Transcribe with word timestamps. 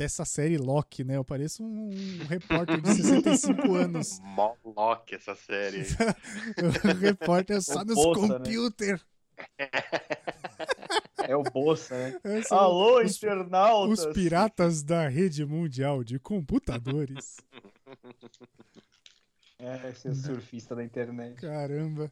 dessa 0.00 0.24
série 0.24 0.56
Loki, 0.56 1.04
né? 1.04 1.18
Eu 1.18 1.24
pareço 1.24 1.62
um, 1.62 1.90
um 1.90 2.26
repórter 2.26 2.80
de 2.80 2.88
65 2.94 3.74
anos. 3.76 4.18
Mó 4.20 4.54
Loki 4.64 5.14
essa 5.14 5.34
série. 5.34 5.82
o 6.56 6.98
repórter 6.98 7.60
só 7.60 7.82
O 7.82 7.84
nos 7.84 7.94
Bolsa, 7.96 8.20
né? 8.22 8.38
computers. 8.38 9.06
É 11.18 11.36
o 11.36 11.42
Bolsa, 11.42 11.94
né? 11.94 12.18
É, 12.24 12.40
Alô, 12.50 13.02
os, 13.02 13.14
internautas! 13.14 14.06
os 14.06 14.12
piratas 14.14 14.82
da 14.82 15.06
rede 15.06 15.44
mundial 15.44 16.02
de 16.02 16.18
computadores. 16.18 17.36
É, 19.62 19.90
esse 19.90 20.08
é 20.08 20.14
surfista 20.14 20.74
da 20.74 20.82
internet. 20.82 21.38
Caramba. 21.38 22.10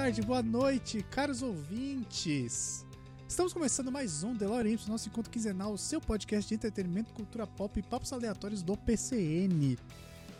Tarde, 0.00 0.22
boa 0.22 0.42
noite, 0.42 1.04
caros 1.10 1.42
ouvintes. 1.42 2.86
Estamos 3.28 3.52
começando 3.52 3.92
mais 3.92 4.22
um 4.22 4.32
DeLorean 4.32 4.72
Impos, 4.72 4.86
nosso 4.86 5.10
encontro 5.10 5.30
quinzenal, 5.30 5.74
o 5.74 5.76
seu 5.76 6.00
podcast 6.00 6.48
de 6.48 6.54
entretenimento, 6.54 7.12
cultura 7.12 7.46
pop 7.46 7.78
e 7.78 7.82
papos 7.82 8.10
aleatórios 8.10 8.62
do 8.62 8.78
PCN. 8.78 9.76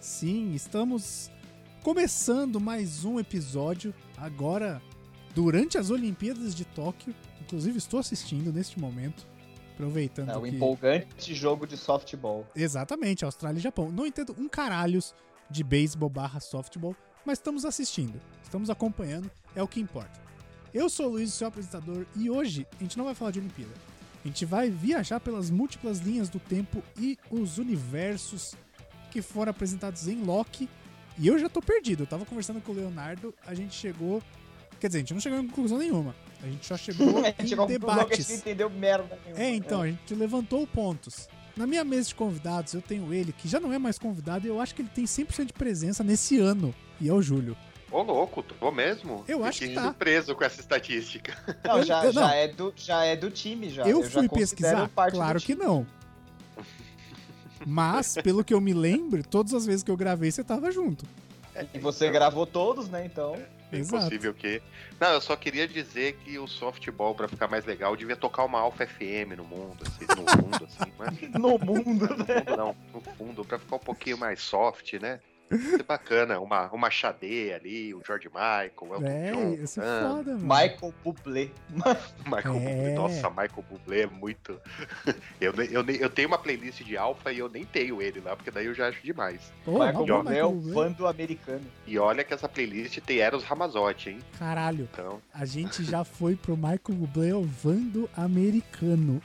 Sim, 0.00 0.54
estamos 0.54 1.30
começando 1.82 2.58
mais 2.58 3.04
um 3.04 3.20
episódio 3.20 3.94
agora 4.16 4.80
durante 5.34 5.76
as 5.76 5.90
Olimpíadas 5.90 6.54
de 6.54 6.64
Tóquio. 6.64 7.14
Inclusive 7.42 7.76
estou 7.76 8.00
assistindo 8.00 8.50
neste 8.50 8.80
momento, 8.80 9.28
aproveitando 9.74 10.30
É 10.30 10.38
o 10.38 10.42
que... 10.42 10.48
empolgante 10.48 11.34
jogo 11.34 11.66
de 11.66 11.76
softball. 11.76 12.46
Exatamente, 12.56 13.26
Austrália 13.26 13.58
e 13.58 13.62
Japão. 13.62 13.92
Não 13.92 14.06
entendo 14.06 14.34
um 14.38 14.48
caralhos 14.48 15.14
de 15.50 15.62
beisebol 15.62 16.08
barra 16.08 16.40
softball, 16.40 16.96
mas 17.26 17.38
estamos 17.38 17.66
assistindo, 17.66 18.18
estamos 18.42 18.70
acompanhando, 18.70 19.30
é 19.54 19.62
o 19.62 19.68
que 19.68 19.80
importa. 19.80 20.20
Eu 20.72 20.88
sou 20.88 21.06
o 21.06 21.10
Luiz, 21.10 21.32
seu 21.32 21.48
apresentador, 21.48 22.06
e 22.16 22.30
hoje 22.30 22.66
a 22.78 22.82
gente 22.82 22.96
não 22.96 23.04
vai 23.04 23.14
falar 23.14 23.32
de 23.32 23.40
Olimpíada. 23.40 23.72
A 24.24 24.28
gente 24.28 24.44
vai 24.44 24.70
viajar 24.70 25.18
pelas 25.18 25.50
múltiplas 25.50 25.98
linhas 25.98 26.28
do 26.28 26.38
tempo 26.38 26.82
e 26.98 27.18
os 27.30 27.58
universos 27.58 28.54
que 29.10 29.22
foram 29.22 29.50
apresentados 29.50 30.06
em 30.06 30.22
Loki. 30.22 30.68
E 31.18 31.26
eu 31.26 31.38
já 31.38 31.48
tô 31.48 31.60
perdido. 31.60 32.02
Eu 32.02 32.06
tava 32.06 32.24
conversando 32.24 32.60
com 32.60 32.72
o 32.72 32.74
Leonardo, 32.74 33.34
a 33.46 33.54
gente 33.54 33.74
chegou. 33.74 34.22
Quer 34.78 34.86
dizer, 34.88 34.98
a 34.98 35.00
gente 35.00 35.14
não 35.14 35.20
chegou 35.20 35.38
em 35.38 35.46
conclusão 35.48 35.78
nenhuma. 35.78 36.14
A 36.42 36.46
gente 36.46 36.66
só 36.66 36.76
chegou 36.78 37.06
em 37.08 37.46
chegou 37.46 37.66
conclusão 37.66 37.66
que 37.66 37.74
a 37.74 37.78
debates. 37.78 38.26
gente 38.26 38.38
entendeu 38.38 38.70
merda 38.70 39.18
nenhuma. 39.24 39.42
É, 39.42 39.54
então, 39.54 39.82
a 39.82 39.86
gente 39.86 40.14
levantou 40.14 40.66
pontos. 40.66 41.28
Na 41.56 41.66
minha 41.66 41.84
mesa 41.84 42.08
de 42.08 42.14
convidados, 42.14 42.74
eu 42.74 42.80
tenho 42.80 43.12
ele, 43.12 43.32
que 43.32 43.48
já 43.48 43.58
não 43.58 43.72
é 43.72 43.78
mais 43.78 43.98
convidado, 43.98 44.46
e 44.46 44.50
eu 44.50 44.60
acho 44.60 44.74
que 44.74 44.82
ele 44.82 44.90
tem 44.94 45.04
100% 45.04 45.46
de 45.46 45.52
presença 45.52 46.04
nesse 46.04 46.38
ano, 46.38 46.74
e 47.00 47.08
é 47.08 47.12
o 47.12 47.20
Júlio. 47.20 47.56
Ô, 47.90 48.02
louco, 48.02 48.42
tô 48.42 48.70
mesmo? 48.70 49.24
Eu 49.26 49.44
acho 49.44 49.58
Fiquei 49.58 49.74
que 49.74 49.80
tá. 49.80 49.86
surpreso 49.88 50.34
com 50.36 50.44
essa 50.44 50.60
estatística. 50.60 51.36
Não, 51.64 51.78
Eu- 51.78 51.82
já, 51.84 52.04
eu- 52.04 52.12
não. 52.12 52.22
já, 52.22 52.34
é 52.34 52.48
do, 52.48 52.72
já 52.76 53.04
é 53.04 53.16
do 53.16 53.30
time, 53.30 53.68
já. 53.70 53.82
eu 53.88 54.02
já 54.04 54.10
fui 54.20 54.28
considero 54.28 54.86
pesquisar? 54.86 55.10
Claro 55.10 55.40
que 55.40 55.54
não. 55.54 55.86
Mas, 57.66 58.14
pelo 58.22 58.42
que 58.44 58.54
eu 58.54 58.60
me 58.60 58.72
lembro, 58.72 59.22
todas 59.26 59.52
as 59.52 59.66
vezes 59.66 59.82
que 59.82 59.90
eu 59.90 59.96
gravei, 59.96 60.30
você 60.30 60.42
tava 60.42 60.70
junto. 60.70 61.04
E 61.74 61.78
você 61.78 62.08
gravou 62.10 62.46
todos, 62.46 62.88
né? 62.88 63.04
Então. 63.04 63.34
É 63.72 63.76
Exato. 63.78 64.04
impossível 64.04 64.34
que. 64.34 64.62
Não, 64.98 65.08
eu 65.12 65.20
só 65.20 65.36
queria 65.36 65.68
dizer 65.68 66.16
que 66.24 66.38
o 66.38 66.46
softball, 66.48 67.14
pra 67.14 67.28
ficar 67.28 67.48
mais 67.48 67.64
legal, 67.64 67.94
devia 67.96 68.16
tocar 68.16 68.44
uma 68.44 68.58
Alpha 68.60 68.86
FM 68.86 69.36
no 69.36 69.44
mundo, 69.44 69.76
assim, 69.86 70.06
no 70.08 70.42
mundo, 70.42 70.64
assim, 70.66 70.92
não 70.98 71.06
é? 71.06 71.10
No 71.38 71.58
mundo, 71.58 72.08
No 72.08 72.16
né? 72.16 72.24
fundo, 72.44 72.56
não, 72.56 72.76
no 72.94 73.00
fundo, 73.16 73.44
pra 73.44 73.58
ficar 73.58 73.76
um 73.76 73.80
pouquinho 73.80 74.16
mais 74.18 74.40
soft, 74.40 74.94
né? 74.94 75.20
Ser 75.50 75.82
bacana, 75.82 76.38
uma, 76.38 76.70
uma 76.72 76.90
Xadê 76.90 77.52
ali, 77.54 77.92
o 77.94 78.02
George 78.06 78.28
Michael, 78.28 78.72
o 78.80 78.94
Elton 78.94 79.06
É, 79.06 79.32
John. 79.32 79.54
isso 79.64 79.80
é 79.80 79.84
foda, 79.84 80.36
mano. 80.36 80.42
Michael 80.42 80.94
Bublé. 81.04 81.50
Michael 82.24 82.54
É. 82.56 82.58
Bublé, 82.74 82.94
nossa, 82.94 83.30
Michael 83.30 83.64
Bublé 83.68 84.00
é 84.02 84.06
muito. 84.06 84.60
eu, 85.40 85.52
eu, 85.70 85.82
nem- 85.82 85.96
eu 85.96 86.08
tenho 86.08 86.28
uma 86.28 86.38
playlist 86.38 86.82
de 86.84 86.96
Alpha 86.96 87.32
e 87.32 87.38
eu 87.38 87.48
nem 87.48 87.64
tenho 87.64 88.00
ele 88.00 88.20
lá, 88.20 88.36
porque 88.36 88.50
daí 88.50 88.66
eu 88.66 88.74
já 88.74 88.88
acho 88.88 89.02
demais. 89.02 89.52
Pô, 89.64 89.72
Michael 89.72 90.06
Bublé 90.06 90.38
é 90.38 90.44
o 90.44 90.62
fã 90.72 90.92
do 90.92 91.06
americano. 91.06 91.64
E 91.86 91.98
olha 91.98 92.22
que 92.22 92.32
essa 92.32 92.48
playlist 92.48 92.98
tem 93.00 93.18
Eros 93.18 93.42
Ramazotti, 93.42 94.10
hein? 94.10 94.18
Caralho, 94.38 94.88
Então, 94.92 95.20
a 95.34 95.44
gente 95.44 95.82
já 95.84 96.04
foi 96.04 96.36
pro 96.36 96.56
Michael 96.56 96.80
Bublé 96.90 97.34
o 97.34 97.42
Vando 97.42 98.08
americano. 98.16 99.20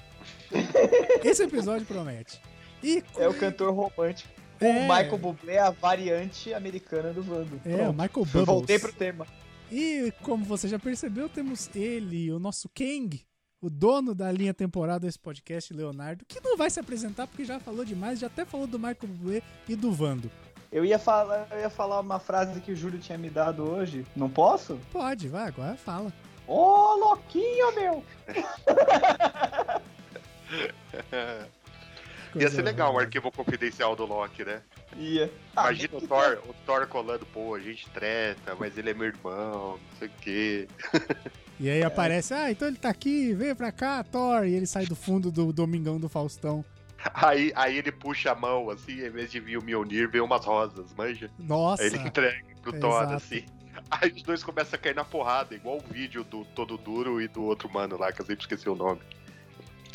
Esse 1.24 1.44
episódio 1.44 1.86
promete. 1.86 2.42
E 2.84 3.04
É 3.18 3.28
o 3.28 3.34
cantor 3.34 3.74
romântico. 3.74 4.30
É. 4.60 4.70
O 4.70 4.82
Michael 4.82 5.18
Bublé 5.18 5.56
é 5.56 5.60
a 5.60 5.70
variante 5.70 6.54
americana 6.54 7.12
do 7.12 7.22
Vando. 7.22 7.60
É, 7.66 7.88
o. 7.88 7.92
Michael 7.92 8.10
Bubbles. 8.14 8.46
Voltei 8.46 8.80
pro 8.80 8.94
tema. 8.94 9.28
E 9.72 10.14
como 10.22 10.46
você 10.46 10.68
já 10.68 10.78
percebeu, 10.78 11.28
temos 11.28 11.70
ele, 11.76 12.32
o 12.32 12.40
nosso 12.40 12.70
Kang, 12.70 13.20
o 13.62 13.70
dono 13.70 14.14
da 14.14 14.32
linha 14.32 14.54
temporada 14.54 15.06
desse 15.06 15.20
podcast, 15.20 15.74
Leonardo, 15.74 16.24
que 16.26 16.40
não 16.40 16.56
vai 16.56 16.70
se 16.70 16.80
apresentar 16.80 17.28
porque 17.28 17.44
já 17.44 17.60
falou 17.60 17.84
demais, 17.84 18.20
já 18.20 18.28
até 18.28 18.46
falou 18.46 18.68
do 18.68 18.78
Michael 18.78 19.08
Bublé 19.08 19.42
e 19.68 19.76
do 19.76 19.92
Vando. 19.92 20.30
Eu 20.72 20.86
ia, 20.86 21.00
falar, 21.00 21.48
eu 21.52 21.60
ia 21.60 21.70
falar 21.70 22.00
uma 22.00 22.20
frase 22.20 22.60
que 22.60 22.72
o 22.72 22.76
Júlio 22.76 23.00
tinha 23.00 23.18
me 23.18 23.30
dado 23.30 23.64
hoje. 23.64 24.06
Não 24.16 24.30
posso? 24.30 24.80
Pode, 24.92 25.30
vai, 25.30 25.48
agora 25.48 25.76
fala. 25.76 26.14
Ô, 26.48 26.96
louquinho, 26.96 27.74
meu! 27.76 28.04
ia 32.36 32.50
ser 32.50 32.62
legal 32.64 32.90
um 32.90 32.94
boa. 32.94 33.04
arquivo 33.04 33.32
confidencial 33.32 33.96
do 33.96 34.06
Loki, 34.06 34.44
né? 34.44 34.62
Ia. 34.98 35.32
Ah, 35.56 35.64
Imagina 35.72 35.98
o 35.98 36.02
Thor, 36.08 36.40
o 36.48 36.54
Thor 36.66 36.88
colando, 36.88 37.26
pô, 37.28 37.56
a 37.56 37.60
gente 37.60 37.90
treta, 37.90 38.56
mas 38.60 38.78
ele 38.78 38.90
é 38.90 38.94
meu 38.94 39.08
irmão, 39.08 39.80
não 39.92 39.98
sei 40.00 40.08
o 40.08 40.12
quê. 40.22 40.68
E 41.58 41.70
aí 41.70 41.82
aparece, 41.84 42.34
ah, 42.34 42.52
então 42.52 42.68
ele 42.68 42.76
tá 42.76 42.90
aqui, 42.90 43.34
vem 43.34 43.56
pra 43.56 43.72
cá, 43.72 44.04
Thor. 44.04 44.46
E 44.46 44.54
ele 44.54 44.68
sai 44.68 44.86
do 44.86 44.94
fundo 44.94 45.32
do 45.32 45.54
Domingão 45.54 45.98
do 45.98 46.10
Faustão. 46.10 46.66
Aí, 47.14 47.54
aí 47.56 47.78
ele 47.78 47.94
puxa 47.94 48.32
a 48.32 48.36
mão, 48.36 48.70
assim, 48.70 48.92
em 49.06 49.10
vez 49.10 49.32
de 49.32 49.40
vir 49.40 49.58
o 49.58 49.64
Mjolnir, 49.64 50.10
vem 50.12 50.20
umas 50.20 50.44
rosas, 50.44 50.94
manja? 50.94 51.32
Nossa, 51.40 51.82
Aí 51.84 51.88
ele 51.88 52.00
entrega 52.00 52.44
pro 52.62 52.78
Thor, 52.78 53.04
Exato. 53.04 53.14
assim. 53.14 53.46
Aí 53.90 54.12
os 54.12 54.22
dois 54.24 54.44
começam 54.44 54.76
a 54.78 54.82
cair 54.82 54.96
na 54.96 55.06
porrada, 55.06 55.56
igual 55.56 55.78
o 55.78 55.94
vídeo 55.94 56.26
do 56.26 56.44
Todo 56.44 56.78
Duro 56.78 57.22
e 57.22 57.28
do 57.30 57.44
outro 57.44 57.72
mano 57.72 57.98
lá, 57.98 58.12
que 58.12 58.20
eu 58.22 58.26
sempre 58.26 58.42
esqueci 58.44 58.68
o 58.68 58.76
nome. 58.76 59.00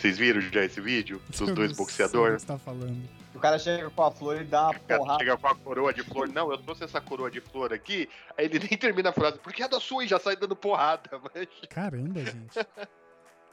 Vocês 0.01 0.17
viram 0.17 0.41
já 0.41 0.65
esse 0.65 0.81
vídeo? 0.81 1.21
Dos 1.29 1.53
dois 1.53 1.77
boxeadores? 1.77 2.43
tá 2.43 2.57
falando. 2.59 2.97
O 3.35 3.39
cara 3.39 3.59
chega 3.59 3.89
com 3.91 4.03
a 4.03 4.11
flor 4.11 4.41
e 4.41 4.45
dá 4.45 4.63
uma 4.63 4.71
O 4.71 4.81
cara 4.81 4.99
porrada. 4.99 5.19
chega 5.19 5.37
com 5.37 5.47
a 5.47 5.55
coroa 5.55 5.93
de 5.95 6.03
flor. 6.03 6.29
Não, 6.29 6.51
eu 6.51 6.59
trouxe 6.59 6.85
essa 6.85 7.01
coroa 7.01 7.31
de 7.31 7.41
flor 7.41 7.73
aqui. 7.73 8.09
Aí 8.37 8.47
ele 8.47 8.59
nem 8.71 8.79
termina 8.79 9.11
a 9.11 9.13
frase, 9.13 9.39
porque 9.39 9.63
é 9.63 9.69
da 9.69 9.79
sua 9.79 10.05
e 10.05 10.09
já 10.09 10.19
sai 10.19 10.37
dando 10.37 10.57
porrada, 10.57 11.11
mas. 11.35 11.49
Caramba, 11.69 12.21
gente. 12.21 12.67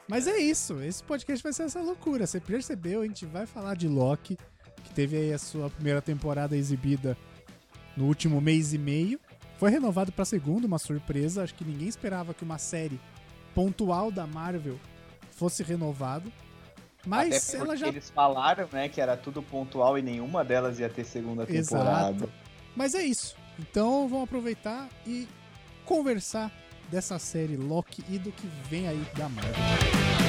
Mas 0.08 0.26
é 0.26 0.38
isso, 0.38 0.80
esse 0.80 1.04
podcast 1.04 1.42
vai 1.42 1.52
ser 1.52 1.64
essa 1.64 1.80
loucura. 1.80 2.26
Você 2.26 2.40
percebeu? 2.40 3.02
A 3.02 3.04
gente 3.06 3.26
vai 3.26 3.44
falar 3.44 3.76
de 3.76 3.86
Loki, 3.86 4.38
que 4.84 4.90
teve 4.94 5.18
aí 5.18 5.32
a 5.34 5.38
sua 5.38 5.68
primeira 5.68 6.00
temporada 6.00 6.56
exibida 6.56 7.14
no 7.94 8.06
último 8.06 8.40
mês 8.40 8.72
e 8.72 8.78
meio. 8.78 9.20
Foi 9.58 9.70
renovado 9.70 10.10
pra 10.10 10.24
segunda, 10.24 10.66
uma 10.66 10.78
surpresa. 10.78 11.42
Acho 11.42 11.54
que 11.54 11.64
ninguém 11.64 11.88
esperava 11.88 12.32
que 12.32 12.42
uma 12.42 12.56
série 12.56 12.98
pontual 13.54 14.10
da 14.10 14.26
Marvel 14.26 14.78
fosse 15.38 15.62
renovado. 15.62 16.32
Mas 17.06 17.54
ela 17.54 17.76
já. 17.76 17.86
eles 17.86 18.10
falaram, 18.10 18.68
né, 18.72 18.88
que 18.88 19.00
era 19.00 19.16
tudo 19.16 19.42
pontual 19.42 19.96
e 19.96 20.02
nenhuma 20.02 20.44
delas 20.44 20.78
ia 20.78 20.88
ter 20.88 21.04
segunda 21.04 21.46
Exato. 21.48 21.84
temporada. 21.84 22.28
Mas 22.76 22.94
é 22.94 23.02
isso. 23.02 23.36
Então 23.58 24.08
vamos 24.08 24.24
aproveitar 24.24 24.88
e 25.06 25.26
conversar 25.84 26.52
dessa 26.90 27.18
série 27.18 27.56
Loki 27.56 28.04
e 28.08 28.18
do 28.18 28.32
que 28.32 28.46
vem 28.68 28.88
aí 28.88 29.04
da 29.16 29.28
Marvel. 29.28 30.27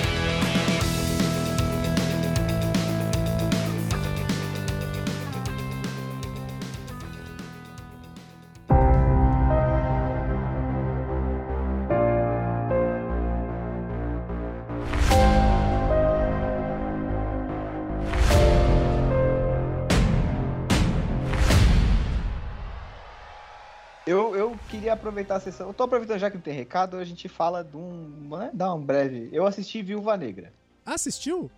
Queria 24.89 24.94
aproveitar 24.94 25.36
a 25.36 25.39
sessão. 25.39 25.68
Eu 25.68 25.74
tô 25.74 25.83
aproveitando 25.83 26.19
já 26.19 26.30
que 26.30 26.38
não 26.38 26.41
tem 26.41 26.53
recado, 26.53 26.97
a 26.97 27.06
gente 27.06 27.27
fala 27.30 27.63
de 27.63 27.77
um. 27.77 28.27
Né, 28.38 28.50
dá 28.53 28.74
um 28.74 28.81
breve. 28.81 29.30
Eu 29.31 29.45
assisti 29.45 29.81
Viúva 29.83 30.18
Negra. 30.18 30.51
Assistiu? 30.86 31.51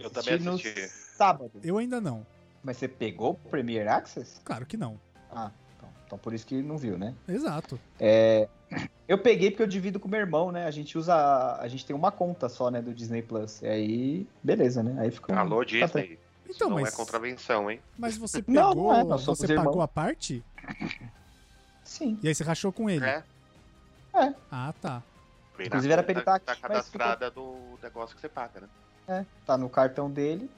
Eu 0.00 0.10
também 0.10 0.34
Assisti 0.34 0.44
no 0.48 0.54
assisti. 0.54 0.88
sábado. 1.16 1.52
Eu 1.62 1.78
ainda 1.78 2.00
não. 2.00 2.24
Mas 2.62 2.76
você 2.76 2.88
pegou 2.88 3.32
o 3.32 3.48
Premier 3.50 3.88
Access? 3.88 4.40
Claro 4.44 4.64
que 4.66 4.76
não. 4.76 4.98
Ah, 5.30 5.50
então, 5.76 5.88
então 6.06 6.18
por 6.18 6.32
isso 6.32 6.46
que 6.46 6.62
não 6.62 6.78
viu, 6.78 6.96
né? 6.96 7.14
Exato. 7.28 7.78
É, 7.98 8.48
eu 9.08 9.18
peguei 9.18 9.50
porque 9.50 9.62
eu 9.62 9.66
divido 9.66 9.98
com 10.00 10.08
meu 10.08 10.20
irmão, 10.20 10.50
né? 10.52 10.66
A 10.66 10.70
gente 10.70 10.96
usa. 10.96 11.56
A 11.60 11.66
gente 11.68 11.84
tem 11.84 11.94
uma 11.94 12.10
conta 12.12 12.48
só, 12.48 12.70
né, 12.70 12.80
do 12.80 12.94
Disney 12.94 13.22
Plus. 13.22 13.60
E 13.62 13.66
aí, 13.66 14.26
beleza, 14.42 14.82
né? 14.82 14.94
Aí 15.00 15.10
fica. 15.10 15.34
Alô. 15.36 15.64
Disney. 15.64 16.18
Isso 16.46 16.56
Então, 16.56 16.70
não 16.70 16.80
mas- 16.80 16.92
é 16.92 16.96
contravenção, 16.96 17.70
hein? 17.70 17.80
Mas 17.98 18.16
você 18.16 18.42
Não, 18.46 18.70
pegou. 18.70 18.92
não 18.92 19.00
é, 19.00 19.04
nós 19.04 19.22
somos 19.22 19.40
você 19.40 19.54
pagou 19.54 19.82
a 19.82 19.88
parte? 19.88 20.42
Sim. 21.94 22.18
E 22.22 22.28
aí 22.28 22.34
você 22.34 22.42
rachou 22.42 22.72
com 22.72 22.90
ele? 22.90 23.04
É. 23.04 23.22
Ah, 24.50 24.74
tá. 24.80 25.02
Na 25.58 25.64
Inclusive 25.66 25.92
era 25.92 26.02
pra 26.02 26.12
ele 26.12 26.20
conta 26.20 26.40
tá 26.40 26.52
aqui, 26.52 26.60
Tá 26.62 26.68
cadastrada 26.68 27.30
do 27.30 27.78
negócio 27.82 28.14
que 28.16 28.20
você 28.20 28.28
paga, 28.28 28.62
né? 28.62 28.68
É, 29.06 29.24
tá 29.46 29.56
no 29.56 29.68
cartão 29.68 30.10
dele. 30.10 30.50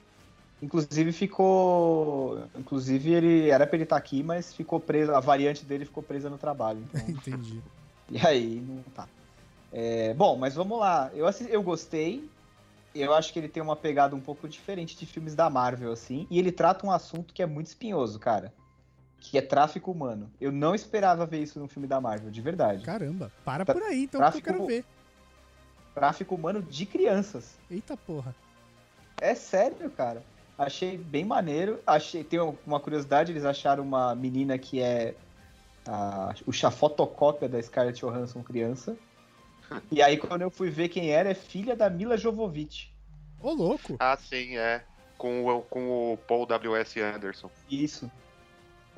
Inclusive 0.61 1.11
ficou. 1.11 2.43
Inclusive 2.57 3.13
ele 3.13 3.49
era 3.51 3.67
pra 3.67 3.75
ele 3.75 3.83
estar 3.83 3.97
aqui, 3.97 4.23
mas 4.23 4.51
ficou 4.53 4.79
preso. 4.79 5.13
A 5.13 5.19
variante 5.19 5.63
dele 5.63 5.85
ficou 5.85 6.01
presa 6.01 6.29
no 6.29 6.37
trabalho. 6.39 6.83
então- 6.91 7.05
Entendi. 7.09 7.61
E 8.09 8.17
aí, 8.25 8.59
não 8.67 8.81
tá. 8.95 9.07
É, 9.71 10.13
bom, 10.15 10.35
mas 10.37 10.55
vamos 10.55 10.79
lá. 10.79 11.11
Eu, 11.13 11.27
assi- 11.27 11.47
eu 11.51 11.61
gostei. 11.61 12.27
Eu 12.95 13.13
acho 13.13 13.31
que 13.31 13.37
ele 13.37 13.49
tem 13.49 13.61
uma 13.61 13.75
pegada 13.75 14.15
um 14.15 14.19
pouco 14.19 14.47
diferente 14.49 14.97
de 14.97 15.05
filmes 15.05 15.35
da 15.35 15.47
Marvel, 15.51 15.91
assim. 15.91 16.25
E 16.31 16.39
ele 16.39 16.51
trata 16.51 16.87
um 16.87 16.91
assunto 16.91 17.31
que 17.33 17.43
é 17.43 17.45
muito 17.45 17.67
espinhoso, 17.67 18.17
cara. 18.17 18.51
Que 19.29 19.37
é 19.37 19.41
tráfico 19.41 19.91
humano. 19.91 20.31
Eu 20.39 20.51
não 20.51 20.73
esperava 20.73 21.25
ver 21.25 21.41
isso 21.43 21.59
num 21.59 21.67
filme 21.67 21.87
da 21.87 21.99
Marvel, 21.99 22.31
de 22.31 22.41
verdade. 22.41 22.83
Caramba, 22.85 23.31
para 23.43 23.65
Tra- 23.65 23.73
por 23.75 23.83
aí 23.83 24.03
então, 24.03 24.19
que 24.21 24.25
eu 24.37 24.41
tráfico- 24.41 24.45
quero 24.53 24.65
ver. 24.65 24.85
Tráfico 25.93 26.35
humano 26.35 26.61
de 26.61 26.85
crianças. 26.85 27.57
Eita 27.69 27.97
porra. 27.97 28.35
É 29.19 29.33
sério, 29.35 29.89
cara. 29.91 30.23
Achei 30.57 30.97
bem 30.97 31.25
maneiro. 31.25 31.79
Achei, 31.85 32.23
tem 32.23 32.39
uma 32.65 32.79
curiosidade, 32.79 33.31
eles 33.31 33.43
acharam 33.45 33.83
uma 33.83 34.15
menina 34.15 34.57
que 34.57 34.79
é 34.81 35.15
a, 35.87 36.33
o 36.45 36.65
a 36.65 36.71
fotocópia 36.71 37.49
da 37.49 37.61
Scarlett 37.61 37.99
Johansson 37.99 38.43
criança. 38.43 38.97
E 39.91 40.01
aí 40.01 40.15
quando 40.17 40.43
eu 40.43 40.49
fui 40.49 40.69
ver 40.69 40.87
quem 40.87 41.09
era, 41.11 41.29
é 41.29 41.33
filha 41.33 41.75
da 41.75 41.89
Mila 41.89 42.15
Jovovich. 42.15 42.89
Ô, 43.41 43.51
louco. 43.51 43.97
Ah, 43.99 44.15
sim, 44.15 44.55
é. 44.57 44.81
Com 45.17 45.45
o, 45.45 45.61
com 45.63 46.13
o 46.13 46.17
Paul 46.17 46.45
W.S. 46.45 47.01
Anderson. 47.01 47.51
Isso. 47.69 48.09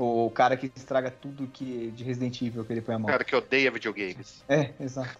O 0.02 0.32
cara 0.32 0.56
que 0.56 0.72
estraga 0.74 1.12
tudo 1.12 1.46
que 1.46 1.92
de 1.92 2.06
Resident 2.06 2.42
Evil 2.42 2.64
que 2.64 2.72
ele 2.72 2.82
põe 2.82 2.96
a 2.96 2.98
O 2.98 3.02
mão. 3.02 3.10
cara 3.10 3.26
que 3.26 3.36
odeia 3.36 3.70
videogames. 3.70 4.46
É, 4.48 4.72
exato. 4.80 5.18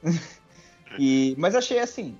e, 0.98 1.34
mas 1.36 1.54
achei 1.54 1.78
assim, 1.78 2.16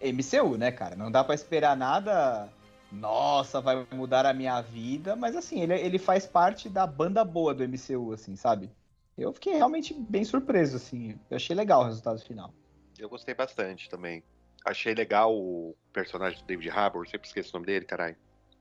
MCU, 0.00 0.56
né, 0.56 0.70
cara? 0.70 0.94
Não 0.94 1.10
dá 1.10 1.24
pra 1.24 1.34
esperar 1.34 1.76
nada. 1.76 2.48
Nossa, 2.92 3.60
vai 3.60 3.84
mudar 3.90 4.24
a 4.24 4.32
minha 4.32 4.60
vida. 4.60 5.16
Mas 5.16 5.34
assim, 5.34 5.60
ele, 5.62 5.74
ele 5.74 5.98
faz 5.98 6.26
parte 6.26 6.68
da 6.68 6.86
banda 6.86 7.24
boa 7.24 7.52
do 7.52 7.66
MCU, 7.66 8.12
assim, 8.12 8.36
sabe? 8.36 8.70
Eu 9.18 9.32
fiquei 9.32 9.54
realmente 9.54 9.92
bem 9.92 10.24
surpreso, 10.24 10.76
assim. 10.76 11.18
Eu 11.28 11.36
achei 11.36 11.56
legal 11.56 11.82
o 11.82 11.86
resultado 11.86 12.20
final. 12.20 12.54
Eu 12.96 13.08
gostei 13.08 13.34
bastante 13.34 13.90
também. 13.90 14.22
Achei 14.64 14.94
legal 14.94 15.34
o 15.34 15.74
personagem 15.92 16.38
do 16.38 16.46
David 16.46 16.70
Harbour, 16.70 17.08
sempre 17.08 17.26
esqueço 17.26 17.50
o 17.50 17.54
nome 17.54 17.66
dele, 17.66 17.84
caralho. 17.84 18.16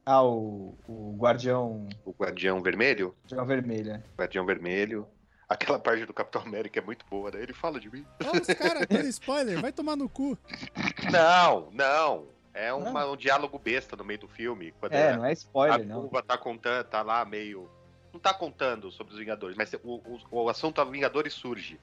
Ah, 0.06 0.24
o, 0.24 0.76
o 0.88 1.16
Guardião, 1.18 1.88
O 2.06 2.12
Guardião 2.12 2.62
Vermelho. 2.62 3.16
Guardião 3.24 3.46
Vermelho. 3.46 3.94
né? 3.94 4.04
Guardião 4.18 4.46
Vermelho. 4.46 5.08
Aquela 5.48 5.78
parte 5.78 6.06
do 6.06 6.14
Capitão 6.14 6.42
América 6.42 6.80
é 6.80 6.82
muito 6.82 7.06
boa, 7.10 7.30
né? 7.30 7.42
Ele 7.42 7.54
fala 7.54 7.80
de 7.80 7.92
mim. 7.92 8.06
Olha 8.26 8.42
os 8.42 8.48
caras, 8.48 8.88
dando 8.88 9.08
spoiler, 9.08 9.60
vai 9.62 9.72
tomar 9.72 9.96
no 9.98 10.08
cu. 10.10 10.38
Não, 11.12 11.70
não. 11.72 12.28
É 12.54 12.74
uma- 12.74 13.06
um 13.12 13.16
diálogo 13.18 13.60
besta 13.60 13.96
no 13.96 14.04
meio 14.04 14.20
do 14.20 14.28
filme. 14.28 14.74
Quando 14.80 14.94
É, 14.94 15.12
a- 15.12 15.18
não 15.18 15.26
é 15.26 15.30
a 15.30 15.34
spoiler, 15.34 15.86
não. 15.86 16.02
curva 16.02 16.24
tá 16.24 16.38
contando, 16.38 16.86
tá 16.86 17.02
lá 17.02 17.24
meio. 17.26 17.70
Não 18.14 18.20
tá 18.20 18.34
contando 18.34 18.92
sobre 18.92 19.14
os 19.14 19.20
Vingadores, 19.20 19.56
mas 19.58 19.72
o, 19.84 19.96
o, 19.96 20.20
o 20.44 20.50
assunto 20.50 20.82
dos 20.84 20.92
Vingadores 20.92 21.34
surge. 21.34 21.80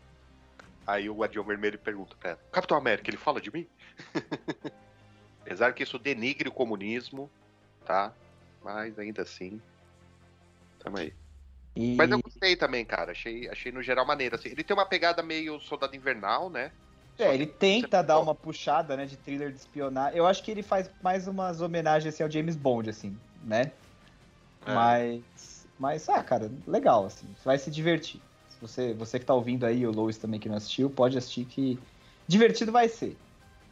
Aí 0.86 1.08
o 1.08 1.14
Guardião 1.14 1.44
Vermelho 1.44 1.78
pergunta 1.78 2.16
pra 2.18 2.30
ela: 2.30 2.40
Capitão 2.50 2.76
América, 2.76 3.08
ele 3.10 3.16
fala 3.18 3.40
de 3.40 3.52
mim? 3.52 3.66
Apesar 5.42 5.72
que 5.72 5.82
isso 5.82 5.98
denigre 5.98 6.48
o 6.48 6.52
comunismo, 6.52 7.30
tá? 7.88 8.12
Mas 8.62 8.98
ainda 8.98 9.22
assim. 9.22 9.58
Tamo 10.78 10.98
aí. 10.98 11.14
E... 11.74 11.96
Mas 11.96 12.10
eu 12.10 12.20
gostei 12.20 12.54
também, 12.54 12.84
cara. 12.84 13.12
Achei, 13.12 13.48
achei 13.48 13.72
no 13.72 13.82
geral 13.82 14.04
maneiro. 14.04 14.34
Assim. 14.34 14.50
Ele 14.50 14.62
tem 14.62 14.76
uma 14.76 14.84
pegada 14.84 15.22
meio 15.22 15.58
soldado 15.58 15.96
invernal, 15.96 16.50
né? 16.50 16.70
É, 17.18 17.34
ele 17.34 17.46
tenta 17.46 18.00
dar 18.00 18.20
uma 18.20 18.32
puxada, 18.32 18.96
né, 18.96 19.04
de 19.04 19.16
thriller 19.16 19.50
de 19.50 19.56
espionagem. 19.56 20.16
Eu 20.16 20.24
acho 20.24 20.40
que 20.40 20.52
ele 20.52 20.62
faz 20.62 20.88
mais 21.02 21.26
umas 21.26 21.60
homenagens 21.60 22.14
assim, 22.14 22.22
ao 22.22 22.30
James 22.30 22.54
Bond, 22.54 22.88
assim, 22.88 23.16
né? 23.42 23.72
É. 24.64 24.72
Mas, 24.72 25.66
mas, 25.76 26.08
ah, 26.08 26.22
cara, 26.22 26.48
legal, 26.64 27.06
assim, 27.06 27.26
você 27.36 27.44
vai 27.44 27.58
se 27.58 27.72
divertir. 27.72 28.20
Se 28.50 28.60
você, 28.60 28.94
você 28.94 29.18
que 29.18 29.24
tá 29.24 29.34
ouvindo 29.34 29.66
aí, 29.66 29.84
o 29.84 29.90
Lois 29.90 30.16
também 30.16 30.38
que 30.38 30.48
não 30.48 30.56
assistiu, 30.56 30.88
pode 30.88 31.18
assistir 31.18 31.44
que 31.44 31.76
divertido 32.28 32.70
vai 32.70 32.88
ser. 32.88 33.16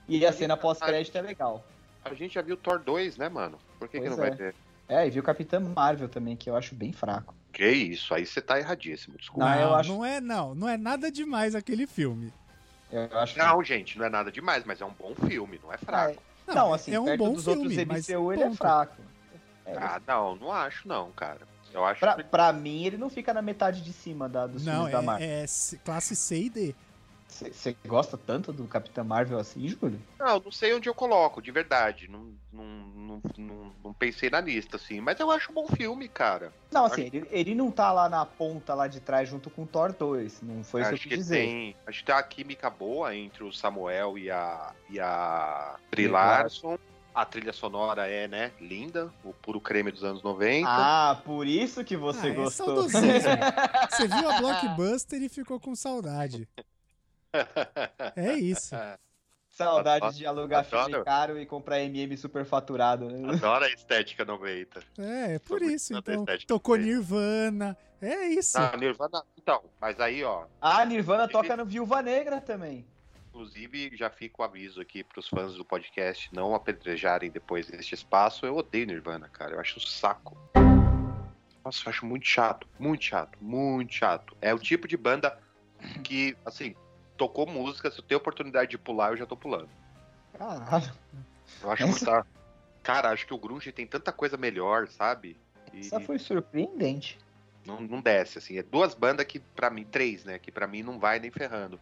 E 0.08 0.26
a 0.26 0.32
cena 0.32 0.56
pós-crédito 0.56 1.16
é 1.16 1.22
legal. 1.22 1.64
A 2.11 2.14
gente 2.14 2.35
já 2.35 2.43
viu 2.43 2.56
Thor 2.56 2.79
2, 2.79 3.17
né, 3.17 3.29
mano? 3.29 3.58
Por 3.79 3.88
que, 3.88 4.00
que 4.00 4.08
não 4.08 4.17
é. 4.17 4.20
vai 4.20 4.37
ter? 4.37 4.55
É, 4.88 5.06
e 5.06 5.11
viu 5.11 5.23
Capitã 5.23 5.58
Marvel 5.58 6.08
também, 6.08 6.37
que 6.37 6.49
eu 6.49 6.55
acho 6.56 6.75
bem 6.75 6.93
fraco. 6.93 7.35
Que 7.53 7.69
isso, 7.69 8.14
aí 8.14 8.25
você 8.25 8.41
tá 8.41 8.58
erradíssimo, 8.58 9.17
desculpa. 9.19 9.49
Não, 9.50 9.61
eu 9.61 9.75
acho- 9.75 9.88
não 9.93 10.05
é 10.05 10.20
não, 10.20 10.55
não 10.55 10.69
é 10.69 10.76
nada 10.76 11.11
demais 11.11 11.55
aquele 11.55 11.87
filme. 11.87 12.32
Eu 12.93 13.19
acho 13.19 13.37
Não, 13.37 13.62
gente, 13.64 13.99
não 13.99 14.06
é 14.06 14.08
nada 14.08 14.31
demais, 14.31 14.64
mas 14.64 14.81
é 14.81 14.85
um 14.85 14.93
bom 14.93 15.12
filme, 15.26 15.58
não 15.62 15.73
é 15.73 15.76
fraco. 15.79 16.23
Não, 16.47 16.55
não, 16.55 16.73
assim, 16.75 16.94
é 16.94 17.00
um 17.00 17.05
perto 17.06 17.19
bom 17.19 17.32
dos 17.32 17.44
filme, 17.44 17.58
outros 17.62 17.87
mas 17.87 18.08
MCU 18.08 18.32
ele 18.32 18.43
é 18.43 18.47
ponto. 18.47 18.56
fraco. 18.58 19.03
É, 19.64 19.73
Ah, 19.76 20.00
não, 20.06 20.37
não 20.37 20.53
acho 20.53 20.87
não, 20.87 21.11
cara. 21.11 21.41
Eu 21.75 21.85
acho 21.85 21.99
pra, 21.99 22.14
que 22.14 22.23
pra 22.23 22.53
mim, 22.53 22.85
ele 22.85 22.97
não 22.97 23.11
fica 23.11 23.35
na 23.35 23.43
metade 23.43 23.82
de 23.82 23.93
cima 23.93 24.29
da, 24.29 24.47
dos 24.47 24.64
Não, 24.64 24.75
filmes 24.87 24.93
da 24.93 25.03
Marvel. 25.03 25.26
é, 25.29 25.43
é 25.43 25.47
classe 25.85 26.14
C 26.14 26.43
e 26.44 26.50
D. 26.50 26.75
Você 27.36 27.76
gosta 27.86 28.16
tanto 28.16 28.52
do 28.52 28.64
Capitão 28.66 29.04
Marvel 29.04 29.38
assim, 29.38 29.66
Júlio? 29.68 30.00
Não, 30.18 30.40
não 30.40 30.50
sei 30.52 30.74
onde 30.74 30.88
eu 30.88 30.94
coloco, 30.94 31.40
de 31.42 31.50
verdade. 31.50 32.08
Não, 32.08 32.32
não, 32.52 32.64
não, 32.64 33.22
não, 33.36 33.72
não 33.84 33.92
pensei 33.92 34.30
na 34.30 34.40
lista, 34.40 34.76
assim. 34.76 35.00
Mas 35.00 35.18
eu 35.20 35.30
acho 35.30 35.50
um 35.50 35.54
bom 35.54 35.66
filme, 35.68 36.08
cara. 36.08 36.52
Não, 36.72 36.84
assim, 36.84 37.02
ele, 37.12 37.26
ele 37.30 37.54
não 37.54 37.70
tá 37.70 37.92
lá 37.92 38.08
na 38.08 38.24
ponta 38.24 38.74
lá 38.74 38.86
de 38.88 39.00
trás 39.00 39.28
junto 39.28 39.50
com 39.50 39.62
o 39.62 39.66
Thor 39.66 39.92
2. 39.92 40.42
Não 40.42 40.64
foi 40.64 40.80
isso 40.82 40.90
que 40.90 40.94
eu 40.94 40.96
acho 40.96 41.02
quis 41.08 41.10
que 41.12 41.16
dizer. 41.18 41.36
tem. 41.36 41.76
Acho 41.86 41.98
que 42.00 42.04
tem 42.06 42.14
uma 42.14 42.22
química 42.22 42.70
boa 42.70 43.14
entre 43.14 43.44
o 43.44 43.52
Samuel 43.52 44.16
e 44.18 44.30
a. 44.30 44.72
e 44.90 44.98
a 45.00 45.76
Brie 45.90 46.08
Larson. 46.08 46.78
A 47.14 47.24
trilha 47.24 47.50
sonora 47.54 48.06
é, 48.06 48.28
né, 48.28 48.52
linda, 48.60 49.10
o 49.24 49.32
puro 49.32 49.58
creme 49.58 49.90
dos 49.90 50.04
anos 50.04 50.22
90. 50.22 50.69
Ah, 50.69 51.19
por 51.24 51.46
isso 51.46 51.82
que 51.82 51.96
você 51.96 52.26
Ah, 52.26 52.31
é 52.31 52.34
gostou. 52.34 52.66
saudosismo. 52.86 53.31
Você 53.90 54.06
viu 54.06 54.28
a 54.28 54.38
Blockbuster 54.38 55.22
e 55.22 55.28
ficou 55.31 55.58
com 55.58 55.74
saudade. 55.74 56.46
É 58.16 58.34
isso. 58.34 58.74
Saudades 59.56 60.19
de 60.19 60.26
alugar 60.26 60.66
Adoro. 60.66 60.84
filme 60.84 61.05
caro 61.05 61.40
e 61.40 61.46
comprar 61.46 61.81
MM 61.81 62.14
superfaturado. 62.16 63.08
Né? 63.08 63.32
Adoro 63.32 63.64
a 63.64 63.70
estética 63.70 64.24
90. 64.24 64.81
É, 64.98 65.34
é 65.34 65.38
por 65.38 65.60
muito 65.60 65.74
isso, 65.74 65.96
então. 65.96 66.26
Tocou. 66.46 66.76
Nirvana. 66.76 67.76
É 68.00 68.26
isso. 68.26 68.58
Ah, 68.58 68.76
Nirvana. 68.76 69.22
Então, 69.38 69.64
mas 69.81 69.98
aí, 69.98 70.22
ó. 70.22 70.44
Ah, 70.60 70.84
Nirvana 70.84 71.26
toca 71.26 71.56
no 71.56 71.64
Viúva 71.64 72.02
Negra 72.02 72.38
também. 72.40 72.86
Inclusive, 73.31 73.96
já 73.96 74.10
fica 74.10 74.43
o 74.43 74.44
aviso 74.44 74.81
aqui 74.81 75.02
pros 75.02 75.28
fãs 75.28 75.55
do 75.55 75.64
podcast 75.64 76.28
não 76.34 76.55
apedrejarem 76.55 77.31
depois 77.31 77.66
deste 77.66 77.94
espaço. 77.94 78.44
Eu 78.44 78.56
odeio 78.56 78.86
Nirvana, 78.86 79.28
cara. 79.28 79.55
Eu 79.55 79.60
acho 79.60 79.78
um 79.78 79.82
saco. 79.82 80.36
Nossa, 81.64 81.82
eu 81.86 81.90
acho 81.90 82.05
muito 82.05 82.26
chato. 82.26 82.66
Muito 82.78 83.05
chato. 83.05 83.38
Muito 83.40 83.93
chato. 83.93 84.36
É 84.40 84.55
o 84.55 84.58
tipo 84.58 84.86
de 84.86 84.96
banda 84.96 85.38
que, 86.05 86.36
assim, 86.44 86.74
tocou 87.17 87.46
música. 87.46 87.91
Se 87.91 87.99
eu 87.99 88.05
tenho 88.05 88.19
oportunidade 88.19 88.70
de 88.70 88.79
pular, 88.79 89.11
eu 89.11 89.17
já 89.17 89.27
tô 89.27 89.37
pulando. 89.37 89.69
Caralho. 90.39 90.93
Eu 91.63 91.70
acho 91.70 91.82
Essa- 91.85 92.11
muito. 92.13 92.27
Cara, 92.82 93.11
acho 93.11 93.27
que 93.27 93.35
o 93.35 93.39
Grunge 93.39 93.73
tem 93.73 93.87
tanta 93.87 94.13
coisa 94.13 94.37
melhor, 94.37 94.87
sabe? 94.89 95.37
E 95.73 95.81
Isso 95.81 95.99
foi 96.01 96.19
surpreendente. 96.19 97.19
não, 97.65 97.81
não 97.81 98.01
desce, 98.01 98.39
assim. 98.39 98.58
É 98.58 98.63
duas 98.63 98.94
bandas 98.94 99.27
que, 99.27 99.41
pra 99.41 99.69
mim, 99.70 99.85
três, 99.85 100.25
né? 100.25 100.39
Que 100.39 100.53
pra 100.53 100.67
mim 100.69 100.82
não 100.85 100.99
vai 100.99 101.19
nem 101.19 101.31
ferrando. 101.31 101.81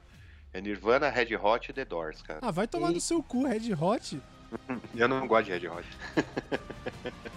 É 0.52 0.60
Nirvana, 0.60 1.10
Red 1.10 1.34
Hot 1.36 1.70
e 1.70 1.74
The 1.74 1.84
Doors, 1.84 2.22
cara. 2.22 2.38
Ah, 2.42 2.50
vai 2.50 2.66
tomar 2.66 2.90
no 2.92 3.00
seu 3.00 3.22
cu, 3.22 3.46
Red 3.46 3.74
Hot. 3.74 4.20
Eu 4.94 5.08
não 5.08 5.26
gosto 5.26 5.46
de 5.46 5.58
Red 5.58 5.68
Hot. 5.68 5.86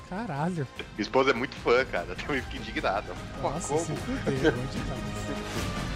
Caralho. 0.08 0.68
Minha 0.78 1.02
esposa 1.02 1.32
é 1.32 1.34
muito 1.34 1.56
fã, 1.58 1.84
cara. 1.86 2.06
Eu 2.10 2.16
também 2.16 2.42
fico 2.44 2.58
indignado. 2.58 3.08
Pô, 3.42 3.50
Nossa, 3.50 3.68
como? 3.74 3.86
se 3.86 3.96
fuder, 3.96 4.54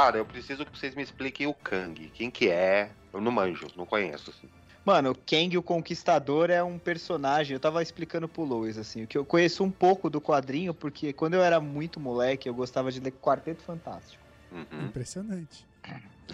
Cara, 0.00 0.16
eu 0.16 0.24
preciso 0.24 0.64
que 0.64 0.78
vocês 0.78 0.94
me 0.94 1.02
expliquem 1.02 1.46
o 1.46 1.52
Kang. 1.52 2.10
Quem 2.14 2.30
que 2.30 2.48
é? 2.48 2.90
Eu 3.12 3.20
não 3.20 3.30
manjo, 3.30 3.66
não 3.76 3.84
conheço. 3.84 4.30
Assim. 4.30 4.48
Mano, 4.82 5.10
o 5.10 5.14
Kang 5.14 5.58
o 5.58 5.62
Conquistador 5.62 6.48
é 6.48 6.62
um 6.62 6.78
personagem. 6.78 7.52
Eu 7.52 7.60
tava 7.60 7.82
explicando 7.82 8.26
pro 8.26 8.42
Lois, 8.42 8.78
assim, 8.78 9.04
que 9.04 9.18
eu 9.18 9.26
conheço 9.26 9.62
um 9.62 9.70
pouco 9.70 10.08
do 10.08 10.18
quadrinho, 10.18 10.72
porque 10.72 11.12
quando 11.12 11.34
eu 11.34 11.42
era 11.42 11.60
muito 11.60 12.00
moleque, 12.00 12.48
eu 12.48 12.54
gostava 12.54 12.90
de 12.90 12.98
ler 12.98 13.10
Quarteto 13.10 13.62
Fantástico. 13.62 14.24
Uhum. 14.50 14.86
Impressionante. 14.86 15.66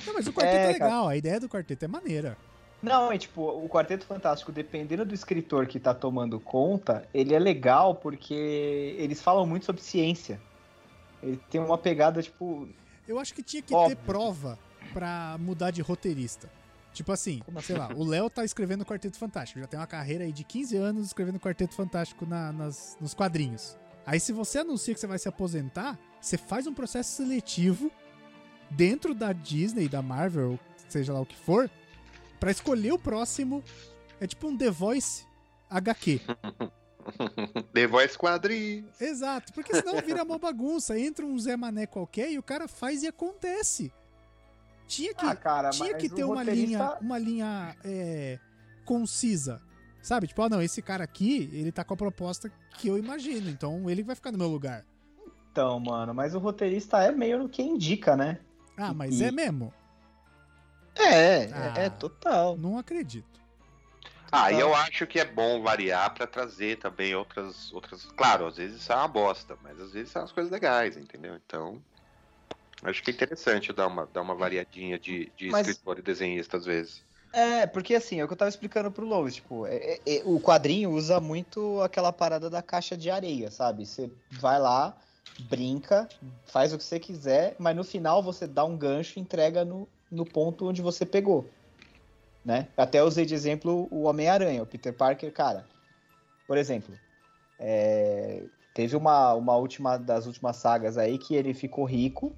Não, 0.07 0.15
mas 0.15 0.29
o 0.29 0.33
quarteto 0.33 0.57
é, 0.59 0.71
É, 0.71 0.73
legal, 0.73 1.09
a 1.09 1.17
ideia 1.17 1.41
do 1.41 1.49
quarteto 1.49 1.85
é 1.85 1.89
maneira. 1.89 2.39
Não, 2.81 3.11
é 3.11 3.19
tipo, 3.19 3.43
o 3.43 3.69
Quarteto 3.69 4.07
Fantástico, 4.07 4.53
dependendo 4.53 5.05
do 5.05 5.13
escritor 5.13 5.67
que 5.67 5.81
tá 5.81 5.93
tomando 5.93 6.39
conta, 6.39 7.09
ele 7.13 7.35
é 7.35 7.39
legal 7.39 7.97
porque 7.97 8.95
eles 8.97 9.21
falam 9.21 9.45
muito 9.45 9.67
sobre 9.67 9.83
ciência. 9.83 10.41
Ele 11.21 11.41
tem 11.51 11.61
uma 11.61 11.77
pegada, 11.77 12.23
tipo. 12.23 12.69
Eu 13.07 13.19
acho 13.19 13.35
que 13.35 13.43
tinha 13.43 13.63
que 13.63 13.75
Óbvio. 13.75 13.97
ter 13.97 14.03
prova 14.05 14.59
pra 14.93 15.37
mudar 15.39 15.71
de 15.71 15.81
roteirista. 15.83 16.51
Tipo 16.93 17.13
assim, 17.13 17.43
sei 17.63 17.77
lá, 17.77 17.89
o 17.95 18.03
Léo 18.05 18.31
tá 18.31 18.43
escrevendo 18.45 18.85
Quarteto 18.85 19.19
Fantástico, 19.19 19.61
já 19.61 19.67
tem 19.67 19.79
uma 19.79 19.87
carreira 19.87 20.25
aí 20.25 20.33
de 20.33 20.43
15 20.45 20.77
anos 20.77 21.07
escrevendo 21.07 21.39
Quarteto 21.39 21.75
Fantástico 21.75 22.25
na- 22.25 22.51
nas, 22.53 22.97
nos 23.01 23.13
quadrinhos. 23.13 23.77
Aí 24.07 24.19
se 24.19 24.33
você 24.33 24.61
anuncia 24.61 24.95
que 24.95 25.01
você 25.01 25.07
vai 25.07 25.19
se 25.19 25.29
aposentar, 25.29 25.99
você 26.21 26.39
faz 26.39 26.67
um 26.67 26.73
processo 26.73 27.11
seletivo 27.17 27.91
dentro 28.71 29.15
da 29.15 29.33
Disney, 29.33 29.89
da 29.89 30.01
Marvel, 30.01 30.59
seja 30.89 31.13
lá 31.13 31.21
o 31.21 31.27
que 31.27 31.37
for, 31.37 31.71
pra 32.41 32.51
escolher 32.51 32.93
o 32.93 32.99
próximo. 32.99 33.63
É 34.19 34.27
tipo 34.27 34.49
um 34.49 34.57
The 34.57 34.71
Voice 34.71 35.27
HQ. 35.69 36.21
The 37.73 37.87
Voice 37.87 38.19
Quadrinhos. 38.19 39.01
Exato, 39.01 39.53
porque 39.53 39.75
senão 39.75 40.01
vira 40.01 40.23
uma 40.25 40.39
bagunça. 40.39 40.99
Entra 40.99 41.25
um 41.25 41.39
Zé 41.39 41.57
Mané 41.57 41.87
qualquer 41.87 42.31
e 42.33 42.39
o 42.39 42.43
cara 42.43 42.67
faz 42.69 43.03
e 43.03 43.07
acontece. 43.09 43.93
Tinha 44.87 45.13
que, 45.15 45.27
Ah, 45.27 45.35
cara, 45.35 45.71
tinha 45.71 45.95
que 45.95 46.09
ter 46.09 46.25
uma 46.25 46.37
roteirista- 46.37 46.67
linha, 46.69 46.97
uma 47.01 47.19
linha 47.19 47.77
é, 47.85 48.39
concisa. 48.85 49.61
Sabe? 50.01 50.29
Tipo, 50.29 50.43
ah, 50.43 50.49
não, 50.49 50.63
esse 50.63 50.81
cara 50.81 51.03
aqui, 51.03 51.51
ele 51.53 51.73
tá 51.73 51.83
com 51.83 51.95
a 51.95 51.97
proposta 51.97 52.49
que 52.79 52.87
eu 52.87 52.97
imagino, 52.97 53.51
então 53.51 53.91
ele 53.91 54.05
vai 54.05 54.15
ficar 54.15 54.31
no 54.31 54.39
meu 54.39 54.47
lugar. 54.49 54.85
Então, 55.51 55.81
mano, 55.81 56.15
mas 56.15 56.35
o 56.35 56.39
roteirista 56.39 57.03
é 57.03 57.11
meio 57.11 57.39
no 57.39 57.49
que 57.49 57.63
indica, 57.63 58.17
né? 58.17 58.39
Ah, 58.77 58.95
mas 58.95 59.21
E- 59.21 59.25
é 59.25 59.33
mesmo? 59.33 59.75
É, 60.95 61.47
Ah. 61.53 61.75
é, 61.77 61.87
é 61.87 61.91
total. 61.91 62.57
Não 62.57 62.79
acredito. 62.79 63.41
Ah, 64.39 64.53
e 64.53 64.61
eu 64.61 64.75
acho 64.75 65.07
que 65.07 65.19
é 65.19 65.25
bom 65.25 65.63
variar 65.63 66.13
pra 66.13 66.27
trazer 66.27 66.79
também 66.79 67.15
outras, 67.15 67.73
outras. 67.73 68.05
Claro, 68.17 68.47
às 68.47 68.57
vezes 68.57 68.83
isso 68.83 68.93
é 68.93 68.97
uma 68.97 69.09
bosta, 69.09 69.57
mas 69.63 69.81
às 69.81 69.93
vezes 69.93 70.13
são 70.13 70.23
as 70.23 70.33
coisas 70.33 70.53
legais, 70.53 70.97
entendeu? 70.97 71.35
Então, 71.35 71.83
acho 72.83 73.03
que 73.03 73.11
é 73.11 73.15
interessante 73.15 73.73
dar 73.73 73.87
uma, 73.87 74.07
dar 74.07 74.21
uma 74.21 74.35
variadinha 74.35 74.99
de, 74.99 75.33
de 75.37 75.49
Mas- 75.51 75.67
escritor 75.67 75.99
e 75.99 76.03
desenhista 76.03 76.57
às 76.59 76.67
vezes. 76.67 77.03
É, 77.33 77.67
porque 77.67 77.95
assim, 77.95 78.21
é 78.21 78.25
o 78.25 78.27
que 78.27 78.33
eu 78.33 78.37
tava 78.37 78.49
explicando 78.49 78.91
pro 78.91 79.05
Lois, 79.05 79.35
tipo, 79.35 79.67
é- 79.67 79.77
é- 79.77 80.01
é- 80.07 80.23
o 80.25 80.41
quadrinho 80.41 80.91
usa 80.91 81.21
muito 81.21 81.81
aquela 81.83 82.13
parada 82.13 82.49
da 82.49 82.63
caixa 82.63 82.97
de 82.97 83.11
areia, 83.11 83.51
sabe? 83.51 83.85
Você 83.85 84.11
vai 84.33 84.59
lá, 84.59 84.97
brinca, 85.41 86.09
faz 86.47 86.73
o 86.73 86.79
que 86.79 86.85
você 86.85 86.99
quiser, 86.99 87.55
mas 87.59 87.77
no 87.77 87.85
final 87.85 88.23
você 88.23 88.47
dá 88.47 88.65
um 88.65 88.77
gancho 88.77 89.19
e 89.19 89.23
entrega 89.23 89.65
no, 89.65 89.87
no 90.11 90.25
ponto 90.25 90.67
onde 90.69 90.81
você 90.81 91.05
pegou, 91.05 91.51
né? 92.47 92.69
Até 92.77 93.03
usei 93.03 93.27
de 93.27 93.35
exemplo 93.35 93.89
o 93.91 94.05
Homem-Aranha, 94.05 94.63
o 94.63 94.67
Peter 94.67 94.93
Parker, 94.95 95.33
cara. 95.33 95.67
Por 96.47 96.57
exemplo, 96.57 96.97
é, 97.59 98.45
teve 98.73 98.95
uma, 98.95 99.35
uma 99.35 99.57
última 99.57 99.97
das 99.97 100.27
últimas 100.27 100.55
sagas 100.57 100.97
aí 100.97 101.19
que 101.19 101.35
ele 101.35 101.53
ficou 101.53 101.85
rico, 101.85 102.33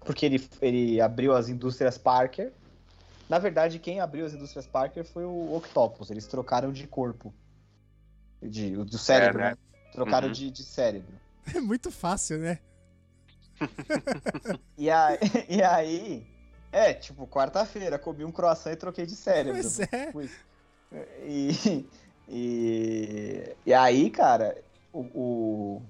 porque 0.00 0.26
ele, 0.26 0.44
ele 0.60 1.00
abriu 1.00 1.32
as 1.32 1.48
indústrias 1.48 1.96
Parker, 1.96 2.52
na 3.28 3.38
verdade, 3.38 3.78
quem 3.78 4.00
abriu 4.00 4.26
as 4.26 4.34
indústrias 4.34 4.66
Parker 4.66 5.04
foi 5.04 5.24
o 5.24 5.54
Octopus. 5.54 6.10
Eles 6.10 6.26
trocaram 6.26 6.72
de 6.72 6.88
corpo. 6.88 7.32
De, 8.42 8.74
do 8.74 8.98
cérebro, 8.98 9.38
né? 9.38 9.50
né? 9.50 9.56
Trocaram 9.92 10.26
Uhum. 10.26 10.32
de, 10.32 10.50
de 10.50 10.64
cérebro. 10.64 11.14
É 11.54 11.60
muito 11.60 11.90
fácil, 11.90 12.38
né? 12.38 12.58
E 14.76 14.90
aí, 14.90 15.18
e 15.48 15.62
aí 15.62 16.26
é, 16.72 16.92
tipo, 16.94 17.26
quarta-feira, 17.26 17.98
comi 17.98 18.24
um 18.24 18.32
croissant 18.32 18.72
e 18.72 18.76
troquei 18.76 19.06
de 19.06 19.16
cérebro. 19.16 19.60
Pois 20.12 20.30
é. 20.92 21.26
E, 21.26 21.86
e, 22.28 23.56
e 23.66 23.74
aí, 23.74 24.10
cara, 24.10 24.56
o, 24.92 25.00
o, 25.14 25.82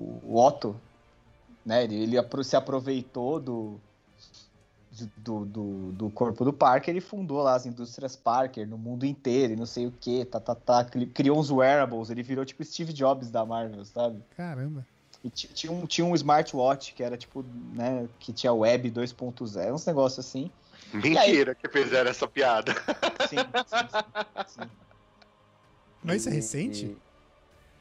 o 0.00 0.36
Otto, 0.40 0.80
né, 1.64 1.84
ele, 1.84 2.02
ele 2.02 2.44
se 2.44 2.56
aproveitou 2.56 3.40
do, 3.40 3.80
do, 5.16 5.44
do, 5.44 5.92
do 5.92 6.10
corpo 6.10 6.44
do 6.44 6.52
Parker 6.52 6.96
e 6.96 7.00
fundou 7.00 7.42
lá 7.42 7.54
as 7.54 7.66
indústrias 7.66 8.16
Parker 8.16 8.66
no 8.66 8.78
mundo 8.78 9.04
inteiro 9.04 9.52
e 9.52 9.56
não 9.56 9.66
sei 9.66 9.86
o 9.86 9.92
que, 9.92 10.24
tá, 10.24 10.40
tá, 10.40 10.54
tá, 10.54 10.84
cri- 10.84 11.06
criou 11.06 11.38
uns 11.38 11.50
wearables, 11.50 12.10
ele 12.10 12.22
virou 12.22 12.44
tipo 12.44 12.64
Steve 12.64 12.92
Jobs 12.92 13.30
da 13.30 13.44
Marvel, 13.44 13.84
sabe? 13.84 14.22
Caramba. 14.36 14.86
E 15.24 15.30
ti- 15.30 15.48
tinha 15.48 15.72
um, 15.72 15.84
tinha 15.86 16.04
um 16.06 16.14
smartwatch 16.14 16.94
que 16.94 17.02
era 17.02 17.16
tipo, 17.16 17.44
né, 17.74 18.08
que 18.20 18.32
tinha 18.32 18.52
web 18.52 18.90
2.0, 18.90 19.74
uns 19.74 19.84
negócios 19.86 20.24
assim. 20.24 20.50
Mentira 20.92 21.54
que 21.54 21.68
fizeram 21.68 22.10
essa 22.10 22.26
piada. 22.26 22.72
Sim, 23.28 23.36
sim, 23.66 23.88
sim, 23.90 24.62
sim. 24.64 24.70
Mas 26.02 26.20
isso 26.20 26.28
é 26.28 26.32
recente? 26.32 26.86
e- 26.86 27.08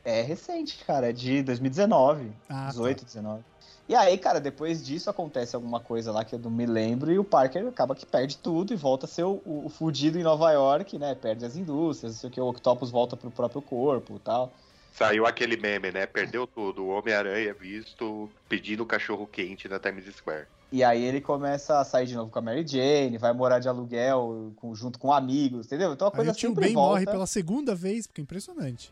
É 0.04 0.22
recente, 0.22 0.84
cara, 0.86 1.10
é 1.10 1.14
de 1.14 1.44
2019, 1.44 2.32
Ah, 2.50 2.70
18, 2.70 3.06
19. 3.06 3.44
E 3.90 3.96
aí, 3.96 4.18
cara, 4.18 4.40
depois 4.40 4.84
disso 4.86 5.10
acontece 5.10 5.56
alguma 5.56 5.80
coisa 5.80 6.12
lá 6.12 6.24
que 6.26 6.34
eu 6.36 6.40
não 6.40 6.50
me 6.50 6.66
lembro 6.66 7.12
e 7.12 7.20
o 7.20 7.24
Parker 7.24 7.68
acaba 7.68 7.94
que 7.96 8.06
perde 8.06 8.38
tudo 8.38 8.74
e 8.74 8.76
volta 8.76 9.06
a 9.06 9.10
ser 9.10 9.24
o, 9.24 9.42
o, 9.46 9.66
o 9.66 9.70
fudido 9.70 10.18
em 10.20 10.24
Nova 10.24 10.52
York, 10.52 10.98
né? 10.98 11.14
Perde 11.14 11.46
as 11.46 11.56
indústrias, 11.56 12.14
não 12.14 12.20
sei 12.20 12.30
o 12.30 12.32
que, 12.32 12.42
o 12.42 12.48
Octopus 12.50 12.90
volta 12.90 13.16
pro 13.16 13.32
próprio 13.32 13.62
corpo 13.62 14.16
e 14.16 14.20
tal. 14.20 14.54
Saiu 14.98 15.28
aquele 15.28 15.56
meme, 15.58 15.92
né? 15.92 16.08
Perdeu 16.08 16.48
tudo. 16.48 16.84
O 16.84 16.88
Homem-Aranha 16.88 17.54
visto 17.54 18.28
pedindo 18.50 18.84
cachorro 18.84 19.28
quente 19.28 19.68
na 19.70 19.78
Times 19.78 20.06
Square. 20.16 20.48
E 20.72 20.84
aí 20.84 21.04
ele 21.04 21.22
começa 21.22 21.80
a 21.80 21.86
sair 21.86 22.08
de 22.08 22.16
novo 22.16 22.32
com 22.32 22.40
a 22.40 22.42
Mary 22.42 22.66
Jane, 22.68 23.16
vai 23.20 23.32
morar 23.32 23.60
de 23.60 23.70
aluguel 23.70 24.52
com- 24.56 24.74
junto 24.74 24.98
com 24.98 25.14
amigos, 25.14 25.68
entendeu? 25.68 25.94
Então 25.94 26.08
a 26.08 26.10
Aí 26.10 26.16
coisa 26.16 26.32
o 26.32 26.34
tio 26.36 26.50
sempre 26.50 26.66
Ben 26.66 26.74
volta. 26.74 26.90
morre 26.94 27.06
pela 27.06 27.28
segunda 27.28 27.76
vez, 27.76 28.08
porque 28.08 28.22
é 28.22 28.24
impressionante. 28.24 28.92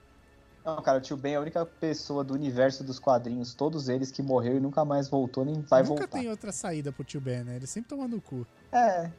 Não, 0.63 0.79
cara, 0.83 0.99
o 0.99 1.01
tio 1.01 1.17
Ben 1.17 1.33
é 1.33 1.35
a 1.37 1.41
única 1.41 1.65
pessoa 1.65 2.23
do 2.23 2.35
universo 2.35 2.83
dos 2.83 2.99
quadrinhos, 2.99 3.55
todos 3.55 3.89
eles 3.89 4.11
que 4.11 4.21
morreu 4.21 4.57
e 4.57 4.59
nunca 4.59 4.85
mais 4.85 5.09
voltou, 5.09 5.43
nem 5.43 5.59
vai 5.61 5.81
Nunca 5.81 5.95
voltar. 6.01 6.07
tem 6.19 6.29
outra 6.29 6.51
saída 6.51 6.91
pro 6.91 7.03
tio 7.03 7.19
Ben, 7.19 7.43
né? 7.43 7.55
Ele 7.55 7.67
sempre 7.67 7.89
toma 7.89 8.07
no 8.07 8.21
cu. 8.21 8.45
É. 8.71 9.09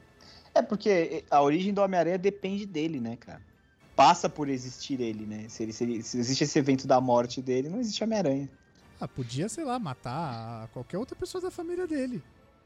É 0.54 0.62
porque 0.62 1.24
a 1.28 1.42
origem 1.42 1.74
do 1.74 1.82
Homem-Aranha 1.82 2.16
depende 2.16 2.64
dele, 2.64 3.00
né, 3.00 3.16
cara? 3.16 3.42
Passa 3.96 4.28
por 4.28 4.48
existir 4.48 5.00
ele, 5.00 5.24
né? 5.26 5.46
Se, 5.48 5.62
ele, 5.62 5.72
se, 5.72 5.82
ele- 5.84 6.02
se 6.02 6.18
existe 6.18 6.44
esse 6.44 6.58
evento 6.58 6.86
da 6.86 7.00
morte 7.00 7.40
dele, 7.40 7.68
não 7.70 7.80
existe 7.80 8.04
Homem-Aranha. 8.04 8.48
Ah, 9.00 9.08
podia, 9.08 9.48
sei 9.48 9.64
lá, 9.64 9.78
matar 9.78 10.68
qualquer 10.68 10.98
outra 10.98 11.16
pessoa 11.16 11.40
da 11.40 11.50
família 11.50 11.86
dele. 11.86 12.22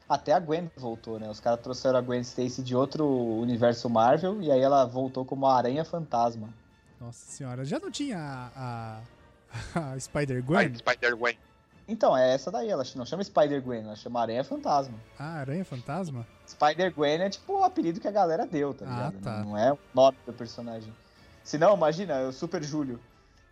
Até 0.09 0.33
a 0.33 0.39
Gwen 0.39 0.69
voltou, 0.75 1.17
né? 1.19 1.29
Os 1.29 1.39
caras 1.39 1.61
trouxeram 1.61 1.97
a 1.97 2.01
Gwen 2.01 2.19
Stacy 2.21 2.61
de 2.61 2.75
outro 2.75 3.07
universo 3.07 3.89
Marvel 3.89 4.41
e 4.41 4.51
aí 4.51 4.59
ela 4.59 4.83
voltou 4.85 5.23
como 5.23 5.45
a 5.45 5.55
Aranha 5.55 5.85
Fantasma. 5.85 6.49
Nossa 6.99 7.31
senhora, 7.31 7.63
já 7.63 7.79
não 7.79 7.89
tinha 7.89 8.17
a, 8.19 9.01
a, 9.73 9.91
a 9.95 9.99
Spider-Gwen? 9.99 10.75
Spider-Gwen. 10.75 11.37
Então, 11.87 12.15
é 12.15 12.33
essa 12.33 12.51
daí. 12.51 12.69
Ela 12.69 12.83
não 12.95 13.05
chama 13.05 13.23
Spider-Gwen, 13.23 13.83
ela 13.83 13.95
chama 13.95 14.21
Aranha 14.21 14.43
Fantasma. 14.43 14.95
Ah, 15.17 15.39
Aranha 15.39 15.63
Fantasma? 15.65 16.27
Spider-Gwen 16.47 17.21
é 17.21 17.29
tipo 17.29 17.53
o 17.59 17.63
apelido 17.63 17.99
que 18.01 18.07
a 18.07 18.11
galera 18.11 18.45
deu, 18.45 18.73
tá 18.73 18.85
Ah, 18.85 18.89
ligado? 18.89 19.21
tá. 19.21 19.43
Não 19.43 19.57
é 19.57 19.71
o 19.73 19.79
nome 19.93 20.17
do 20.25 20.33
personagem. 20.33 20.93
Se 21.43 21.57
não, 21.57 21.75
imagina, 21.75 22.13
é 22.15 22.27
o 22.27 22.31
Super 22.31 22.63
Júlio. 22.63 22.99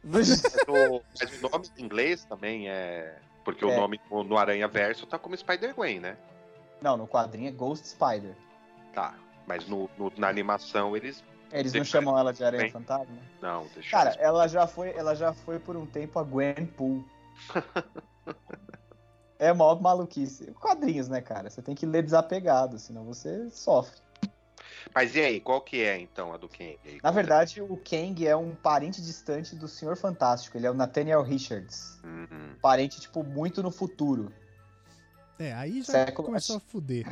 Mas 0.03 0.29
o, 0.67 1.01
mas 1.19 1.41
o 1.43 1.49
nome 1.49 1.67
em 1.77 1.83
inglês 1.83 2.23
também 2.25 2.69
é. 2.69 3.17
Porque 3.43 3.65
o 3.65 3.69
É. 3.71 3.75
nome 3.75 3.99
no, 4.09 4.37
Aranha 4.37 4.67
Verso 4.67 5.05
tá 5.05 5.17
como 5.17 5.35
Spider-Gwen, 5.35 5.99
né? 5.99 6.17
não, 6.81 6.95
no 6.95 7.07
quadrinho 7.07 7.49
é 7.49 7.51
Ghost 7.51 7.85
Spider. 7.87 8.33
Tá. 8.93 9.13
Mas 9.45 9.67
no, 9.67 9.89
no- 9.97 10.13
na 10.17 10.29
animação 10.29 10.95
eles. 10.95 11.23
Eles 11.51 11.73
não 11.73 11.83
chamam 11.83 12.17
ela 12.17 12.31
de 12.31 12.43
Aranha 12.43 12.63
Bem. 12.63 12.71
Fantasma? 12.71 13.17
Não, 13.41 13.65
deixa 13.73 13.89
Cara, 13.89 14.11
ela 14.19 14.47
já 14.47 14.67
foi, 14.67 14.91
ela 14.95 15.15
já 15.15 15.33
foi 15.33 15.57
por 15.59 15.75
um 15.75 15.85
tempo 15.85 16.19
a 16.19 16.23
Gwen 16.23 16.65
Pool. 16.77 17.03
é 19.39 19.51
mó 19.51 19.73
maluquice. 19.75 20.51
Quadrinhos, 20.53 21.07
né, 21.09 21.21
cara? 21.21 21.49
Você 21.49 21.61
tem 21.61 21.73
que 21.75 21.85
ler 21.85 22.03
desapegado, 22.03 22.77
senão 22.77 23.03
você 23.03 23.49
sofre. 23.49 23.99
Mas 24.93 25.15
e 25.15 25.19
aí, 25.19 25.39
qual 25.39 25.61
que 25.61 25.81
é 25.81 25.99
então 25.99 26.33
a 26.33 26.37
do 26.37 26.47
Kang? 26.47 26.77
aí? 26.85 26.99
Na 27.03 27.11
verdade, 27.11 27.61
o 27.61 27.77
Kang 27.77 28.25
é 28.25 28.35
um 28.35 28.55
parente 28.55 29.01
distante 29.01 29.55
do 29.55 29.67
Senhor 29.67 29.95
Fantástico. 29.95 30.57
Ele 30.57 30.65
é 30.67 30.71
o 30.71 30.73
Nathaniel 30.73 31.21
Richards. 31.21 31.99
Uhum. 32.03 32.55
Parente, 32.61 32.99
tipo, 32.99 33.23
muito 33.23 33.61
no 33.63 33.71
futuro. 33.71 34.31
É, 35.37 35.53
aí 35.53 35.81
já 35.81 35.93
Século- 35.93 36.25
começou 36.27 36.57
a 36.57 36.59
fuder. 36.59 37.07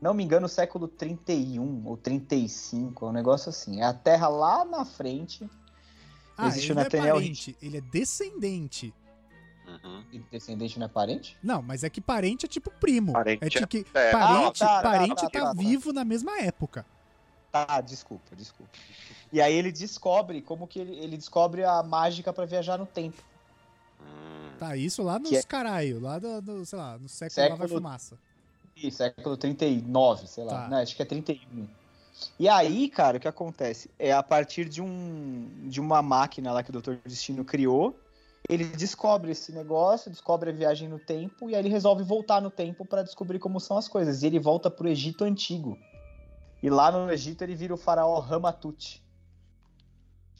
Não 0.00 0.12
me 0.12 0.22
engano, 0.22 0.48
século 0.48 0.86
31 0.88 1.86
ou 1.86 1.96
35, 1.96 3.06
é 3.06 3.08
um 3.08 3.12
negócio 3.12 3.48
assim. 3.48 3.80
É 3.80 3.84
a 3.84 3.94
Terra 3.94 4.28
lá 4.28 4.64
na 4.64 4.84
frente. 4.84 5.48
Ah, 6.36 6.48
Existe 6.48 6.72
ele 6.72 6.78
o 6.78 6.80
é 6.80 6.84
Nathaniel 6.84 7.14
parente, 7.14 7.56
ele 7.62 7.78
é 7.78 7.80
descendente. 7.80 8.92
Hum. 9.84 9.88
Uhum. 9.96 10.04
E 10.12 10.18
descendente 10.30 10.78
não 10.78 10.86
é 10.86 10.88
parente? 10.88 11.36
Não, 11.42 11.60
mas 11.62 11.84
é 11.84 11.90
que 11.90 12.00
parente 12.00 12.46
é 12.46 12.48
tipo 12.48 12.70
primo. 12.70 13.12
Parente 13.12 13.44
é 13.44 13.48
tipo 13.50 13.66
que 13.66 13.84
é- 13.94 14.10
parente, 14.12 14.62
Ah, 14.62 14.66
tá, 14.66 14.82
tá, 14.82 14.90
parente 14.90 15.14
tá, 15.22 15.30
tá, 15.30 15.40
tá, 15.46 15.52
vivo 15.52 15.92
na 15.92 16.04
mesma 16.04 16.38
época. 16.40 16.84
Tá, 17.52 17.80
desculpa, 17.80 18.36
desculpa. 18.36 18.70
E 19.32 19.40
aí 19.40 19.54
ele 19.54 19.72
descobre 19.72 20.42
como 20.42 20.66
que 20.66 20.78
ele, 20.78 20.92
ele 20.98 21.16
descobre 21.16 21.64
a 21.64 21.82
mágica 21.82 22.32
pra 22.32 22.44
viajar 22.44 22.76
no 22.78 22.86
tempo. 22.86 23.22
Hum. 24.00 24.50
Tá, 24.58 24.76
isso 24.76 25.02
lá 25.02 25.18
nos 25.18 25.32
é- 25.32 25.42
caralho, 25.42 26.00
lá 26.00 26.18
do, 26.18 26.40
do, 26.42 26.64
sei 26.66 26.78
lá, 26.78 26.98
no 26.98 27.08
século, 27.08 27.40
lá 27.42 27.48
vai 27.56 27.58
Século- 27.68 27.80
fumaça. 27.80 28.18
Isso, 28.76 28.98
século 28.98 29.36
39, 29.36 30.26
sei 30.26 30.44
lá. 30.44 30.50
Tá. 30.62 30.68
Não, 30.68 30.76
acho 30.78 30.94
que 30.94 31.00
é 31.02 31.04
31. 31.06 31.66
E 32.38 32.48
aí, 32.48 32.88
cara, 32.90 33.16
o 33.16 33.20
que 33.20 33.28
acontece? 33.28 33.90
É 33.98 34.12
a 34.12 34.22
partir 34.22 34.68
de 34.68 34.80
um 34.82 35.48
de 35.64 35.80
uma 35.80 36.00
máquina 36.02 36.52
lá 36.52 36.62
que 36.62 36.70
o 36.70 36.80
Dr. 36.80 36.94
Destino 37.04 37.44
criou, 37.44 37.98
ele 38.48 38.64
descobre 38.64 39.32
esse 39.32 39.52
negócio, 39.52 40.10
descobre 40.10 40.50
a 40.50 40.52
viagem 40.52 40.88
no 40.88 40.98
tempo 40.98 41.50
e 41.50 41.54
aí 41.54 41.60
ele 41.60 41.68
resolve 41.68 42.02
voltar 42.02 42.40
no 42.40 42.50
tempo 42.50 42.84
pra 42.84 43.02
descobrir 43.02 43.38
como 43.38 43.58
são 43.58 43.76
as 43.76 43.88
coisas. 43.88 44.22
E 44.22 44.26
ele 44.26 44.38
volta 44.38 44.70
pro 44.70 44.88
Egito 44.88 45.24
antigo. 45.24 45.78
E 46.62 46.70
lá 46.70 46.90
no 46.90 47.10
Egito 47.10 47.42
ele 47.42 47.54
vira 47.54 47.74
o 47.74 47.76
faraó 47.76 48.18
Ramatut. 48.20 49.02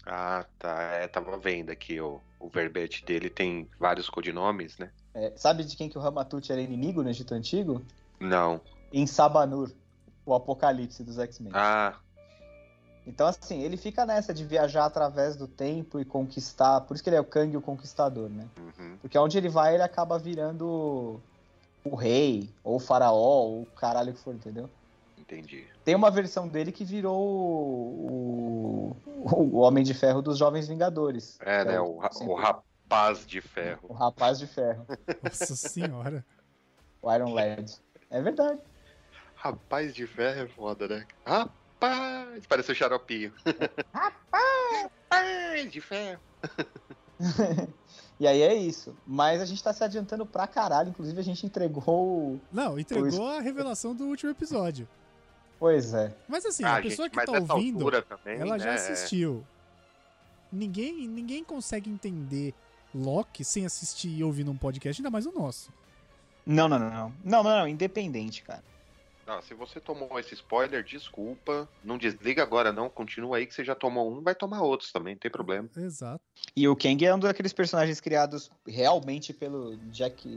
Ah, 0.05 0.47
tá. 0.59 0.83
É, 0.83 1.09
tava 1.09 1.37
vendo 1.37 1.71
aqui 1.71 2.01
o, 2.01 2.21
o 2.39 2.49
verbete 2.49 3.05
dele 3.05 3.29
tem 3.29 3.69
vários 3.79 4.09
codinomes, 4.09 4.79
né? 4.79 4.91
É, 5.13 5.33
sabe 5.37 5.65
de 5.65 5.77
quem 5.77 5.89
que 5.89 5.99
o 5.99 6.01
Ramatut 6.01 6.51
era 6.51 6.61
inimigo 6.61 7.03
no 7.03 7.11
Egito 7.11 7.35
antigo? 7.35 7.85
Não. 8.21 8.61
Em 8.93 9.07
Sabanur, 9.07 9.73
o 10.25 10.33
apocalipse 10.33 11.03
dos 11.03 11.19
X-Men. 11.19 11.53
Ah, 11.55 11.99
Então, 13.07 13.27
assim, 13.29 13.63
ele 13.63 13.77
fica 13.77 14.05
nessa 14.05 14.35
de 14.35 14.45
viajar 14.45 14.85
através 14.85 15.37
do 15.37 15.47
tempo 15.47 16.01
e 16.01 16.05
conquistar. 16.05 16.81
Por 16.81 16.95
isso 16.95 17.05
que 17.05 17.09
ele 17.09 17.17
é 17.17 17.21
o 17.21 17.25
Kang 17.25 17.57
o 17.57 17.61
Conquistador, 17.61 18.29
né? 18.29 18.47
uhum. 18.59 18.97
Porque 19.01 19.17
onde 19.17 19.39
ele 19.39 19.49
vai, 19.49 19.75
ele 19.75 19.83
acaba 19.83 20.19
virando 20.19 21.21
o 21.85 21.95
rei, 21.95 22.51
ou 22.65 22.77
o 22.77 22.81
faraó, 22.81 23.15
ou 23.45 23.63
o 23.63 23.67
caralho 23.67 24.13
que 24.13 24.19
for, 24.19 24.35
entendeu? 24.35 24.69
entendi. 25.17 25.67
Tem 25.85 25.95
uma 25.95 26.11
versão 26.11 26.49
dele 26.49 26.73
que 26.73 26.85
virou 26.85 27.17
o, 27.17 28.97
o, 29.07 29.41
o 29.41 29.59
Homem 29.59 29.85
de 29.85 29.95
Ferro 29.95 30.21
dos 30.21 30.37
Jovens 30.39 30.67
Vingadores. 30.67 31.37
É, 31.41 31.65
né? 31.65 31.81
O, 31.81 31.99
ra- 31.99 32.13
sim, 32.13 32.27
o 32.27 32.35
rapaz 32.35 33.25
de 33.27 33.41
ferro. 33.41 33.87
o 33.89 33.93
Rapaz 33.93 34.39
de 34.39 34.47
Ferro, 34.47 34.87
Nossa 35.23 35.55
senhora. 35.57 36.25
o 37.03 37.13
Iron 37.13 37.33
Lad. 37.33 37.73
É 38.11 38.21
verdade. 38.21 38.61
Rapaz 39.35 39.95
de 39.95 40.07
ferro 40.07 40.41
é 40.43 40.49
foda, 40.49 40.89
né? 40.89 41.07
Rapaz! 41.25 41.66
Parece 42.49 42.73
o 42.73 42.75
xaropinho. 42.75 43.33
Rapaz 43.93 45.71
de 45.71 45.81
ferro. 45.81 46.21
E 48.19 48.27
aí 48.27 48.41
é 48.41 48.55
isso. 48.55 48.97
Mas 49.07 49.43
a 49.43 49.45
gente 49.45 49.63
tá 49.63 49.73
se 49.73 49.85
adiantando 49.85 50.25
pra 50.25 50.47
caralho. 50.47 50.89
Inclusive, 50.89 51.21
a 51.21 51.23
gente 51.23 51.45
entregou. 51.45 52.41
Não, 52.51 52.79
entregou 52.79 53.29
a 53.29 53.41
revelação 53.41 53.95
do 53.95 54.05
último 54.05 54.31
episódio. 54.31 54.89
Pois 55.59 55.93
é. 55.93 56.15
Mas 56.27 56.45
assim, 56.47 56.65
ah, 56.65 56.77
a 56.77 56.83
pessoa 56.83 57.09
gente, 57.09 57.19
que 57.19 57.27
tá 57.27 57.33
nessa 57.33 57.55
ouvindo, 57.55 57.91
também, 58.03 58.41
ela 58.41 58.59
já 58.59 58.71
né? 58.71 58.75
assistiu. 58.75 59.45
Ninguém, 60.51 61.07
ninguém 61.07 61.45
consegue 61.45 61.91
entender 61.91 62.55
Loki 62.95 63.45
sem 63.45 63.67
assistir 63.67 64.09
e 64.09 64.25
ouvir 64.25 64.45
num 64.45 64.57
podcast, 64.57 65.01
ainda 65.01 65.11
mais 65.11 65.27
o 65.27 65.33
nosso. 65.33 65.71
Não, 66.45 66.69
não, 66.69 66.79
não, 66.79 66.91
não. 66.91 67.13
Não, 67.25 67.43
não, 67.43 67.51
não. 67.59 67.69
Independente, 67.69 68.43
cara. 68.43 68.63
Não, 69.27 69.43
se 69.43 69.55
você 69.55 69.81
tomou 69.81 70.19
esse 70.21 70.35
spoiler, 70.35 70.85
desculpa. 70.85 71.69
Não 71.83 71.99
desliga 71.99 72.43
agora, 72.43 72.73
não. 72.73 72.89
Continua 72.89 73.39
aí 73.39 73.47
que 73.47 73.55
você 73.55 73.65
já 73.65 73.75
tomou 73.75 74.13
um, 74.13 74.23
vai 74.23 74.35
tomar 74.35 74.63
outros 74.63 74.93
também, 74.93 75.15
não 75.15 75.21
tem 75.21 75.31
problema. 75.31 75.69
Exato. 75.77 76.21
E 76.55 76.69
o 76.69 76.77
Kang 76.77 77.05
é 77.05 77.15
um 77.15 77.19
daqueles 77.19 77.53
personagens 77.53 78.01
criados 78.01 78.51
realmente 78.67 79.33
pelo 79.33 79.77
Jack, 79.91 80.29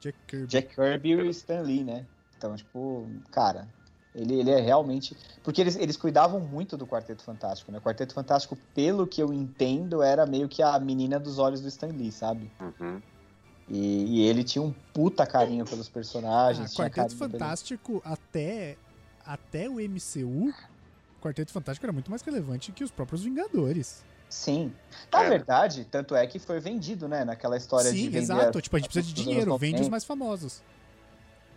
Jack 0.00 0.16
Kirby. 0.28 0.46
Jack 0.46 0.74
Kirby 0.74 1.08
e 1.10 1.16
o 1.16 1.30
Stan 1.30 1.60
Lee, 1.62 1.82
né? 1.82 2.06
Então, 2.36 2.54
tipo, 2.54 3.10
cara, 3.32 3.68
ele, 4.14 4.40
ele 4.40 4.50
é 4.50 4.60
realmente. 4.60 5.16
Porque 5.42 5.60
eles, 5.60 5.74
eles 5.76 5.96
cuidavam 5.96 6.38
muito 6.38 6.76
do 6.76 6.86
Quarteto 6.86 7.22
Fantástico, 7.24 7.72
né? 7.72 7.78
O 7.78 7.82
Quarteto 7.82 8.14
Fantástico, 8.14 8.56
pelo 8.74 9.06
que 9.06 9.20
eu 9.20 9.32
entendo, 9.32 10.02
era 10.02 10.24
meio 10.24 10.48
que 10.48 10.62
a 10.62 10.78
menina 10.78 11.18
dos 11.18 11.38
olhos 11.38 11.60
do 11.60 11.68
Stan 11.68 11.88
Lee, 11.88 12.12
sabe? 12.12 12.50
Uhum. 12.60 13.02
E, 13.70 14.20
e 14.20 14.22
ele 14.26 14.42
tinha 14.44 14.62
um 14.62 14.72
puta 14.94 15.26
carinho 15.26 15.64
pelos 15.64 15.88
Ah, 15.88 15.90
personagens. 15.92 16.72
tinha 16.74 16.86
Quarteto 16.86 16.96
carinho 17.08 17.18
pelo- 17.18 17.30
Fantástico 17.32 18.02
até, 18.04 18.76
até 19.26 19.68
o 19.68 19.78
MCU, 19.80 20.48
o 20.48 21.22
Quarteto 21.22 21.52
Fantástico 21.52 21.84
era 21.84 21.92
muito 21.92 22.10
mais 22.10 22.22
relevante 22.22 22.72
que 22.72 22.82
os 22.82 22.90
próprios 22.90 23.22
Vingadores. 23.22 24.02
Sim. 24.28 24.72
Na 25.12 25.22
É. 25.24 25.28
verdade, 25.30 25.86
tanto 25.90 26.14
é 26.14 26.26
que 26.26 26.38
foi 26.38 26.60
vendido, 26.60 27.08
né? 27.08 27.24
Naquela 27.24 27.56
história 27.56 27.90
de 27.92 27.98
Sim, 28.10 28.16
exato. 28.16 28.58
as- 28.58 28.62
Tipo, 28.62 28.76
a 28.76 28.78
gente 28.78 28.88
precisa 28.90 29.06
de 29.14 29.22
dinheiro, 29.22 29.56
vende 29.58 29.74
os 29.76 29.80
90. 29.80 29.90
mais 29.90 30.04
famosos. 30.04 30.62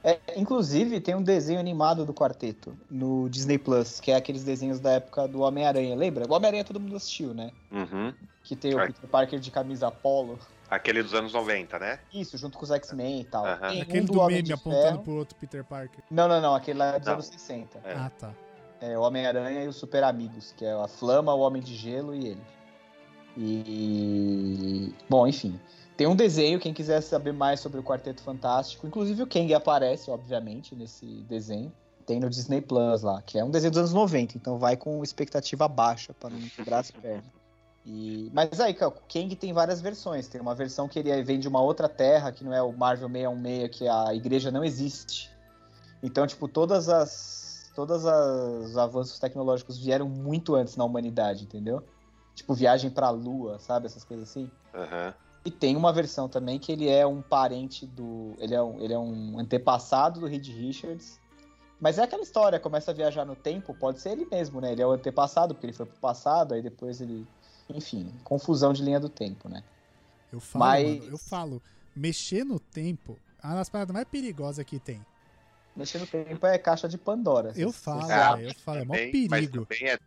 É, 0.04 0.19
inclusive, 0.36 1.00
tem 1.00 1.13
um 1.13 1.21
desenho 1.21 1.60
animado 1.60 2.06
do 2.06 2.13
quarteto 2.13 2.76
no 2.89 3.30
Disney 3.30 3.60
Plus, 3.60 4.00
que 4.00 4.10
é 4.10 4.15
aqueles 4.15 4.43
desenhos 4.43 4.80
da 4.80 4.93
época 4.93 5.28
do 5.28 5.41
Homem-Aranha, 5.41 5.95
lembra? 5.95 6.26
O 6.28 6.34
Homem-Aranha 6.34 6.63
todo 6.63 6.80
mundo 6.80 6.95
assistiu, 6.95 7.34
né? 7.36 7.52
Uhum. 7.71 8.12
Que 8.43 8.56
tem 8.56 8.74
o. 8.74 8.78
Peter 8.88 9.08
Parker 9.10 9.39
de 9.39 9.52
camisa 9.52 9.91
polo. 9.91 10.39
Aquele 10.72 11.04
dos 11.04 11.14
anos 11.14 11.34
90, 11.34 11.78
né? 11.80 12.00
Isso, 12.14 12.38
junto 12.38 12.58
com 12.58 12.64
os 12.64 12.72
X-Men 12.72 13.20
e 13.20 13.24
tal. 13.26 13.44
Tem 13.44 13.82
Aquele 13.82 14.04
um 14.04 14.06
do 14.06 14.20
Homem 14.22 14.38
meme 14.38 14.44
de 14.44 14.54
apontando 14.54 15.00
pro 15.00 15.16
outro 15.16 15.36
Peter 15.36 15.66
Parker. 15.66 16.02
Não, 16.10 16.30
não, 16.30 16.40
não, 16.40 16.56
aquele 16.56 16.80
lá 16.80 16.96
é 16.96 17.00
dos 17.00 17.08
Não. 17.08 17.16
anos 17.16 17.26
60. 17.28 17.80
É. 17.84 17.94
Ah, 17.94 18.10
tá. 18.18 18.34
É 18.80 18.98
o 18.98 19.02
Homem-Aranha 19.02 19.66
e 19.66 19.68
os 19.68 19.76
Super 19.76 20.02
Amigos, 20.06 20.54
que 20.56 20.64
é 20.64 20.72
a 20.72 20.88
Flama, 20.88 21.34
o 21.34 21.42
Homem 21.42 21.62
de 21.62 21.76
Gelo 21.76 22.16
e 22.16 22.28
ele. 22.28 22.42
E. 23.38 24.96
Bom, 25.10 25.28
enfim. 25.28 25.60
Tem 25.98 26.08
um 26.08 26.16
desenho, 26.16 26.58
quem 26.58 26.74
quiser 26.74 27.02
saber 27.02 27.34
mais 27.34 27.60
sobre 27.60 27.80
o 27.80 27.84
Quarteto 27.84 28.24
Fantástico. 28.24 28.88
Inclusive 28.88 29.24
o 29.24 29.28
Kang 29.28 29.54
aparece, 29.54 30.10
obviamente, 30.10 30.74
nesse 30.74 31.06
desenho. 31.28 31.72
Tem 32.06 32.18
no 32.18 32.30
Disney 32.30 32.62
Plus 32.62 33.02
lá, 33.04 33.22
que 33.22 33.38
é 33.38 33.44
um 33.44 33.52
desenho 33.52 33.72
dos 33.72 33.80
anos 33.80 33.94
90, 33.94 34.38
então 34.38 34.58
vai 34.58 34.78
com 34.78 35.04
expectativa 35.04 35.68
baixa 35.68 36.14
para 36.14 36.30
não 36.30 36.40
quebrar 36.50 36.80
as 36.80 36.92
pernas. 36.92 37.41
E... 37.86 38.30
Mas 38.34 38.60
aí, 38.60 38.74
o 38.74 38.91
Kang 38.91 39.36
tem 39.36 39.54
várias 39.54 39.82
versões. 39.82 40.28
Tem 40.28 40.39
uma 40.39 40.54
versão 40.54 40.88
que 40.88 41.00
ele 41.00 41.24
vem 41.24 41.39
de 41.39 41.48
uma 41.48 41.62
outra 41.62 41.89
terra, 41.89 42.32
que 42.32 42.44
não 42.44 42.54
é 42.54 42.62
o 42.62 42.72
Marvel 42.72 43.10
616, 43.10 43.78
que 43.78 43.88
a 43.88 44.13
igreja 44.13 44.52
não 44.52 44.63
existe. 44.63 45.32
Então, 46.02 46.26
tipo, 46.26 46.48
todas 46.48 46.89
as. 46.89 47.72
Todos 47.74 48.04
os 48.04 48.78
avanços 48.78 49.17
tecnológicos 49.17 49.78
vieram 49.78 50.10
muito 50.10 50.56
antes 50.56 50.76
na 50.76 50.84
humanidade, 50.84 51.46
entendeu? 51.46 51.82
Tipo, 52.36 52.54
viagem 52.54 52.89
pra 52.89 53.10
lua, 53.10 53.60
sabe? 53.60 53.86
Essas 53.86 54.04
coisas 54.04 54.30
assim. 54.30 54.52
Aham. 54.74 55.13
E 55.44 55.50
tem 55.50 55.76
uma 55.76 55.91
versão 55.91 56.30
também 56.30 56.60
que 56.60 56.72
ele 56.72 56.88
é 56.88 57.06
um 57.06 57.22
parente 57.22 57.86
do. 57.86 58.36
Ele 58.38 58.54
é 58.54 58.62
um, 58.62 58.80
ele 58.80 58.94
é 58.94 59.00
um 59.00 59.39
antepassado 59.39 60.20
do 60.20 60.28
Reed 60.28 60.48
Richards. 60.48 61.20
Mas 61.80 61.98
é 61.98 62.04
aquela 62.04 62.22
história, 62.22 62.60
começa 62.60 62.91
a 62.91 62.94
viajar 62.94 63.26
no 63.26 63.36
tempo, 63.36 63.74
pode 63.74 64.00
ser 64.00 64.12
ele 64.12 64.28
mesmo, 64.30 64.62
né? 64.62 64.72
Ele 64.72 64.84
é 64.84 64.86
o 64.86 64.91
antepassado, 64.91 65.56
porque 65.56 65.65
ele 65.65 65.74
foi 65.74 65.88
pro 65.88 65.98
passado, 65.98 66.54
aí 66.54 66.62
depois 66.62 67.02
ele. 67.02 67.28
Enfim, 67.76 68.12
confusão 68.24 68.74
de 68.74 68.84
linha 68.84 69.00
do 69.00 69.10
tempo, 69.10 69.48
né? 69.50 69.64
Eu 70.32 70.40
falo, 70.40 70.66
Mas- 70.66 71.00
mano, 71.00 71.12
eu 71.12 71.18
falo, 71.18 71.62
mexer 71.96 72.44
no 72.44 72.60
tempo 72.60 73.18
é 73.44 73.48
uma 73.48 73.56
das 73.56 73.70
paradas 73.70 73.94
mais 73.94 74.08
perigosas 74.08 74.64
que 74.66 74.80
tem. 74.80 75.06
Mexer 75.76 76.00
no 76.00 76.08
tempo 76.08 76.46
é 76.46 76.58
caixa 76.58 76.88
de 76.88 76.98
Pandora. 76.98 77.54
Eu 77.56 77.72
falo, 77.72 78.02
Ah, 78.12 78.36
velho, 78.36 78.50
eu 78.50 78.56
falo, 78.56 78.80
é 78.80 78.86
mó 78.86 78.94
Também- 78.94 79.28
mas 79.30 79.40
perigo. 79.48 79.66
também 79.66 79.90
é, 79.90 80.00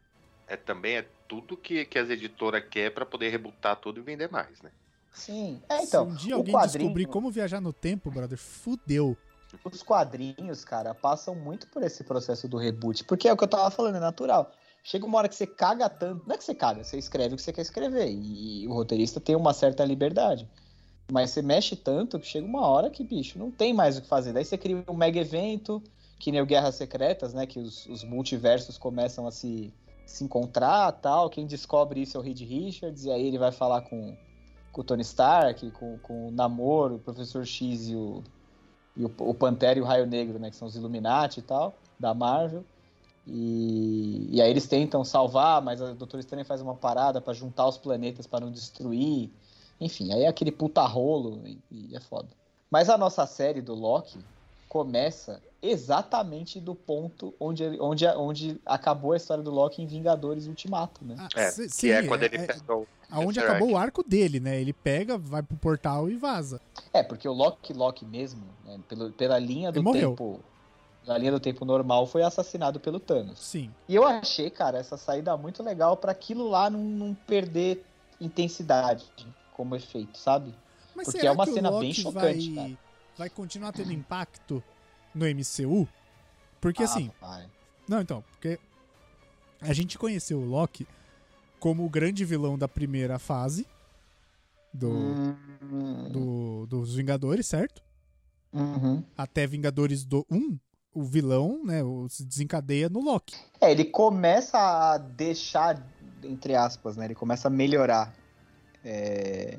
é 0.49 0.57
também 0.57 0.97
é 0.97 1.07
tudo 1.27 1.57
que, 1.57 1.85
que 1.87 1.99
as 1.99 2.09
editoras 2.11 2.63
querem 2.69 2.91
pra 2.91 3.07
poder 3.07 3.31
rebutar 3.31 3.77
tudo 3.77 3.99
e 4.01 4.03
vender 4.03 4.31
mais, 4.31 4.61
né? 4.63 4.71
Sim. 5.13 5.63
É, 5.69 5.83
então. 5.83 6.07
Se 6.07 6.13
um 6.13 6.17
dia 6.17 6.35
alguém 6.35 6.53
quadrinho- 6.55 6.79
descobrir 6.85 7.07
como 7.07 7.31
viajar 7.31 7.61
no 7.61 7.73
tempo, 7.73 8.11
brother, 8.11 8.37
fudeu. 8.39 9.17
os 9.65 9.83
quadrinhos, 9.85 10.65
cara, 10.65 10.93
passam 10.93 11.35
muito 11.35 11.69
por 11.69 11.83
esse 11.85 12.03
processo 12.03 12.49
do 12.49 12.57
reboot. 12.57 13.05
Porque 13.05 13.29
é 13.29 13.33
o 13.33 13.37
que 13.37 13.45
eu 13.45 13.49
tava 13.49 13.71
falando, 13.71 13.97
é 13.97 14.01
natural. 14.01 14.53
Chega 14.87 15.07
uma 15.07 15.17
hora 15.17 15.29
que 15.31 15.35
você 15.35 15.47
caga 15.47 15.89
tanto. 15.89 16.29
Não 16.29 16.35
é 16.35 16.39
que 16.39 16.45
você 16.45 16.55
caga, 16.55 16.85
você 16.85 16.99
escreve 16.99 17.33
o 17.33 17.37
que 17.37 17.43
você 17.43 17.55
quer 17.55 17.63
escrever. 17.63 18.07
E 18.13 18.69
o 18.69 18.75
roteirista 18.75 19.19
tem 19.19 19.35
uma 19.35 19.55
certa 19.55 19.83
liberdade. 19.83 20.47
Mas 21.11 21.31
você 21.31 21.41
mexe 21.41 21.75
tanto 21.75 22.21
que 22.21 22.27
chega 22.27 22.47
uma 22.47 22.69
hora 22.69 22.91
que, 22.91 23.03
bicho, 23.03 23.39
não 23.39 23.51
tem 23.51 23.73
mais 23.73 23.97
o 23.97 24.03
que 24.03 24.07
fazer. 24.07 24.35
Daí 24.35 24.45
você 24.45 24.59
cria 24.59 24.85
um 24.87 24.95
mega 24.95 25.19
evento, 25.19 25.83
que 26.19 26.31
nem 26.31 26.43
o 26.43 26.47
Guerras 26.47 26.75
Secretas, 26.75 27.33
né? 27.33 27.47
Que 27.47 27.59
os, 27.59 27.87
os 27.87 28.05
multiversos 28.05 28.77
começam 28.77 29.27
a 29.27 29.31
se, 29.31 29.73
se 30.05 30.23
encontrar 30.23 30.93
tal. 30.93 31.31
Quem 31.31 31.47
descobre 31.47 32.03
isso 32.03 32.19
é 32.19 32.21
o 32.21 32.23
Reed 32.23 32.41
Richards, 32.43 33.07
e 33.07 33.11
aí 33.11 33.27
ele 33.27 33.39
vai 33.39 33.53
falar 33.53 33.81
com, 33.83 34.15
com 34.71 34.81
o 34.83 34.85
Tony 34.85 35.03
Stark, 35.03 35.71
com, 35.71 35.99
com 36.01 36.29
o 36.29 36.31
Namor, 36.31 36.93
o 36.93 36.99
Professor 36.99 37.47
X 37.47 37.89
e 37.89 37.97
o, 37.97 38.23
e 38.95 39.03
o, 39.07 39.15
o 39.19 39.33
Pantera 39.33 39.79
e 39.79 39.83
o 39.83 39.87
Raio 39.87 40.07
Negro, 40.07 40.39
né? 40.39 40.51
Que 40.51 40.57
são 40.57 40.69
os 40.69 40.77
Illuminati 40.77 41.41
e 41.41 41.43
tal, 41.43 41.75
da 41.99 42.13
Marvel. 42.13 42.67
E, 43.27 44.29
e 44.31 44.43
aí 44.43 44.51
eles 44.51 44.67
tentam 44.67 45.03
salvar, 45.05 45.63
mas 45.63 45.81
a 45.81 45.93
Doutora 45.93 46.21
Estranha 46.21 46.45
faz 46.45 46.61
uma 46.61 46.75
parada 46.75 47.21
pra 47.21 47.33
juntar 47.33 47.67
os 47.67 47.79
planetas 47.79 48.27
pra 48.27 48.41
não 48.41 48.51
destruir. 48.51 49.31
Enfim, 49.81 50.13
aí 50.13 50.23
é 50.23 50.29
aquele 50.29 50.53
puta 50.53 50.83
rolo 50.83 51.41
e, 51.47 51.59
e 51.71 51.97
é 51.97 52.01
foda. 52.01 52.29
Mas 52.71 52.89
a 52.89 52.99
nossa 52.99 53.27
série 53.27 53.61
do 53.63 53.75
Loki 53.75 54.19
começa 54.69 55.41
exatamente 55.63 56.61
do 56.61 56.75
ponto 56.75 57.33
onde, 57.41 57.63
ele- 57.63 57.81
onde, 57.81 58.07
onde 58.09 58.61
acabou 58.67 59.13
a 59.13 59.17
história 59.17 59.43
do 59.43 59.51
Loki 59.51 59.81
em 59.83 59.87
Vingadores 59.87 60.47
Ultimato, 60.47 61.05
né? 61.05 61.15
Ah, 61.19 61.29
É, 61.35 61.51
que 61.53 61.69
sim, 61.71 61.89
é 61.89 62.03
quando 62.07 62.23
é- 62.23 62.27
ele 62.27 62.37
é 62.37 62.47
pega 62.47 62.77
o. 62.77 62.87
aonde 63.11 63.41
acabou 63.41 63.71
o 63.71 63.77
arco 63.77 64.03
dele, 64.03 64.41
né? 64.41 64.61
Ele 64.61 64.73
pega, 64.73 65.17
vai 65.17 65.43
pro 65.43 65.57
portal 65.57 66.11
e 66.11 66.17
vaza. 66.17 66.61
É, 66.93 67.03
porque 67.03 67.29
o 67.29 67.33
Loki 67.33 67.73
Loki 67.73 68.05
mesmo, 68.05 68.43
né, 68.65 68.79
pelo, 68.89 69.11
pela 69.13 69.39
linha 69.39 69.71
do 69.73 69.79
Ele 69.79 69.85
morreu. 69.85 70.17
Na 71.07 71.19
linha 71.19 71.33
do 71.33 71.41
tempo 71.41 71.65
normal, 71.65 72.07
foi 72.07 72.23
assassinado 72.23 72.81
pelo 72.81 72.99
Thanos. 72.99 73.39
Sim. 73.39 73.71
E 73.89 73.95
eu 73.95 74.05
achei, 74.07 74.49
cara, 74.49 74.79
essa 74.79 74.97
saída 74.97 75.37
muito 75.37 75.63
legal 75.63 75.97
pra 75.97 76.13
aquilo 76.13 76.49
lá 76.49 76.71
não, 76.71 76.81
não 76.83 77.15
perder 77.15 77.85
intensidade 78.21 79.05
como 79.53 79.77
efeito, 79.77 80.17
sabe? 80.19 80.55
Mas 80.95 81.05
Porque 81.07 81.19
será 81.19 81.31
é 81.31 81.35
uma 81.35 81.45
que 81.47 81.53
cena 81.53 81.71
bem 81.79 81.93
chocante, 81.93 82.51
vai, 82.55 82.65
cara. 82.69 82.79
vai 83.19 83.31
continuar 83.31 83.73
tendo 83.73 83.93
impacto 83.93 84.63
no 85.15 85.27
MCU? 85.27 85.87
Porque 86.61 86.83
Ah, 86.83 86.87
assim, 86.87 87.11
vai. 87.21 87.47
não, 87.87 88.01
então, 88.01 88.23
porque 88.31 88.59
a 89.61 89.73
gente 89.75 89.99
conheceu 89.99 90.39
o 90.39 90.45
Loki 90.47 90.87
como 91.61 91.85
o 91.85 91.91
grande 91.91 92.25
vilão 92.25 92.57
da 92.57 92.67
primeira 92.69 93.19
fase 93.19 93.67
do, 94.73 95.15
Hum, 95.63 96.09
do- 96.11 96.67
dos 96.67 96.95
Vingadores, 96.95 97.47
certo? 97.47 97.83
uhum. 98.53 99.03
Até 99.17 99.47
Vingadores 99.47 100.05
do 100.05 100.25
1, 100.31 100.59
o 100.95 101.03
vilão, 101.03 101.61
né, 101.65 101.83
o- 101.83 102.09
se 102.09 102.25
desencadeia 102.25 102.89
no 102.89 103.01
Loki. 103.01 103.35
É, 103.61 103.71
ele 103.71 103.85
começa 103.85 104.57
a 104.59 104.99
deixar, 104.99 105.83
entre 106.23 106.55
aspas, 106.55 106.97
né? 106.97 107.07
Ele 107.07 107.15
começa 107.15 107.49
a 107.49 107.51
melhorar 107.51 108.15
é, 108.85 109.59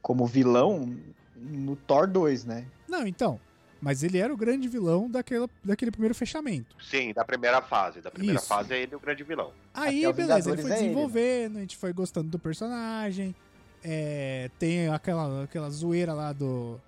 como 0.00 0.24
vilão 0.26 0.96
no 1.36 1.76
Thor 1.76 2.06
2, 2.06 2.44
né? 2.44 2.64
Não, 2.88 3.06
então, 3.06 3.40
mas 3.80 4.02
ele 4.02 4.18
era 4.18 4.32
o 4.32 4.36
grande 4.36 4.68
vilão 4.68 5.10
daquela, 5.10 5.48
daquele 5.64 5.90
primeiro 5.90 6.14
fechamento. 6.14 6.76
Sim, 6.82 7.12
da 7.12 7.24
primeira 7.24 7.60
fase. 7.60 8.00
Da 8.00 8.10
primeira 8.10 8.38
Isso. 8.38 8.46
fase 8.48 8.72
é 8.74 8.82
ele 8.82 8.94
o 8.94 9.00
grande 9.00 9.24
vilão. 9.24 9.52
Aí, 9.74 10.00
beleza, 10.12 10.50
ele 10.52 10.62
foi 10.62 10.70
é 10.70 10.74
ele, 10.74 10.82
né? 10.82 10.88
desenvolvendo, 10.94 11.56
a 11.56 11.60
gente 11.60 11.76
foi 11.76 11.92
gostando 11.92 12.28
do 12.28 12.38
personagem. 12.38 13.34
é, 13.82 14.50
tem 14.58 14.88
aquela, 14.88 15.44
aquela 15.44 15.70
zoeira 15.70 16.12
lá 16.12 16.32
do 16.34 16.78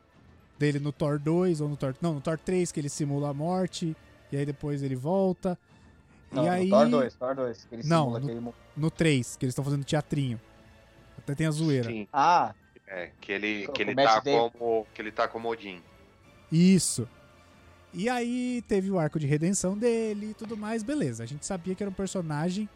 dele 0.63 0.79
no 0.79 0.93
Thor 0.93 1.19
2, 1.19 1.61
ou 1.61 1.69
no 1.69 1.77
Thor. 1.77 1.93
Não, 2.01 2.15
no 2.15 2.21
Thor 2.21 2.39
3, 2.39 2.71
que 2.71 2.79
ele 2.81 2.89
simula 2.89 3.31
a 3.31 3.35
morte, 3.35 3.97
e 4.31 4.37
aí 4.37 4.47
depois 4.47 4.83
ele 4.83 4.95
volta. 4.95 5.59
Não, 6.31 6.45
e 6.45 6.49
aí. 6.49 6.69
no 6.69 6.77
Thor 6.79 6.89
2, 6.89 7.15
Thor 7.15 7.35
2. 7.35 7.65
Que 7.65 7.75
ele 7.75 7.83
Não, 7.89 8.05
simula 8.05 8.21
no- 8.21 8.27
que 8.27 8.33
ele 8.33 8.53
No 8.77 8.91
3, 8.91 9.37
que 9.37 9.45
eles 9.45 9.53
estão 9.53 9.65
fazendo 9.65 9.85
teatrinho. 9.85 10.41
Até 11.19 11.35
tem 11.35 11.47
a 11.47 11.51
zoeira. 11.51 11.91
Sim. 11.91 12.07
Ah, 12.13 12.55
É, 12.87 13.11
que 13.21 13.33
ele, 13.33 13.67
que 13.69 13.83
ele 13.83 13.95
tá 13.95 14.21
Damon. 14.21 14.51
como. 14.51 14.87
Que 14.95 15.01
ele 15.03 15.11
tá 15.11 15.27
como 15.27 15.49
Odin. 15.49 15.81
Isso. 16.51 17.09
E 17.95 18.07
aí 18.09 18.63
teve 18.69 18.91
o 18.91 18.99
arco 18.99 19.19
de 19.19 19.27
redenção 19.27 19.77
dele 19.79 20.31
e 20.31 20.35
tudo 20.35 20.57
mais, 20.59 20.83
beleza. 20.83 21.23
A 21.23 21.27
gente 21.27 21.45
sabia 21.47 21.75
que 21.75 21.83
era 21.83 21.89
um 21.91 21.95
personagem 21.95 22.69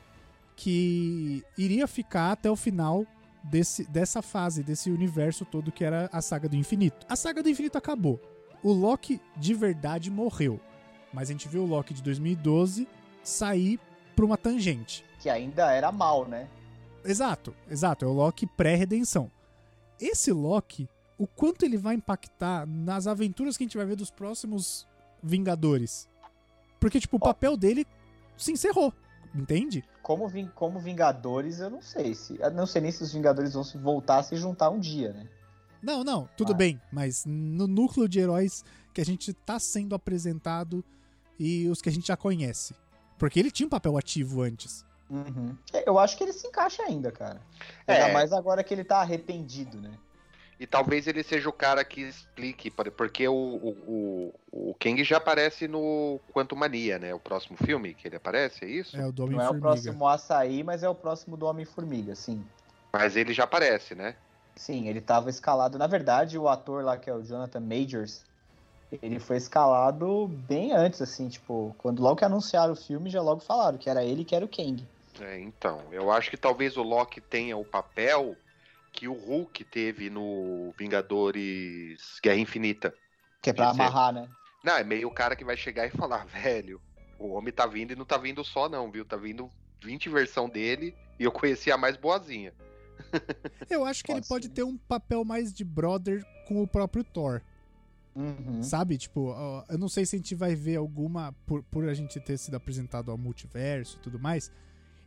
que 0.56 1.42
iria 1.56 1.86
ficar 1.86 2.32
até 2.32 2.50
o 2.50 2.56
final 2.56 3.06
desse, 3.50 3.84
dessa 3.84 4.22
fase, 4.22 4.62
desse 4.62 4.90
universo 4.90 5.44
todo 5.44 5.72
que 5.72 5.84
era 5.84 6.08
a 6.12 6.20
saga 6.20 6.48
do 6.48 6.56
infinito. 6.56 7.06
A 7.08 7.16
saga 7.16 7.42
do 7.42 7.48
infinito 7.48 7.78
acabou. 7.78 8.20
O 8.62 8.72
Loki 8.72 9.20
de 9.36 9.54
verdade 9.54 10.10
morreu. 10.10 10.60
Mas 11.12 11.28
a 11.28 11.32
gente 11.32 11.48
viu 11.48 11.62
o 11.62 11.66
Loki 11.66 11.94
de 11.94 12.02
2012 12.02 12.88
sair 13.22 13.80
pra 14.14 14.24
uma 14.24 14.36
tangente. 14.36 15.04
que 15.20 15.30
ainda 15.30 15.72
era 15.72 15.90
mal, 15.90 16.26
né? 16.26 16.48
Exato, 17.04 17.54
exato. 17.70 18.04
É 18.04 18.08
o 18.08 18.12
Loki 18.12 18.46
pré-redenção. 18.46 19.30
Esse 20.00 20.32
Loki, 20.32 20.88
o 21.16 21.26
quanto 21.26 21.64
ele 21.64 21.76
vai 21.78 21.94
impactar 21.94 22.66
nas 22.66 23.06
aventuras 23.06 23.56
que 23.56 23.64
a 23.64 23.66
gente 23.66 23.76
vai 23.76 23.86
ver 23.86 23.96
dos 23.96 24.10
próximos 24.10 24.86
Vingadores? 25.22 26.08
Porque, 26.78 27.00
tipo, 27.00 27.16
o 27.16 27.20
papel 27.20 27.56
dele 27.56 27.86
se 28.36 28.52
encerrou, 28.52 28.92
entende? 29.36 29.84
Como, 30.02 30.26
ving- 30.28 30.50
como 30.54 30.78
Vingadores, 30.78 31.58
eu 31.60 31.70
não 31.70 31.82
sei 31.82 32.14
se. 32.14 32.38
Eu 32.40 32.50
não 32.50 32.66
sei 32.66 32.80
nem 32.82 32.90
se 32.92 33.02
os 33.02 33.12
Vingadores 33.12 33.52
vão 33.54 33.64
se 33.64 33.76
voltar 33.78 34.18
a 34.18 34.22
se 34.22 34.36
juntar 34.36 34.70
um 34.70 34.78
dia, 34.80 35.12
né? 35.12 35.26
Não, 35.82 36.02
não, 36.02 36.28
tudo 36.36 36.52
Ah. 36.52 36.56
bem, 36.56 36.80
mas 36.92 37.24
no 37.26 37.66
núcleo 37.66 38.08
de 38.08 38.18
heróis 38.18 38.64
que 38.94 39.00
a 39.00 39.04
gente 39.04 39.32
tá 39.32 39.58
sendo 39.58 39.94
apresentado 39.94 40.82
e 41.38 41.68
os 41.68 41.82
que 41.82 41.88
a 41.88 41.92
gente 41.92 42.06
já 42.08 42.16
conhece. 42.16 42.74
Porque 43.18 43.38
ele 43.38 43.50
tinha 43.50 43.66
um 43.66 43.70
papel 43.70 43.96
ativo 43.96 44.42
antes. 44.42 44.84
Uhum. 45.08 45.54
É, 45.72 45.88
Eu 45.88 45.98
acho 45.98 46.16
que 46.16 46.24
ele 46.24 46.32
se 46.32 46.46
encaixa 46.48 46.82
ainda, 46.82 47.12
cara. 47.12 47.40
É. 47.86 48.02
Ainda 48.02 48.12
mais 48.14 48.32
agora 48.32 48.64
que 48.64 48.74
ele 48.74 48.82
tá 48.84 49.00
arrependido, 49.00 49.80
né? 49.80 49.90
E 50.58 50.66
talvez 50.66 51.06
ele 51.06 51.22
seja 51.22 51.48
o 51.48 51.52
cara 51.52 51.84
que 51.84 52.00
explique, 52.00 52.70
por- 52.70 52.90
porque 52.90 53.28
o, 53.28 53.34
o, 53.34 54.32
o, 54.50 54.70
o 54.70 54.74
Kang 54.74 55.02
já 55.04 55.18
aparece 55.18 55.68
no 55.68 56.18
Quanto 56.32 56.56
Mania, 56.56 56.98
né? 56.98 57.14
O 57.14 57.20
próximo 57.20 57.58
filme 57.58 57.94
que 57.94 58.08
ele 58.08 58.16
aparece, 58.16 58.64
é 58.64 58.68
isso? 58.68 58.96
É 58.96 59.04
o 59.06 59.12
do 59.12 59.26
Não 59.26 59.40
é 59.40 59.50
o 59.50 59.60
próximo 59.60 60.08
açaí, 60.08 60.64
mas 60.64 60.82
é 60.82 60.88
o 60.88 60.94
próximo 60.94 61.36
do 61.36 61.46
Homem-Formiga, 61.46 62.14
sim. 62.14 62.44
Mas 62.92 63.16
ele 63.16 63.34
já 63.34 63.44
aparece, 63.44 63.94
né? 63.94 64.16
Sim, 64.56 64.88
ele 64.88 65.02
tava 65.02 65.28
escalado. 65.28 65.76
Na 65.76 65.86
verdade, 65.86 66.38
o 66.38 66.48
ator 66.48 66.82
lá, 66.82 66.96
que 66.96 67.10
é 67.10 67.14
o 67.14 67.22
Jonathan 67.22 67.60
Majors, 67.60 68.24
ele 69.02 69.18
foi 69.18 69.36
escalado 69.36 70.26
bem 70.28 70.72
antes, 70.72 71.02
assim, 71.02 71.28
tipo, 71.28 71.74
quando 71.76 72.00
logo 72.02 72.16
que 72.16 72.24
anunciaram 72.24 72.72
o 72.72 72.76
filme, 72.76 73.10
já 73.10 73.20
logo 73.20 73.40
falaram 73.40 73.76
que 73.76 73.90
era 73.90 74.02
ele 74.02 74.24
que 74.24 74.34
era 74.34 74.44
o 74.44 74.48
Kang. 74.48 74.82
É, 75.20 75.38
então, 75.40 75.80
eu 75.92 76.10
acho 76.10 76.30
que 76.30 76.36
talvez 76.36 76.76
o 76.76 76.82
Loki 76.82 77.20
tenha 77.20 77.56
o 77.56 77.64
papel 77.64 78.36
que 78.96 79.06
o 79.06 79.12
Hulk 79.12 79.62
teve 79.64 80.08
no 80.08 80.72
Vingadores 80.78 82.18
Guerra 82.22 82.38
Infinita. 82.38 82.94
Que 83.42 83.50
é 83.50 83.52
pra 83.52 83.66
é. 83.66 83.68
amarrar, 83.68 84.12
né? 84.12 84.28
Não, 84.64 84.76
é 84.76 84.82
meio 84.82 85.08
o 85.08 85.14
cara 85.14 85.36
que 85.36 85.44
vai 85.44 85.56
chegar 85.56 85.86
e 85.86 85.90
falar, 85.90 86.24
velho, 86.42 86.80
o 87.18 87.34
homem 87.34 87.52
tá 87.52 87.66
vindo 87.66 87.92
e 87.92 87.96
não 87.96 88.06
tá 88.06 88.16
vindo 88.16 88.42
só 88.42 88.68
não, 88.68 88.90
viu? 88.90 89.04
Tá 89.04 89.16
vindo 89.16 89.50
20 89.84 90.08
versão 90.08 90.48
dele 90.48 90.96
e 91.20 91.24
eu 91.24 91.30
conheci 91.30 91.70
a 91.70 91.76
mais 91.76 91.96
boazinha. 91.96 92.54
Eu 93.68 93.84
acho 93.84 94.02
que 94.02 94.10
ele 94.10 94.22
Pode 94.26 94.48
ter 94.48 94.62
um 94.62 94.78
papel 94.78 95.22
mais 95.22 95.52
de 95.52 95.62
brother 95.62 96.24
com 96.48 96.62
o 96.62 96.66
próprio 96.66 97.04
Thor. 97.04 97.42
Uhum. 98.14 98.62
Sabe? 98.62 98.96
Tipo, 98.96 99.36
eu 99.68 99.76
não 99.76 99.90
sei 99.90 100.06
se 100.06 100.16
a 100.16 100.18
gente 100.18 100.34
vai 100.34 100.54
ver 100.54 100.76
alguma. 100.76 101.34
Por, 101.44 101.62
por 101.64 101.86
a 101.86 101.92
gente 101.92 102.18
ter 102.18 102.38
sido 102.38 102.54
apresentado 102.54 103.10
ao 103.10 103.18
multiverso 103.18 103.98
e 103.98 104.00
tudo 104.00 104.18
mais. 104.18 104.50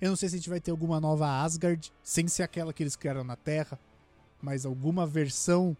Eu 0.02 0.10
não 0.10 0.16
sei 0.16 0.30
se 0.30 0.36
a 0.36 0.38
gente 0.38 0.50
vai 0.50 0.60
ter 0.60 0.72
alguma 0.72 1.00
nova 1.00 1.28
Asgard, 1.44 1.92
sem 2.02 2.28
ser 2.28 2.44
aquela 2.44 2.72
que 2.74 2.82
eles 2.84 2.96
criaram 2.96 3.24
na 3.24 3.36
Terra. 3.36 3.78
Mas 4.42 4.66
alguma 4.66 5.06
versão 5.06 5.76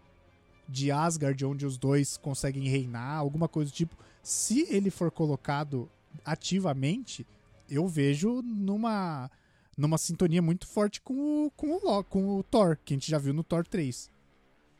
de 0.68 0.90
Asgard 0.92 1.44
onde 1.46 1.64
os 1.64 1.78
dois 1.78 2.16
conseguem 2.18 2.68
reinar, 2.68 3.16
alguma 3.16 3.48
coisa 3.48 3.70
do 3.70 3.74
tipo. 3.74 3.96
Se 4.22 4.66
ele 4.74 4.90
for 4.90 5.10
colocado 5.10 5.88
ativamente, 6.24 7.26
eu 7.68 7.86
vejo 7.88 8.42
numa. 8.42 9.30
numa 9.76 9.96
sintonia 9.98 10.42
muito 10.42 10.66
forte 10.66 11.00
com 11.00 11.46
o, 11.46 11.50
com 11.52 11.74
o, 11.76 12.04
com 12.04 12.38
o 12.38 12.42
Thor, 12.42 12.76
que 12.84 12.92
a 12.92 12.96
gente 12.96 13.10
já 13.10 13.18
viu 13.18 13.32
no 13.32 13.42
Thor 13.42 13.66
3. 13.66 14.10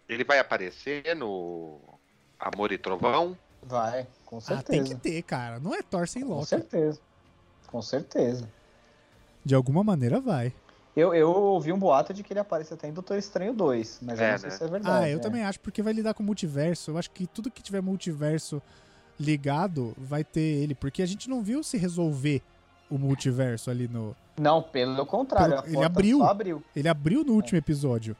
Ele 0.08 0.24
vai 0.24 0.38
aparecer 0.38 1.14
no 1.16 1.78
Amor 2.38 2.72
e 2.72 2.78
Trovão? 2.78 3.36
Vai, 3.62 4.06
com 4.26 4.38
Ah, 4.38 4.62
tem 4.62 4.84
certeza. 4.84 4.94
que 4.94 5.00
ter, 5.00 5.22
cara. 5.22 5.58
Não 5.60 5.74
é 5.74 5.82
Thor 5.82 6.06
sem 6.08 6.22
Com 6.22 6.30
Loki. 6.34 6.48
certeza. 6.48 7.00
Com 7.66 7.80
certeza. 7.80 8.50
De 9.44 9.54
alguma 9.54 9.82
maneira 9.82 10.20
vai. 10.20 10.52
Eu, 10.96 11.14
eu 11.14 11.30
ouvi 11.30 11.72
um 11.72 11.78
boato 11.78 12.12
de 12.12 12.22
que 12.22 12.32
ele 12.32 12.40
aparece 12.40 12.74
até 12.74 12.88
em 12.88 12.92
Doutor 12.92 13.16
Estranho 13.16 13.54
2, 13.54 14.00
mas 14.02 14.18
eu 14.18 14.24
É, 14.24 14.30
não 14.32 14.38
sei 14.38 14.48
né? 14.50 14.56
se 14.56 14.64
é 14.64 14.66
verdade. 14.68 15.04
ah, 15.04 15.08
eu 15.08 15.18
é. 15.18 15.20
também 15.20 15.42
acho, 15.42 15.60
porque 15.60 15.82
vai 15.82 15.92
lidar 15.92 16.14
com 16.14 16.22
multiverso. 16.22 16.90
Eu 16.90 16.98
acho 16.98 17.10
que 17.12 17.26
tudo 17.26 17.50
que 17.50 17.62
tiver 17.62 17.80
multiverso 17.80 18.60
ligado 19.18 19.94
vai 19.96 20.24
ter 20.24 20.40
ele. 20.40 20.74
Porque 20.74 21.02
a 21.02 21.06
gente 21.06 21.30
não 21.30 21.42
viu 21.42 21.62
se 21.62 21.76
resolver 21.78 22.42
o 22.90 22.98
multiverso 22.98 23.70
ali 23.70 23.86
no. 23.88 24.14
Não, 24.38 24.62
pelo 24.62 25.06
contrário, 25.06 25.62
Pelo- 25.62 25.66
a 25.66 25.68
ele 25.78 25.84
abriu. 25.84 26.18
só 26.18 26.24
abriu. 26.26 26.62
Ele 26.74 26.88
abriu 26.88 27.24
no 27.24 27.34
último 27.34 27.56
episódio. 27.58 28.16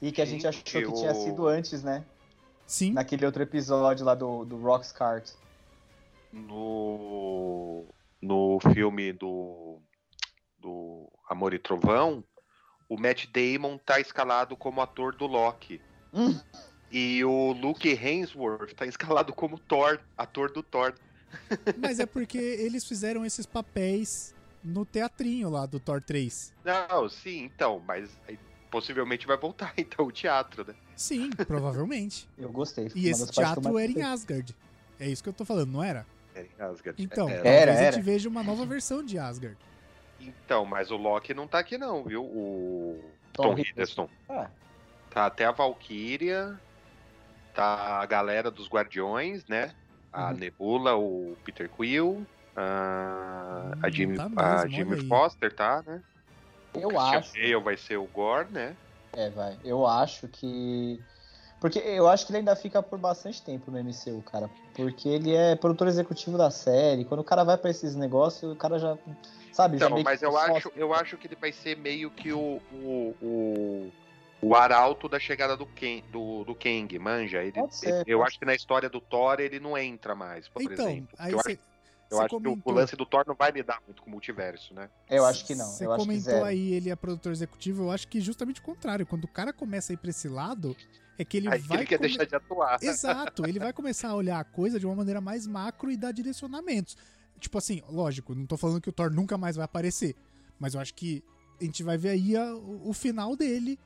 E 0.00 0.12
que 0.12 0.20
a 0.20 0.24
gente 0.24 0.46
achou 0.46 0.62
que 0.62 0.70
Gente, 0.70 0.92
tinha 0.94 1.12
o- 1.12 1.24
sido 1.24 1.46
antes, 1.48 1.82
né? 1.82 2.04
Sim. 2.66 2.92
Naquele 2.92 3.24
outro 3.24 3.42
episódio 3.42 4.04
lá 4.04 4.14
do, 4.14 4.44
do 4.44 4.56
Roxcart. 4.58 5.30
No, 6.32 7.84
no 8.20 8.58
filme 8.74 9.12
do, 9.12 9.78
do 10.60 11.10
Amor 11.28 11.54
e 11.54 11.58
Trovão, 11.58 12.24
o 12.88 12.98
Matt 12.98 13.26
Damon 13.26 13.78
tá 13.78 14.00
escalado 14.00 14.56
como 14.56 14.80
ator 14.80 15.14
do 15.14 15.26
Loki. 15.26 15.80
Hum. 16.12 16.38
E 16.90 17.22
o 17.24 17.52
Luke 17.52 17.88
Hemsworth 17.88 18.72
tá 18.74 18.86
escalado 18.86 19.32
como 19.34 19.58
Thor, 19.58 20.00
ator 20.16 20.50
do 20.50 20.62
Thor. 20.62 20.94
Mas 21.78 22.00
é 22.00 22.06
porque 22.06 22.38
eles 22.38 22.84
fizeram 22.84 23.24
esses 23.26 23.44
papéis 23.44 24.34
no 24.64 24.86
teatrinho 24.86 25.50
lá 25.50 25.66
do 25.66 25.78
Thor 25.78 26.00
3. 26.02 26.54
Não, 26.64 27.08
sim, 27.08 27.44
então, 27.44 27.82
mas 27.86 28.10
aí 28.26 28.38
possivelmente 28.70 29.26
vai 29.26 29.36
voltar 29.36 29.72
então 29.76 30.06
o 30.06 30.12
teatro, 30.12 30.64
né? 30.66 30.74
Sim, 30.96 31.30
provavelmente. 31.30 32.28
Eu 32.38 32.50
gostei. 32.50 32.90
E 32.94 33.08
esse 33.08 33.30
teatro 33.30 33.78
era 33.78 33.92
em. 33.92 34.02
Asgard. 34.02 34.56
É 34.98 35.08
isso 35.08 35.22
que 35.22 35.28
eu 35.28 35.32
tô 35.32 35.44
falando, 35.44 35.70
não 35.70 35.82
era? 35.82 36.04
É, 36.34 36.42
em 36.42 36.62
Asgard. 36.62 37.00
Então, 37.02 37.28
É, 37.28 37.34
talvez 37.34 37.54
Era, 37.54 37.72
a 37.72 37.76
gente 37.76 37.94
era. 37.94 38.02
veja 38.02 38.28
uma 38.28 38.42
nova 38.42 38.66
versão 38.66 39.04
de 39.04 39.16
Asgard. 39.18 39.56
Então, 40.20 40.64
mas 40.64 40.90
o 40.90 40.96
Loki 40.96 41.32
não 41.32 41.46
tá 41.46 41.58
aqui 41.58 41.78
não, 41.78 42.02
viu? 42.02 42.22
O 42.24 43.00
Tom 43.34 43.54
Tom, 43.54 43.58
Hiddleston. 43.58 44.08
Ah, 44.28 44.48
Tá 45.10 45.26
até 45.26 45.46
a 45.46 45.52
Valkyria, 45.52 46.60
tá 47.54 48.00
a 48.00 48.06
galera 48.06 48.50
dos 48.50 48.68
Guardiões, 48.68 49.46
né? 49.46 49.74
A 50.12 50.30
Uhum. 50.32 50.38
Nebula, 50.38 50.96
o 50.96 51.36
Peter 51.44 51.68
Quill, 51.68 52.26
a, 52.54 53.72
a 53.82 53.88
Hum, 53.88 53.92
Jimmy, 53.92 54.16
tá 54.16 54.24
a 54.24 54.28
mesmo, 54.28 54.44
olha 54.44 54.68
Jimmy. 54.68 55.08
Foster, 55.08 55.54
tá, 55.54 55.82
né? 55.86 56.02
O 56.74 56.80
Eu 56.80 56.88
Christian 56.90 57.18
acho. 57.18 57.32
Bale 57.32 57.56
vai 57.62 57.76
ser 57.76 57.96
o 57.96 58.04
Gore, 58.04 58.50
né? 58.52 58.76
É, 59.16 59.30
vai. 59.30 59.58
Eu 59.64 59.86
acho 59.86 60.28
que. 60.28 61.00
Porque 61.60 61.78
eu 61.80 62.06
acho 62.08 62.24
que 62.24 62.30
ele 62.32 62.38
ainda 62.38 62.54
fica 62.54 62.82
por 62.82 62.98
bastante 62.98 63.42
tempo 63.42 63.70
no 63.70 63.78
MCU, 63.78 64.22
cara. 64.22 64.48
Porque 64.74 65.08
ele 65.08 65.34
é 65.34 65.56
produtor 65.56 65.88
executivo 65.88 66.38
da 66.38 66.50
série. 66.50 67.04
Quando 67.04 67.20
o 67.20 67.24
cara 67.24 67.42
vai 67.42 67.56
pra 67.56 67.70
esses 67.70 67.96
negócios, 67.96 68.52
o 68.52 68.56
cara 68.56 68.78
já. 68.78 68.96
Sabe? 69.52 69.76
Então, 69.76 70.02
mas 70.02 70.22
eu 70.22 70.32
sócio. 70.32 70.54
acho, 70.56 70.72
eu 70.76 70.94
acho 70.94 71.16
que 71.16 71.26
ele 71.26 71.36
vai 71.36 71.52
ser 71.52 71.76
meio 71.76 72.10
que 72.10 72.32
o, 72.32 72.60
o, 72.72 73.14
o, 73.20 73.92
o 74.42 74.54
arauto 74.54 75.08
da 75.08 75.18
chegada 75.18 75.56
do, 75.56 75.66
Ken, 75.66 76.02
do, 76.12 76.44
do 76.44 76.54
Kang, 76.54 76.98
manja? 76.98 77.42
Ele, 77.42 77.52
Pode 77.52 77.74
ser, 77.76 77.88
ele- 77.88 78.04
eu 78.06 78.22
acho 78.24 78.38
que 78.38 78.44
na 78.44 78.54
história 78.54 78.88
do 78.88 79.00
Thor 79.00 79.40
ele 79.40 79.58
não 79.58 79.76
entra 79.76 80.14
mais, 80.14 80.48
por 80.48 80.62
Então, 80.62 80.88
exemplo. 80.88 81.16
aí 81.18 81.32
eu 81.32 81.38
acho, 81.40 81.58
eu 82.10 82.20
acho 82.20 82.40
que 82.40 82.48
o- 82.64 82.72
lance 82.72 82.94
do 82.96 83.04
Thor 83.04 83.24
não 83.26 83.34
vai 83.34 83.50
lidar 83.50 83.80
muito 83.86 84.00
com 84.02 84.08
o 84.08 84.12
multiverso, 84.12 84.72
né? 84.74 84.88
Eu 85.10 85.24
acho 85.24 85.44
que 85.44 85.54
não. 85.54 85.66
Você 85.66 85.84
eu 85.86 85.92
acho 85.92 86.04
que 86.04 86.06
comentou 86.08 86.44
aí, 86.44 86.72
ele 86.72 86.90
é 86.90 86.96
produtor 86.96 87.32
executivo, 87.32 87.84
eu 87.84 87.90
acho 87.90 88.06
que 88.08 88.20
justamente 88.20 88.60
o 88.60 88.62
contrário. 88.64 89.04
Quando 89.06 89.24
o 89.24 89.28
cara 89.28 89.52
começa 89.52 89.92
a 89.92 89.94
ir 89.94 89.96
pra 89.96 90.10
esse 90.10 90.28
lado, 90.28 90.76
é 91.18 91.24
que 91.24 91.36
ele 91.36 91.48
Aí 91.48 91.58
vai. 91.58 91.78
ele 91.78 91.86
quer 91.86 91.96
come- 91.98 92.08
deixar 92.08 92.24
de 92.24 92.34
atuar. 92.36 92.78
Exato, 92.80 93.44
ele 93.46 93.58
vai 93.58 93.72
começar 93.72 94.10
a 94.10 94.14
olhar 94.14 94.38
a 94.38 94.44
coisa 94.44 94.78
de 94.78 94.86
uma 94.86 94.94
maneira 94.94 95.20
mais 95.20 95.46
macro 95.46 95.90
e 95.90 95.96
dar 95.96 96.12
direcionamentos. 96.12 96.96
Tipo 97.38 97.58
assim, 97.58 97.82
lógico, 97.88 98.34
não 98.34 98.46
tô 98.46 98.56
falando 98.56 98.80
que 98.80 98.88
o 98.88 98.92
Thor 98.92 99.10
nunca 99.10 99.38
mais 99.38 99.56
vai 99.56 99.64
aparecer, 99.64 100.14
mas 100.58 100.74
eu 100.74 100.80
acho 100.80 100.94
que 100.94 101.22
a 101.60 101.64
gente 101.64 101.82
vai 101.82 101.96
ver 101.96 102.10
aí 102.10 102.36
a- 102.36 102.54
o, 102.54 102.90
o 102.90 102.92
final 102.92 103.34
dele 103.36 103.78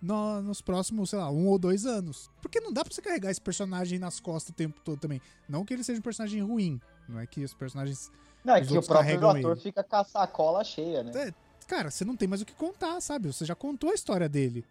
no- 0.00 0.42
nos 0.42 0.60
próximos, 0.60 1.10
sei 1.10 1.18
lá, 1.18 1.30
um 1.30 1.46
ou 1.46 1.58
dois 1.58 1.86
anos. 1.86 2.30
Porque 2.40 2.60
não 2.60 2.72
dá 2.72 2.84
pra 2.84 2.92
você 2.92 3.00
carregar 3.02 3.30
esse 3.30 3.40
personagem 3.40 3.98
nas 3.98 4.18
costas 4.20 4.50
o 4.50 4.54
tempo 4.54 4.80
todo 4.80 4.98
também. 4.98 5.20
Não 5.48 5.64
que 5.64 5.72
ele 5.74 5.84
seja 5.84 5.98
um 5.98 6.02
personagem 6.02 6.40
ruim, 6.42 6.80
não 7.08 7.18
é 7.20 7.26
que 7.26 7.44
os 7.44 7.54
personagens. 7.54 8.10
Não, 8.44 8.54
é 8.56 8.60
que 8.64 8.76
o 8.76 8.82
próprio 8.82 9.28
ator 9.28 9.52
ele. 9.52 9.60
fica 9.60 9.84
com 9.84 9.96
a 9.96 10.04
sacola 10.04 10.64
cheia, 10.64 11.02
né? 11.04 11.12
É. 11.28 11.34
Cara, 11.68 11.90
você 11.90 12.04
não 12.04 12.16
tem 12.16 12.26
mais 12.28 12.42
o 12.42 12.44
que 12.44 12.52
contar, 12.54 13.00
sabe? 13.00 13.32
Você 13.32 13.44
já 13.44 13.54
contou 13.54 13.90
a 13.90 13.94
história 13.94 14.28
dele. 14.28 14.64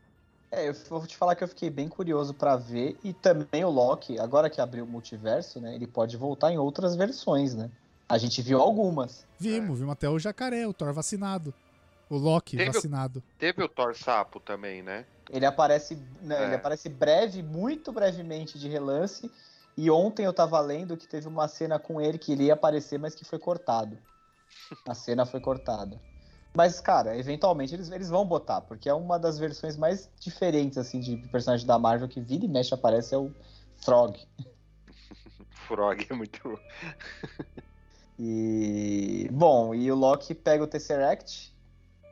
É, 0.51 0.67
eu 0.67 0.73
vou 0.89 1.07
te 1.07 1.15
falar 1.15 1.33
que 1.35 1.43
eu 1.43 1.47
fiquei 1.47 1.69
bem 1.69 1.87
curioso 1.87 2.33
pra 2.33 2.57
ver. 2.57 2.97
E 3.01 3.13
também 3.13 3.63
o 3.63 3.69
Loki, 3.69 4.19
agora 4.19 4.49
que 4.49 4.59
abriu 4.59 4.83
o 4.83 4.87
multiverso, 4.87 5.61
né? 5.61 5.73
Ele 5.73 5.87
pode 5.87 6.17
voltar 6.17 6.51
em 6.51 6.57
outras 6.57 6.93
versões, 6.97 7.55
né? 7.55 7.71
A 8.11 8.17
gente 8.17 8.41
viu 8.41 8.59
algumas. 8.61 9.25
Vimos, 9.39 9.79
vimos 9.79 9.93
até 9.93 10.09
o 10.09 10.19
jacaré, 10.19 10.67
o 10.67 10.73
Thor 10.73 10.93
vacinado. 10.93 11.53
O 12.09 12.17
Loki 12.17 12.57
Teve 12.57 12.69
o- 12.69 12.73
vacinado. 12.73 13.23
Teve 13.39 13.63
o 13.63 13.69
Thor 13.69 13.95
Sapo 13.95 14.39
também, 14.39 14.81
né? 14.83 15.05
Ele 15.29 15.45
aparece, 15.45 15.95
né, 16.21 16.41
É. 16.41 16.45
ele 16.47 16.55
aparece 16.55 16.89
breve, 16.89 17.41
muito 17.41 17.91
brevemente 17.93 18.59
de 18.59 18.67
relance. 18.67 19.31
E 19.77 19.89
ontem 19.89 20.25
eu 20.25 20.33
tava 20.33 20.59
lendo 20.59 20.97
que 20.97 21.07
teve 21.07 21.27
uma 21.27 21.47
cena 21.47 21.79
com 21.79 22.01
ele 22.01 22.17
que 22.17 22.33
ele 22.33 22.43
ia 22.45 22.53
aparecer, 22.53 22.99
mas 22.99 23.15
que 23.15 23.23
foi 23.23 23.39
cortado. 23.39 23.97
A 24.85 24.93
cena 24.93 25.25
foi 25.25 25.39
cortada. 25.39 25.97
Mas, 26.53 26.81
cara, 26.81 27.17
eventualmente 27.17 27.73
eles, 27.73 27.89
eles 27.89 28.09
vão 28.09 28.25
botar, 28.25 28.59
porque 28.59 28.89
é 28.89 28.93
uma 28.93 29.17
das 29.17 29.39
versões 29.39 29.77
mais 29.77 30.09
diferentes, 30.19 30.77
assim, 30.77 30.99
de 30.99 31.15
personagem 31.29 31.65
da 31.65 31.79
Marvel 31.79 32.09
que 32.09 32.19
vira 32.19 32.43
e 32.43 32.47
mexe 32.49 32.73
aparece 32.73 33.15
é 33.15 33.17
o 33.17 33.31
Frog. 33.77 34.19
Frog 35.65 36.05
é 36.09 36.13
muito. 36.13 36.41
E. 38.23 39.27
Bom, 39.31 39.73
e 39.73 39.91
o 39.91 39.95
Loki 39.95 40.35
pega 40.35 40.63
o 40.63 40.67
Tesseract, 40.67 41.51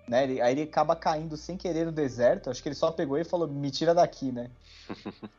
né? 0.08 0.24
ele- 0.24 0.41
aí 0.41 0.54
ele 0.54 0.63
acaba 0.63 0.95
caindo 0.95 1.38
sem 1.38 1.56
querer 1.56 1.86
no 1.86 1.91
deserto. 1.91 2.50
Acho 2.50 2.63
que 2.63 2.69
ele 2.69 2.76
só 2.76 2.91
pegou 2.91 3.15
e 3.19 3.24
falou: 3.24 3.48
me 3.48 3.69
tira 3.69 3.93
daqui, 3.93 4.32
né? 4.32 4.50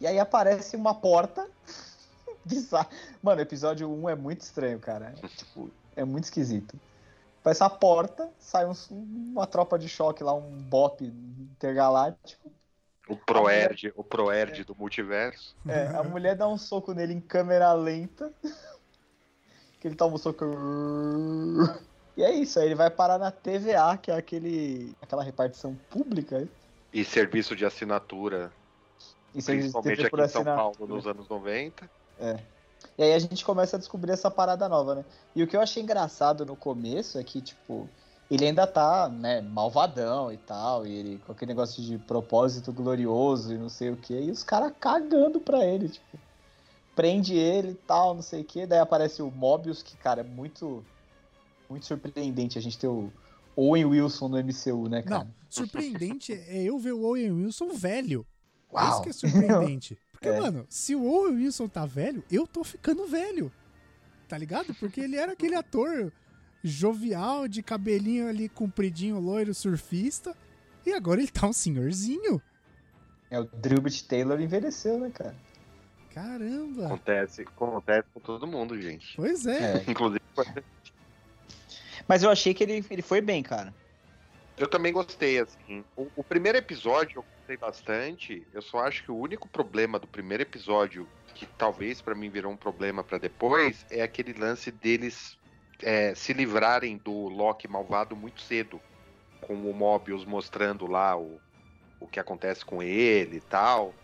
e 0.00 0.06
aí 0.06 0.18
aparece 0.18 0.76
uma 0.76 0.94
porta. 0.94 1.46
Bizarro. 2.42 2.88
Mano, 3.22 3.38
o 3.40 3.42
episódio 3.42 3.86
1 3.90 4.08
é 4.08 4.14
muito 4.14 4.40
estranho, 4.40 4.78
cara. 4.78 5.14
É, 5.22 5.28
tipo, 5.28 5.70
é 5.94 6.04
muito 6.04 6.24
esquisito. 6.24 6.80
Aparece 7.40 7.62
uma 7.62 7.70
porta, 7.70 8.30
sai 8.38 8.64
uns- 8.66 8.88
uma 8.90 9.46
tropa 9.46 9.78
de 9.78 9.90
choque 9.90 10.24
lá, 10.24 10.32
um 10.32 10.50
bop 10.62 11.04
intergaláctico. 11.04 12.50
O 13.06 13.16
Proerd, 13.16 13.92
o 13.94 14.02
Proerd 14.04 14.64
do 14.64 14.74
multiverso. 14.74 15.54
É, 15.68 15.88
a 15.88 16.02
mulher 16.02 16.34
dá 16.36 16.48
um 16.48 16.56
soco 16.56 16.94
nele 16.94 17.12
em 17.12 17.20
câmera 17.20 17.72
lenta. 17.74 18.32
Que 19.80 19.88
ele 19.88 19.96
toma 19.96 20.14
um 20.14 20.18
soco. 20.18 20.44
E 22.16 22.22
é 22.22 22.32
isso, 22.34 22.58
aí 22.58 22.66
ele 22.66 22.74
vai 22.74 22.90
parar 22.90 23.18
na 23.18 23.30
TVA, 23.30 23.96
que 23.96 24.10
é 24.10 24.14
aquele, 24.14 24.94
aquela 25.00 25.22
repartição 25.22 25.74
pública. 25.88 26.46
E 26.92 27.04
serviço 27.04 27.56
de 27.56 27.64
assinatura, 27.64 28.52
E 29.34 29.42
principalmente 29.42 30.06
aqui 30.06 30.20
em 30.20 30.28
São. 30.28 30.44
Paulo 30.44 30.86
nos 30.86 31.06
anos 31.06 31.28
90. 31.28 31.88
E 32.98 33.02
aí 33.02 33.14
a 33.14 33.18
gente 33.18 33.44
começa 33.44 33.76
a 33.76 33.78
descobrir 33.78 34.12
essa 34.12 34.30
parada 34.30 34.68
nova, 34.68 34.96
né? 34.96 35.04
E 35.34 35.42
o 35.42 35.46
que 35.46 35.56
eu 35.56 35.60
achei 35.60 35.82
engraçado 35.82 36.44
no 36.44 36.56
começo 36.56 37.18
é 37.18 37.24
que, 37.24 37.40
tipo, 37.40 37.88
ele 38.30 38.44
ainda 38.44 38.66
tá, 38.66 39.08
né, 39.08 39.40
malvadão 39.40 40.32
e 40.32 40.36
tal, 40.36 40.86
e 40.86 40.92
ele 40.92 41.22
com 41.24 41.32
aquele 41.32 41.50
negócio 41.50 41.82
de 41.82 41.98
propósito 41.98 42.72
glorioso 42.72 43.54
e 43.54 43.58
não 43.58 43.68
sei 43.68 43.90
o 43.90 43.96
que, 43.96 44.14
e 44.14 44.30
os 44.30 44.42
caras 44.42 44.72
cagando 44.78 45.40
pra 45.40 45.64
ele, 45.64 45.88
tipo, 45.88 46.18
prende 47.00 47.34
ele 47.34 47.70
e 47.70 47.74
tal, 47.74 48.14
não 48.14 48.20
sei 48.20 48.42
o 48.42 48.44
que, 48.44 48.66
daí 48.66 48.78
aparece 48.78 49.22
o 49.22 49.30
Mobius, 49.30 49.82
que, 49.82 49.96
cara, 49.96 50.20
é 50.20 50.24
muito, 50.24 50.84
muito 51.66 51.86
surpreendente 51.86 52.58
a 52.58 52.60
gente 52.60 52.76
ter 52.78 52.88
o 52.88 53.10
Owen 53.56 53.86
Wilson 53.86 54.28
no 54.28 54.36
MCU, 54.36 54.86
né, 54.86 55.00
cara? 55.00 55.24
Não, 55.24 55.34
surpreendente 55.48 56.34
é 56.34 56.62
eu 56.62 56.78
ver 56.78 56.92
o 56.92 57.02
Owen 57.02 57.32
Wilson 57.32 57.70
velho. 57.70 58.26
Isso 58.68 58.74
Uau! 58.74 59.02
que 59.02 59.08
é 59.08 59.12
surpreendente. 59.14 59.98
Porque, 60.12 60.28
É. 60.28 60.38
mano, 60.38 60.66
se 60.68 60.94
o 60.94 61.02
Owen 61.10 61.36
Wilson 61.36 61.68
tá 61.68 61.86
velho, 61.86 62.22
eu 62.30 62.46
tô 62.46 62.62
ficando 62.62 63.06
velho. 63.06 63.50
Tá 64.28 64.36
ligado? 64.36 64.74
Porque 64.74 65.00
ele 65.00 65.16
era 65.16 65.32
aquele 65.32 65.54
ator 65.54 66.12
jovial, 66.62 67.48
de 67.48 67.62
cabelinho 67.62 68.28
ali 68.28 68.46
compridinho, 68.46 69.18
loiro, 69.18 69.54
surfista. 69.54 70.36
E 70.84 70.92
agora 70.92 71.22
ele 71.22 71.30
tá 71.30 71.46
um 71.46 71.52
senhorzinho. 71.54 72.42
É, 73.30 73.40
o 73.40 73.44
Drubit 73.44 74.04
Taylor 74.04 74.38
envelheceu, 74.38 75.00
né, 75.00 75.10
cara? 75.10 75.34
Caramba. 76.14 76.86
Acontece, 76.86 77.42
acontece 77.42 78.08
com 78.12 78.20
todo 78.20 78.46
mundo, 78.46 78.80
gente. 78.80 79.14
Pois 79.16 79.46
é. 79.46 79.76
É. 79.76 79.84
Inclusive, 79.90 80.20
Mas 82.08 82.22
eu 82.22 82.30
achei 82.30 82.52
que 82.52 82.64
ele, 82.64 82.84
ele 82.90 83.02
foi 83.02 83.20
bem, 83.20 83.42
cara. 83.42 83.72
eu 84.56 84.66
também 84.68 84.92
gostei, 84.92 85.38
assim. 85.38 85.84
O, 85.96 86.08
o 86.16 86.24
primeiro 86.24 86.58
episódio 86.58 87.18
eu 87.18 87.24
gostei 87.36 87.56
bastante. 87.56 88.46
Eu 88.52 88.62
só 88.62 88.80
acho 88.80 89.04
que 89.04 89.10
o 89.12 89.16
único 89.16 89.48
problema 89.48 89.98
do 89.98 90.06
primeiro 90.06 90.42
episódio, 90.42 91.06
que 91.34 91.46
talvez 91.46 92.00
pra 92.02 92.14
mim 92.14 92.28
virou 92.28 92.52
um 92.52 92.56
problema 92.56 93.04
pra 93.04 93.18
depois, 93.18 93.86
é 93.90 94.02
aquele 94.02 94.32
lance 94.32 94.70
deles 94.70 95.38
é, 95.82 96.14
se 96.14 96.32
livrarem 96.32 96.96
do 96.98 97.28
Loki 97.28 97.68
malvado 97.68 98.16
muito 98.16 98.40
cedo. 98.42 98.80
Com 99.40 99.54
o 99.54 99.72
Mobius 99.72 100.24
mostrando 100.24 100.86
lá 100.86 101.16
o, 101.16 101.40
o 101.98 102.06
que 102.06 102.20
acontece 102.20 102.64
com 102.64 102.82
ele 102.82 103.36
e 103.38 103.40
tal. 103.40 103.94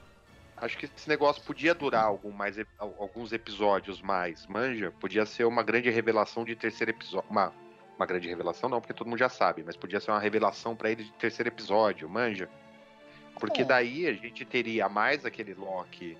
Acho 0.57 0.79
que 0.79 0.87
esse 0.87 1.09
negócio 1.09 1.43
podia 1.43 1.75
durar 1.75 2.05
algum 2.05 2.31
mais, 2.31 2.57
alguns 2.79 3.33
episódios 3.33 4.01
mais, 4.01 4.47
manja? 4.47 4.91
Podia 5.01 5.27
ser 5.27 5.45
uma 5.45 5.63
grande 5.63 5.91
revelação 5.91 6.45
de 6.45 6.57
terceiro 6.57 6.91
episódio. 6.93 7.29
Uma, 7.31 7.53
uma 7.97 8.07
grande 8.07 8.27
revelação, 8.29 8.69
não, 8.71 8.81
porque 8.81 8.95
todo 8.95 9.07
mundo 9.07 9.19
já 9.19 9.29
sabe, 9.29 9.63
mas 9.63 9.77
podia 9.77 10.01
ser 10.01 10.11
uma 10.13 10.21
revelação 10.21 10.75
pra 10.75 10.91
ele 10.91 11.05
de 11.05 11.13
terceiro 11.13 11.49
episódio, 11.49 12.09
manja? 12.09 12.49
Porque 13.39 13.63
É. 13.63 13.65
daí 13.67 14.07
a 14.07 14.15
gente 14.15 14.45
teria 14.47 14.89
mais 14.89 15.27
aquele 15.27 15.53
Loki, 15.53 16.17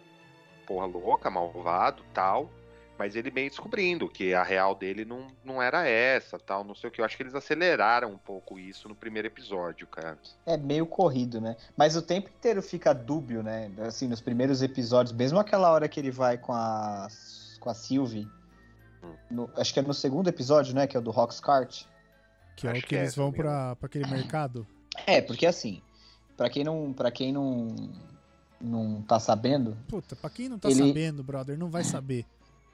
porra 0.67 0.85
louca, 0.87 1.31
malvado 1.31 2.05
tal, 2.13 2.51
mas 2.99 3.15
ele 3.17 3.31
meio 3.31 3.49
descobrindo 3.51 4.09
que 4.09 4.33
a 4.35 4.43
real 4.43 4.75
dele 4.75 5.05
não, 5.05 5.27
não 5.45 5.61
era 5.63 5.87
essa, 5.89 6.39
tal, 6.39 6.65
não 6.65 6.75
sei 6.75 6.89
o 6.89 6.91
que. 6.93 7.01
Eu 7.01 7.05
acho 7.05 7.17
que 7.17 7.23
eles 7.23 7.35
aceleraram 7.35 8.11
um 8.13 8.19
pouco 8.19 8.59
isso 8.59 8.89
no 8.89 8.95
primeiro 8.95 9.29
episódio, 9.29 9.87
cara. 9.87 10.19
É 10.47 10.57
meio 10.57 10.87
corrido, 10.87 11.41
né? 11.41 11.57
Mas 11.77 11.97
o 11.97 12.03
tempo 12.03 12.29
inteiro 12.29 12.63
fica 12.63 12.93
dúbio, 12.95 13.43
né? 13.43 13.71
Assim, 13.87 14.09
nos 14.09 14.21
primeiros 14.21 14.63
episódios, 14.63 15.15
mesmo 15.15 15.39
aquela 15.39 15.71
hora 15.71 15.89
que 15.89 16.01
ele 16.01 16.11
vai 16.11 16.39
com 16.39 16.53
a 16.53 17.09
com 17.61 17.71
a 17.71 17.75
Sylvie, 17.75 18.29
Hum. 19.03 19.13
no- 19.31 19.51
acho 19.57 19.73
que 19.75 19.81
é 19.81 19.83
no 19.83 19.93
segundo 19.95 20.29
episódio, 20.29 20.75
né? 20.75 20.87
Que 20.87 20.97
é 20.97 21.01
o 21.01 21.03
do 21.03 21.11
Roxcart. 21.11 21.85
Que 22.57 22.67
é 22.67 22.71
o 22.71 22.73
Acho 22.73 22.83
que, 22.83 22.89
que 22.89 22.97
é, 22.97 23.01
eles 23.01 23.15
vão 23.15 23.27
também. 23.31 23.43
pra, 23.43 23.77
pra 23.77 23.87
aquele 23.87 24.07
mercado. 24.09 24.67
É, 25.07 25.21
porque 25.21 25.45
assim, 25.47 25.83
pra 26.37 26.49
quem 26.49 26.65
não, 26.65 26.93
para 26.93 27.11
quem 27.11 27.33
não 27.33 27.75
não 28.59 29.03
tá 29.03 29.21
sabendo, 29.21 29.77
Puta, 29.87 30.17
pra 30.17 30.31
quem 30.31 30.49
não 30.49 30.59
tá 30.59 30.71
Ele- 30.71 30.87
sabendo, 30.89 31.23
brother, 31.23 31.59
não 31.59 31.69
vai 31.69 31.85
saber. 31.85 32.25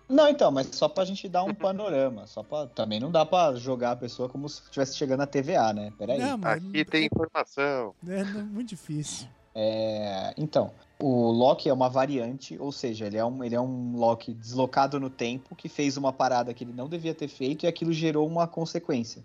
Não, 0.08 0.28
então, 0.28 0.50
mas 0.50 0.68
só 0.72 0.88
pra 0.88 1.04
gente 1.04 1.28
dar 1.28 1.44
um 1.44 1.54
panorama, 1.54 2.26
só 2.26 2.42
para 2.42 2.66
também 2.68 3.00
não 3.00 3.10
dá 3.10 3.24
pra 3.24 3.54
jogar 3.54 3.92
a 3.92 3.96
pessoa 3.96 4.28
como 4.28 4.48
se 4.48 4.62
estivesse 4.62 4.96
chegando 4.96 5.20
na 5.20 5.26
TVA, 5.26 5.72
né? 5.72 5.92
Peraí. 5.96 6.18
Não, 6.18 6.38
mas 6.38 6.62
Aqui 6.64 6.84
tem 6.84 7.06
informação. 7.06 7.94
é, 8.06 8.24
não- 8.24 8.46
muito 8.46 8.68
difícil. 8.68 9.28
É, 9.54 10.32
então, 10.36 10.72
o 10.98 11.30
Loki 11.30 11.68
é 11.68 11.72
uma 11.72 11.88
variante, 11.88 12.56
ou 12.58 12.72
seja, 12.72 13.06
ele 13.06 13.18
é, 13.18 13.24
um, 13.24 13.44
ele 13.44 13.54
é 13.54 13.60
um 13.60 13.96
Loki 13.96 14.32
deslocado 14.32 14.98
no 14.98 15.10
tempo 15.10 15.54
que 15.54 15.68
fez 15.68 15.96
uma 15.96 16.12
parada 16.12 16.54
que 16.54 16.64
ele 16.64 16.72
não 16.72 16.88
devia 16.88 17.14
ter 17.14 17.28
feito 17.28 17.64
e 17.64 17.66
aquilo 17.66 17.92
gerou 17.92 18.26
uma 18.26 18.46
consequência. 18.46 19.22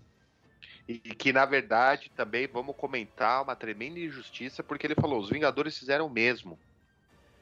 E 0.86 0.98
que, 0.98 1.32
na 1.32 1.44
verdade, 1.44 2.10
também 2.16 2.46
vamos 2.46 2.74
comentar 2.74 3.42
uma 3.42 3.54
tremenda 3.54 3.98
injustiça, 3.98 4.62
porque 4.62 4.86
ele 4.86 4.94
falou: 4.94 5.20
os 5.20 5.28
Vingadores 5.28 5.76
fizeram 5.76 6.06
o 6.06 6.10
mesmo. 6.10 6.58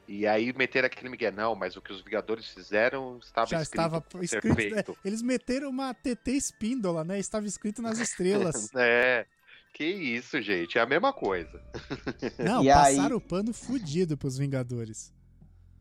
E 0.08 0.26
aí 0.26 0.52
meteram 0.52 0.86
aquele 0.86 1.08
Miguel, 1.08 1.32
não, 1.32 1.54
mas 1.56 1.76
o 1.76 1.82
que 1.82 1.92
os 1.92 2.00
Vingadores 2.00 2.46
fizeram 2.46 3.18
estava 3.18 3.48
Já 3.48 3.62
escrito 3.62 3.82
estava 3.84 4.04
escrito. 4.22 4.92
né? 4.92 4.98
Eles 5.04 5.20
meteram 5.22 5.68
uma 5.70 5.92
TT 5.92 6.30
espíndola, 6.32 7.02
né? 7.04 7.18
Estava 7.18 7.46
escrito 7.46 7.82
nas 7.82 7.98
estrelas. 7.98 8.70
É. 8.76 9.26
Que 9.72 9.84
isso, 9.84 10.40
gente. 10.40 10.78
É 10.78 10.80
a 10.80 10.86
mesma 10.86 11.12
coisa. 11.12 11.60
Não, 12.38 12.62
E 12.62 12.70
aí- 12.70 12.96
passaram 12.96 13.16
o 13.16 13.20
pano 13.20 13.52
fudido 13.52 14.16
pros 14.16 14.38
Vingadores. 14.38 15.12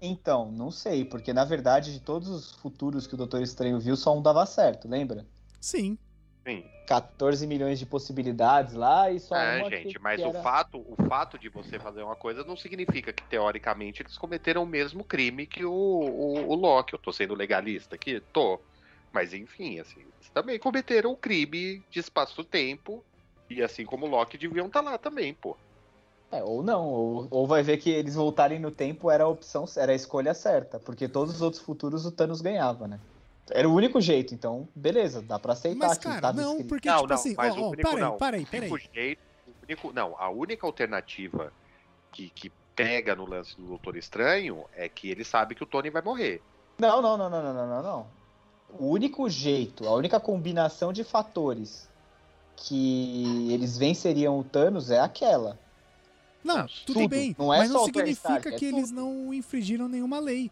Então, 0.02 0.52
não 0.52 0.70
sei, 0.70 1.06
porque 1.06 1.32
na 1.32 1.46
verdade 1.46 1.94
de 1.94 2.02
todos 2.02 2.28
os 2.28 2.52
futuros 2.56 3.08
que 3.08 3.14
o 3.14 3.18
Doutor 3.18 3.42
Estranho 3.42 3.80
viu, 3.80 3.96
só 3.96 4.16
um 4.16 4.22
dava 4.22 4.46
certo, 4.46 4.88
lembra? 4.90 5.26
Sim. 5.62 5.98
Sim. 6.46 6.66
14 6.86 7.46
milhões 7.48 7.80
de 7.80 7.86
possibilidades 7.86 8.74
lá 8.74 9.12
e 9.12 9.20
só 9.20 9.36
É, 9.36 9.60
uma 9.60 9.70
que- 9.70 9.78
gente, 9.78 10.00
mas 10.00 10.22
que 10.22 10.26
o 10.28 10.30
era- 10.30 10.42
fato, 10.44 10.78
o 10.78 10.96
fato 11.08 11.38
de 11.40 11.50
você 11.50 11.80
fazer 11.80 12.04
uma 12.04 12.16
coisa 12.16 12.44
não 12.44 12.56
significa 12.56 13.12
que, 13.12 13.24
teoricamente, 13.28 14.02
eles 14.02 14.18
cometeram 14.18 14.64
o 14.64 14.68
mesmo 14.68 15.04
crime 15.04 15.48
que 15.48 15.66
o, 15.66 15.72
o, 15.74 16.50
o 16.52 16.56
Loki. 16.56 16.94
Eu 16.94 17.00
tô 17.00 17.12
sendo 17.12 17.34
legalista 17.36 17.96
aqui? 17.96 18.22
Tô. 18.32 18.64
Mas 19.14 19.34
enfim, 19.34 19.80
assim, 19.80 20.02
eles 20.02 20.30
também 20.34 20.60
cometeram 20.60 21.12
o 21.12 21.18
crime 21.18 21.86
de 21.90 22.00
espaço-tempo. 22.00 23.06
E 23.50 23.62
assim 23.62 23.86
como 23.86 24.06
o 24.06 24.10
Loki 24.10 24.38
deviam 24.38 24.68
estar 24.68 24.82
lá 24.82 24.98
também, 24.98 25.34
pô. 25.34 25.58
É, 26.32 26.44
ou 26.44 26.64
não, 26.64 26.88
ou, 26.90 27.28
ou 27.32 27.48
vai 27.48 27.62
ver 27.62 27.78
que 27.78 27.90
eles 27.90 28.16
voltarem 28.16 28.60
no 28.60 28.72
tempo 28.72 29.10
era 29.12 29.24
a 29.24 29.28
opção, 29.28 29.64
era 29.78 29.92
a 29.92 29.96
escolha 29.96 30.34
certa, 30.34 30.80
porque 30.80 31.08
todos 31.08 31.36
os 31.36 31.42
outros 31.42 31.62
futuros 31.62 32.06
o 32.06 32.12
Thanos 32.12 32.42
ganhava, 32.42 32.88
né? 32.88 33.00
Era 33.52 33.70
o 33.70 33.74
único 33.74 34.02
jeito, 34.02 34.34
então 34.34 34.68
beleza, 34.76 35.22
dá 35.22 35.38
pra 35.38 35.54
aceitar 35.54 35.88
Mas, 35.90 35.98
que 35.98 36.04
cara, 36.06 36.22
tava 36.22 36.42
não, 36.42 36.52
escrito. 36.54 36.68
porque, 36.70 36.90
não, 36.90 36.96
tipo 36.98 37.10
não, 37.10 37.16
assim, 37.16 37.36
mas 37.38 37.56
ó, 37.56 37.60
o 37.60 37.64
ó, 37.64 37.68
único 37.70 37.82
para 37.84 37.96
aí, 37.98 38.02
não. 38.02 38.18
para 38.18 38.38
aí, 38.38 38.44
o 38.44 38.58
único 38.58 38.80
jeito, 38.94 39.22
o 39.48 39.66
único, 39.66 39.94
não, 39.94 40.16
a 40.18 40.30
única 40.30 40.66
alternativa 40.66 41.54
que, 42.12 42.30
que 42.30 42.52
pega 42.76 43.16
no 43.16 43.26
lance 43.26 43.56
do 43.56 43.68
Doutor 43.68 43.96
Estranho 43.98 44.66
é 44.76 44.90
que 44.90 45.10
ele 45.10 45.24
sabe 45.24 45.54
que 45.54 45.64
o 45.64 45.66
Tony 45.66 45.90
vai 45.90 46.02
morrer. 46.02 46.42
Não, 46.80 47.02
não, 47.02 47.18
não, 47.18 47.30
não, 47.30 47.44
não, 47.44 47.54
não, 47.54 47.68
não, 47.68 47.84
não. 47.84 48.08
O 48.80 48.88
único 48.90 49.30
jeito, 49.30 49.88
a 49.88 49.94
única 49.94 50.20
combinação 50.20 50.92
de 50.92 51.04
fatores 51.04 51.88
que 52.58 53.52
eles 53.54 53.78
venceriam 53.78 54.40
o 54.40 54.44
Thanos 54.44 54.90
é 54.90 55.00
aquela. 55.00 55.58
Não, 56.44 56.68
tudo, 56.86 57.00
tudo. 57.00 57.08
bem, 57.10 57.36
Não 57.38 57.54
é 57.54 57.60
mas 57.60 57.70
não 57.70 57.80
só 57.80 57.86
o 57.86 57.92
Tony 57.92 58.14
significa 58.16 58.28
Stark, 58.40 58.48
é 58.50 58.52
que 58.58 58.66
eles 58.66 58.90
tudo. 58.90 59.02
não 59.02 59.34
infringiram 59.34 59.88
nenhuma 59.88 60.20
lei. 60.20 60.52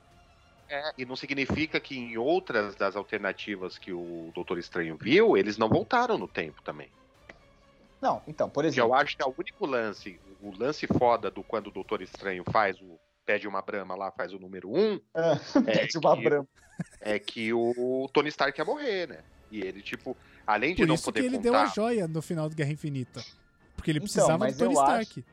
É, 0.74 0.92
e 0.98 1.06
não 1.06 1.16
significa 1.16 1.80
que 1.80 1.96
em 1.96 2.18
outras 2.18 2.76
das 2.76 2.96
alternativas 2.96 3.78
que 3.78 3.94
o 3.94 4.32
Doutor 4.34 4.58
Estranho 4.58 4.98
viu, 5.00 5.38
eles 5.38 5.56
não 5.58 5.70
voltaram 5.70 6.18
no 6.18 6.28
tempo 6.28 6.62
também. 6.64 6.90
Não, 8.02 8.22
então, 8.28 8.50
por 8.50 8.66
exemplo. 8.66 8.90
eu 8.90 8.94
acho 8.96 9.16
que 9.16 9.22
é 9.24 9.26
o 9.26 9.34
único 9.38 9.66
lance, 9.66 10.20
o 10.42 10.52
lance 10.58 10.88
foda 10.88 11.30
do 11.30 11.44
quando 11.44 11.68
o 11.68 11.72
Doutor 11.72 12.02
Estranho 12.02 12.44
faz 12.52 12.80
o. 12.82 13.00
Pede 13.26 13.48
uma 13.48 13.62
brama 13.62 13.96
lá, 13.96 14.12
faz 14.12 14.34
o 14.34 14.40
número 14.40 14.70
um, 14.70 15.00
é, 15.16 15.36
pede 15.64 15.98
uma 15.98 16.18
que, 16.18 16.24
brama. 16.24 16.48
é 17.00 17.18
que 17.20 17.54
o 17.54 18.10
Tony 18.12 18.28
Stark 18.30 18.60
ia 18.60 18.66
morrer, 18.66 19.08
né? 19.08 19.20
E 19.50 19.62
ele, 19.62 19.82
tipo, 19.82 20.18
além 20.46 20.72
de 20.72 20.82
Por 20.82 20.88
não 20.88 20.96
isso 20.96 21.04
que 21.06 21.12
poder 21.14 21.26
ele 21.28 21.38
contar. 21.38 21.44
deu 21.44 21.56
a 21.56 21.66
joia 21.68 22.08
no 22.08 22.22
final 22.22 22.50
do 22.50 22.56
Guerra 22.56 22.72
Infinita. 22.74 23.24
Porque 23.76 23.92
ele 23.92 24.00
Então, 24.00 24.06
precisava 24.12 24.52
do 24.52 24.58
Tony 24.58 24.74
Stark. 24.74 25.24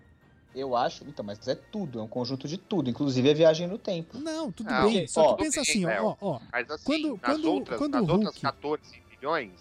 Eu 0.54 0.74
acho, 0.76 1.04
então, 1.04 1.24
mas 1.24 1.46
é 1.46 1.54
tudo, 1.54 2.00
é 2.00 2.02
um 2.02 2.08
conjunto 2.08 2.48
de 2.48 2.58
tudo, 2.58 2.90
inclusive 2.90 3.30
a 3.30 3.34
viagem 3.34 3.66
no 3.68 3.78
tempo. 3.78 4.18
Não, 4.18 4.50
tudo 4.50 4.70
Não, 4.70 4.90
bem. 4.92 5.06
Só 5.06 5.22
ó, 5.22 5.34
que 5.36 5.44
pensa 5.44 5.60
tudo 5.60 5.70
assim, 5.70 5.86
bem, 5.86 5.98
ó, 6.00 6.08
ó, 6.08 6.16
ó. 6.20 6.40
Mas 6.52 6.70
assim, 6.70 6.84
Quando- 6.84 7.08
nas, 7.10 7.20
quando- 7.22 7.44
outras, 7.52 7.78
quando 7.78 7.92
nas 7.94 8.08
o 8.08 8.12
outras 8.12 8.34
Hulk- 8.34 8.40
14 8.42 9.02
milhões, 9.08 9.60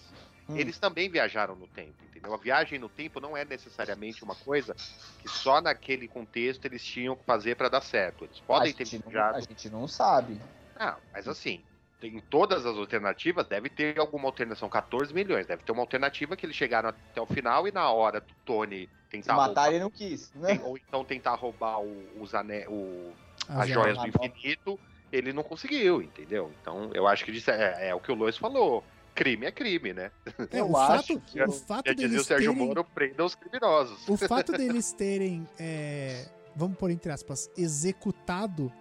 Hum. 0.49 0.57
eles 0.57 0.79
também 0.79 1.07
viajaram 1.09 1.55
no 1.55 1.67
tempo, 1.67 1.93
entendeu? 2.03 2.33
A 2.33 2.37
viagem 2.37 2.79
no 2.79 2.89
tempo 2.89 3.19
não 3.19 3.37
é 3.37 3.45
necessariamente 3.45 4.23
uma 4.23 4.33
coisa 4.33 4.75
que 5.21 5.27
só 5.29 5.61
naquele 5.61 6.07
contexto 6.07 6.65
eles 6.65 6.83
tinham 6.83 7.15
que 7.15 7.23
fazer 7.23 7.55
pra 7.55 7.69
dar 7.69 7.81
certo. 7.81 8.25
Eles 8.25 8.39
a, 8.39 8.43
podem 8.47 8.73
ter 8.73 8.85
gente 8.85 9.03
não, 9.05 9.11
viajado. 9.11 9.37
a 9.37 9.41
gente 9.41 9.69
não 9.69 9.87
sabe. 9.87 10.41
Ah, 10.75 10.97
mas 11.13 11.27
assim, 11.27 11.61
em 12.01 12.19
todas 12.19 12.65
as 12.65 12.77
alternativas 12.77 13.45
deve 13.47 13.69
ter 13.69 13.99
alguma 13.99 14.25
alternação. 14.27 14.69
14 14.69 15.13
milhões, 15.13 15.45
deve 15.45 15.63
ter 15.63 15.71
uma 15.71 15.81
alternativa 15.81 16.35
que 16.35 16.45
eles 16.45 16.55
chegaram 16.55 16.89
até 16.89 17.21
o 17.21 17.25
final 17.25 17.67
e 17.67 17.71
na 17.71 17.89
hora 17.91 18.21
do 18.21 18.33
Tony 18.45 18.87
Se 19.05 19.09
tentar 19.11 19.33
matar 19.35 19.47
roubar, 19.47 19.67
ele 19.69 19.79
não 19.79 19.91
quis, 19.91 20.31
né? 20.35 20.59
ou 20.63 20.77
então 20.77 21.03
tentar 21.03 21.35
roubar 21.35 21.81
o, 21.81 22.07
os 22.21 22.33
ane... 22.33 22.65
o, 22.67 23.11
As 23.47 23.61
as 23.61 23.69
joias 23.69 23.97
do 23.97 24.07
infinito, 24.07 24.79
ele 25.11 25.33
não 25.33 25.43
conseguiu, 25.43 26.01
entendeu? 26.01 26.51
Então 26.61 26.89
eu 26.93 27.07
acho 27.07 27.25
que 27.25 27.31
isso 27.31 27.51
é, 27.51 27.89
é 27.89 27.95
o 27.95 27.99
que 27.99 28.11
o 28.11 28.15
Lois 28.15 28.37
falou. 28.37 28.83
Crime 29.15 29.47
é 29.47 29.51
crime, 29.51 29.91
né? 29.91 30.11
É, 30.51 30.61
Eu 30.61 30.71
o 30.71 30.77
acho 30.77 31.07
fato, 31.15 31.21
que 31.21 31.43
o 31.43 31.51
fato 31.51 31.87
Já 31.87 31.93
dizia 31.93 32.07
o 32.07 32.11
deles 32.11 32.25
Sérgio 32.27 32.53
terem, 32.53 32.67
Moro, 32.67 32.83
prenda 32.85 33.25
os 33.25 33.35
criminosos. 33.35 34.07
o 34.07 34.15
fato 34.15 34.51
deles 34.53 34.93
terem, 34.93 35.45
é, 35.59 36.25
vamos 36.55 36.77
pôr 36.77 36.91
entre 36.91 37.11
aspas, 37.11 37.49
executado 37.57 38.71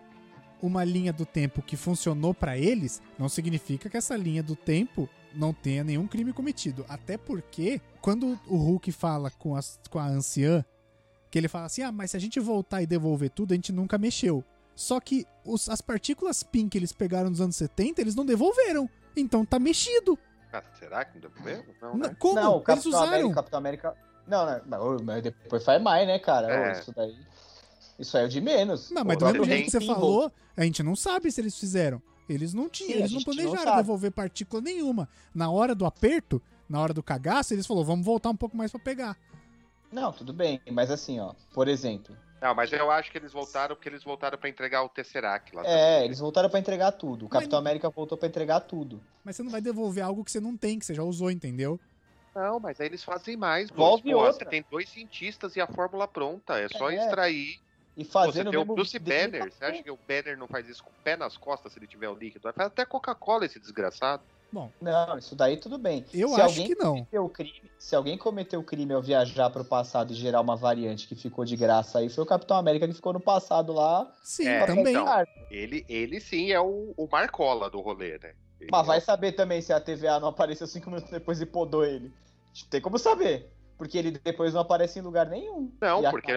uma 0.62 0.84
linha 0.84 1.12
do 1.12 1.24
tempo 1.26 1.62
que 1.62 1.76
funcionou 1.76 2.34
pra 2.34 2.56
eles, 2.58 3.00
não 3.18 3.28
significa 3.28 3.88
que 3.88 3.96
essa 3.96 4.16
linha 4.16 4.42
do 4.42 4.56
tempo 4.56 5.08
não 5.34 5.52
tenha 5.52 5.84
nenhum 5.84 6.06
crime 6.06 6.32
cometido. 6.32 6.84
Até 6.88 7.16
porque, 7.16 7.80
quando 8.00 8.38
o 8.46 8.56
Hulk 8.56 8.90
fala 8.92 9.30
com, 9.30 9.54
as, 9.54 9.78
com 9.90 9.98
a 9.98 10.06
anciã, 10.06 10.64
que 11.30 11.38
ele 11.38 11.48
fala 11.48 11.66
assim: 11.66 11.82
ah, 11.82 11.92
mas 11.92 12.10
se 12.12 12.16
a 12.16 12.20
gente 12.20 12.40
voltar 12.40 12.82
e 12.82 12.86
devolver 12.86 13.30
tudo, 13.30 13.52
a 13.52 13.54
gente 13.54 13.72
nunca 13.72 13.98
mexeu. 13.98 14.42
Só 14.74 15.00
que 15.00 15.26
os- 15.44 15.68
as 15.68 15.80
partículas 15.80 16.42
PIN 16.42 16.68
que 16.68 16.78
eles 16.78 16.92
pegaram 16.92 17.28
nos 17.30 17.40
anos 17.40 17.56
70, 17.56 18.00
eles 18.00 18.14
não 18.14 18.24
devolveram. 18.24 18.88
Então 19.16 19.44
tá 19.44 19.58
mexido. 19.58 20.18
Ah, 20.52 20.62
será 20.78 21.04
que 21.04 21.18
não 21.20 21.30
mesmo? 21.44 21.64
Não, 21.82 21.90
Não, 21.90 22.08
né? 22.08 22.16
como? 22.18 22.34
Não, 22.36 22.52
o 22.52 22.56
eles 22.56 22.64
Capitão 22.66 22.90
usaram. 22.92 23.06
América, 23.08 23.34
Capitão 23.34 23.58
América. 23.58 23.94
Não, 24.26 24.46
não, 24.46 24.64
não, 24.96 25.04
mas 25.04 25.22
depois 25.22 25.64
faz 25.64 25.82
mais, 25.82 26.06
né, 26.06 26.18
cara? 26.18 26.68
É. 26.68 26.72
Isso 26.72 26.92
daí. 26.94 27.16
Isso 27.98 28.16
aí 28.16 28.22
é 28.24 28.26
o 28.26 28.28
de 28.28 28.40
menos. 28.40 28.90
Não, 28.90 29.04
mas 29.04 29.16
O 29.16 29.20
do 29.20 29.26
mesmo 29.26 29.44
jeito 29.44 29.64
que 29.64 29.70
você 29.72 29.80
falou, 29.84 30.30
a 30.56 30.62
gente 30.64 30.82
não 30.82 30.94
sabe 30.94 31.30
se 31.32 31.40
eles 31.40 31.58
fizeram. 31.58 32.00
Eles 32.28 32.52
não 32.54 32.68
tinham, 32.68 32.92
Sim, 32.92 32.98
eles 32.98 33.10
não 33.12 33.18
não 33.18 33.24
planejaram 33.24 33.64
sabe. 33.64 33.76
devolver 33.78 34.12
partícula 34.12 34.60
nenhuma. 34.62 35.08
Na 35.34 35.50
hora 35.50 35.74
do 35.74 35.84
aperto, 35.86 36.40
na 36.68 36.80
hora 36.80 36.92
do 36.92 37.02
cagaço, 37.02 37.54
eles 37.54 37.66
falaram, 37.66 37.86
vamos 37.86 38.04
voltar 38.04 38.28
um 38.30 38.36
pouco 38.36 38.56
mais 38.56 38.70
pra 38.70 38.78
pegar. 38.78 39.16
Não, 39.90 40.12
tudo 40.12 40.32
bem, 40.32 40.60
mas 40.70 40.90
assim, 40.90 41.18
ó, 41.18 41.32
por 41.54 41.66
exemplo. 41.68 42.14
Não, 42.40 42.54
mas 42.54 42.70
eu 42.72 42.88
acho 42.90 43.10
que 43.10 43.18
eles 43.18 43.32
voltaram 43.32 43.74
porque 43.74 43.88
eles 43.88 44.04
voltaram 44.04 44.38
pra 44.38 44.48
entregar 44.48 44.84
o 44.84 44.88
Tesseract 44.88 45.56
lá. 45.56 45.62
É, 45.66 45.94
também. 45.94 46.04
eles 46.04 46.18
voltaram 46.20 46.48
pra 46.50 46.60
entregar 46.60 46.92
tudo. 46.92 47.22
O 47.22 47.24
Mas- 47.24 47.32
Capitão 47.32 47.58
América 47.58 47.90
voltou 47.90 48.16
pra 48.16 48.28
entregar 48.28 48.60
tudo. 48.60 49.00
Mas 49.24 49.34
você 49.34 49.42
não 49.42 49.50
vai 49.50 49.60
devolver 49.60 50.04
algo 50.04 50.22
que 50.22 50.30
você 50.30 50.38
não 50.38 50.56
tem, 50.56 50.78
que 50.78 50.84
você 50.86 50.94
já 50.94 51.02
usou, 51.02 51.30
entendeu? 51.32 51.80
Não, 52.34 52.60
mas 52.60 52.78
aí 52.80 52.86
eles 52.86 53.02
fazem 53.02 53.36
mais. 53.36 53.70
Volve 53.70 54.14
outra. 54.14 54.32
Você 54.34 54.44
tem 54.44 54.64
dois 54.70 54.88
cientistas 54.88 55.56
e 55.56 55.60
a 55.60 55.66
fórmula 55.66 56.06
pronta. 56.06 56.58
É 56.60 56.68
só 56.68 56.90
É. 56.90 56.96
extrair. 56.96 57.58
E 57.98 58.04
Pô, 58.04 58.24
você 58.26 58.44
tem 58.44 58.48
o 58.48 58.60
mesmo 58.60 58.74
Bruce 58.76 58.96
Banner. 58.98 59.52
Você 59.52 59.64
acha 59.64 59.82
que 59.82 59.90
o 59.90 59.98
Banner 60.06 60.38
não 60.38 60.46
faz 60.46 60.68
isso 60.68 60.84
com 60.84 60.90
o 60.90 61.02
pé 61.02 61.16
nas 61.16 61.36
costas 61.36 61.72
se 61.72 61.78
ele 61.80 61.86
tiver 61.88 62.08
o 62.08 62.14
líquido? 62.14 62.44
Vai 62.44 62.52
fazer 62.52 62.68
até 62.68 62.86
Coca-Cola 62.86 63.44
esse 63.44 63.58
desgraçado. 63.58 64.22
Não, 64.52 64.72
isso 65.18 65.34
daí 65.36 65.56
tudo 65.58 65.76
bem. 65.76 66.06
Eu 66.14 66.28
se 66.28 66.40
acho 66.40 66.44
alguém 66.60 66.66
que 66.68 66.74
não. 66.76 66.92
cometeu 66.94 67.24
o 67.24 67.28
crime, 67.28 67.70
se 67.78 67.94
alguém 67.94 68.16
cometeu 68.16 68.60
o 68.60 68.64
crime 68.64 68.94
ao 68.94 69.02
viajar 69.02 69.50
pro 69.50 69.62
passado 69.64 70.12
e 70.12 70.16
gerar 70.16 70.40
uma 70.40 70.56
variante 70.56 71.06
que 71.06 71.14
ficou 71.14 71.44
de 71.44 71.54
graça 71.54 71.98
aí, 71.98 72.08
foi 72.08 72.24
o 72.24 72.26
Capitão 72.26 72.56
América 72.56 72.86
que 72.88 72.94
ficou 72.94 73.12
no 73.12 73.20
passado 73.20 73.72
lá. 73.74 74.10
Sim, 74.22 74.46
É, 74.48 74.64
também. 74.64 74.94
então. 74.94 75.06
Ele, 75.50 75.84
ele 75.88 76.18
sim 76.20 76.50
é 76.50 76.60
o, 76.60 76.94
o 76.96 77.06
Marcola 77.10 77.68
do 77.68 77.80
rolê, 77.80 78.12
né? 78.22 78.32
Ele 78.60 78.70
Mas 78.72 78.84
é 78.84 78.86
vai 78.86 78.98
o- 78.98 79.02
saber 79.02 79.32
também 79.32 79.60
se 79.60 79.70
a 79.72 79.80
TVA 79.80 80.18
não 80.18 80.28
apareceu 80.28 80.66
cinco 80.66 80.88
minutos 80.88 81.10
depois 81.10 81.40
e 81.42 81.46
podou 81.46 81.84
ele. 81.84 82.10
Tem 82.70 82.80
como 82.80 82.98
saber. 82.98 83.52
Porque 83.76 83.98
ele 83.98 84.12
depois 84.12 84.54
não 84.54 84.62
aparece 84.62 84.98
em 84.98 85.02
lugar 85.02 85.26
nenhum. 85.26 85.70
Não, 85.80 86.02
porque. 86.10 86.32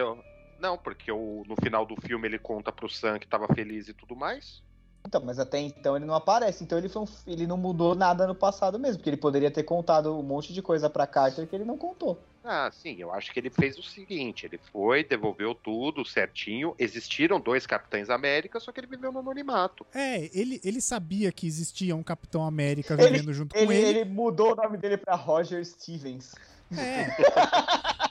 Não, 0.62 0.78
porque 0.78 1.10
o, 1.10 1.42
no 1.46 1.56
final 1.56 1.84
do 1.84 1.96
filme 2.00 2.28
ele 2.28 2.38
conta 2.38 2.70
pro 2.70 2.88
Sam 2.88 3.18
que 3.18 3.26
tava 3.26 3.48
feliz 3.52 3.88
e 3.88 3.92
tudo 3.92 4.14
mais. 4.14 4.62
Então, 5.04 5.20
mas 5.24 5.40
até 5.40 5.58
então 5.58 5.96
ele 5.96 6.04
não 6.04 6.14
aparece. 6.14 6.62
Então 6.62 6.78
ele, 6.78 6.88
foi 6.88 7.02
um- 7.02 7.08
ele 7.26 7.44
não 7.44 7.56
mudou 7.56 7.96
nada 7.96 8.24
no 8.24 8.36
passado 8.36 8.78
mesmo. 8.78 8.98
Porque 8.98 9.10
ele 9.10 9.16
poderia 9.16 9.50
ter 9.50 9.64
contado 9.64 10.16
um 10.16 10.22
monte 10.22 10.52
de 10.54 10.62
coisa 10.62 10.88
pra 10.88 11.08
Carter 11.08 11.44
que 11.48 11.56
ele 11.56 11.64
não 11.64 11.76
contou. 11.76 12.22
Ah, 12.44 12.70
sim, 12.72 12.94
eu 13.00 13.12
acho 13.12 13.32
que 13.32 13.40
ele 13.40 13.50
fez 13.50 13.76
o 13.76 13.82
seguinte: 13.82 14.46
ele 14.46 14.58
foi, 14.72 15.02
devolveu 15.02 15.56
tudo 15.56 16.04
certinho. 16.04 16.72
Existiram 16.78 17.40
dois 17.40 17.66
Capitães 17.66 18.08
América, 18.10 18.60
só 18.60 18.70
que 18.70 18.78
ele 18.78 18.86
viveu 18.86 19.10
no 19.10 19.18
anonimato. 19.18 19.84
É, 19.92 20.30
ele, 20.32 20.60
ele 20.62 20.80
sabia 20.80 21.32
que 21.32 21.48
existia 21.48 21.96
um 21.96 22.02
Capitão 22.04 22.44
América 22.46 22.94
Ele- 22.94 23.10
vivendo 23.10 23.32
junto 23.32 23.56
Ele, 23.56 23.66
com 23.66 23.72
ele. 23.72 23.98
ele 23.98 24.04
mudou 24.04 24.52
o 24.52 24.54
nome 24.54 24.78
dele 24.78 24.96
pra 24.96 25.16
Roger 25.16 25.64
Stevens. 25.66 26.32
É. 26.70 27.08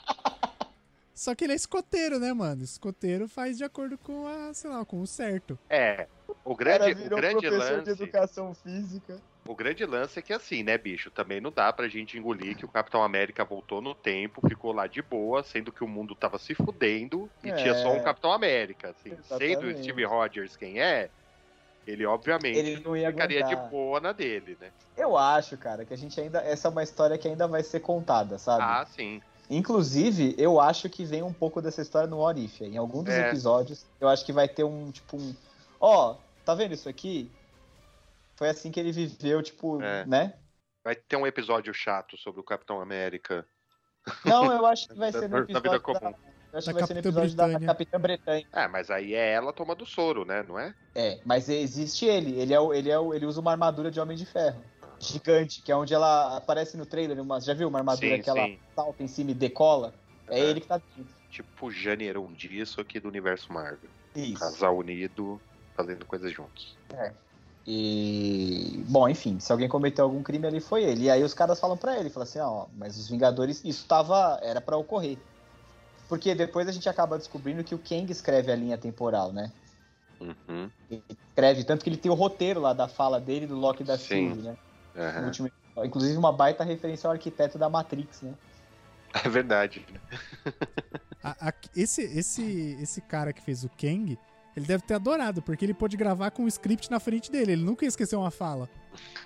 Só 1.22 1.36
que 1.36 1.44
ele 1.44 1.54
é 1.54 1.56
escoteiro, 1.56 2.18
né, 2.18 2.34
mano? 2.34 2.64
Escoteiro 2.64 3.30
faz 3.30 3.56
de 3.56 3.64
acordo 3.64 3.96
com 3.96 4.26
a, 4.26 4.52
sei 4.56 4.72
lá, 4.72 4.84
com 4.84 5.00
o 5.00 5.06
certo. 5.06 5.56
É. 5.70 6.08
O 6.44 6.54
O 6.54 6.56
grande, 6.56 6.94
o 6.94 6.96
virou 6.96 7.20
grande 7.20 7.48
professor 7.48 7.74
lance. 7.74 7.84
de 7.84 7.92
educação 7.92 8.56
física. 8.56 9.22
O 9.46 9.54
grande 9.54 9.86
lance 9.86 10.18
é 10.18 10.22
que 10.24 10.34
assim, 10.34 10.64
né, 10.64 10.80
bicho? 10.80 11.12
Também 11.12 11.40
não 11.40 11.52
dá 11.52 11.72
pra 11.72 11.88
gente 11.88 12.18
engolir 12.18 12.58
que 12.58 12.66
o 12.66 12.68
Capitão 12.68 13.04
América 13.04 13.46
voltou 13.46 13.84
no 13.84 13.94
tempo, 13.94 14.42
ficou 14.50 14.72
lá 14.74 14.88
de 14.88 15.00
boa, 15.04 15.44
sendo 15.44 15.72
que 15.72 15.84
o 15.84 15.88
mundo 15.88 16.16
tava 16.16 16.40
se 16.40 16.56
fudendo 16.56 17.30
e 17.44 17.52
É. 17.52 17.54
tinha 17.54 17.76
só 17.76 17.94
um 17.94 18.02
Capitão 18.02 18.32
América. 18.34 18.90
Assim, 18.90 19.16
sendo 19.38 19.68
o. 19.68 19.78
Steve 19.78 20.04
Rogers 20.04 20.58
quem 20.58 20.82
é, 20.82 21.08
ele 21.86 22.04
obviamente 22.04 22.58
Ele 22.58 22.80
não 22.84 22.98
ia 22.98 23.12
ficaria 23.12 23.44
de 23.44 23.54
aguentar. 23.54 23.70
boa 23.70 24.00
na 24.00 24.12
dele, 24.12 24.58
né? 24.60 24.72
Eu 24.98 25.16
acho, 25.16 25.56
cara, 25.56 25.86
que 25.86 25.94
a 25.94 25.98
gente 25.98 26.20
ainda. 26.20 26.40
Essa 26.40 26.68
é 26.68 26.72
uma 26.72 26.82
história 26.82 27.16
que 27.16 27.28
ainda 27.28 27.48
vai 27.48 27.62
ser 27.62 27.82
contada, 27.82 28.40
sabe? 28.40 28.64
Ah, 28.64 28.84
sim. 28.88 29.22
Inclusive, 29.50 30.34
eu 30.38 30.60
acho 30.62 30.90
que 30.90 31.04
vem 31.04 31.22
um 31.24 31.34
pouco 31.34 31.62
dessa 31.62 31.82
história 31.82 32.08
no 32.08 32.30
If. 32.32 32.62
Em 32.62 32.78
algum 32.78 33.04
dos 33.04 33.14
É. 33.14 33.28
episódios, 33.30 33.86
eu 34.00 34.08
acho 34.08 34.26
que 34.26 34.32
vai 34.32 34.48
ter 34.48 34.64
um, 34.64 34.92
tipo, 34.92 35.18
um. 35.18 35.36
Ó, 35.80 36.16
tá 36.46 36.56
vendo 36.56 36.74
isso 36.74 36.88
aqui? 36.88 37.30
Foi 38.36 38.50
assim 38.50 38.72
que 38.72 38.80
ele 38.80 38.92
viveu, 38.92 39.42
tipo, 39.44 39.82
É. 39.82 40.06
né? 40.06 40.34
Vai 40.84 40.96
ter 40.96 41.16
um 41.18 41.28
episódio 41.28 41.74
chato 41.74 42.18
sobre 42.18 42.40
o 42.40 42.44
Capitão 42.44 42.82
América. 42.82 43.46
Não, 44.26 44.52
eu 44.52 44.66
acho 44.66 44.88
que 44.88 44.96
vai 44.96 45.12
Da- 45.12 45.20
ser 45.20 45.28
no 45.30 45.36
da 45.36 45.42
vida 45.60 45.60
episódio. 45.60 45.72
Da, 45.94 46.00
comum. 46.00 46.16
eu 46.54 46.58
acho 46.58 46.68
Da 46.68 46.74
que 46.74 46.80
vai 46.80 46.88
ser 46.88 46.94
no 46.94 46.96
Capitã 46.96 47.00
episódio 47.00 47.36
da 47.36 47.44
Britânia. 47.46 47.68
Capitã 47.68 48.00
Bretanha. 48.00 48.48
É, 48.54 48.68
mas 48.68 48.90
aí 48.90 49.14
é 49.14 49.32
ela 49.34 49.54
tomando 49.54 49.86
soro, 49.86 50.26
né? 50.26 50.44
Não 50.48 50.58
é? 50.58 50.74
É, 50.96 51.20
mas 51.26 51.50
existe 51.50 52.06
ele. 52.06 52.40
Ele, 52.40 52.54
é 52.54 52.60
o, 52.60 52.74
ele, 52.74 52.90
é 52.90 52.98
o, 52.98 53.14
ele 53.14 53.26
usa 53.26 53.40
uma 53.42 53.52
armadura 53.52 53.92
de 53.92 54.00
Homem 54.00 54.18
de 54.18 54.26
Ferro. 54.26 54.64
Gigante, 55.02 55.62
que 55.62 55.72
é 55.72 55.76
onde 55.76 55.94
ela 55.94 56.38
aparece 56.38 56.78
no 56.78 56.86
trailer. 56.86 57.20
Uma, 57.22 57.40
já 57.42 57.54
viu 57.54 57.68
uma 57.68 57.80
armadura 57.80 58.16
Sim, 58.18 58.22
que 58.22 58.30
ela 58.30 58.46
sim. 58.46 58.60
salta 58.76 59.04
em 59.04 59.08
cima 59.08 59.32
e 59.32 59.34
decola? 59.34 59.94
É, 60.28 60.40
É. 60.40 60.44
ele 60.46 60.62
que 60.62 60.68
tá 60.68 60.78
dentro. 60.96 61.12
Tipo 61.30 61.72
Janeirão 61.72 62.32
disso 62.34 62.80
aqui 62.82 63.00
do 63.00 63.08
universo 63.08 63.52
Marvel. 63.52 63.90
Isso. 64.16 64.40
Casal 64.40 64.78
unido, 64.78 65.40
fazendo 65.76 66.06
coisas 66.06 66.32
juntos. 66.32 66.76
E. 67.66 68.84
Bom, 68.88 69.08
enfim, 69.08 69.40
se 69.40 69.52
alguém 69.52 69.70
cometeu 69.70 70.04
algum 70.06 70.24
crime 70.24 70.48
ali 70.48 70.60
foi 70.60 70.84
ele. 70.84 71.04
E 71.06 71.10
aí 71.10 71.24
os 71.24 71.34
caras 71.34 71.60
falam 71.60 71.78
pra 71.78 71.98
ele, 72.00 72.10
falam 72.10 72.24
assim, 72.28 72.40
ó, 72.40 72.66
mas 72.78 72.98
os 72.98 73.08
Vingadores, 73.10 73.62
isso 73.64 73.86
tava. 73.88 74.40
era 74.42 74.60
pra 74.60 74.78
ocorrer. 74.78 75.18
Porque 76.10 76.36
depois 76.36 76.68
a 76.68 76.72
gente 76.72 76.90
acaba 76.90 77.18
descobrindo 77.18 77.64
que 77.64 77.74
o 77.74 77.80
Kang 77.80 78.12
escreve 78.12 78.52
a 78.52 78.56
linha 78.56 78.78
temporal, 78.78 79.32
né? 79.32 79.52
Uhum. 80.20 80.70
Ele 80.90 81.04
escreve, 81.30 81.64
tanto 81.64 81.84
que 81.84 81.90
ele 81.90 81.98
tem 81.98 82.12
o 82.12 82.16
roteiro 82.16 82.60
lá 82.60 82.74
da 82.74 82.88
fala 82.88 83.20
dele, 83.20 83.48
do 83.48 83.56
Loki 83.56 83.84
da. 83.84 83.98
Sylvie, 83.98 84.42
né? 84.42 84.58
Aham. 84.96 85.26
último. 85.26 85.52
Inclusive 85.78 86.18
uma 86.18 86.34
baita 86.34 86.64
referência 86.64 87.08
ao 87.08 87.14
arquiteto 87.14 87.58
da 87.58 87.70
Matrix, 87.70 88.22
né? 88.22 88.34
É 89.24 89.30
verdade. 89.30 89.86
A- 91.24 91.50
a- 91.50 91.54
esse, 91.76 92.02
esse, 92.02 92.78
esse 92.82 93.02
cara 93.02 93.32
que 93.34 93.42
fez 93.42 93.64
o 93.64 93.70
Kang, 93.70 94.18
ele 94.56 94.66
deve 94.66 94.84
ter 94.84 94.94
adorado, 94.96 95.42
porque 95.42 95.64
ele 95.66 95.74
pôde 95.74 95.96
gravar 95.98 96.32
com 96.32 96.44
o 96.44 96.48
script 96.48 96.90
na 96.92 97.00
frente 97.00 97.32
dele. 97.32 97.54
Ele 97.54 97.64
nunca 97.64 97.86
esqueceu 97.86 98.20
uma 98.20 98.32
fala. 98.32 98.70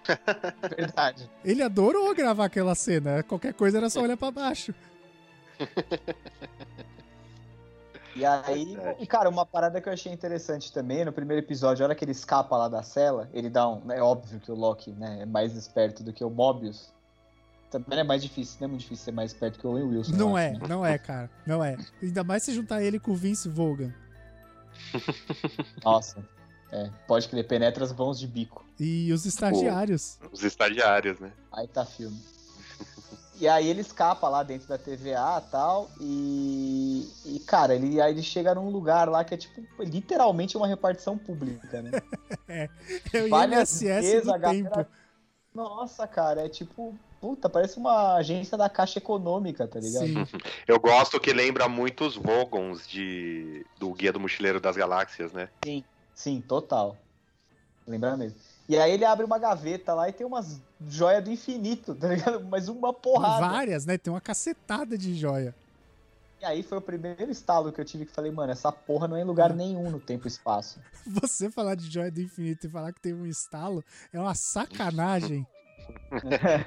Verdade. 0.77 1.29
Ele 1.43 1.63
adorou 1.63 2.13
gravar 2.13 2.45
aquela 2.45 2.75
cena. 2.75 3.23
Qualquer 3.23 3.53
coisa 3.53 3.77
era 3.77 3.89
só 3.89 4.01
olhar 4.01 4.17
pra 4.17 4.29
baixo. 4.31 4.73
E 8.15 8.25
aí, 8.25 8.75
Verdade. 8.75 9.03
e, 9.03 9.05
cara, 9.05 9.29
uma 9.29 9.45
parada 9.45 9.81
que 9.81 9.89
eu 9.89 9.93
achei 9.93 10.11
interessante 10.11 10.71
também, 10.71 11.03
no 11.03 11.11
primeiro 11.11 11.43
episódio, 11.43 11.83
a 11.83 11.87
hora 11.87 11.95
que 11.95 12.05
ele 12.05 12.13
escapa 12.13 12.55
lá 12.55 12.69
da 12.69 12.81
cela, 12.81 13.29
ele 13.33 13.49
dá 13.49 13.67
um. 13.67 13.91
É 13.91 14.01
óbvio 14.01 14.39
que 14.39 14.49
o 14.49 14.55
Loki 14.55 14.91
né, 14.91 15.23
é 15.23 15.25
mais 15.25 15.53
esperto 15.55 16.01
do 16.01 16.13
que 16.13 16.23
o 16.23 16.29
Mobius. 16.29 16.93
Também 17.69 17.99
é 17.99 18.03
mais 18.03 18.21
difícil, 18.21 18.57
não 18.61 18.65
é 18.65 18.69
muito 18.69 18.81
difícil 18.81 19.05
ser 19.05 19.11
mais 19.11 19.31
esperto 19.33 19.59
que 19.59 19.67
o 19.67 19.71
Owen 19.71 19.83
Wilson. 19.83 20.15
Não 20.15 20.37
acho, 20.37 20.47
é, 20.47 20.51
né? 20.51 20.67
não 20.69 20.85
é, 20.85 20.97
cara. 20.97 21.29
Não 21.45 21.61
é. 21.61 21.75
Ainda 22.01 22.23
mais 22.23 22.43
se 22.43 22.53
juntar 22.53 22.81
ele 22.81 22.99
com 22.99 23.11
o 23.11 23.15
Vince 23.15 23.49
Vogan. 23.49 23.93
Nossa. 25.83 26.23
É, 26.71 26.89
pode 27.07 27.27
crer, 27.27 27.45
penetra 27.45 27.83
as 27.83 27.93
mãos 27.93 28.17
de 28.17 28.27
bico. 28.27 28.65
E 28.79 29.11
os 29.11 29.25
estagiários. 29.25 30.19
Os 30.31 30.43
estagiários, 30.43 31.19
né? 31.19 31.31
Aí 31.51 31.67
tá 31.67 31.85
filme. 31.85 32.17
E 33.37 33.47
aí 33.47 33.67
ele 33.67 33.81
escapa 33.81 34.29
lá 34.29 34.43
dentro 34.43 34.67
da 34.67 34.77
TVA 34.77 35.43
e 35.45 35.51
tal, 35.51 35.89
e, 35.99 37.09
e 37.25 37.39
cara, 37.39 37.75
ele, 37.75 37.99
aí 37.99 38.13
ele 38.13 38.23
chega 38.23 38.55
num 38.55 38.69
lugar 38.69 39.09
lá 39.09 39.23
que 39.25 39.33
é 39.33 39.37
tipo, 39.37 39.61
literalmente 39.79 40.55
uma 40.55 40.67
repartição 40.67 41.17
pública, 41.17 41.81
né? 41.81 41.91
É 43.13 43.23
o 43.23 43.29
Várias 43.29 43.81
INSS 43.81 44.01
vezes 44.01 44.23
do 44.23 44.33
a 44.33 44.37
galera- 44.37 44.69
tempo. 44.69 44.87
Nossa, 45.53 46.07
cara, 46.07 46.45
é 46.45 46.49
tipo, 46.49 46.93
puta, 47.21 47.49
parece 47.49 47.77
uma 47.77 48.15
agência 48.15 48.57
da 48.57 48.69
Caixa 48.69 48.99
Econômica, 48.99 49.67
tá 49.67 49.79
ligado? 49.79 50.05
Sim. 50.05 50.25
Eu 50.67 50.79
gosto 50.79 51.19
que 51.19 51.31
lembra 51.33 51.67
muito 51.69 52.05
os 52.05 52.15
Vogons 52.15 52.87
de, 52.87 53.65
do 53.79 53.91
Guia 53.93 54.11
do 54.13 54.19
Mochileiro 54.19 54.59
das 54.59 54.75
Galáxias, 54.77 55.31
né? 55.33 55.49
Sim, 56.13 56.41
total. 56.41 56.97
Lembra 57.87 58.15
mesmo. 58.17 58.37
E 58.67 58.77
aí 58.77 58.91
ele 58.93 59.05
abre 59.05 59.25
uma 59.25 59.37
gaveta 59.37 59.93
lá 59.93 60.09
e 60.09 60.13
tem 60.13 60.25
umas 60.25 60.59
joias 60.87 61.23
do 61.23 61.31
infinito, 61.31 61.93
tá 61.93 62.07
ligado? 62.07 62.43
Mas 62.49 62.67
uma 62.67 62.93
porrada. 62.93 63.47
Várias, 63.47 63.85
né? 63.85 63.97
Tem 63.97 64.11
uma 64.11 64.21
cacetada 64.21 64.97
de 64.97 65.13
joia. 65.15 65.53
E 66.41 66.45
aí 66.45 66.63
foi 66.63 66.77
o 66.77 66.81
primeiro 66.81 67.31
estalo 67.31 67.71
que 67.71 67.79
eu 67.79 67.85
tive 67.85 68.05
que 68.05 68.11
falei, 68.11 68.31
mano, 68.31 68.51
essa 68.51 68.71
porra 68.71 69.07
não 69.07 69.15
é 69.15 69.21
em 69.21 69.25
lugar 69.25 69.53
nenhum 69.53 69.89
no 69.89 69.99
tempo 69.99 70.25
e 70.25 70.27
espaço. 70.27 70.79
Você 71.21 71.49
falar 71.49 71.75
de 71.75 71.89
joia 71.89 72.11
do 72.11 72.21
infinito 72.21 72.67
e 72.67 72.69
falar 72.69 72.91
que 72.91 72.99
teve 73.01 73.19
um 73.21 73.25
estalo 73.25 73.83
é 74.11 74.19
uma 74.19 74.35
sacanagem. 74.35 75.45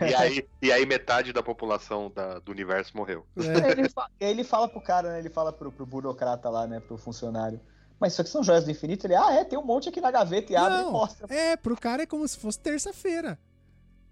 E 0.08 0.14
aí, 0.14 0.48
e 0.62 0.70
aí 0.72 0.86
metade 0.86 1.32
da 1.32 1.42
população 1.42 2.10
da- 2.14 2.38
do 2.38 2.52
universo 2.52 2.96
morreu. 2.96 3.26
É, 3.36 3.72
ele, 3.72 3.88
fa- 3.88 4.08
e 4.20 4.24
aí 4.24 4.30
ele 4.30 4.44
fala 4.44 4.68
pro 4.68 4.80
cara, 4.80 5.12
né? 5.12 5.18
Ele 5.18 5.28
fala 5.30 5.52
pro, 5.52 5.72
pro 5.72 5.84
burocrata 5.84 6.48
lá, 6.48 6.66
né? 6.68 6.78
Pro 6.80 6.96
funcionário. 6.96 7.60
Mas 8.00 8.12
isso 8.12 8.20
aqui 8.22 8.30
são 8.30 8.42
joias 8.44 8.64
do 8.64 8.70
infinito? 8.70 9.06
Ele, 9.06 9.14
ah, 9.16 9.32
é, 9.32 9.44
tem 9.44 9.58
um 9.58 9.64
monte 9.64 9.88
aqui 9.88 10.00
na 10.00 10.10
gaveta 10.10 10.52
e 10.52 10.56
abre 10.56 10.82
Não. 10.82 10.84
e 10.84 10.92
mostra. 10.92 11.28
é, 11.28 11.56
pro 11.56 11.76
cara 11.76 12.02
é 12.02 12.06
como 12.06 12.26
se 12.26 12.38
fosse 12.38 12.58
terça-feira. 12.60 13.38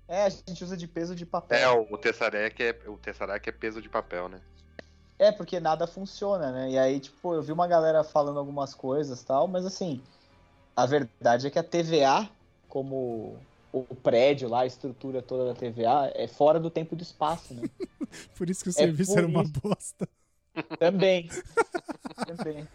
É, 0.09 0.25
a 0.25 0.29
gente 0.29 0.63
usa 0.65 0.77
de 0.77 0.87
peso 0.89 1.15
de 1.15 1.25
É, 1.51 1.67
papel. 1.67 1.69
o, 1.69 1.95
o 1.95 1.99
Tesseract 1.99 2.63
é, 2.63 2.71
o 2.89 2.97
Tesseract 2.99 3.49
é 3.49 3.53
peso 3.53 3.83
de 3.83 3.89
papel, 3.89 4.29
né? 4.29 4.41
É, 5.19 5.33
porque 5.33 5.59
nada 5.61 5.87
funciona, 5.87 6.53
né? 6.53 6.71
E 6.73 6.79
aí, 6.79 7.01
tipo, 7.01 7.35
eu 7.35 7.43
vi 7.43 7.51
uma 7.53 7.67
galera 7.67 8.05
falando 8.05 8.39
algumas 8.39 8.75
coisas 8.75 9.23
e 9.23 9.25
tal, 9.27 9.49
mas 9.49 9.65
assim, 9.65 10.03
a 10.77 10.87
verdade 10.87 11.47
é 11.47 11.51
que 11.51 11.59
a 11.59 11.65
TVA, 11.65 12.31
como 12.69 13.47
o 13.73 13.97
prédio 13.97 14.49
lá, 14.49 14.63
a 14.63 14.67
estrutura 14.67 15.23
toda 15.23 15.47
da 15.47 15.55
TVA, 15.55 16.13
é 16.15 16.29
fora 16.29 16.61
do 16.61 16.71
tempo 16.71 16.95
e 16.95 16.99
do 16.99 17.03
espaço, 17.03 17.55
né? 17.55 17.67
Por 18.35 18.49
isso 18.51 18.63
que 18.63 18.71
o 18.71 18.73
É 18.77 18.87
serviço 18.87 19.19
era 19.19 19.27
uma 19.27 19.43
isso. 19.43 19.53
bosta. 19.63 20.09
Também. 20.79 21.29
Também. 22.27 22.67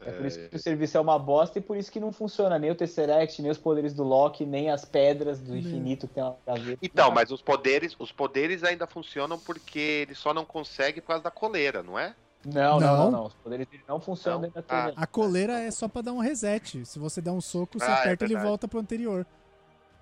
É 0.00 0.10
por 0.10 0.24
isso 0.26 0.48
que 0.48 0.56
o 0.56 0.58
serviço 0.58 0.96
é 0.96 1.00
uma 1.00 1.18
bosta 1.18 1.58
e 1.58 1.62
por 1.62 1.76
isso 1.76 1.92
que 1.92 2.00
não 2.00 2.10
funciona 2.10 2.58
nem 2.58 2.70
o 2.70 2.74
Tesseract, 2.74 3.42
nem 3.42 3.50
os 3.50 3.58
poderes 3.58 3.92
do 3.92 4.02
Loki, 4.02 4.46
nem 4.46 4.70
as 4.70 4.84
pedras 4.86 5.38
do 5.38 5.54
infinito 5.56 6.08
que 6.08 6.14
tem 6.14 6.22
uma 6.24 6.36
gaveta. 6.46 6.78
Então, 6.80 7.10
mas 7.10 7.30
os 7.30 7.42
poderes, 7.42 7.94
os 7.98 8.10
poderes 8.10 8.64
ainda 8.64 8.86
funcionam 8.86 9.38
porque 9.38 9.78
ele 9.78 10.14
só 10.14 10.32
não 10.32 10.44
consegue 10.46 11.00
por 11.02 11.08
causa 11.08 11.24
da 11.24 11.30
coleira, 11.30 11.82
não 11.82 11.98
é? 11.98 12.14
Não, 12.44 12.78
não, 12.78 12.80
Não. 12.80 12.96
não, 12.96 13.10
não. 13.10 13.26
Os 13.26 13.34
poderes 13.34 13.66
dele 13.66 13.82
não 13.88 14.00
funcionam 14.00 14.40
Não? 14.40 14.48
dentro 14.48 14.62
da 14.62 14.90
TVA. 14.90 14.94
A 15.02 15.06
coleira 15.06 15.60
é 15.60 15.70
só 15.70 15.88
pra 15.88 16.00
dar 16.00 16.12
um 16.12 16.20
reset. 16.20 16.86
Se 16.86 16.98
você 16.98 17.20
der 17.20 17.32
um 17.32 17.40
soco, 17.40 17.78
você 17.78 17.84
Ah, 17.84 17.90
é 17.90 18.00
aperta 18.00 18.24
e 18.24 18.28
ele 18.28 18.36
volta 18.38 18.66
pro 18.68 18.78
anterior. 18.78 19.26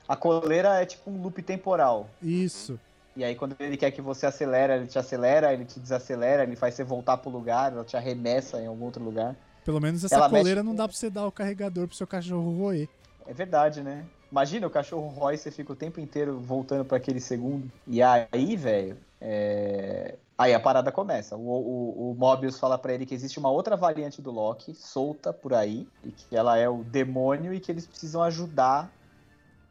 A 0.06 0.14
coleira 0.14 0.80
é 0.80 0.84
tipo 0.86 1.10
um 1.10 1.22
loop 1.22 1.42
temporal. 1.42 2.08
Isso. 2.22 2.78
E 3.16 3.22
aí, 3.22 3.34
quando 3.34 3.54
ele 3.60 3.76
quer 3.76 3.90
que 3.90 4.02
você 4.02 4.26
acelera, 4.26 4.76
ele 4.76 4.86
te 4.86 4.98
acelera, 4.98 5.52
ele 5.52 5.64
te 5.64 5.78
desacelera, 5.78 6.42
ele 6.42 6.56
faz 6.56 6.74
você 6.74 6.82
voltar 6.82 7.16
pro 7.16 7.30
lugar, 7.30 7.72
ela 7.72 7.84
te 7.84 7.96
arremessa 7.96 8.60
em 8.60 8.66
algum 8.66 8.84
outro 8.84 9.02
lugar. 9.02 9.36
Pelo 9.64 9.80
menos 9.80 10.04
essa 10.04 10.14
Ela 10.14 10.28
coleira 10.28 10.62
mexe 10.62 10.66
não 10.66 10.74
dá 10.74 10.86
pra 10.86 10.96
você 10.96 11.08
dar 11.08 11.26
o 11.26 11.32
carregador 11.32 11.86
pro 11.86 11.96
seu 11.96 12.06
cachorro 12.06 12.56
roer. 12.56 12.88
É 13.26 13.32
verdade, 13.32 13.82
né? 13.82 14.04
Imagina 14.30 14.66
o 14.66 14.70
cachorro 14.70 15.08
rói, 15.08 15.36
você 15.36 15.50
fica 15.50 15.72
o 15.72 15.76
tempo 15.76 16.00
inteiro 16.00 16.38
voltando 16.40 16.84
pra 16.84 16.96
aquele 16.96 17.20
segundo. 17.20 17.70
E 17.86 18.02
aí, 18.02 18.56
velho, 18.56 18.96
é... 19.20 20.16
aí 20.36 20.52
a 20.52 20.58
parada 20.58 20.90
começa. 20.90 21.36
O, 21.36 21.40
o, 21.40 22.10
o 22.10 22.14
Mobius 22.14 22.58
fala 22.58 22.76
pra 22.76 22.92
ele 22.92 23.06
que 23.06 23.14
existe 23.14 23.38
uma 23.38 23.50
outra 23.50 23.76
variante 23.76 24.20
do 24.20 24.32
Loki, 24.32 24.74
solta 24.74 25.32
por 25.32 25.54
aí, 25.54 25.86
e 26.04 26.10
que 26.10 26.36
ela 26.36 26.58
é 26.58 26.68
o 26.68 26.82
demônio 26.82 27.54
e 27.54 27.60
que 27.60 27.70
eles 27.70 27.86
precisam 27.86 28.22
ajudar. 28.22 28.90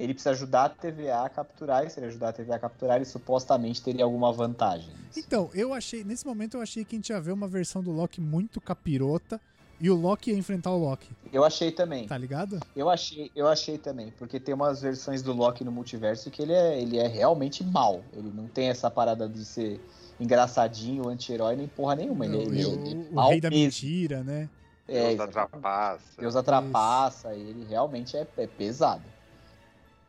Ele 0.04 0.14
precisa 0.14 0.32
ajudar 0.32 0.66
a 0.66 0.70
TVA 0.70 1.24
a 1.26 1.30
capturar, 1.30 1.86
e 1.86 1.90
se 1.90 2.00
ele 2.00 2.08
ajudar 2.08 2.30
a 2.30 2.34
TVA 2.34 2.56
a 2.56 2.60
capturar, 2.60 2.98
ele 2.98 3.06
supostamente 3.06 3.82
teria 3.82 4.04
alguma 4.04 4.32
vantagem. 4.34 4.90
Então, 5.16 5.50
eu 5.54 5.74
achei, 5.74 6.04
nesse 6.04 6.26
momento 6.26 6.58
eu 6.58 6.62
achei 6.62 6.84
que 6.84 6.96
a 6.96 6.98
gente 6.98 7.10
ia 7.10 7.22
ver 7.22 7.32
uma 7.32 7.48
versão 7.48 7.82
do 7.82 7.92
Loki 7.92 8.20
muito 8.20 8.60
capirota 8.60 9.40
e 9.80 9.90
o 9.90 9.96
Loki 9.96 10.32
ia 10.32 10.38
enfrentar 10.38 10.72
o 10.72 10.78
Loki, 10.78 11.10
Eu 11.32 11.44
achei 11.44 11.72
também. 11.72 12.08
tá 12.08 12.18
ligado? 12.18 12.60
Eu 12.76 12.90
achei, 12.90 13.32
eu 13.36 13.48
achei 13.48 13.78
também, 13.78 14.12
porque 14.18 14.40
tem 14.40 14.54
umas 14.54 14.82
versões 14.82 15.22
do 15.22 15.34
Loki 15.34 15.64
no 15.64 15.72
multiverso 15.72 16.30
que 16.32 16.42
ele 16.42 16.54
é, 16.54 16.80
ele 16.82 16.98
é 16.98 17.08
realmente 17.08 17.64
mal. 17.64 18.02
Ele 18.14 18.32
não 18.34 18.48
tem 18.48 18.70
essa 18.70 18.90
parada 18.92 19.28
de 19.28 19.44
ser 19.44 19.82
engraçadinho, 20.20 21.08
anti-herói, 21.10 21.56
nem 21.56 21.68
porra 21.68 21.96
nenhuma. 21.96 22.26
Ele, 22.26 22.36
Não, 22.38 22.42
ele, 22.44 22.62
ele 22.62 22.96
o, 22.96 23.12
o 23.12 23.16
mal 23.16 23.30
rei 23.30 23.42
da 23.42 23.50
mesmo. 23.50 23.64
mentira, 23.66 24.24
né? 24.24 24.50
É, 24.88 25.10
Deus 25.16 25.20
atrapassa. 25.22 26.04
Deus 26.20 26.36
atrapassa, 26.36 27.34
ele 27.34 27.66
realmente 27.70 28.18
é, 28.18 28.28
é 28.38 28.48
pesado. 28.48 29.04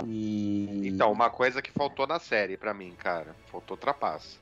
E 0.06 0.88
Então, 0.88 1.10
uma 1.12 1.30
coisa 1.30 1.62
que 1.62 1.70
faltou 1.70 2.06
na 2.06 2.18
série 2.18 2.56
pra 2.56 2.74
mim, 2.74 2.92
cara. 2.98 3.34
Faltou 3.50 3.76
trapaça. 3.76 4.38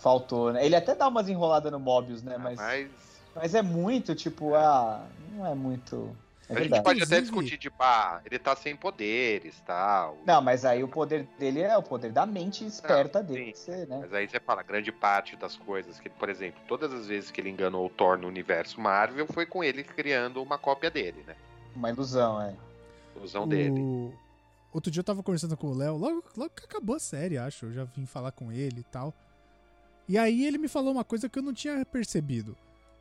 faltou, 0.00 0.52
né? 0.52 0.64
Ele 0.64 0.76
até 0.76 0.94
dá 0.94 1.08
umas 1.08 1.28
enroladas 1.28 1.70
no 1.72 1.80
Mobius, 1.80 2.22
né? 2.22 2.34
Ah, 2.36 2.38
Mas, 2.38 2.58
Mas 2.58 2.90
mas 3.34 3.54
é 3.54 3.62
muito, 3.62 4.14
tipo, 4.14 4.54
ah, 4.54 5.04
não 5.32 5.44
é 5.46 5.54
muito. 5.54 6.16
É 6.48 6.52
a 6.52 6.56
gente 6.56 6.62
verdade. 6.64 6.84
pode 6.84 7.02
até 7.02 7.20
discutir, 7.20 7.56
tipo, 7.58 7.74
ah, 7.82 8.20
ele 8.24 8.38
tá 8.38 8.54
sem 8.54 8.76
poderes 8.76 9.58
tal. 9.66 10.18
Não, 10.26 10.40
mas 10.42 10.64
aí 10.64 10.84
o 10.84 10.88
poder 10.88 11.26
dele 11.38 11.60
é 11.62 11.76
o 11.76 11.82
poder 11.82 12.12
da 12.12 12.26
mente 12.26 12.64
esperta 12.66 13.20
Não, 13.20 13.26
dele. 13.26 13.52
Você, 13.54 13.86
né? 13.86 13.98
Mas 14.02 14.12
aí 14.12 14.28
você 14.28 14.38
fala, 14.38 14.62
grande 14.62 14.92
parte 14.92 15.34
das 15.36 15.56
coisas 15.56 15.98
que, 15.98 16.08
por 16.10 16.28
exemplo, 16.28 16.60
todas 16.68 16.92
as 16.92 17.06
vezes 17.06 17.30
que 17.30 17.40
ele 17.40 17.48
enganou 17.50 17.84
o 17.86 17.90
Thor 17.90 18.18
no 18.18 18.28
universo 18.28 18.80
Marvel 18.80 19.26
foi 19.26 19.46
com 19.46 19.64
ele 19.64 19.82
criando 19.82 20.40
uma 20.42 20.58
cópia 20.58 20.90
dele, 20.90 21.24
né? 21.26 21.34
Uma 21.74 21.90
ilusão, 21.90 22.40
é. 22.40 22.54
Ilusão 23.16 23.48
dele. 23.48 24.12
Outro 24.74 24.90
dia 24.90 24.98
eu 24.98 25.04
tava 25.04 25.22
conversando 25.22 25.56
com 25.56 25.68
o 25.68 25.74
Léo, 25.74 25.96
logo, 25.96 26.24
logo 26.36 26.50
que 26.50 26.64
acabou 26.64 26.96
a 26.96 26.98
série, 26.98 27.38
acho. 27.38 27.66
Eu 27.66 27.72
já 27.72 27.84
vim 27.84 28.04
falar 28.06 28.32
com 28.32 28.50
ele 28.50 28.80
e 28.80 28.84
tal. 28.84 29.14
E 30.08 30.18
aí 30.18 30.44
ele 30.44 30.58
me 30.58 30.66
falou 30.66 30.92
uma 30.92 31.04
coisa 31.04 31.28
que 31.28 31.38
eu 31.38 31.42
não 31.44 31.54
tinha 31.54 31.86
percebido. 31.86 32.56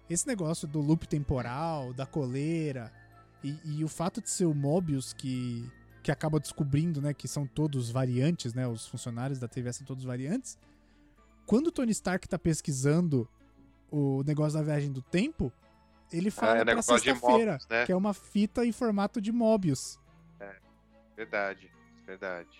Esse 0.08 0.28
negócio 0.28 0.68
do 0.68 0.80
loop 0.80 1.08
temporal, 1.08 1.92
da 1.92 2.06
coleira, 2.06 2.94
e, 3.44 3.58
e 3.66 3.84
o 3.84 3.88
fato 3.88 4.22
de 4.22 4.30
ser 4.30 4.46
o 4.46 4.54
Mobius 4.54 5.14
que, 5.14 5.68
que 6.04 6.12
acaba 6.12 6.40
descobrindo, 6.40 7.02
né, 7.02 7.12
que 7.12 7.28
são 7.28 7.48
todos 7.48 7.90
variantes, 7.90 8.54
né, 8.54 8.68
os 8.68 8.86
funcionários 8.86 9.40
da 9.40 9.48
TVA 9.48 9.74
são 9.74 9.86
todos 9.86 10.04
variantes. 10.04 10.60
Quando 11.48 11.68
o 11.68 11.72
Tony 11.72 11.92
Stark 11.92 12.30
tá 12.30 12.38
pesquisando 12.38 13.28
o 13.92 14.22
negócio 14.24 14.60
da 14.60 14.64
viagem 14.64 14.92
do 14.92 15.02
tempo, 15.02 15.52
ele 16.12 16.30
fala 16.30 16.60
é 16.60 16.64
pra 16.64 16.82
sexta-feira, 16.84 17.58
né? 17.68 17.86
que 17.86 17.92
é 17.92 17.96
uma 17.96 18.14
fita 18.14 18.64
em 18.64 18.72
formato 18.72 19.20
de 19.20 19.32
Mobius. 19.32 20.00
Verdade, 21.16 21.72
verdade. 22.06 22.60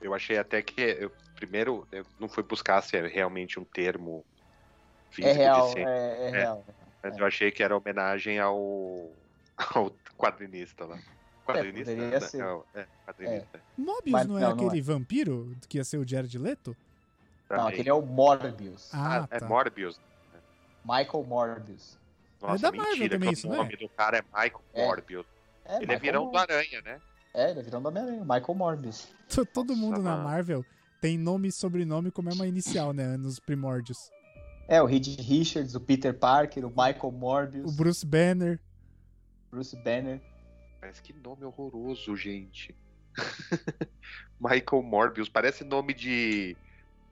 Eu 0.00 0.14
achei 0.14 0.38
até 0.38 0.62
que. 0.62 0.80
Eu, 0.80 1.10
primeiro, 1.34 1.86
eu 1.92 2.04
não 2.18 2.28
fui 2.28 2.42
buscar 2.42 2.80
se 2.82 2.96
é 2.96 3.06
realmente 3.06 3.58
um 3.58 3.64
termo 3.64 4.24
físico 5.10 5.28
É 5.28 5.32
real, 5.36 5.66
de 5.66 5.72
ciência, 5.72 5.88
é, 5.90 6.26
é 6.26 6.30
real. 6.30 6.64
mas 7.02 7.18
eu 7.18 7.26
achei 7.26 7.50
que 7.50 7.62
era 7.62 7.76
homenagem 7.76 8.38
ao, 8.38 9.10
ao 9.74 9.90
quadrinista 10.16 10.84
lá. 10.84 10.98
Quadrinista? 11.44 11.94
né? 11.94 12.18
Não, 12.34 12.64
é, 12.74 12.86
quadrinista. 13.06 13.60
Mobius 13.76 14.12
Mas 14.12 14.26
não 14.26 14.38
é 14.38 14.42
não, 14.42 14.54
não 14.54 14.66
aquele 14.66 14.82
vampiro 14.82 15.56
que 15.68 15.78
ia 15.78 15.84
ser 15.84 15.96
o 15.98 16.06
Jared 16.06 16.36
Leto? 16.38 16.76
Não, 17.48 17.56
Também. 17.56 17.72
aquele 17.72 17.88
é 17.88 17.94
o 17.94 18.02
Morbius. 18.02 18.90
Ah, 18.94 19.22
Ah, 19.22 19.28
é 19.30 19.38
tá. 19.40 19.46
Morbius. 19.48 19.98
Michael 20.84 21.24
Morbius. 21.24 21.98
Nossa, 22.40 22.62
da 22.62 22.70
Marvel 22.76 22.92
mentira, 22.92 23.14
também 23.14 23.28
que 23.30 23.34
isso, 23.34 23.48
o 23.48 23.56
nome 23.56 23.76
do 23.76 23.88
cara 23.88 24.18
é 24.18 24.22
Michael 24.22 24.62
É. 24.74 24.86
Morbius. 24.86 25.26
É, 25.64 25.76
Ele 25.76 25.84
é 25.84 25.86
Michael 25.86 26.00
virão 26.00 26.30
do. 26.30 26.36
Aranha, 26.38 26.82
né? 26.82 27.00
É, 27.38 27.50
ele 27.52 27.60
é 27.60 27.62
virão 27.62 27.80
do 27.80 27.88
Homem-Aranha, 27.88 28.20
Michael 28.22 28.54
Morbius. 28.54 29.08
To- 29.28 29.46
Todo 29.46 29.68
Nossa, 29.70 29.80
mundo 29.80 30.02
na 30.02 30.10
mano. 30.16 30.24
Marvel 30.24 30.64
tem 31.00 31.16
nome 31.16 31.48
e 31.48 31.52
sobrenome 31.52 32.10
com 32.10 32.20
a 32.20 32.24
mesma 32.24 32.46
inicial, 32.48 32.92
né? 32.92 33.16
Nos 33.16 33.38
primórdios. 33.38 34.10
É, 34.66 34.82
o 34.82 34.86
Reed 34.86 35.06
Richards, 35.20 35.76
o 35.76 35.80
Peter 35.80 36.12
Parker, 36.12 36.64
o 36.66 36.68
Michael 36.68 37.12
Morbius, 37.12 37.72
O 37.72 37.76
Bruce 37.76 38.04
Banner. 38.04 38.58
Bruce 39.52 39.76
Banner. 39.76 40.20
Mas 40.82 40.98
que 41.00 41.12
nome 41.12 41.44
horroroso, 41.44 42.16
gente. 42.16 42.74
Michael 44.40 44.82
Morbius. 44.82 45.28
Parece 45.28 45.62
nome 45.64 45.94
de 45.94 46.56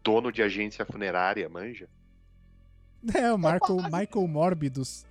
dono 0.03 0.33
de 0.33 0.43
agência 0.43 0.85
funerária, 0.85 1.49
manja? 1.49 1.89
É, 3.15 3.33
o 3.33 3.39
Marco, 3.39 3.77
Michael 3.81 4.27
Morbidus. 4.27 5.07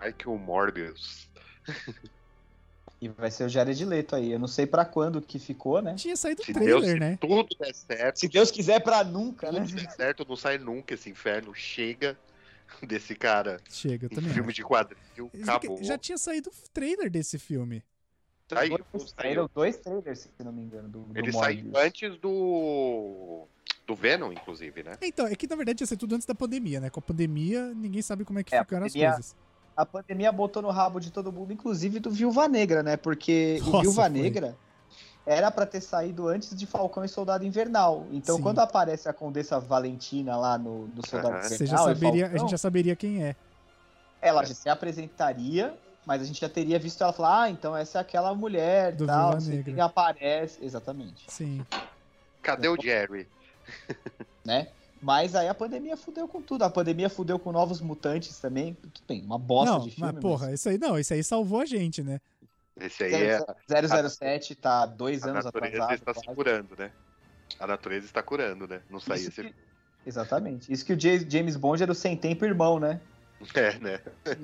Michael 0.00 0.38
Morbius. 0.38 1.28
E 3.00 3.08
vai 3.08 3.30
ser 3.30 3.44
o 3.44 3.48
Jared 3.48 3.84
Leto 3.84 4.16
aí. 4.16 4.32
Eu 4.32 4.38
não 4.40 4.48
sei 4.48 4.66
pra 4.66 4.84
quando 4.84 5.20
que 5.22 5.38
ficou, 5.38 5.80
né? 5.80 5.94
Tinha 5.94 6.16
saído 6.16 6.42
o 6.42 6.44
Se 6.44 6.52
trailer, 6.52 6.74
Deus, 6.80 6.86
se 6.90 6.98
né? 6.98 7.16
tudo 7.20 7.48
der 7.60 7.74
certo, 7.74 8.18
Se 8.18 8.28
Deus 8.28 8.50
quiser, 8.50 8.80
pra 8.80 9.04
nunca, 9.04 9.52
né? 9.52 9.60
tudo 9.60 9.76
der 9.76 9.90
certo, 9.92 10.26
não 10.28 10.34
sai 10.36 10.58
nunca 10.58 10.94
esse 10.94 11.08
inferno. 11.08 11.54
Chega 11.54 12.18
desse 12.82 13.14
cara 13.14 13.58
Chega, 13.70 14.08
também. 14.08 14.30
filme 14.32 14.48
acho. 14.48 14.56
de 14.56 14.62
quadril. 14.64 15.30
Já- 15.34 15.54
Acabou. 15.56 15.82
Já 15.82 15.96
tinha 15.96 16.18
saído 16.18 16.50
o 16.50 16.68
trailer 16.72 17.08
desse 17.08 17.38
filme. 17.38 17.84
Saiu, 18.50 18.78
Dois- 18.78 19.02
saiu. 19.02 19.14
Saíram 19.16 19.50
dois 19.54 19.76
trailers, 19.76 20.18
se 20.20 20.42
não 20.44 20.52
me 20.52 20.62
engano, 20.62 20.88
do, 20.88 21.00
do 21.02 21.18
Ele 21.18 21.30
saiu 21.32 21.70
antes 21.76 22.18
do. 22.18 23.46
do 23.86 23.94
Venom, 23.94 24.32
inclusive, 24.32 24.82
né? 24.82 24.92
Então, 25.02 25.26
é 25.26 25.34
que 25.36 25.46
na 25.46 25.54
verdade 25.54 25.82
ia 25.82 25.86
ser 25.86 25.96
tudo 25.96 26.14
antes 26.14 26.26
da 26.26 26.34
pandemia, 26.34 26.80
né? 26.80 26.90
Com 26.90 26.98
a 26.98 27.02
pandemia, 27.02 27.72
ninguém 27.74 28.02
sabe 28.02 28.24
como 28.24 28.38
é 28.38 28.42
que 28.42 28.54
É, 28.54 28.58
ficaram 28.64 28.86
pandemia- 28.86 29.10
as 29.10 29.14
coisas. 29.16 29.36
A 29.78 29.86
pandemia 29.86 30.32
botou 30.32 30.60
no 30.60 30.70
rabo 30.70 30.98
de 30.98 31.08
todo 31.08 31.30
mundo, 31.30 31.52
inclusive 31.52 32.00
do 32.00 32.10
Viúva 32.10 32.48
Negra, 32.48 32.82
né? 32.82 32.96
Porque 32.96 33.58
Nossa, 33.60 33.76
o 33.76 33.80
Viúva 33.82 34.02
foi. 34.02 34.10
Negra 34.10 34.56
era 35.24 35.52
pra 35.52 35.64
ter 35.64 35.80
saído 35.80 36.26
antes 36.26 36.56
de 36.56 36.66
Falcão 36.66 37.04
e 37.04 37.08
Soldado 37.08 37.44
Invernal. 37.44 38.04
Então, 38.10 38.38
Sim. 38.38 38.42
quando 38.42 38.58
aparece 38.58 39.08
a 39.08 39.12
Condessa 39.12 39.60
Valentina 39.60 40.36
lá 40.36 40.58
no, 40.58 40.88
no 40.88 41.06
Soldado. 41.06 41.44
Você 41.44 41.64
já 41.64 41.76
Invernal, 41.76 41.90
e 41.90 41.94
saberia, 41.94 42.24
a 42.24 42.28
Falcão, 42.28 42.40
gente 42.40 42.50
já 42.50 42.58
saberia 42.58 42.96
quem 42.96 43.22
é. 43.22 43.36
ela 44.20 44.42
já 44.44 44.52
se 44.52 44.68
apresentaria, 44.68 45.78
mas 46.04 46.22
a 46.22 46.24
gente 46.24 46.40
já 46.40 46.48
teria 46.48 46.76
visto 46.76 47.00
ela 47.04 47.12
falar, 47.12 47.42
ah, 47.42 47.50
então 47.50 47.76
essa 47.76 47.98
é 47.98 48.00
aquela 48.00 48.34
mulher 48.34 48.96
Do 48.96 49.06
tal, 49.06 49.32
Viúva 49.32 49.46
Negra. 49.46 49.72
quem 49.72 49.80
aparece. 49.80 50.58
Exatamente, 50.64 51.24
Sim. 51.28 51.64
Cadê 52.42 52.66
o 52.66 52.80
Jerry? 52.80 53.28
né? 54.44 54.66
Mas 55.00 55.34
aí 55.34 55.48
a 55.48 55.54
pandemia 55.54 55.96
fudeu 55.96 56.26
com 56.26 56.42
tudo. 56.42 56.62
A 56.62 56.70
pandemia 56.70 57.08
fudeu 57.08 57.38
com 57.38 57.52
novos 57.52 57.80
mutantes 57.80 58.38
também. 58.38 58.74
Tudo 58.74 59.02
bem, 59.06 59.22
uma 59.22 59.38
bosta 59.38 59.74
não, 59.76 59.80
de 59.84 59.90
filme. 59.92 60.12
mas 60.12 60.20
porra, 60.20 60.52
isso 60.52 60.68
aí 60.68 60.78
não, 60.78 60.98
isso 60.98 61.12
aí 61.14 61.22
salvou 61.22 61.60
a 61.60 61.66
gente, 61.66 62.02
né? 62.02 62.20
Esse 62.80 63.04
aí 63.04 63.14
é. 63.14 63.38
007 64.08 64.54
tá 64.54 64.86
dois 64.86 65.22
A 65.22 65.30
anos 65.30 65.44
natureza 65.44 65.74
atrasado. 65.76 65.94
está 65.98 66.14
se 66.14 66.24
quase. 66.24 66.36
curando, 66.36 66.74
né? 66.78 66.90
A 67.58 67.66
natureza 67.66 68.06
está 68.06 68.22
curando, 68.22 68.66
né? 68.68 68.80
Não 68.90 69.00
saía 69.00 69.28
esse. 69.28 69.42
que- 69.42 69.54
Exatamente. 70.06 70.72
Isso 70.72 70.84
que 70.84 70.92
o 70.92 70.98
James 71.00 71.56
Bond 71.56 71.82
era 71.82 71.92
o 71.92 71.94
sem 71.94 72.16
tempo 72.16 72.44
irmão, 72.44 72.78
né? 72.78 73.00
É, 73.54 73.78
né? 73.78 74.00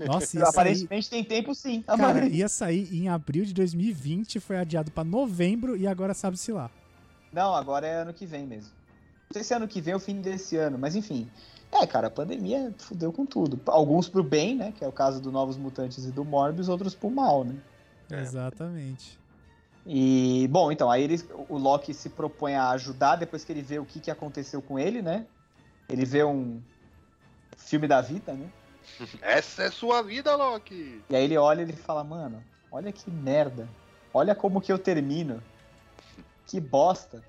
Nossa, 0.06 0.36
ia 0.38 0.44
sair, 0.46 0.48
Aparentemente 0.50 1.10
tem 1.10 1.24
tempo 1.24 1.54
sim. 1.54 1.82
A 1.86 1.96
cara, 1.96 2.26
ia 2.26 2.48
sair 2.48 2.94
em 2.94 3.08
abril 3.08 3.44
de 3.44 3.52
2020, 3.54 4.38
foi 4.40 4.56
adiado 4.56 4.90
pra 4.92 5.02
novembro 5.02 5.76
e 5.76 5.86
agora 5.86 6.14
sabe-se 6.14 6.52
lá. 6.52 6.70
Não, 7.32 7.54
agora 7.54 7.86
é 7.86 7.94
ano 8.02 8.12
que 8.14 8.24
vem 8.26 8.46
mesmo. 8.46 8.70
Não 9.34 9.40
sei 9.40 9.42
se 9.42 9.52
ano 9.52 9.66
que 9.66 9.80
vem 9.80 9.94
ou 9.94 9.98
fim 9.98 10.20
desse 10.20 10.56
ano, 10.56 10.78
mas 10.78 10.94
enfim. 10.94 11.28
É, 11.72 11.84
cara, 11.88 12.06
a 12.06 12.10
pandemia 12.10 12.72
fudeu 12.78 13.12
com 13.12 13.26
tudo. 13.26 13.60
Alguns 13.66 14.08
pro 14.08 14.22
bem, 14.22 14.54
né? 14.54 14.72
Que 14.78 14.84
é 14.84 14.86
o 14.86 14.92
caso 14.92 15.20
do 15.20 15.32
Novos 15.32 15.56
Mutantes 15.56 16.04
e 16.04 16.12
do 16.12 16.24
Morbius, 16.24 16.68
outros 16.68 16.94
pro 16.94 17.10
mal, 17.10 17.42
né? 17.42 17.56
É. 18.12 18.20
Exatamente. 18.20 19.18
E, 19.84 20.46
bom, 20.52 20.70
então, 20.70 20.88
aí 20.88 21.02
ele, 21.02 21.20
o 21.48 21.58
Loki 21.58 21.92
se 21.92 22.10
propõe 22.10 22.54
a 22.54 22.70
ajudar 22.70 23.16
depois 23.16 23.44
que 23.44 23.50
ele 23.50 23.60
vê 23.60 23.80
o 23.80 23.84
que, 23.84 23.98
que 23.98 24.08
aconteceu 24.08 24.62
com 24.62 24.78
ele, 24.78 25.02
né? 25.02 25.26
Ele 25.88 26.04
vê 26.04 26.22
um 26.22 26.62
filme 27.56 27.88
da 27.88 28.00
vida, 28.00 28.34
né? 28.34 28.48
Essa 29.20 29.64
é 29.64 29.70
sua 29.72 30.00
vida, 30.00 30.36
Loki! 30.36 31.02
E 31.10 31.16
aí 31.16 31.24
ele 31.24 31.36
olha 31.36 31.62
e 31.62 31.64
ele 31.64 31.72
fala, 31.72 32.04
mano, 32.04 32.40
olha 32.70 32.92
que 32.92 33.10
merda. 33.10 33.68
Olha 34.12 34.32
como 34.32 34.60
que 34.60 34.72
eu 34.72 34.78
termino. 34.78 35.42
Que 36.46 36.60
bosta. 36.60 37.20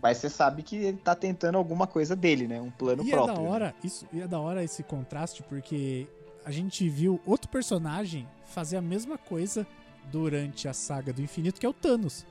Mas 0.00 0.18
você 0.18 0.28
sabe 0.30 0.62
que 0.62 0.76
ele 0.76 0.98
tá 0.98 1.14
tentando 1.14 1.58
alguma 1.58 1.86
coisa 1.86 2.14
dele, 2.14 2.46
né? 2.46 2.60
Um 2.60 2.70
plano 2.70 3.02
E 3.04 3.08
é 3.10 3.14
próprio. 3.14 3.34
da 3.36 3.42
né? 3.42 3.48
hora, 3.48 3.74
isso, 3.82 4.06
e 4.12 4.20
é 4.20 4.26
da 4.28 4.38
hora 4.40 4.62
esse 4.62 4.82
contraste, 4.82 5.42
porque 5.42 6.06
a 6.44 6.50
gente 6.50 6.88
viu 6.88 7.20
outro 7.26 7.48
personagem 7.50 8.28
fazer 8.46 8.76
a 8.76 8.82
mesma 8.82 9.18
coisa 9.18 9.66
durante 10.10 10.68
a 10.68 10.72
saga 10.72 11.12
do 11.12 11.20
infinito, 11.22 11.60
que 11.60 11.66
é 11.66 11.68
o 11.68 11.72
Thanos. 11.72 12.24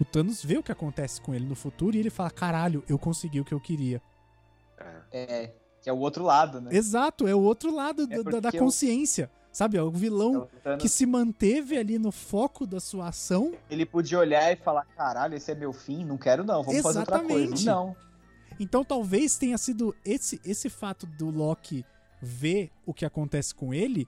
O 0.00 0.04
Thanos 0.04 0.44
vê 0.44 0.56
o 0.56 0.62
que 0.62 0.70
acontece 0.72 1.20
com 1.20 1.34
ele 1.34 1.44
no 1.46 1.54
futuro 1.54 1.96
e 1.96 2.00
ele 2.00 2.10
fala: 2.10 2.30
caralho, 2.30 2.84
eu 2.88 2.98
consegui 2.98 3.40
o 3.40 3.44
que 3.44 3.52
eu 3.52 3.60
queria. 3.60 4.00
É. 4.78 5.44
É, 5.44 5.54
que 5.82 5.90
é 5.90 5.92
o 5.92 5.98
outro 5.98 6.22
lado, 6.24 6.60
né? 6.60 6.70
Exato, 6.72 7.26
é 7.26 7.34
o 7.34 7.40
outro 7.40 7.74
lado 7.74 8.06
É 8.10 8.22
da- 8.22 8.40
da, 8.40 8.52
consciência. 8.52 9.30
Sabe? 9.52 9.76
É 9.76 9.82
o 9.82 9.90
vilão 9.90 10.42
O 10.42 10.46
Thanos, 10.62 10.82
que 10.82 10.88
se 10.88 11.06
manteve 11.06 11.76
ali 11.76 11.98
no 11.98 12.12
foco 12.12 12.66
da 12.66 12.80
sua 12.80 13.08
ação. 13.08 13.52
Ele 13.70 13.84
podia 13.84 14.18
olhar 14.18 14.52
e 14.52 14.56
falar, 14.56 14.84
caralho, 14.96 15.34
esse 15.34 15.50
é 15.50 15.54
meu 15.54 15.72
fim, 15.72 16.04
não 16.04 16.18
quero 16.18 16.44
não, 16.44 16.62
vamos 16.62 16.82
fazer 16.82 17.00
outra 17.00 17.16
Exatamente. 17.16 17.48
coisa. 17.48 17.64
Não. 17.64 17.96
Então 18.60 18.84
talvez 18.84 19.36
tenha 19.36 19.56
sido 19.56 19.94
esse, 20.04 20.40
esse 20.44 20.68
fato 20.68 21.06
do 21.06 21.30
Loki 21.30 21.84
ver 22.20 22.70
o 22.84 22.92
que 22.92 23.04
acontece 23.04 23.54
com 23.54 23.72
ele 23.72 24.06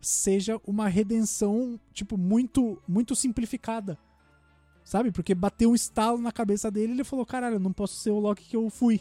seja 0.00 0.60
uma 0.66 0.88
redenção, 0.88 1.78
tipo, 1.92 2.16
muito, 2.16 2.82
muito 2.88 3.14
simplificada. 3.14 3.98
Sabe? 4.82 5.12
Porque 5.12 5.34
bateu 5.34 5.70
um 5.70 5.74
estalo 5.74 6.18
na 6.18 6.32
cabeça 6.32 6.70
dele 6.70 6.92
e 6.92 6.96
ele 6.96 7.04
falou: 7.04 7.24
caralho, 7.24 7.56
eu 7.56 7.60
não 7.60 7.72
posso 7.72 7.96
ser 7.96 8.10
o 8.10 8.18
Loki 8.18 8.44
que 8.44 8.56
eu 8.56 8.68
fui. 8.70 9.00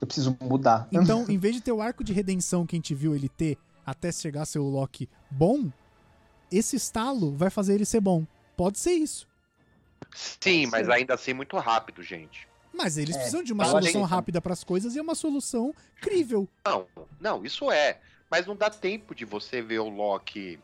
Eu 0.00 0.06
preciso 0.06 0.36
mudar. 0.40 0.88
Então, 0.92 1.26
em 1.28 1.38
vez 1.38 1.54
de 1.54 1.60
ter 1.60 1.72
o 1.72 1.80
arco 1.80 2.04
de 2.04 2.12
redenção 2.12 2.66
que 2.66 2.76
a 2.76 2.78
gente 2.78 2.94
viu 2.94 3.14
ele 3.14 3.28
ter 3.28 3.58
até 3.86 4.10
chegar 4.10 4.42
a 4.42 4.46
ser 4.46 4.58
o 4.58 4.68
Loki 4.68 5.08
bom, 5.30 5.70
esse 6.50 6.74
estalo 6.76 7.32
vai 7.36 7.48
fazer 7.50 7.74
ele 7.74 7.84
ser 7.86 8.00
bom. 8.00 8.26
Pode 8.56 8.78
ser 8.78 8.92
isso. 8.92 9.26
Sim, 10.14 10.62
Pode 10.62 10.70
mas 10.70 10.86
ser. 10.86 10.92
ainda 10.92 11.14
assim 11.14 11.32
muito 11.32 11.56
rápido, 11.56 12.02
gente. 12.02 12.48
Mas 12.72 12.98
eles 12.98 13.14
É, 13.16 13.18
precisam 13.18 13.42
de 13.42 13.52
uma 13.52 13.64
solução 13.64 14.04
achei- 14.04 14.16
rápida 14.16 14.40
pras 14.40 14.62
coisas 14.62 14.94
e 14.94 14.98
é 14.98 15.02
uma 15.02 15.14
solução 15.14 15.74
crível. 16.00 16.46
Não, 16.64 16.86
não, 17.20 17.44
isso 17.44 17.70
é. 17.70 17.98
Mas 18.30 18.46
não 18.46 18.56
dá 18.56 18.68
tempo 18.68 19.14
de 19.14 19.24
você 19.24 19.62
ver 19.62 19.78
o 19.78 19.88
Loki, 19.88 20.58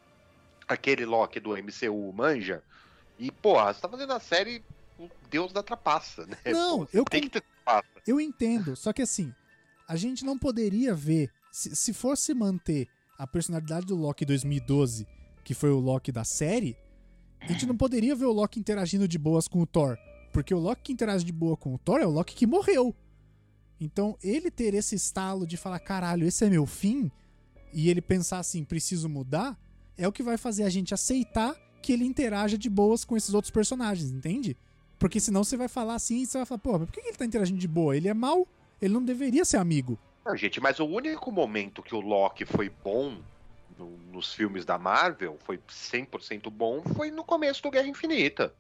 aquele 0.69 1.07
Loki 1.07 1.41
do 1.41 1.57
MCU, 1.57 2.13
manja. 2.13 2.63
E, 3.19 3.31
porra, 3.31 3.73
você 3.73 3.81
tá 3.81 3.89
fazendo 3.89 4.13
a 4.13 4.21
série 4.21 4.63
o 4.99 5.09
Deus 5.31 5.53
da 5.53 5.63
trapaça, 5.63 6.27
né? 6.27 6.37
Não, 6.53 6.87
eu 6.93 7.05
tem 7.05 7.23
que 7.23 7.31
ter 7.31 7.41
trapaça. 7.65 7.89
Eu 8.07 8.21
entendo, 8.21 8.77
só 8.77 8.93
que 8.93 9.03
assim, 9.03 9.33
a 9.89 9.97
gente 9.97 10.25
não 10.25 10.37
poderia 10.39 10.95
ver. 10.95 11.31
Se, 11.51 11.75
se 11.77 11.93
fosse 11.93 12.33
manter 12.35 12.89
a 13.23 13.27
personalidade 13.27 13.87
do 13.87 13.95
Loki 13.95 14.25
2012, 14.25 15.07
que 15.45 15.55
foi 15.55 15.71
o 15.71 15.79
Loki 15.79 16.11
da 16.11 16.25
série, 16.25 16.77
a 17.41 17.53
gente 17.53 17.67
não 17.67 17.77
poderia 17.77 18.17
ver 18.17 18.25
o 18.25 18.33
Loki 18.33 18.59
interagindo 18.59 19.07
de 19.07 19.17
boas 19.17 19.47
com 19.47 19.61
o 19.61 19.67
Thor. 19.67 19.97
Porque 20.33 20.53
o 20.53 20.59
Loki 20.59 20.83
que 20.83 20.93
interage 20.93 21.25
de 21.25 21.33
boa 21.33 21.57
com 21.57 21.73
o 21.73 21.79
Thor 21.79 22.01
é 22.01 22.07
o 22.07 22.11
Loki 22.11 22.35
que 22.35 22.49
morreu. 22.49 22.93
Então, 23.81 24.19
ele 24.25 24.51
ter 24.51 24.75
esse 24.75 24.97
estalo 24.97 25.47
de 25.47 25.57
falar, 25.57 25.79
caralho, 25.79 26.27
esse 26.27 26.45
é 26.45 26.51
meu 26.51 26.67
fim, 26.67 27.13
e 27.73 27.89
ele 27.89 28.03
pensar 28.03 28.41
assim, 28.41 28.65
preciso 28.65 29.09
mudar, 29.09 29.57
é 29.97 30.09
o 30.09 30.13
que 30.13 30.23
vai 30.23 30.37
fazer 30.37 30.65
a 30.65 30.69
gente 30.69 30.93
aceitar 30.93 31.55
que 31.81 31.93
ele 31.93 32.05
interaja 32.05 32.59
de 32.59 32.69
boas 32.69 33.05
com 33.05 33.17
esses 33.17 33.35
outros 33.35 33.53
personagens, 33.53 34.11
entende? 34.11 34.57
Porque 34.99 35.21
senão 35.21 35.45
você 35.45 35.57
vai 35.57 35.69
falar 35.69 35.95
assim 35.95 36.25
você 36.25 36.39
vai 36.39 36.47
falar, 36.47 36.59
pô, 36.59 36.73
mas 36.73 36.87
por 36.87 36.93
que 36.93 37.01
ele 37.01 37.17
tá 37.17 37.25
interagindo 37.25 37.61
de 37.61 37.69
boa? 37.69 37.97
Ele 37.97 38.09
é 38.09 38.15
mal, 38.15 38.49
Ele 38.81 38.95
não 38.95 39.05
deveria 39.05 39.45
ser 39.45 39.59
amigo. 39.59 39.97
Não, 40.25 40.37
gente, 40.37 40.61
mas 40.61 40.79
o 40.79 40.87
único 40.87 41.31
momento 41.33 41.83
que 41.83 41.95
o 41.95 42.01
Loki 42.01 42.45
foi 42.45 42.69
bom 42.69 43.19
no- 43.79 43.97
nos 44.13 44.33
filmes 44.33 44.65
da 44.65 44.79
Marvel, 44.79 45.37
foi 45.45 45.59
100% 45.69 46.51
bom, 46.51 46.83
foi 46.95 47.11
no 47.11 47.25
começo 47.25 47.63
do 47.63 47.71
Guerra 47.71 47.89
Infinita. 47.89 48.53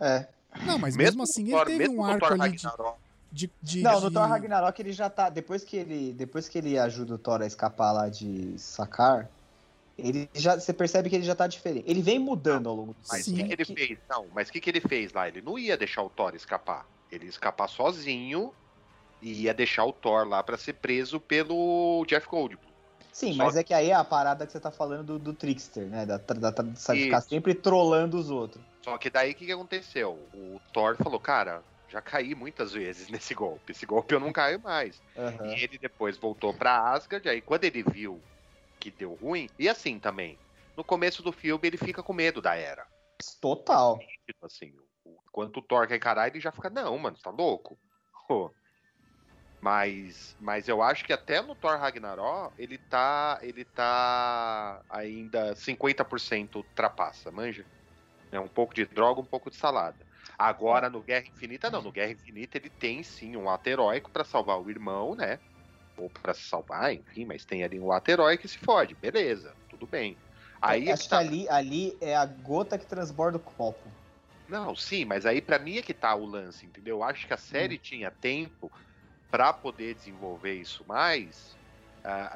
É. 0.00 0.26
Não, 0.64 0.78
mas 0.78 0.96
mesmo, 0.96 1.22
assim 1.22 1.42
no 1.42 1.48
ele 1.48 1.56
Thor- 1.56 1.66
teve 1.66 1.78
mesmo 1.78 1.94
um 1.94 2.06
no 2.06 2.12
arco 2.12 2.20
Thor 2.26 2.40
ali 2.40 2.56
de, 2.56 2.64
Ragnarok, 2.66 2.98
de, 3.30 3.50
de- 3.62 3.82
Não, 3.82 4.00
no 4.00 4.08
de- 4.08 4.14
Thor 4.14 4.26
Ragnarok 4.28 4.80
ele 4.80 4.92
já 4.92 5.10
tá. 5.10 5.28
Depois 5.28 5.62
que 5.64 5.76
ele, 5.76 6.12
depois 6.14 6.48
que 6.48 6.56
ele 6.56 6.78
ajuda 6.78 7.14
o 7.14 7.18
Thor 7.18 7.42
a 7.42 7.46
escapar 7.46 7.92
lá 7.92 8.08
de 8.08 8.54
Sakar, 8.58 9.28
ele 9.98 10.30
já, 10.32 10.58
você 10.58 10.72
percebe 10.72 11.10
que 11.10 11.16
ele 11.16 11.24
já 11.24 11.34
tá 11.34 11.46
diferente. 11.46 11.84
Ele 11.90 12.00
vem 12.00 12.18
mudando 12.18 12.68
ao 12.68 12.74
longo 12.74 12.92
do 12.94 12.98
Mas 13.08 13.26
o 13.26 13.34
que, 13.34 13.44
que 13.44 13.52
ele 13.52 13.64
fez? 13.64 13.98
Não, 14.08 14.26
mas 14.32 14.48
o 14.48 14.52
que, 14.52 14.60
que 14.60 14.70
ele 14.70 14.80
fez 14.80 15.12
lá? 15.12 15.28
Ele 15.28 15.42
não 15.42 15.58
ia 15.58 15.76
deixar 15.76 16.02
o 16.02 16.08
Thor 16.08 16.34
escapar. 16.34 16.86
Ele 17.10 17.24
ia 17.24 17.30
escapar 17.30 17.68
sozinho 17.68 18.52
e 19.20 19.42
ia 19.42 19.54
deixar 19.54 19.84
o 19.84 19.92
Thor 19.92 20.26
lá 20.26 20.42
pra 20.42 20.56
ser 20.56 20.74
preso 20.74 21.20
pelo 21.20 22.04
Jeff 22.06 22.26
Goldblum. 22.28 22.68
Sim, 23.12 23.32
Só 23.32 23.44
mas 23.44 23.56
é 23.56 23.64
que 23.64 23.74
aí 23.74 23.90
é 23.90 23.94
a 23.94 24.04
parada 24.04 24.46
que 24.46 24.52
você 24.52 24.60
tá 24.60 24.70
falando 24.70 25.04
do, 25.04 25.18
do 25.18 25.34
Trickster, 25.34 25.86
né? 25.86 26.06
Da, 26.06 26.18
da, 26.18 26.50
da, 26.50 26.62
de 26.62 27.04
ficar 27.04 27.20
sempre 27.20 27.54
trollando 27.54 28.16
os 28.16 28.30
outros. 28.30 28.62
Só 28.84 28.96
que 28.96 29.10
daí 29.10 29.32
o 29.32 29.34
que, 29.34 29.46
que 29.46 29.52
aconteceu? 29.52 30.12
O 30.32 30.60
Thor 30.72 30.96
falou, 30.96 31.18
cara, 31.18 31.62
já 31.88 32.00
caí 32.00 32.34
muitas 32.34 32.72
vezes 32.72 33.08
nesse 33.10 33.34
golpe. 33.34 33.72
Esse 33.72 33.84
golpe 33.84 34.14
eu 34.14 34.20
não 34.20 34.32
caio 34.32 34.60
mais. 34.60 35.02
Aham. 35.16 35.46
E 35.46 35.64
ele 35.64 35.78
depois 35.78 36.16
voltou 36.16 36.54
pra 36.54 36.92
Asgard, 36.92 37.28
aí 37.28 37.40
quando 37.40 37.64
ele 37.64 37.82
viu 37.82 38.20
que 38.78 38.90
deu 38.92 39.14
ruim, 39.14 39.48
e 39.58 39.68
assim 39.68 39.98
também, 39.98 40.38
no 40.76 40.84
começo 40.84 41.20
do 41.20 41.32
filme 41.32 41.66
ele 41.66 41.76
fica 41.76 42.00
com 42.02 42.12
medo 42.12 42.40
da 42.40 42.54
Era. 42.54 42.86
Total. 43.40 43.98
Tipo 44.24 44.46
assim, 44.46 44.72
o- 45.04 45.18
enquanto 45.28 45.56
o 45.56 45.62
Thor 45.62 45.88
quer 45.88 45.96
encarar, 45.96 46.28
ele 46.28 46.38
já 46.38 46.52
fica, 46.52 46.70
não, 46.70 46.96
mano, 46.96 47.16
você 47.16 47.22
tá 47.24 47.30
louco? 47.30 47.76
Pô. 48.28 48.52
Mas, 49.60 50.34
mas 50.38 50.68
eu 50.68 50.80
acho 50.82 51.04
que 51.04 51.12
até 51.12 51.42
no 51.42 51.56
Thor 51.56 51.78
Ragnarok 51.78 52.54
ele 52.58 52.78
tá, 52.78 53.38
ele 53.42 53.64
tá 53.64 54.84
ainda 54.88 55.54
50% 55.56 56.62
trapaça, 56.74 57.32
manja? 57.32 57.66
É 58.32 58.40
um 58.40 58.48
pouco 58.48 58.74
de 58.74 58.86
droga, 58.86 59.20
um 59.20 59.26
pouco 59.26 59.50
de 59.50 59.56
salada. 59.56 60.06
Agora 60.38 60.90
no 60.90 61.02
Guerra 61.02 61.26
Infinita 61.28 61.70
não, 61.70 61.82
no 61.82 61.92
Guerra 61.92 62.12
Infinita 62.12 62.58
ele 62.58 62.70
tem 62.70 63.02
sim 63.02 63.36
um 63.36 63.48
ato 63.50 63.68
heróico 63.68 64.10
pra 64.12 64.24
salvar 64.24 64.60
o 64.60 64.70
irmão, 64.70 65.14
né? 65.16 65.40
Ou 65.96 66.10
pra 66.10 66.34
se 66.34 66.42
salvar, 66.48 66.94
enfim, 66.94 67.26
mas 67.26 67.44
tem 67.46 67.64
ali 67.64 67.80
um 67.80 67.92
ato 67.92 68.10
heróico 68.10 68.42
que 68.42 68.48
se 68.48 68.58
fode, 68.58 68.96
beleza, 68.96 69.56
tudo 69.68 69.86
bem. 69.88 70.20
Aí 70.62 70.94
Acho 70.94 71.08
que 71.08 71.14
tá- 71.14 71.18
ali, 71.18 71.48
ali 71.48 71.98
é 72.00 72.16
a 72.16 72.24
gota 72.26 72.78
que 72.78 72.86
transborda 72.86 73.38
o 73.38 73.40
copo. 73.42 73.96
Não, 74.46 74.74
sim, 74.74 75.04
mas 75.04 75.26
aí 75.26 75.42
pra 75.42 75.58
mim 75.58 75.76
é 75.76 75.82
que 75.82 75.92
tá 75.92 76.14
o 76.14 76.24
lance, 76.24 76.64
entendeu? 76.66 76.96
Eu 76.98 77.02
acho 77.02 77.26
que 77.26 77.34
a 77.34 77.36
série 77.36 77.76
Hum. 77.76 77.78
tinha 77.78 78.10
tempo 78.10 78.70
pra 79.30 79.52
poder 79.52 79.94
desenvolver 79.94 80.54
isso 80.54 80.84
mais 80.88 81.56
ah, 82.04 82.30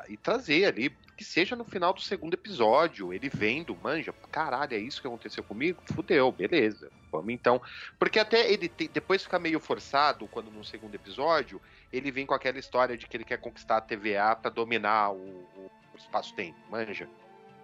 ah, 0.00 0.04
e 0.08 0.16
trazer 0.16 0.64
ali, 0.64 0.90
que 1.16 1.24
seja 1.24 1.54
no 1.54 1.64
final 1.64 1.92
do 1.92 2.00
segundo 2.00 2.34
episódio, 2.34 3.12
ele 3.12 3.28
vendo, 3.32 3.76
manja, 3.80 4.12
caralho, 4.32 4.74
é 4.74 4.78
isso 4.78 5.00
que 5.00 5.06
aconteceu 5.06 5.44
comigo? 5.44 5.80
Fudeu, 5.94 6.32
beleza. 6.32 6.90
Vamos 7.12 7.32
então. 7.32 7.62
Porque 7.98 8.18
até 8.18 8.50
ele 8.50 8.68
te- 8.68 8.88
depois 8.88 9.22
fica 9.22 9.38
meio 9.38 9.60
forçado 9.60 10.26
quando 10.26 10.50
no 10.50 10.64
segundo 10.64 10.94
episódio 10.96 11.60
ele 11.92 12.10
vem 12.10 12.26
com 12.26 12.34
aquela 12.34 12.58
história 12.58 12.96
de 12.96 13.06
que 13.06 13.16
ele 13.16 13.24
quer 13.24 13.38
conquistar 13.38 13.76
a 13.76 13.80
TVA 13.80 14.34
pra 14.34 14.50
dominar 14.50 15.10
o, 15.12 15.18
o- 15.18 15.70
espaço-tempo, 15.96 16.58
manja? 16.68 17.08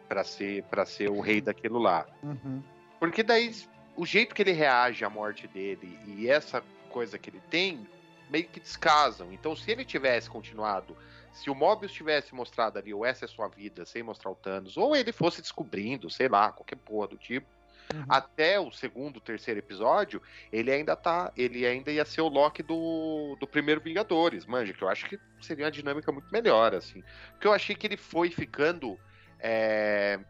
Pra 0.08 0.22
ser, 0.22 0.62
pra 0.64 0.86
ser 0.86 1.10
o 1.10 1.18
rei 1.20 1.40
daquilo 1.40 1.80
lá. 1.80 2.06
Uhum. 2.22 2.62
Porque 3.00 3.24
daí 3.24 3.52
o 3.96 4.06
jeito 4.06 4.32
que 4.34 4.42
ele 4.42 4.52
reage 4.52 5.04
à 5.04 5.10
morte 5.10 5.48
dele 5.48 5.98
e 6.06 6.28
essa 6.28 6.62
coisa 6.88 7.18
que 7.18 7.30
ele 7.30 7.42
tem 7.50 7.84
meio 8.30 8.48
que 8.48 8.60
descasam. 8.60 9.32
Então, 9.32 9.54
se 9.56 9.70
ele 9.70 9.84
tivesse 9.84 10.30
continuado, 10.30 10.96
se 11.32 11.50
o 11.50 11.54
Mobius 11.54 11.92
tivesse 11.92 12.34
mostrado 12.34 12.78
ali, 12.78 12.94
ou 12.94 13.04
essa 13.04 13.24
é 13.24 13.28
sua 13.28 13.48
vida, 13.48 13.84
sem 13.84 14.02
mostrar 14.02 14.30
o 14.30 14.34
Thanos, 14.34 14.76
ou 14.76 14.94
ele 14.94 15.12
fosse 15.12 15.40
descobrindo, 15.40 16.08
sei 16.08 16.28
lá, 16.28 16.52
qualquer 16.52 16.76
porra 16.76 17.08
do 17.08 17.16
tipo, 17.16 17.46
Uhum. 17.92 18.04
até 18.08 18.58
o 18.60 18.70
segundo, 18.70 19.20
terceiro 19.20 19.58
episódio, 19.58 20.22
ele 20.52 20.70
ainda 20.70 20.94
tá, 20.94 21.32
ele 21.36 21.66
ainda 21.66 21.90
ia 21.90 22.04
ser 22.04 22.20
o 22.20 22.28
Loki 22.28 22.62
do, 22.62 23.36
do 23.40 23.46
primeiro 23.48 23.80
Vingadores, 23.80 24.46
manja, 24.46 24.72
que 24.72 24.82
eu 24.82 24.88
acho 24.88 25.08
que 25.08 25.18
seria 25.40 25.64
uma 25.64 25.70
dinâmica 25.70 26.12
muito 26.12 26.30
melhor, 26.30 26.72
assim. 26.74 27.02
Porque 27.32 27.48
eu 27.48 27.52
achei 27.52 27.74
que 27.74 27.86
ele 27.86 27.96
foi 27.96 28.30
ficando, 28.30 28.98
é, 29.40 30.20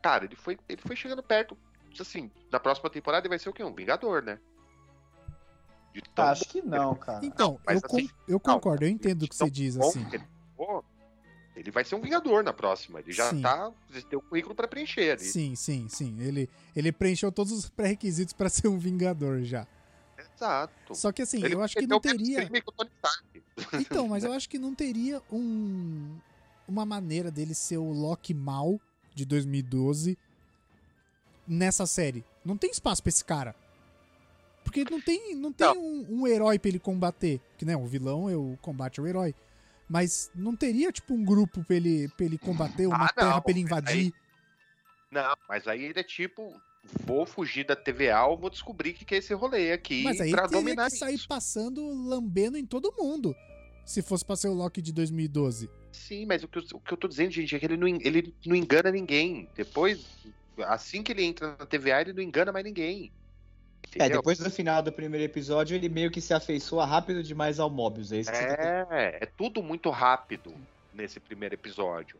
cara, 0.00 0.24
ele 0.24 0.36
foi, 0.36 0.56
ele 0.68 0.80
foi 0.80 0.94
chegando 0.94 1.22
perto, 1.22 1.58
assim, 1.98 2.30
na 2.50 2.60
próxima 2.60 2.88
temporada 2.88 3.26
ele 3.26 3.30
vai 3.30 3.38
ser 3.38 3.48
o 3.48 3.52
quê? 3.52 3.64
Um 3.64 3.74
Vingador, 3.74 4.22
né? 4.22 4.38
De 5.92 6.00
tão 6.14 6.24
Acho 6.26 6.44
que 6.48 6.62
não, 6.62 6.94
cara. 6.94 7.24
Então, 7.24 7.58
mas 7.66 7.82
eu, 7.82 7.88
con- 7.88 7.96
assim, 7.96 8.10
eu 8.28 8.40
concordo, 8.40 8.84
eu 8.84 8.88
entendo 8.88 9.22
o 9.24 9.28
que 9.28 9.34
você 9.34 9.50
diz, 9.50 9.76
assim. 9.76 10.06
ele 10.12 10.22
ficou, 10.52 10.84
Ele 11.56 11.70
vai 11.70 11.84
ser 11.84 11.94
um 11.96 12.00
Vingador 12.00 12.44
na 12.44 12.52
próxima. 12.52 13.00
Ele 13.00 13.12
já 13.12 13.30
Sim. 13.30 13.42
tá. 13.42 13.72
Tem 14.08 14.18
o 14.18 14.22
currículo 14.22 14.54
pra 14.54 14.68
preencher 14.68 15.10
ali. 15.12 15.24
Sim, 15.24 15.54
sim, 15.56 15.88
sim. 15.88 16.16
Ele, 16.20 16.48
ele 16.76 16.92
preencheu 16.92 17.32
todos 17.32 17.52
os 17.52 17.68
pré-requisitos 17.68 18.32
pra 18.32 18.48
ser 18.50 18.68
um 18.68 18.78
Vingador 18.78 19.42
já. 19.42 19.66
Exato. 20.16 20.94
Só 20.94 21.10
que 21.12 21.22
assim, 21.22 21.42
Ele 21.44 21.54
eu 21.54 21.62
acho 21.62 21.74
que 21.74 21.86
não 21.86 22.00
teria. 22.00 22.48
Então, 23.74 24.06
mas 24.08 24.22
eu 24.24 24.32
acho 24.32 24.48
que 24.48 24.58
não 24.58 24.74
teria 24.74 25.20
um 25.30 26.16
uma 26.68 26.86
maneira 26.86 27.32
dele 27.32 27.52
ser 27.52 27.78
o 27.78 27.90
Loki 27.90 28.32
mal 28.32 28.80
de 29.12 29.24
2012 29.24 30.16
nessa 31.46 31.84
série. 31.84 32.24
Não 32.44 32.56
tem 32.56 32.70
espaço 32.70 33.02
pra 33.02 33.08
esse 33.10 33.24
cara. 33.24 33.54
Porque 34.70 34.90
não 34.90 35.00
tem, 35.00 35.34
não 35.34 35.52
tem 35.52 35.66
Não. 35.66 35.76
um, 35.82 36.06
um 36.22 36.26
herói 36.26 36.58
pra 36.58 36.68
ele 36.68 36.78
combater. 36.78 37.40
Que 37.58 37.64
né, 37.64 37.76
o 37.76 37.84
vilão 37.86 38.28
é 38.30 38.36
o 38.36 38.56
combate 38.62 39.00
ao 39.00 39.06
herói. 39.06 39.34
Mas 39.88 40.30
não 40.34 40.54
teria, 40.54 40.92
tipo, 40.92 41.12
um 41.14 41.24
grupo 41.24 41.64
pra 41.64 41.74
ele, 41.76 42.08
pra 42.16 42.24
ele 42.24 42.38
combater, 42.38 42.86
uma 42.86 43.06
Ah, 43.06 43.12
terra 43.12 43.30
não, 43.34 43.42
pra 43.42 43.50
ele 43.50 43.60
invadir. 43.60 44.12
Não, 45.10 45.34
mas 45.48 45.66
aí 45.66 45.84
ele 45.84 45.98
é 45.98 46.04
tipo. 46.04 46.54
Vou 47.04 47.26
fugir 47.26 47.66
da 47.66 47.76
TVA, 47.76 48.26
eu 48.30 48.38
vou 48.38 48.48
descobrir 48.48 48.90
o 48.90 48.94
que 48.94 49.04
que 49.04 49.14
é 49.14 49.18
esse 49.18 49.34
rolê 49.34 49.70
aqui 49.70 50.02
Mas 50.02 50.18
aí 50.18 50.30
pra 50.30 50.46
dominar 50.46 50.88
que 50.88 50.96
sair 50.96 51.16
isso. 51.16 51.28
passando, 51.28 51.86
lambendo 52.08 52.56
em 52.56 52.64
todo 52.64 52.94
mundo. 52.98 53.36
Se 53.84 54.00
fosse 54.00 54.24
pra 54.24 54.34
ser 54.34 54.48
o 54.48 54.54
Loki 54.54 54.80
de 54.80 54.90
2012. 54.92 55.68
Sim, 55.92 56.24
mas 56.24 56.42
o 56.42 56.48
que, 56.48 56.58
eu, 56.58 56.62
o 56.74 56.80
que 56.80 56.92
eu 56.94 56.96
tô 56.96 57.06
dizendo, 57.06 57.32
gente, 57.32 57.54
é 57.54 57.58
que 57.58 57.66
ele 57.66 57.76
não, 57.76 57.86
ele 57.86 58.34
não 58.46 58.56
engana 58.56 58.90
ninguém. 58.90 59.46
Depois, 59.54 60.06
assim 60.66 61.02
que 61.02 61.12
ele 61.12 61.22
entra 61.24 61.48
na 61.58 61.66
TVA, 61.66 62.00
ele 62.00 62.12
não 62.14 62.22
engana 62.22 62.50
mais 62.50 62.64
ninguém. 62.64 63.12
É, 63.98 64.08
depois 64.08 64.38
do 64.38 64.50
final 64.50 64.82
do 64.82 64.92
primeiro 64.92 65.24
episódio, 65.24 65.74
ele 65.74 65.88
meio 65.88 66.10
que 66.10 66.20
se 66.20 66.32
afeiçoa 66.32 66.84
rápido 66.84 67.22
demais 67.22 67.58
ao 67.58 67.68
Mobius. 67.68 68.12
É 68.12 68.18
isso 68.18 68.30
que 68.30 68.36
você 68.38 68.56
tá 68.56 68.86
É, 68.96 69.18
é 69.22 69.26
tudo 69.26 69.62
muito 69.62 69.90
rápido 69.90 70.54
nesse 70.94 71.18
primeiro 71.18 71.54
episódio. 71.54 72.16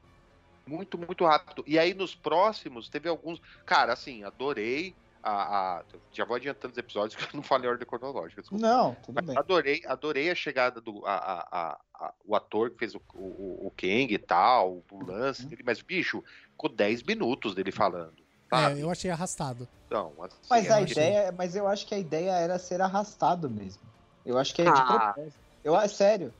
Muito, 0.66 0.98
muito 0.98 1.24
rápido. 1.24 1.64
E 1.66 1.78
aí 1.78 1.94
nos 1.94 2.14
próximos 2.14 2.88
teve 2.88 3.08
alguns. 3.08 3.40
Cara, 3.64 3.92
assim, 3.92 4.22
adorei 4.24 4.94
a. 5.22 5.78
a- 5.78 5.84
Já 6.12 6.24
vou 6.24 6.36
adiantando 6.36 6.72
os 6.72 6.78
episódios 6.78 7.14
que 7.16 7.22
eu 7.24 7.36
não 7.38 7.42
falei 7.42 7.68
em 7.68 7.72
ordem 7.72 7.86
cronológica. 7.86 8.40
desculpa. 8.40 8.64
Não, 8.66 8.94
tudo 8.96 9.22
bem. 9.22 9.36
Adorei, 9.38 9.82
adorei 9.86 10.30
a 10.30 10.34
chegada 10.34 10.80
do 10.80 11.04
a, 11.06 11.14
a- 11.14 11.48
a- 11.50 11.80
a- 12.06 12.14
o 12.24 12.34
ator 12.36 12.70
que 12.70 12.78
fez 12.78 12.94
o, 12.94 13.02
o, 13.14 13.66
o 13.66 13.72
Kang 13.76 14.12
e 14.12 14.18
tal, 14.18 14.82
o 14.90 15.04
lance 15.04 15.44
Uhum. 15.46 15.56
mas 15.64 15.82
bicho, 15.82 16.22
ficou 16.52 16.70
10 16.70 17.02
minutos 17.02 17.54
dele 17.54 17.70
falando. 17.72 18.19
Sabe? 18.50 18.80
É, 18.80 18.82
eu 18.82 18.90
achei 18.90 19.10
arrastado. 19.10 19.68
Então, 19.86 20.12
assim, 20.20 20.34
Mas 20.48 20.66
é 20.66 20.72
a 20.72 20.80
ideia, 20.82 21.32
mas 21.32 21.56
eu 21.56 21.66
acho 21.66 21.86
que 21.86 21.94
a 21.94 21.98
ideia 21.98 22.32
era 22.32 22.58
ser 22.58 22.80
arrastado 22.80 23.48
mesmo. 23.48 23.82
Eu 24.26 24.36
acho 24.36 24.54
que 24.54 24.62
é 24.62 24.64
de 24.66 24.70
Ah. 24.70 25.12
propósito. 25.14 25.40
Eu 25.64 25.78
é 25.78 25.88
sério. 25.88 26.32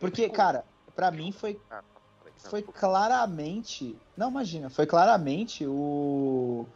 Porque, 0.00 0.22
Desculpa. 0.22 0.36
cara, 0.36 0.64
pra 0.94 1.10
mim 1.10 1.30
foi 1.32 1.60
Ah, 1.70 1.82
foi 2.44 2.62
claramente, 2.62 3.96
não 4.16 4.30
imagina, 4.30 4.70
foi 4.70 4.86
claramente 4.86 5.66
o 5.66 6.66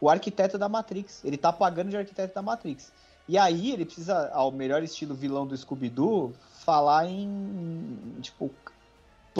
o 0.00 0.08
arquiteto 0.08 0.56
da 0.56 0.66
Matrix. 0.68 1.22
Ele 1.24 1.36
tá 1.36 1.52
pagando 1.52 1.90
de 1.90 1.96
arquiteto 1.96 2.34
da 2.34 2.40
Matrix. 2.40 2.90
E 3.28 3.36
aí 3.36 3.70
ele 3.70 3.84
precisa, 3.84 4.30
ao 4.32 4.50
melhor 4.50 4.82
estilo 4.82 5.14
vilão 5.14 5.46
do 5.46 5.54
Scooby-Doo, 5.56 6.32
falar 6.64 7.06
em 7.06 8.16
tipo 8.22 8.50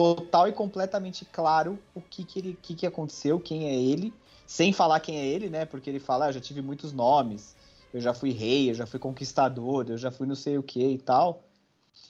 total 0.01 0.47
e 0.47 0.51
completamente 0.51 1.25
claro 1.25 1.77
o 1.93 2.01
que 2.01 2.25
que 2.25 2.39
ele 2.39 2.53
que 2.61 2.75
que 2.75 2.87
aconteceu, 2.87 3.39
quem 3.39 3.67
é 3.67 3.75
ele, 3.75 4.13
sem 4.47 4.73
falar 4.73 4.99
quem 4.99 5.17
é 5.17 5.25
ele, 5.25 5.49
né? 5.49 5.65
Porque 5.65 5.89
ele 5.89 5.99
fala, 5.99 6.25
ah, 6.25 6.29
eu 6.29 6.33
já 6.33 6.41
tive 6.41 6.61
muitos 6.61 6.91
nomes. 6.91 7.55
Eu 7.93 7.99
já 7.99 8.13
fui 8.13 8.31
rei, 8.31 8.69
eu 8.69 8.73
já 8.73 8.85
fui 8.85 8.99
conquistador, 8.99 9.85
eu 9.89 9.97
já 9.97 10.11
fui 10.11 10.25
não 10.25 10.35
sei 10.35 10.57
o 10.57 10.63
que 10.63 10.81
e 10.81 10.97
tal. 10.97 11.43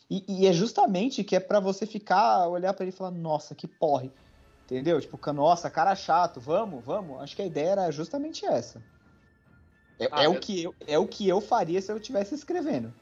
E, 0.09 0.23
e 0.27 0.47
é 0.47 0.53
justamente 0.53 1.23
que 1.23 1.35
é 1.35 1.39
pra 1.39 1.59
você 1.59 1.85
ficar, 1.85 2.47
olhar 2.47 2.73
pra 2.73 2.83
ele 2.83 2.93
e 2.93 2.97
falar, 2.97 3.11
nossa, 3.11 3.55
que 3.55 3.67
porre. 3.67 4.11
Entendeu? 4.65 5.01
Tipo, 5.01 5.19
nossa, 5.33 5.69
cara 5.69 5.95
chato, 5.95 6.39
vamos, 6.39 6.85
vamos. 6.85 7.21
Acho 7.21 7.35
que 7.35 7.41
a 7.41 7.45
ideia 7.45 7.71
era 7.71 7.91
justamente 7.91 8.45
essa. 8.45 8.81
É, 9.99 10.07
Ah, 10.11 10.23
é 10.23 10.29
o 10.29 10.39
que 10.39 10.63
eu, 10.63 10.75
é 10.87 10.97
o 10.97 11.07
que 11.07 11.27
eu 11.27 11.41
faria 11.41 11.81
se 11.81 11.91
eu 11.91 11.97
estivesse 11.97 12.35
escrevendo. 12.35 12.93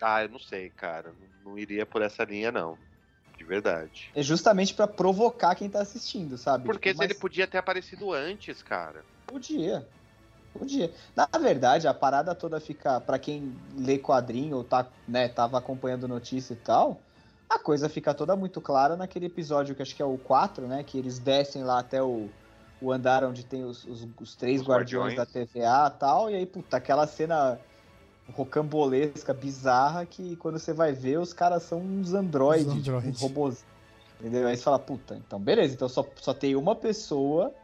Ah, 0.00 0.22
eu 0.22 0.28
não 0.28 0.38
sei, 0.38 0.70
cara. 0.70 1.12
Não, 1.44 1.52
não 1.52 1.58
iria 1.58 1.86
por 1.86 2.02
essa 2.02 2.24
linha, 2.24 2.52
não. 2.52 2.78
De 3.46 3.48
verdade. 3.48 4.10
É 4.12 4.22
justamente 4.22 4.74
pra 4.74 4.88
provocar 4.88 5.54
quem 5.54 5.70
tá 5.70 5.80
assistindo, 5.80 6.36
sabe? 6.36 6.64
Porque 6.64 6.88
Tipo, 6.88 6.98
se 6.98 7.04
ele 7.04 7.14
mas 7.14 7.20
podia 7.20 7.46
ter 7.46 7.58
aparecido 7.58 8.12
antes, 8.12 8.60
cara. 8.60 9.04
podia. 9.24 9.86
Podia. 10.52 10.92
Na 11.14 11.28
verdade, 11.38 11.86
a 11.86 11.94
parada 11.94 12.34
toda 12.34 12.58
fica, 12.58 13.00
para 13.00 13.18
quem 13.20 13.54
lê 13.78 13.98
quadrinho 13.98 14.56
ou 14.56 14.64
tá, 14.64 14.86
né, 15.06 15.28
tava 15.28 15.58
acompanhando 15.58 16.08
notícia 16.08 16.54
e 16.54 16.56
tal, 16.56 17.00
a 17.48 17.58
coisa 17.58 17.88
fica 17.88 18.12
toda 18.12 18.34
muito 18.34 18.60
clara 18.60 18.96
naquele 18.96 19.26
episódio 19.26 19.74
que 19.76 19.82
acho 19.82 19.94
que 19.94 20.02
é 20.02 20.06
o 20.06 20.18
4, 20.18 20.66
né, 20.66 20.82
que 20.82 20.98
eles 20.98 21.18
descem 21.20 21.62
lá 21.62 21.78
até 21.78 22.02
o, 22.02 22.28
o 22.80 22.90
andar 22.90 23.22
onde 23.22 23.44
tem 23.44 23.64
os, 23.64 23.84
os, 23.84 24.08
os 24.20 24.34
três 24.34 24.62
Os 24.62 24.66
guardiões, 24.66 25.14
guardiões. 25.14 25.16
da 25.16 25.26
TVA 25.26 25.92
e 25.94 25.98
tal, 26.00 26.30
e 26.30 26.34
aí, 26.34 26.46
puta, 26.46 26.78
aquela 26.78 27.06
cena 27.06 27.60
rocambolesca, 28.32 29.32
bizarra, 29.32 30.04
que 30.04 30.36
quando 30.36 30.58
você 30.58 30.72
vai 30.72 30.92
ver, 30.92 31.18
os 31.18 31.32
caras 31.32 31.62
são 31.62 31.80
uns 31.80 32.12
androides, 32.12 32.66
Uns 32.66 32.82
tipo, 32.82 32.96
uns 32.96 33.20
robôs. 33.20 33.64
Entendeu? 34.20 34.48
Aí 34.48 34.56
você 34.56 34.62
fala, 34.62 34.78
puta, 34.78 35.14
então 35.14 35.38
beleza, 35.38 35.74
então 35.74 35.88
só, 35.88 36.06
só 36.16 36.32
tem 36.32 36.56
uma 36.56 36.74
pessoa 36.74 37.54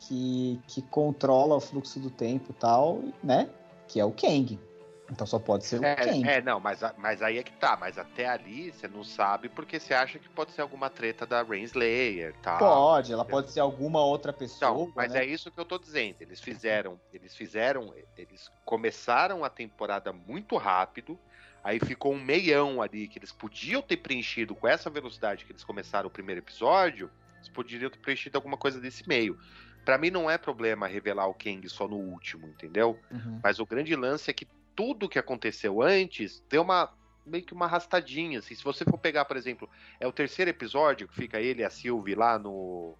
que, 0.00 0.60
que 0.66 0.82
controla 0.82 1.56
o 1.56 1.60
fluxo 1.60 1.98
do 1.98 2.10
tempo 2.10 2.50
e 2.50 2.54
tal, 2.54 3.00
né? 3.22 3.48
Que 3.88 3.98
é 3.98 4.04
o 4.04 4.12
Kang. 4.12 4.58
Então 5.10 5.26
só 5.26 5.38
pode 5.38 5.64
ser 5.64 5.76
o 5.78 5.80
Kang. 5.82 6.28
É, 6.28 6.36
é, 6.36 6.42
não, 6.42 6.58
mas, 6.58 6.80
mas 6.98 7.22
aí 7.22 7.38
é 7.38 7.42
que 7.42 7.52
tá. 7.52 7.76
Mas 7.76 7.98
até 7.98 8.26
ali 8.26 8.72
você 8.72 8.88
não 8.88 9.04
sabe 9.04 9.48
porque 9.48 9.78
você 9.78 9.94
acha 9.94 10.18
que 10.18 10.28
pode 10.28 10.52
ser 10.52 10.62
alguma 10.62 10.90
treta 10.90 11.24
da 11.24 11.42
Rainslayer 11.42 12.34
tal. 12.42 12.58
Pode, 12.58 13.12
ela 13.12 13.24
pode 13.24 13.50
ser 13.50 13.60
alguma 13.60 14.04
outra 14.04 14.32
pessoa. 14.32 14.70
Então, 14.70 14.92
mas 14.94 15.12
né? 15.12 15.20
é 15.20 15.24
isso 15.24 15.50
que 15.50 15.58
eu 15.58 15.64
tô 15.64 15.78
dizendo. 15.78 16.16
Eles 16.20 16.40
fizeram, 16.40 17.00
eles 17.12 17.36
fizeram, 17.36 17.94
eles 18.16 18.50
começaram 18.64 19.44
a 19.44 19.50
temporada 19.50 20.12
muito 20.12 20.56
rápido. 20.56 21.18
Aí 21.62 21.80
ficou 21.80 22.12
um 22.12 22.22
meião 22.22 22.80
ali 22.80 23.08
que 23.08 23.18
eles 23.18 23.32
podiam 23.32 23.82
ter 23.82 23.96
preenchido 23.96 24.54
com 24.54 24.68
essa 24.68 24.88
velocidade 24.88 25.44
que 25.44 25.52
eles 25.52 25.64
começaram 25.64 26.08
o 26.08 26.10
primeiro 26.10 26.40
episódio. 26.40 27.10
Eles 27.36 27.48
poderiam 27.48 27.90
ter 27.90 27.98
preenchido 27.98 28.38
alguma 28.38 28.56
coisa 28.56 28.80
desse 28.80 29.06
meio. 29.08 29.38
Pra 29.84 29.98
mim 29.98 30.10
não 30.10 30.28
é 30.28 30.36
problema 30.36 30.88
revelar 30.88 31.28
o 31.28 31.34
Kang 31.34 31.68
só 31.68 31.86
no 31.86 31.96
último, 31.96 32.48
entendeu? 32.48 32.98
Uhum. 33.08 33.40
Mas 33.42 33.60
o 33.60 33.64
grande 33.66 33.94
lance 33.94 34.28
é 34.28 34.34
que 34.34 34.44
tudo 34.76 35.08
que 35.08 35.18
aconteceu 35.18 35.82
antes 35.82 36.44
deu 36.48 36.62
uma 36.62 36.92
meio 37.26 37.44
que 37.44 37.52
uma 37.52 37.66
arrastadinha. 37.66 38.38
Assim. 38.38 38.54
Se 38.54 38.62
você 38.62 38.84
for 38.84 38.98
pegar, 38.98 39.24
por 39.24 39.36
exemplo, 39.36 39.68
é 39.98 40.06
o 40.06 40.12
terceiro 40.12 40.50
episódio 40.50 41.08
que 41.08 41.14
fica 41.14 41.40
ele 41.40 41.62
e 41.62 41.64
a 41.64 41.70
Sylvie 41.70 42.14
lá 42.14 42.38
no, 42.38 42.94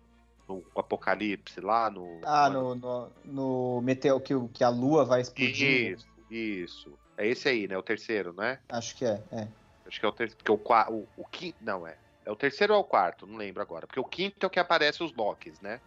no 0.48 0.64
Apocalipse, 0.74 1.60
lá 1.60 1.88
no. 1.88 2.20
Ah, 2.24 2.50
no, 2.50 2.74
no, 2.74 3.12
no 3.24 3.80
Meteo, 3.82 4.20
que, 4.20 4.34
que 4.48 4.64
a 4.64 4.68
lua 4.68 5.04
vai 5.04 5.20
explodir. 5.20 5.92
Isso, 5.92 6.06
isso. 6.30 6.98
É 7.16 7.26
esse 7.26 7.48
aí, 7.48 7.68
né? 7.68 7.78
O 7.78 7.82
terceiro, 7.82 8.32
não 8.32 8.44
é? 8.44 8.58
Acho 8.68 8.96
que 8.96 9.04
é, 9.04 9.22
é. 9.30 9.48
Acho 9.86 10.00
que 10.00 10.04
é 10.04 10.08
o 10.08 10.12
terceiro. 10.12 10.42
Porque 10.42 10.72
o, 10.72 10.92
o, 10.92 11.08
o 11.16 11.24
quinto. 11.26 11.56
Não, 11.60 11.86
é. 11.86 11.96
É 12.24 12.30
o 12.30 12.36
terceiro 12.36 12.74
ou 12.74 12.80
é 12.80 12.82
o 12.82 12.84
quarto? 12.84 13.26
Não 13.26 13.36
lembro 13.36 13.62
agora. 13.62 13.86
Porque 13.86 14.00
o 14.00 14.04
quinto 14.04 14.44
é 14.44 14.46
o 14.48 14.50
que 14.50 14.58
aparece 14.58 15.02
os 15.02 15.14
Locks, 15.14 15.60
né? 15.60 15.80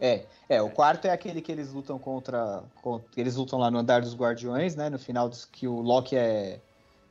É, 0.00 0.26
é, 0.48 0.60
o 0.60 0.68
quarto 0.70 1.06
é 1.06 1.10
aquele 1.10 1.40
que 1.40 1.52
eles 1.52 1.72
lutam 1.72 1.98
contra, 1.98 2.62
contra- 2.82 3.08
Eles 3.16 3.36
lutam 3.36 3.58
lá 3.58 3.70
no 3.70 3.78
andar 3.78 4.00
dos 4.00 4.16
guardiões, 4.16 4.74
né? 4.74 4.90
No 4.90 4.98
final 4.98 5.28
dos 5.28 5.44
que 5.44 5.68
o 5.68 5.80
Loki 5.80 6.16
é, 6.16 6.60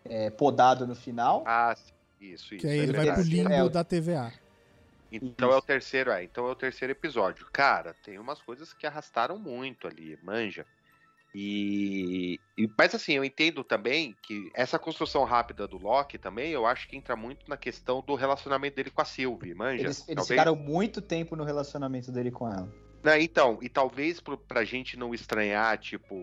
é 0.06 0.30
podado 0.30 0.86
no 0.86 0.96
final. 0.96 1.44
Ah, 1.46 1.74
sim. 1.76 1.92
Isso, 2.20 2.54
isso. 2.54 2.62
Que 2.62 2.68
aí 2.68 2.80
é 2.80 2.84
ele 2.84 2.92
vai 2.92 3.06
pro 3.06 3.16
verdade. 3.16 3.30
limbo 3.36 3.52
É, 3.54 3.64
o- 3.64 3.70
da 3.70 3.84
TVA. 3.84 4.32
Então 5.12 5.50
Isso. 5.50 5.56
é 5.56 5.58
o 5.58 5.62
terceiro, 5.62 6.12
é. 6.12 6.24
Então 6.24 6.48
é 6.48 6.52
o 6.52 6.56
terceiro 6.56 6.92
episódio. 6.92 7.46
Cara, 7.52 7.94
tem 8.04 8.18
umas 8.20 8.42
coisas 8.42 8.74
que 8.74 8.86
arrastaram 8.88 9.38
muito 9.38 9.88
ali, 9.88 10.18
manja. 10.24 10.66
E, 11.34 12.40
e- 12.58 12.70
mas 12.78 12.94
assim, 12.94 13.14
eu 13.14 13.24
entendo 13.24 13.64
também 13.64 14.16
que 14.22 14.52
essa 14.54 14.78
construção 14.78 15.24
rápida 15.24 15.68
do 15.68 15.78
Loki 15.78 16.18
também, 16.18 16.52
eu 16.52 16.66
acho 16.66 16.88
que 16.88 16.98
entra 16.98 17.16
muito 17.16 17.48
na 17.50 17.56
questão 17.56 18.04
do 18.06 18.16
relacionamento 18.16 18.76
dele 18.76 18.92
com 18.92 19.02
a 19.02 19.06
Sylvie, 19.06 19.54
manja. 19.54 19.84
Eles, 19.84 20.08
eles 20.08 20.28
ficaram 20.28 20.56
muito 20.56 21.02
tempo 21.02 21.36
no 21.36 21.44
relacionamento 21.44 22.12
dele 22.12 22.32
com 22.32 22.48
ela. 22.48 22.70
Né, 23.04 23.22
então, 23.22 23.58
e 23.62 23.70
talvez 23.70 24.20
pro, 24.20 24.38
pra 24.38 24.64
gente 24.64 24.98
não 24.98 25.14
estranhar, 25.14 25.78
tipo, 25.78 26.16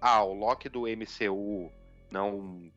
ah, 0.00 0.22
o 0.22 0.34
Loki 0.34 0.68
do 0.68 0.82
MCU 0.86 1.70
não, 2.10 2.70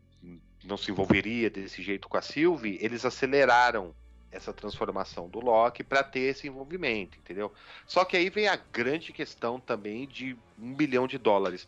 não 0.64 0.78
se 0.78 0.92
envolveria 0.92 1.50
desse 1.50 1.82
jeito 1.82 2.08
com 2.08 2.18
a 2.18 2.22
Sylvie, 2.22 2.78
eles 2.82 3.04
aceleraram 3.04 3.94
essa 4.32 4.54
transformação 4.54 5.28
do 5.28 5.40
Loki 5.40 5.84
pra 5.84 6.04
ter 6.04 6.22
esse 6.22 6.48
envolvimento, 6.48 7.18
entendeu? 7.18 7.52
Só 7.88 8.06
que 8.06 8.16
aí 8.16 8.30
vem 8.30 8.48
a 8.48 8.56
grande 8.56 9.12
questão 9.12 9.60
também 9.60 10.08
de 10.08 10.38
um 10.58 10.74
bilhão 10.74 11.08
de 11.08 11.18
dólares. 11.18 11.68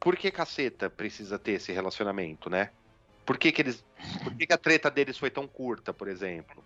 Por 0.00 0.16
que 0.16 0.30
caceta 0.30 0.88
precisa 0.90 1.38
ter 1.38 1.52
esse 1.52 1.72
relacionamento, 1.72 2.48
né? 2.50 2.70
Por 3.24 3.36
que, 3.36 3.52
que 3.52 3.62
eles. 3.62 3.84
Por 4.24 4.34
que, 4.34 4.46
que 4.46 4.52
a 4.52 4.58
treta 4.58 4.90
deles 4.90 5.18
foi 5.18 5.30
tão 5.30 5.46
curta, 5.46 5.92
por 5.92 6.08
exemplo? 6.08 6.64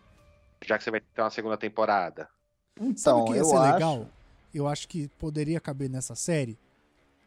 Já 0.64 0.78
que 0.78 0.84
você 0.84 0.90
vai 0.90 1.00
ter 1.00 1.20
uma 1.22 1.30
segunda 1.30 1.56
temporada. 1.56 2.28
Sabe 2.78 2.90
Então, 2.90 3.20
o 3.22 3.24
que 3.26 3.32
ia 3.32 3.38
eu 3.40 3.44
ser 3.44 3.56
acho- 3.56 3.72
legal? 3.74 4.08
Eu 4.54 4.68
acho 4.68 4.86
que 4.86 5.08
poderia 5.18 5.58
caber 5.60 5.88
nessa 5.90 6.14
série. 6.14 6.58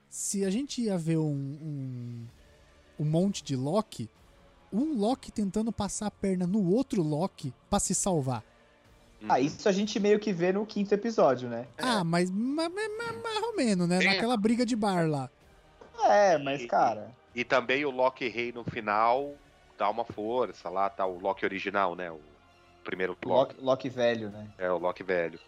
Se 0.09 0.45
a 0.45 0.49
gente 0.49 0.81
ia 0.81 0.97
ver 0.97 1.17
um, 1.17 1.23
um, 1.31 2.27
um 2.99 3.03
monte 3.05 3.43
de 3.43 3.55
Loki, 3.55 4.09
um 4.75 4.97
Loki 4.99 5.31
tentando 5.31 5.71
passar 5.71 6.07
a 6.07 6.11
perna 6.11 6.45
no 6.45 6.71
outro 6.73 7.01
Loki 7.01 7.53
pra 7.69 7.79
se 7.79 7.93
salvar. 7.95 8.43
Ah, 9.27 9.39
isso 9.39 9.67
a 9.67 9.71
gente 9.71 9.99
meio 9.99 10.19
que 10.19 10.31
vê 10.31 10.51
no 10.51 10.65
quinto 10.65 10.93
episódio, 10.93 11.49
né? 11.49 11.65
Ah, 11.77 12.03
mas 12.03 12.29
ma- 12.29 12.69
ma- 12.69 12.89
ma- 12.97 13.13
mais 13.23 13.43
ou 13.43 13.55
menos, 13.55 13.87
né? 13.87 14.03
É. 14.03 14.07
Naquela 14.07 14.37
briga 14.37 14.65
de 14.65 14.75
bar 14.75 15.09
lá. 15.09 15.29
É, 16.03 16.37
mas, 16.37 16.65
cara. 16.65 17.09
E 17.33 17.43
também 17.43 17.83
o 17.85 17.89
Loki 17.89 18.27
Rei 18.27 18.51
no 18.51 18.63
final 18.63 19.33
dá 19.77 19.89
uma 19.89 20.05
força 20.05 20.69
lá, 20.69 20.89
tá 20.89 21.05
o 21.05 21.17
Loki 21.19 21.43
original, 21.45 21.95
né? 21.95 22.11
O 22.11 22.19
primeiro 22.83 23.13
Loki, 23.25 23.27
Loki, 23.55 23.55
Loki 23.65 23.89
velho, 23.89 24.29
né? 24.29 24.47
é 24.57 24.71
o 24.71 24.77
Loki 24.77 25.03
velho. 25.03 25.39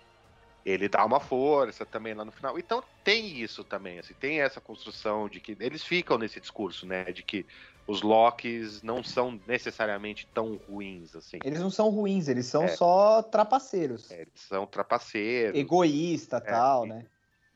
Ele 0.65 0.89
dá 0.89 1.05
uma 1.05 1.19
força 1.19 1.85
também 1.85 2.13
lá 2.13 2.25
no 2.25 2.31
final. 2.31 2.57
Então 2.57 2.83
tem 3.03 3.39
isso 3.41 3.63
também, 3.63 3.99
assim, 3.99 4.13
tem 4.15 4.41
essa 4.41 4.59
construção 4.59 5.29
de 5.29 5.39
que 5.39 5.55
eles 5.59 5.83
ficam 5.83 6.17
nesse 6.17 6.41
discurso, 6.41 6.85
né, 6.85 7.05
de 7.05 7.23
que 7.23 7.45
os 7.87 8.01
Locks 8.01 8.81
não 8.83 9.01
são 9.03 9.39
necessariamente 9.47 10.27
tão 10.33 10.55
ruins 10.67 11.15
assim. 11.15 11.39
Eles 11.43 11.59
não 11.61 11.69
são 11.71 11.89
ruins, 11.89 12.27
eles 12.27 12.45
são 12.45 12.63
É. 12.63 12.67
só 12.67 13.21
trapaceiros. 13.23 14.11
É, 14.11 14.21
eles 14.21 14.33
são 14.35 14.67
trapaceiros. 14.67 15.57
Egoísta 15.57 16.37
É, 16.37 16.41
tal, 16.41 16.85
né? 16.85 17.05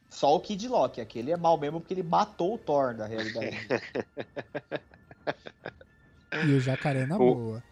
Só 0.10 0.36
o 0.36 0.40
Kid 0.40 0.68
Loki, 0.68 1.00
aquele 1.02 1.32
é 1.32 1.38
mal 1.38 1.58
mesmo 1.58 1.80
porque 1.80 1.94
ele 1.94 2.04
matou 2.04 2.56
o 2.56 2.58
Thor 2.58 2.94
da 2.96 3.06
realidade. 3.06 3.56
E 6.48 6.54
o 6.54 6.60
jacaré 6.62 7.06
na 7.06 7.16
O- 7.16 7.36
boa. 7.36 7.64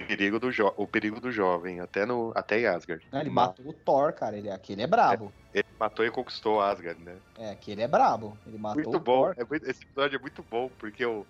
O 0.00 0.06
perigo 0.06 0.38
do, 0.38 0.50
jo- 0.52 0.72
o 0.76 0.86
perigo 0.86 1.20
do 1.20 1.30
jovem, 1.30 1.80
até, 1.80 2.06
no, 2.06 2.32
até 2.34 2.60
em 2.60 2.66
Asgard. 2.66 3.04
Não, 3.12 3.20
ele 3.20 3.28
Ma- 3.28 3.46
matou 3.48 3.66
o 3.68 3.72
Thor, 3.72 4.12
cara. 4.12 4.36
Ele, 4.38 4.48
aquele 4.48 4.82
é 4.82 4.86
brabo. 4.86 5.30
Ele 5.52 5.64
matou 5.78 6.06
e 6.06 6.10
conquistou 6.10 6.60
Asgard, 6.60 7.02
né? 7.02 7.16
É, 7.36 7.50
aquele 7.50 7.82
é 7.82 7.88
brabo. 7.88 8.38
Ele 8.46 8.56
matou 8.56 8.82
Muito 8.82 8.96
o 8.96 9.00
bom. 9.00 9.24
Thor. 9.24 9.34
É 9.36 9.44
muito- 9.44 9.68
esse 9.68 9.82
episódio 9.82 10.16
é 10.16 10.20
muito 10.20 10.42
bom, 10.48 10.70
porque 10.78 11.04
o, 11.04 11.26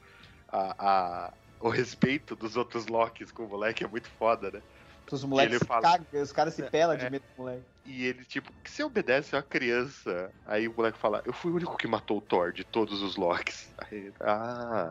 a, 0.53 0.75
a- 0.79 1.33
o 1.61 1.69
respeito 1.69 2.35
dos 2.35 2.57
outros 2.57 2.87
Locks 2.87 3.31
com 3.33 3.45
o 3.45 3.49
moleque 3.49 3.85
é 3.85 3.89
muito 3.89 4.09
foda, 4.19 4.51
né? 4.51 4.63
Os 5.11 5.25
moleques 5.25 5.59
se 5.59 5.65
fala- 5.65 5.83
cagam, 5.83 6.23
os 6.23 6.31
caras 6.31 6.55
se 6.55 6.63
pelam 6.63 6.97
de 6.97 7.05
É. 7.05 7.11
medo 7.11 7.25
do 7.37 7.43
moleque. 7.43 7.63
E 7.85 8.05
ele, 8.07 8.25
tipo, 8.25 8.53
que 8.63 8.71
você 8.71 8.85
obedece 8.85 9.35
a 9.35 9.43
criança. 9.43 10.31
Aí 10.47 10.69
o 10.69 10.73
moleque 10.75 10.97
fala, 10.99 11.21
eu 11.27 11.33
fui 11.33 11.51
o 11.51 11.57
único 11.57 11.77
que 11.77 11.89
matou 11.89 12.19
o 12.19 12.21
Thor 12.21 12.53
de 12.53 12.63
todos 12.63 13.03
os 13.03 13.17
Locks. 13.17 13.69
Aí, 13.79 14.13
ah, 14.21 14.89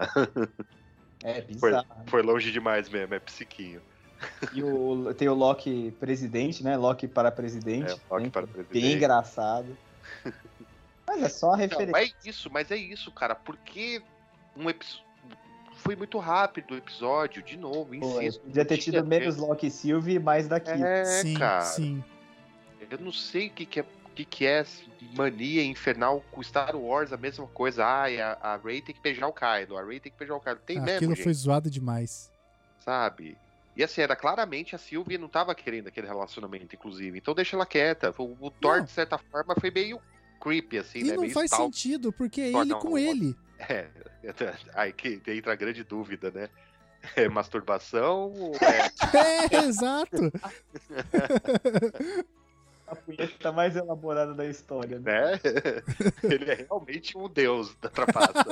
É 1.24 1.42
foi, 1.42 1.70
bizarro. 1.72 1.86
foi 2.08 2.22
longe 2.22 2.52
demais 2.52 2.90
mesmo, 2.90 3.14
é 3.14 3.20
psiquinho. 3.20 3.82
E 4.54 4.62
o, 4.62 5.14
tem 5.14 5.30
o 5.30 5.34
Loki 5.34 5.92
presidente, 6.00 6.62
né? 6.64 6.76
Loki 6.76 7.08
para 7.08 7.32
presidente. 7.32 7.92
É, 7.94 7.98
Loki 8.12 8.26
né? 8.26 8.30
para 8.30 8.46
Bem 8.46 8.66
presidente. 8.66 8.96
engraçado. 8.98 9.78
Mas 11.08 11.24
é 11.24 11.30
só 11.30 11.48
a 11.48 11.52
Não, 11.52 11.58
referência. 11.60 12.14
é 12.26 12.30
isso, 12.30 12.50
mas 12.52 12.70
é 12.72 12.76
isso, 12.76 13.10
cara. 13.12 13.34
Porque 13.36 14.02
um 14.56 14.70
episódio. 14.70 15.08
Foi 15.80 15.96
muito 15.96 16.18
rápido 16.20 16.74
o 16.74 16.78
episódio, 16.78 17.42
de 17.42 17.58
novo, 17.58 17.98
Pô, 18.00 18.22
insisto. 18.22 18.42
podia 18.42 18.66
ter 18.66 18.78
tinha 18.78 19.02
tido 19.02 19.08
menos 19.08 19.38
Loki 19.38 19.68
e 19.68 19.72
Sylvie 19.72 20.16
e 20.16 20.20
mais 20.20 20.48
daqui. 20.48 20.70
É, 20.72 21.06
sim, 21.06 21.34
cara. 21.36 21.62
sim. 21.66 22.04
Eu 22.90 22.98
não 23.00 23.12
sei 23.12 23.48
o 23.48 23.52
que, 23.52 23.66
que 23.66 23.80
é. 23.80 23.84
o 23.84 24.10
Que, 24.16 24.26
que 24.26 24.46
é 24.46 24.66
mania 25.16 25.64
infernal 25.64 26.24
com 26.32 26.44
Star 26.44 26.76
Wars, 26.76 27.14
a 27.14 27.18
mesma 27.18 27.48
coisa. 27.48 27.86
Ai, 27.86 28.20
a, 28.20 28.34
a 28.42 28.58
Rey 28.58 28.82
tem 28.82 28.94
que 28.94 29.02
beijar 29.02 29.28
o 29.28 29.34
Kylo, 29.34 29.78
a 29.78 29.84
Rey 29.84 30.00
tem 30.00 30.12
que 30.12 30.18
beijar 30.18 30.36
o 30.36 30.40
Kylo. 30.42 30.58
Tem 30.66 30.78
Aquilo 30.78 30.92
mesmo, 31.10 31.16
foi 31.16 31.34
gente, 31.34 31.44
zoado 31.44 31.70
demais. 31.70 32.30
sabe? 32.84 33.38
E 33.78 33.84
assim, 33.84 34.02
era 34.02 34.16
claramente 34.16 34.76
a 34.76 34.78
Sylvie 34.78 35.18
não 35.18 35.30
tava 35.30 35.56
querendo 35.56 35.88
aquele 35.88 36.06
relacionamento, 36.08 36.76
inclusive. 36.76 37.18
Então 37.18 37.34
deixa 37.34 37.56
ela 37.56 37.66
quieta. 37.66 38.14
O, 38.18 38.36
o 38.42 38.52
Thor, 38.52 38.78
Não. 38.80 38.84
de 38.84 38.92
certa 38.92 39.18
forma, 39.18 39.56
foi 39.58 39.72
meio 39.72 40.02
creepy, 40.42 40.80
assim, 40.80 41.00
E 41.00 41.04
né? 41.06 41.14
não 41.14 41.22
meio 41.22 41.34
faz 41.34 41.46
stalker. 41.46 41.66
sentido, 41.74 42.12
porque 42.12 42.42
é 42.42 42.52
Pô, 42.52 42.62
ele 42.62 42.72
não, 42.72 42.80
com 42.80 42.90
não, 42.90 42.98
ele. 42.98 43.36
É, 43.68 43.88
aí 44.74 44.94
que 44.94 45.22
entra 45.28 45.54
a 45.54 45.56
grande 45.56 45.84
dúvida, 45.84 46.32
né? 46.32 46.50
É 47.16 47.28
masturbação 47.30 48.32
ou 48.34 48.54
é 48.56 48.90
É, 49.54 49.56
exato. 49.66 50.32
A 52.88 52.96
punheta 52.96 53.52
mais 53.52 53.76
elaborada 53.76 54.34
da 54.34 54.46
história, 54.48 55.00
né? 55.00 55.34
né? 55.34 55.40
Ele 56.24 56.50
é 56.52 56.56
realmente 56.56 57.18
um 57.18 57.30
deus 57.30 57.76
da 57.76 57.90
trapaça. 57.90 58.44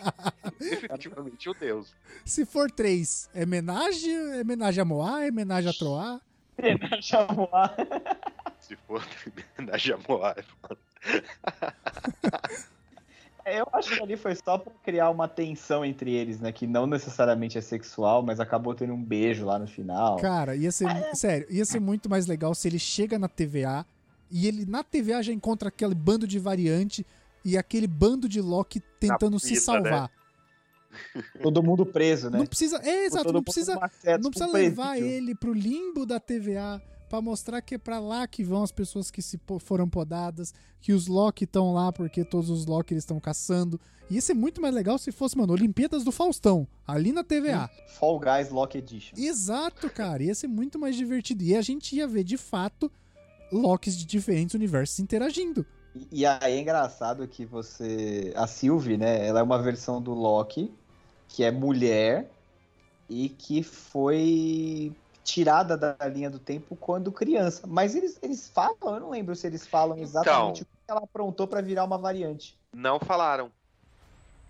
Definitivamente 0.58 1.50
um 1.50 1.52
deus. 1.52 1.94
Se 2.24 2.46
for 2.46 2.70
três, 2.70 3.28
é 3.34 3.44
homenagem, 3.44 4.14
é 4.38 4.40
homenagem 4.40 4.80
a 4.80 4.84
Moá, 4.84 5.24
é 5.24 5.28
homenagem 5.28 5.70
a 5.70 5.74
Troá. 5.74 6.20
Chamou 7.02 7.50
a- 7.52 7.74
Se 8.58 8.74
for 8.76 9.04
na 9.58 9.76
Jamoar. 9.76 10.36
Eu 13.46 13.68
acho 13.72 13.94
que 13.94 14.02
ali 14.02 14.16
foi 14.16 14.34
só 14.34 14.58
pra 14.58 14.72
criar 14.82 15.08
uma 15.08 15.28
tensão 15.28 15.84
entre 15.84 16.12
eles, 16.12 16.40
né? 16.40 16.50
Que 16.50 16.66
não 16.66 16.84
necessariamente 16.84 17.56
é 17.56 17.60
sexual, 17.60 18.20
mas 18.20 18.40
acabou 18.40 18.74
tendo 18.74 18.92
um 18.92 19.02
beijo 19.02 19.46
lá 19.46 19.56
no 19.56 19.68
final. 19.68 20.16
Cara, 20.16 20.56
ia 20.56 20.72
ser. 20.72 20.88
Sério, 21.14 21.46
ia 21.48 21.64
ser 21.64 21.78
muito 21.78 22.10
mais 22.10 22.26
legal 22.26 22.54
se 22.54 22.66
ele 22.66 22.78
chega 22.78 23.20
na 23.20 23.28
TVA 23.28 23.86
e 24.28 24.48
ele 24.48 24.66
na 24.66 24.82
TVA 24.82 25.22
já 25.22 25.32
encontra 25.32 25.68
aquele 25.68 25.94
bando 25.94 26.26
de 26.26 26.40
variante 26.40 27.06
e 27.44 27.56
aquele 27.56 27.86
bando 27.86 28.28
de 28.28 28.40
Loki 28.40 28.80
tentando 28.98 29.38
se 29.38 29.50
fila, 29.50 29.60
salvar. 29.60 30.10
Todo 31.40 31.62
mundo 31.62 31.86
preso, 31.86 32.28
né? 32.28 32.38
Não 32.38 32.46
precisa. 32.46 32.80
É, 32.82 33.06
exato, 33.06 33.32
não 33.32 33.44
precisa. 33.44 33.74
Não 34.20 34.30
precisa 34.30 34.52
levar 34.52 34.98
ele 34.98 35.36
pro 35.36 35.52
limbo 35.52 36.04
da 36.04 36.18
TVA 36.18 36.82
pra 37.08 37.20
mostrar 37.20 37.60
que 37.62 37.74
é 37.74 37.78
pra 37.78 37.98
lá 37.98 38.26
que 38.26 38.42
vão 38.42 38.62
as 38.62 38.72
pessoas 38.72 39.10
que 39.10 39.22
se 39.22 39.40
foram 39.60 39.88
podadas, 39.88 40.52
que 40.80 40.92
os 40.92 41.06
Loki 41.06 41.44
estão 41.44 41.72
lá 41.72 41.92
porque 41.92 42.24
todos 42.24 42.50
os 42.50 42.66
Loki 42.66 42.94
eles 42.94 43.02
estão 43.02 43.20
caçando. 43.20 43.80
Ia 44.10 44.20
ser 44.20 44.34
muito 44.34 44.60
mais 44.60 44.74
legal 44.74 44.98
se 44.98 45.10
fosse, 45.10 45.36
mano, 45.36 45.52
Olimpíadas 45.52 46.04
do 46.04 46.12
Faustão, 46.12 46.66
ali 46.86 47.12
na 47.12 47.24
TVA. 47.24 47.68
Fall 47.98 48.20
Guys 48.20 48.50
Lock 48.50 48.78
Edition. 48.78 49.16
Exato, 49.16 49.90
cara. 49.90 50.22
Ia 50.22 50.34
ser 50.34 50.46
muito 50.46 50.78
mais 50.78 50.94
divertido. 50.94 51.42
E 51.42 51.56
a 51.56 51.62
gente 51.62 51.96
ia 51.96 52.06
ver, 52.06 52.22
de 52.22 52.36
fato, 52.36 52.90
Locks 53.50 53.96
de 53.96 54.04
diferentes 54.04 54.54
universos 54.54 55.00
interagindo. 55.00 55.66
E, 55.94 56.20
e 56.20 56.26
aí 56.26 56.54
é 56.54 56.60
engraçado 56.60 57.26
que 57.26 57.44
você. 57.44 58.32
A 58.36 58.46
Sylvie, 58.46 58.96
né? 58.96 59.26
Ela 59.26 59.40
é 59.40 59.42
uma 59.42 59.60
versão 59.60 60.00
do 60.00 60.14
Loki 60.14 60.72
que 61.28 61.42
é 61.42 61.50
mulher 61.50 62.30
e 63.08 63.28
que 63.28 63.62
foi 63.62 64.92
tirada 65.26 65.76
da 65.76 65.96
linha 66.06 66.30
do 66.30 66.38
tempo 66.38 66.76
quando 66.76 67.10
criança. 67.10 67.66
Mas 67.66 67.96
eles, 67.96 68.16
eles 68.22 68.48
falam, 68.48 68.76
eu 68.94 69.00
não 69.00 69.10
lembro 69.10 69.34
se 69.34 69.44
eles 69.44 69.66
falam 69.66 69.98
exatamente 69.98 70.62
o 70.62 70.64
que 70.66 70.72
ela 70.88 71.02
aprontou 71.02 71.48
pra 71.48 71.60
virar 71.60 71.82
uma 71.84 71.98
variante. 71.98 72.56
Não 72.72 73.00
falaram. 73.00 73.50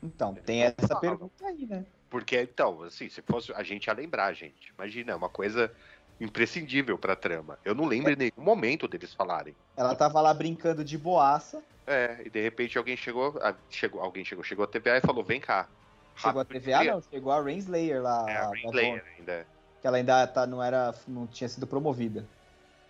Então, 0.02 0.34
tem 0.34 0.62
essa 0.62 0.94
pergunta 0.96 1.46
aí, 1.46 1.66
né? 1.66 1.86
Porque, 2.10 2.40
então, 2.40 2.82
assim, 2.82 3.08
se 3.08 3.22
fosse. 3.22 3.52
A 3.54 3.62
gente 3.62 3.86
ia 3.86 3.94
lembrar, 3.94 4.34
gente. 4.34 4.70
Imagina, 4.78 5.12
é 5.12 5.16
uma 5.16 5.30
coisa 5.30 5.72
imprescindível 6.20 6.98
pra 6.98 7.16
trama. 7.16 7.58
Eu 7.64 7.74
não 7.74 7.86
lembro 7.86 8.12
em 8.12 8.16
nenhum 8.16 8.44
momento 8.44 8.86
deles 8.86 9.14
falarem. 9.14 9.56
Ela 9.76 9.94
tava 9.94 10.20
lá 10.20 10.32
brincando 10.34 10.84
de 10.84 10.98
boaça, 10.98 11.62
É, 11.86 12.20
e 12.24 12.30
de 12.30 12.42
repente 12.42 12.76
alguém 12.76 12.96
chegou. 12.96 13.38
a- 13.40 13.54
chegou 13.70 14.00
alguém 14.02 14.24
chegou, 14.24 14.44
chegou 14.44 14.64
a 14.64 14.68
TVA 14.68 14.98
e 14.98 15.00
falou: 15.00 15.24
vem 15.24 15.40
cá. 15.40 15.68
chegou 16.16 16.40
a 16.40 16.44
TVA, 16.44 16.84
não, 16.84 17.02
chegou 17.02 17.32
a 17.32 17.42
Renslayer 17.42 18.02
lá. 18.02 18.24
É, 18.28 18.36
a 18.36 18.50
Renslayer 18.50 19.04
ainda. 19.18 19.46
Que 19.86 19.88
ela 19.88 19.98
ainda 19.98 20.26
tá, 20.26 20.48
não 20.48 20.60
era, 20.60 20.92
não 21.06 21.28
tinha 21.28 21.48
sido 21.48 21.64
promovida. 21.64 22.26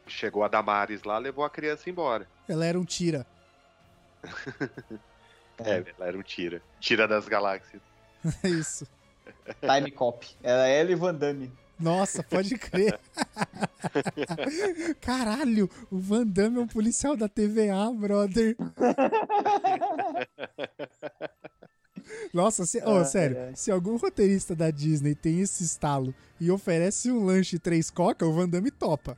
Chegou 0.06 0.42
a 0.42 0.48
Damares 0.48 1.02
lá, 1.02 1.18
levou 1.18 1.44
a 1.44 1.50
criança 1.50 1.90
embora. 1.90 2.26
Ela 2.48 2.64
era 2.64 2.80
um 2.80 2.86
tira. 2.86 3.26
É, 5.58 5.82
ela 5.96 6.08
era 6.08 6.18
um 6.18 6.22
tira. 6.22 6.60
Tira 6.78 7.08
das 7.08 7.26
galáxias. 7.26 7.80
É 8.42 8.48
isso. 8.48 8.86
Time 9.60 9.90
Cop. 9.90 10.26
Ela 10.42 10.68
é 10.68 10.80
ela 10.80 10.92
e 10.92 10.94
Van 10.94 11.14
Damme. 11.14 11.50
Nossa, 11.80 12.22
pode 12.22 12.58
crer. 12.58 12.98
Caralho, 15.00 15.70
o 15.90 15.98
Van 15.98 16.26
Damme 16.26 16.58
é 16.58 16.60
um 16.60 16.66
policial 16.66 17.16
da 17.16 17.26
TVA, 17.26 17.90
brother. 17.94 18.54
Nossa, 22.32 22.64
se, 22.66 22.78
ô, 22.84 22.98
Ai, 22.98 23.04
sério, 23.04 23.38
ai. 23.38 23.52
se 23.56 23.70
algum 23.70 23.96
roteirista 23.96 24.54
da 24.54 24.70
Disney 24.70 25.14
tem 25.14 25.40
esse 25.40 25.64
estalo 25.64 26.14
e 26.40 26.50
oferece 26.50 27.10
um 27.10 27.24
lanche 27.24 27.56
e 27.56 27.58
três 27.58 27.90
coca, 27.90 28.26
o 28.26 28.32
Van 28.32 28.48
Damme 28.48 28.70
topa. 28.70 29.16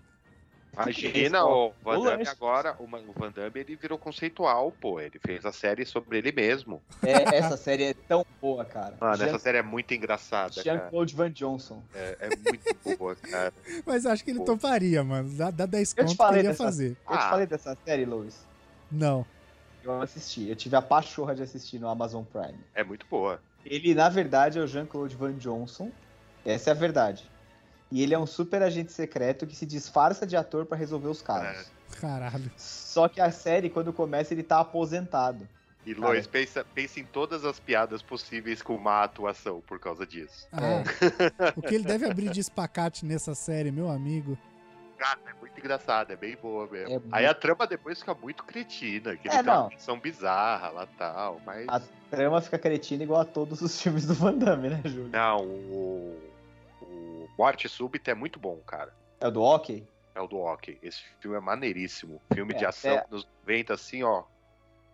Imagina 0.73 1.45
o 1.45 1.73
Van 1.83 1.99
O 1.99 2.05
Damme 2.05 2.19
lanche. 2.19 2.31
agora. 2.31 2.77
O 2.79 2.85
o 2.85 3.13
Van 3.17 3.33
Damme 3.33 3.51
ele 3.61 3.75
virou 3.75 3.99
conceitual, 3.99 4.71
pô. 4.81 5.01
Ele 5.01 5.19
fez 5.19 5.45
a 5.45 5.51
série 5.51 5.85
sobre 5.85 6.19
ele 6.19 6.31
mesmo. 6.31 6.81
É, 7.03 7.37
essa 7.37 7.57
série 7.57 7.83
é 7.85 7.95
tão 7.95 8.25
boa, 8.41 8.65
cara. 8.65 8.95
Mano, 9.01 9.17
Jean- 9.17 9.27
essa 9.27 9.39
série 9.41 9.59
é 9.59 9.63
muito 9.63 9.93
engraçada. 9.93 10.53
Jean-Claude 10.63 11.17
Van 11.17 11.31
Johnson. 11.33 11.83
É, 11.93 12.17
é 12.21 12.29
muito 12.29 12.79
boa, 12.99 13.17
cara. 13.17 13.53
Mas 13.85 14.07
acho 14.07 14.23
que 14.25 14.31
ele 14.31 14.39
Pô. 14.39 14.45
toparia, 14.45 15.03
mano. 15.03 15.29
Dá, 15.37 15.51
dá 15.51 15.67
10 15.67 15.95
Eu 15.97 16.07
te 16.07 16.17
conto 16.17 16.29
que 16.29 16.35
ele 16.39 16.43
ia 16.47 16.51
dessa- 16.51 16.65
fazer. 16.65 16.89
Eu 16.91 17.17
te 17.17 17.23
Ah. 17.25 17.31
falei 17.31 17.47
dessa 17.47 17.77
série, 17.85 18.05
Lois? 18.05 18.37
Não. 18.91 19.27
Eu 19.95 20.03
assisti. 20.03 20.49
Eu 20.49 20.57
tive 20.57 20.77
a 20.77 20.83
pachorra 20.83 21.35
de 21.35 21.43
assistir 21.43 21.79
no 21.79 21.89
Amazon 21.89 22.25
Prime. 22.25 22.59
É 22.75 22.85
muito 22.85 23.07
boa. 23.11 23.41
Ele, 23.65 23.95
na 23.95 24.09
verdade, 24.09 24.59
é 24.59 24.63
o 24.63 24.67
Jean-Claude 24.67 25.17
Van 25.17 25.35
Johnson. 25.35 25.91
Essa 26.45 26.71
é 26.71 26.73
a 26.73 26.75
verdade. 26.75 27.29
E 27.91 28.03
ele 28.03 28.15
é 28.15 28.19
um 28.19 28.27
super 28.27 28.63
agente 28.63 28.93
secreto 28.93 29.47
que 29.47 29.57
se 29.57 29.65
disfarça 29.65 30.27
de 30.27 30.37
ator 30.37 30.67
pra 30.67 30.77
resolver 30.77 31.09
os 31.09 31.23
casos. 31.23 31.71
Caralho. 32.01 32.51
Só 32.57 33.09
que 33.09 33.21
a 33.21 33.31
série, 33.31 33.71
quando 33.71 33.93
começa, 33.93 34.35
ele 34.35 34.43
tá 34.43 34.61
aposentado. 34.61 35.49
E 35.87 35.95
Lois, 35.95 36.27
pensa, 36.27 36.67
pensa 36.75 37.01
em 37.01 37.05
todas 37.05 37.47
as 37.47 37.59
piadas 37.59 38.03
possíveis 38.03 38.61
com 38.61 38.77
má 38.77 39.05
atuação 39.05 39.63
por 39.67 39.79
causa 39.79 40.07
disso. 40.07 40.47
Ah, 40.53 40.83
o 41.57 41.63
que 41.63 41.75
ele 41.75 41.85
deve 41.85 42.05
abrir 42.05 42.31
de 42.31 42.41
espacate 42.41 43.07
nessa 43.07 43.35
série, 43.35 43.71
meu 43.71 43.89
amigo. 43.89 44.37
Cara, 44.99 45.21
é 45.27 45.35
muito 45.35 45.59
engraçado, 45.59 46.11
é 46.13 46.17
bem 46.17 46.37
boa 46.37 46.67
mesmo. 46.67 46.89
É 46.95 46.99
muito- 46.99 47.15
Aí 47.15 47.25
a 47.25 47.33
trama 47.33 47.67
depois 47.67 48.01
fica 48.01 48.13
muito 48.15 48.43
cretina, 48.45 49.17
que 49.17 49.29
É, 49.29 49.43
não. 49.43 49.69
missão 49.69 49.99
bizarra 49.99 50.71
lá 50.71 50.87
tal, 50.99 51.41
mas. 51.47 51.67
A 51.69 51.81
trama 52.11 52.41
fica 52.41 52.59
cretina 52.59 53.05
igual 53.05 53.21
a 53.21 53.25
todos 53.25 53.63
os 53.63 53.81
filmes 53.81 54.07
do 54.07 54.15
Van 54.15 54.35
Damme, 54.37 54.69
né, 54.71 54.83
Júlio? 54.85 55.09
Não, 55.11 55.47
o, 55.47 56.21
o 56.83 57.29
Morte 57.39 57.69
Súbita 57.69 58.11
é 58.11 58.15
muito 58.15 58.41
bom, 58.41 58.57
cara. 58.67 58.93
É 59.21 59.29
o 59.29 59.31
do 59.31 59.41
hockey? 59.43 59.87
É 60.15 60.21
o 60.21 60.27
do 60.27 60.37
Hockey. 60.39 60.79
Esse 60.83 61.01
filme 61.21 61.37
é 61.37 61.41
maneiríssimo. 61.41 62.21
Filme 62.35 62.53
É, 62.55 62.57
de 62.57 62.67
ação 62.67 62.97
até- 62.99 63.07
nos 63.09 63.25
90, 63.47 63.75
assim, 63.75 64.03
ó. 64.03 64.25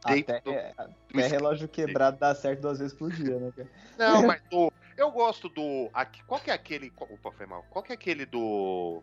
Até, 0.05 0.38
do- 0.42 0.50
é, 0.52 0.74
até 0.76 1.26
relógio 1.28 1.66
quebrado 1.66 2.18
dá 2.18 2.34
certo 2.34 2.61
duas 2.61 2.78
vezes 2.78 2.92
por 2.92 3.11
dia, 3.11 3.38
né, 3.38 3.50
cara? 3.57 3.68
Não, 3.96 4.20
mas 4.38 4.42
do. 4.50 4.70
Eu 4.98 5.11
gosto 5.11 5.48
do. 5.48 5.90
Qual 6.26 6.38
que 6.40 6.50
é 6.50 6.55
aquele. 6.55 6.92
Opa, 7.00 7.32
foi 7.32 7.46
mal. 7.46 7.64
Qual 7.70 7.82
que 7.82 7.90
é 7.92 7.94
aquele 7.94 8.26
do. 8.26 9.02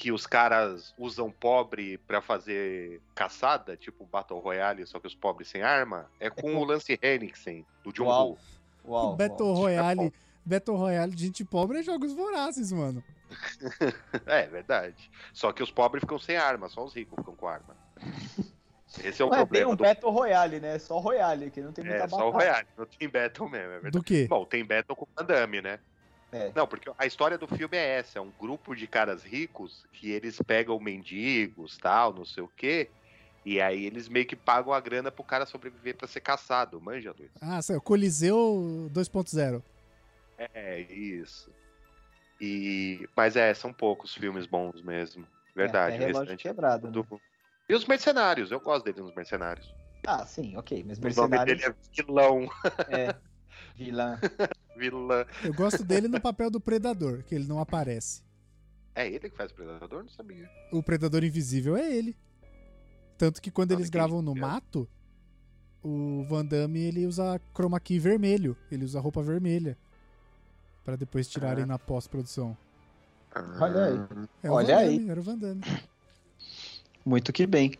Que 0.00 0.10
os 0.10 0.26
caras 0.26 0.94
usam 0.96 1.30
pobre 1.30 1.98
pra 1.98 2.22
fazer 2.22 3.02
caçada, 3.14 3.76
tipo 3.76 4.06
Battle 4.06 4.40
Royale, 4.40 4.86
só 4.86 4.98
que 4.98 5.06
os 5.06 5.14
pobres 5.14 5.48
sem 5.48 5.60
arma? 5.60 6.10
É 6.18 6.30
com 6.30 6.56
o 6.56 6.64
Lance 6.64 6.98
Henriksen, 7.02 7.66
do 7.84 7.92
John 7.92 8.06
Uau. 8.06 8.28
Woo. 8.28 8.38
Uau, 8.86 9.14
Battle 9.16 9.48
uau. 9.48 9.56
Royale. 9.56 10.10
Battle 10.42 10.78
Royale 10.78 11.14
de 11.14 11.26
gente 11.26 11.44
pobre 11.44 11.80
é 11.80 11.82
jogos 11.82 12.14
vorazes, 12.14 12.72
mano. 12.72 13.04
É, 14.24 14.46
verdade. 14.46 15.10
Só 15.34 15.52
que 15.52 15.62
os 15.62 15.70
pobres 15.70 16.00
ficam 16.00 16.18
sem 16.18 16.38
arma, 16.38 16.70
só 16.70 16.82
os 16.82 16.94
ricos 16.94 17.18
ficam 17.18 17.36
com 17.36 17.46
arma. 17.46 17.76
Esse 19.04 19.20
é 19.20 19.24
o 19.26 19.28
Não 19.28 19.34
é 19.34 19.38
bem 19.40 19.46
problema 19.46 19.72
um 19.72 19.76
do. 19.76 19.84
Battle 19.84 20.10
Royale, 20.10 20.60
né? 20.60 20.78
Só 20.78 20.98
Royale, 20.98 21.50
que 21.50 21.60
não 21.60 21.72
tem 21.72 21.84
muita 21.84 22.04
É, 22.04 22.08
só 22.08 22.26
o 22.26 22.32
batalha. 22.32 22.52
Royale, 22.52 22.68
não 22.78 22.86
tem 22.86 23.06
Battle 23.06 23.48
mesmo, 23.50 23.66
é 23.66 23.68
verdade. 23.72 23.92
Do 23.98 24.02
quê? 24.02 24.26
Bom, 24.30 24.46
tem 24.46 24.64
Battle 24.64 24.96
com 24.96 25.04
o 25.04 25.08
Van 25.14 25.26
Damme, 25.26 25.60
né? 25.60 25.78
É. 26.32 26.52
Não, 26.54 26.66
porque 26.66 26.90
a 26.96 27.06
história 27.06 27.36
do 27.36 27.48
filme 27.48 27.76
é 27.76 27.98
essa: 27.98 28.18
é 28.18 28.22
um 28.22 28.30
grupo 28.30 28.74
de 28.74 28.86
caras 28.86 29.22
ricos 29.24 29.84
que 29.92 30.10
eles 30.10 30.38
pegam 30.46 30.78
mendigos, 30.78 31.76
tal, 31.78 32.12
não 32.14 32.24
sei 32.24 32.42
o 32.42 32.48
quê. 32.48 32.90
E 33.44 33.60
aí 33.60 33.86
eles 33.86 34.08
meio 34.08 34.26
que 34.26 34.36
pagam 34.36 34.72
a 34.72 34.80
grana 34.80 35.10
pro 35.10 35.24
cara 35.24 35.46
sobreviver 35.46 35.96
pra 35.96 36.06
ser 36.06 36.20
caçado, 36.20 36.80
manja, 36.80 37.14
Luiz? 37.18 37.30
Ah, 37.40 37.60
saiu. 37.62 37.80
Coliseu 37.80 38.88
2.0. 38.92 39.62
É, 40.54 40.80
isso. 40.80 41.50
E... 42.40 43.08
Mas 43.16 43.36
é, 43.36 43.52
são 43.54 43.72
poucos 43.72 44.14
filmes 44.14 44.46
bons 44.46 44.82
mesmo. 44.82 45.26
Verdade. 45.54 45.92
É, 45.94 45.96
o 45.96 45.96
até 45.96 46.06
relógio 46.06 46.20
restante 46.30 46.42
quebrado. 46.42 46.86
né? 46.86 46.92
do- 46.92 47.20
E 47.68 47.74
os 47.74 47.84
mercenários, 47.86 48.50
eu 48.50 48.60
gosto 48.60 48.84
dele 48.84 49.00
nos 49.00 49.14
mercenários. 49.14 49.74
Ah, 50.06 50.24
sim, 50.24 50.56
ok. 50.56 50.84
Mas 50.86 50.98
O 50.98 51.02
nome 51.02 51.14
Mercenários 51.36 51.60
dele 51.60 51.74
é 51.74 52.02
vilão. 52.02 52.48
é 52.88 53.14
vilã. 53.74 54.18
Vilã. 54.80 55.24
Eu 55.44 55.52
gosto 55.54 55.84
dele 55.84 56.08
no 56.08 56.20
papel 56.20 56.50
do 56.50 56.60
Predador, 56.60 57.22
que 57.24 57.34
ele 57.34 57.46
não 57.46 57.60
aparece. 57.60 58.22
É 58.94 59.06
ele 59.06 59.30
que 59.30 59.36
faz 59.36 59.52
o 59.52 59.54
Predador? 59.54 60.02
Não 60.02 60.08
sabia. 60.10 60.50
O 60.72 60.82
Predador 60.82 61.22
Invisível 61.22 61.76
é 61.76 61.92
ele. 61.94 62.16
Tanto 63.18 63.40
que 63.42 63.50
quando 63.50 63.72
Ah, 63.72 63.74
eles 63.74 63.90
gravam 63.90 64.22
no 64.22 64.34
mato, 64.34 64.88
o 65.82 66.24
Van 66.28 66.44
Damme 66.44 66.80
ele 66.80 67.06
usa 67.06 67.38
chroma 67.54 67.78
key 67.78 67.98
vermelho. 67.98 68.56
Ele 68.70 68.84
usa 68.84 68.98
roupa 68.98 69.22
vermelha. 69.22 69.76
Pra 70.84 70.96
depois 70.96 71.28
tirarem 71.28 71.64
Ah. 71.64 71.66
na 71.66 71.78
pós-produção. 71.78 72.56
Olha 73.60 73.84
aí. 73.84 74.26
É 74.42 74.50
o 74.50 74.54
Olha 74.54 74.74
Van 74.76 74.80
aí. 74.80 74.96
Damme, 74.98 75.10
era 75.10 75.20
o 75.20 75.22
Van 75.22 75.38
Damme. 75.38 75.62
Muito 77.04 77.32
que 77.32 77.46
bem. 77.46 77.74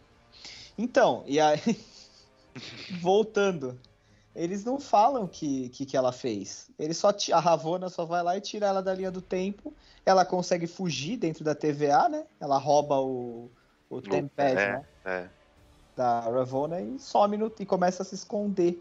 Então, 0.78 1.24
e 1.26 1.40
aí. 1.40 1.58
Voltando. 3.00 3.78
Eles 4.34 4.64
não 4.64 4.78
falam 4.78 5.26
que 5.26 5.68
que, 5.70 5.84
que 5.84 5.96
ela 5.96 6.12
fez. 6.12 6.70
Eles 6.78 6.96
só 6.96 7.10
a 7.32 7.40
Ravona 7.40 7.88
só 7.88 8.04
vai 8.04 8.22
lá 8.22 8.36
e 8.36 8.40
tira 8.40 8.66
ela 8.66 8.82
da 8.82 8.94
linha 8.94 9.10
do 9.10 9.20
tempo. 9.20 9.74
Ela 10.06 10.24
consegue 10.24 10.66
fugir 10.66 11.16
dentro 11.16 11.44
da 11.44 11.54
TVA, 11.54 12.08
né? 12.08 12.24
Ela 12.40 12.56
rouba 12.56 13.00
o, 13.00 13.50
o 13.88 14.00
Tempad, 14.00 14.58
é. 14.58 14.72
né? 14.72 14.84
É. 15.04 15.28
Da 15.96 16.20
Ravona 16.20 16.80
e 16.80 16.98
some 16.98 17.36
no, 17.36 17.52
e 17.58 17.66
começa 17.66 18.02
a 18.02 18.06
se 18.06 18.14
esconder. 18.14 18.80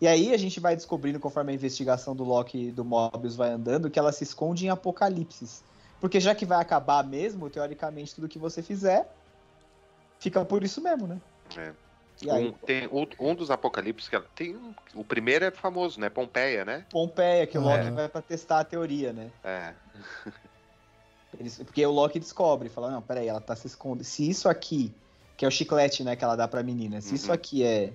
E 0.00 0.06
aí 0.06 0.32
a 0.32 0.36
gente 0.36 0.60
vai 0.60 0.76
descobrindo, 0.76 1.18
conforme 1.18 1.52
a 1.52 1.54
investigação 1.54 2.14
do 2.14 2.24
Loki 2.24 2.68
e 2.68 2.72
do 2.72 2.84
Mobius 2.84 3.34
vai 3.34 3.50
andando, 3.50 3.90
que 3.90 3.98
ela 3.98 4.12
se 4.12 4.22
esconde 4.22 4.66
em 4.66 4.68
Apocalipse. 4.68 5.62
Porque 6.00 6.20
já 6.20 6.34
que 6.34 6.46
vai 6.46 6.60
acabar 6.60 7.02
mesmo, 7.04 7.50
teoricamente, 7.50 8.14
tudo 8.14 8.28
que 8.28 8.38
você 8.38 8.62
fizer, 8.62 9.12
fica 10.20 10.44
por 10.44 10.62
isso 10.62 10.80
mesmo, 10.80 11.08
né? 11.08 11.20
É. 11.56 11.72
E 12.22 12.30
aí, 12.30 12.48
Um, 12.48 12.52
tem, 12.52 12.86
um, 12.88 13.06
um 13.20 13.34
dos 13.34 13.50
apocalipses 13.50 14.08
que 14.08 14.16
ela 14.16 14.26
tem. 14.34 14.56
um- 14.56 14.74
o 14.94 15.04
primeiro 15.04 15.44
é 15.44 15.50
famoso, 15.50 16.00
né? 16.00 16.10
Pompeia, 16.10 16.64
né? 16.64 16.84
Pompeia, 16.90 17.46
que 17.46 17.56
o 17.56 17.60
Loki 17.60 17.86
É. 17.86 17.90
vai 17.90 18.08
pra 18.08 18.20
testar 18.20 18.60
a 18.60 18.64
teoria, 18.64 19.12
né? 19.12 19.30
É. 19.44 19.74
Eles- 21.38 21.58
porque 21.58 21.84
o 21.84 21.90
Loki 21.92 22.18
descobre, 22.18 22.68
fala, 22.68 22.90
não, 22.90 23.02
peraí, 23.02 23.28
ela 23.28 23.40
tá 23.40 23.54
se 23.54 23.66
escondendo. 23.66 24.04
Se 24.04 24.28
isso 24.28 24.48
aqui, 24.48 24.92
que 25.36 25.44
é 25.44 25.48
o 25.48 25.50
chiclete, 25.50 26.02
né, 26.02 26.16
que 26.16 26.24
ela 26.24 26.34
dá 26.36 26.48
pra 26.48 26.62
menina, 26.62 27.00
se 27.00 27.14
isso 27.14 27.28
Uhum. 27.28 27.34
aqui 27.34 27.62
é 27.62 27.92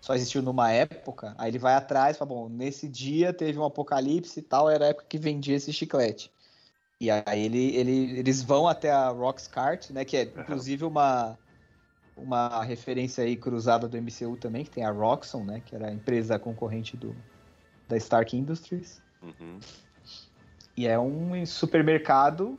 só 0.00 0.14
existiu 0.14 0.42
numa 0.42 0.70
época, 0.70 1.34
aí 1.38 1.50
ele 1.50 1.58
vai 1.58 1.74
atrás 1.74 2.14
e 2.14 2.18
fala, 2.18 2.28
bom, 2.28 2.48
nesse 2.48 2.88
dia 2.88 3.32
teve 3.32 3.58
um 3.58 3.64
apocalipse 3.64 4.38
e 4.38 4.42
tal, 4.42 4.68
era 4.70 4.84
a 4.86 4.88
época 4.88 5.06
que 5.08 5.18
vendia 5.18 5.56
esse 5.56 5.72
chiclete. 5.72 6.30
E 7.00 7.10
aí 7.10 7.44
ele, 7.44 7.74
ele- 7.76 8.18
eles 8.18 8.42
vão 8.42 8.68
até 8.68 8.90
a 8.90 9.08
Roxcart, 9.08 9.90
né, 9.90 10.04
que 10.04 10.16
é 10.16 10.22
inclusive 10.22 10.84
uma 10.84 11.38
uma 12.22 12.62
referência 12.62 13.24
aí 13.24 13.36
cruzada 13.36 13.88
do 13.88 13.96
MCU 13.96 14.36
também, 14.36 14.64
que 14.64 14.70
tem 14.70 14.84
a 14.84 14.90
Roxxon, 14.90 15.44
né, 15.44 15.62
que 15.64 15.74
era 15.74 15.88
a 15.88 15.92
empresa 15.92 16.38
concorrente 16.38 16.96
do 16.96 17.14
da 17.88 17.96
Stark 17.96 18.36
Industries. 18.36 19.00
Uhum. 19.22 19.58
E 20.76 20.86
é 20.86 20.98
um 20.98 21.44
supermercado, 21.44 22.58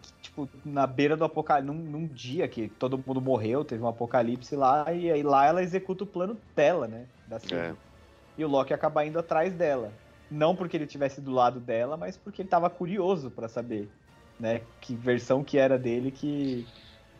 que, 0.00 0.12
tipo, 0.22 0.48
na 0.64 0.86
beira 0.86 1.16
do 1.16 1.24
apocalipse, 1.24 1.66
num, 1.66 1.82
num 1.82 2.06
dia 2.06 2.48
que 2.48 2.68
todo 2.68 3.02
mundo 3.04 3.20
morreu, 3.20 3.64
teve 3.64 3.82
um 3.82 3.88
apocalipse 3.88 4.56
lá, 4.56 4.90
e 4.92 5.10
aí 5.10 5.22
lá 5.22 5.44
ela 5.44 5.62
executa 5.62 6.04
o 6.04 6.06
plano 6.06 6.38
dela, 6.54 6.86
né? 6.86 7.06
Da. 7.26 7.36
É. 7.52 7.74
E 8.38 8.44
o 8.44 8.48
Loki 8.48 8.72
acaba 8.72 9.04
indo 9.04 9.18
atrás 9.18 9.52
dela. 9.52 9.92
Não 10.30 10.54
porque 10.54 10.76
ele 10.76 10.84
estivesse 10.84 11.20
do 11.20 11.32
lado 11.32 11.58
dela, 11.58 11.96
mas 11.96 12.16
porque 12.16 12.42
ele 12.42 12.48
tava 12.48 12.70
curioso 12.70 13.30
pra 13.30 13.48
saber, 13.48 13.88
né? 14.38 14.62
Que 14.80 14.94
versão 14.94 15.42
que 15.42 15.58
era 15.58 15.78
dele 15.78 16.10
que, 16.10 16.66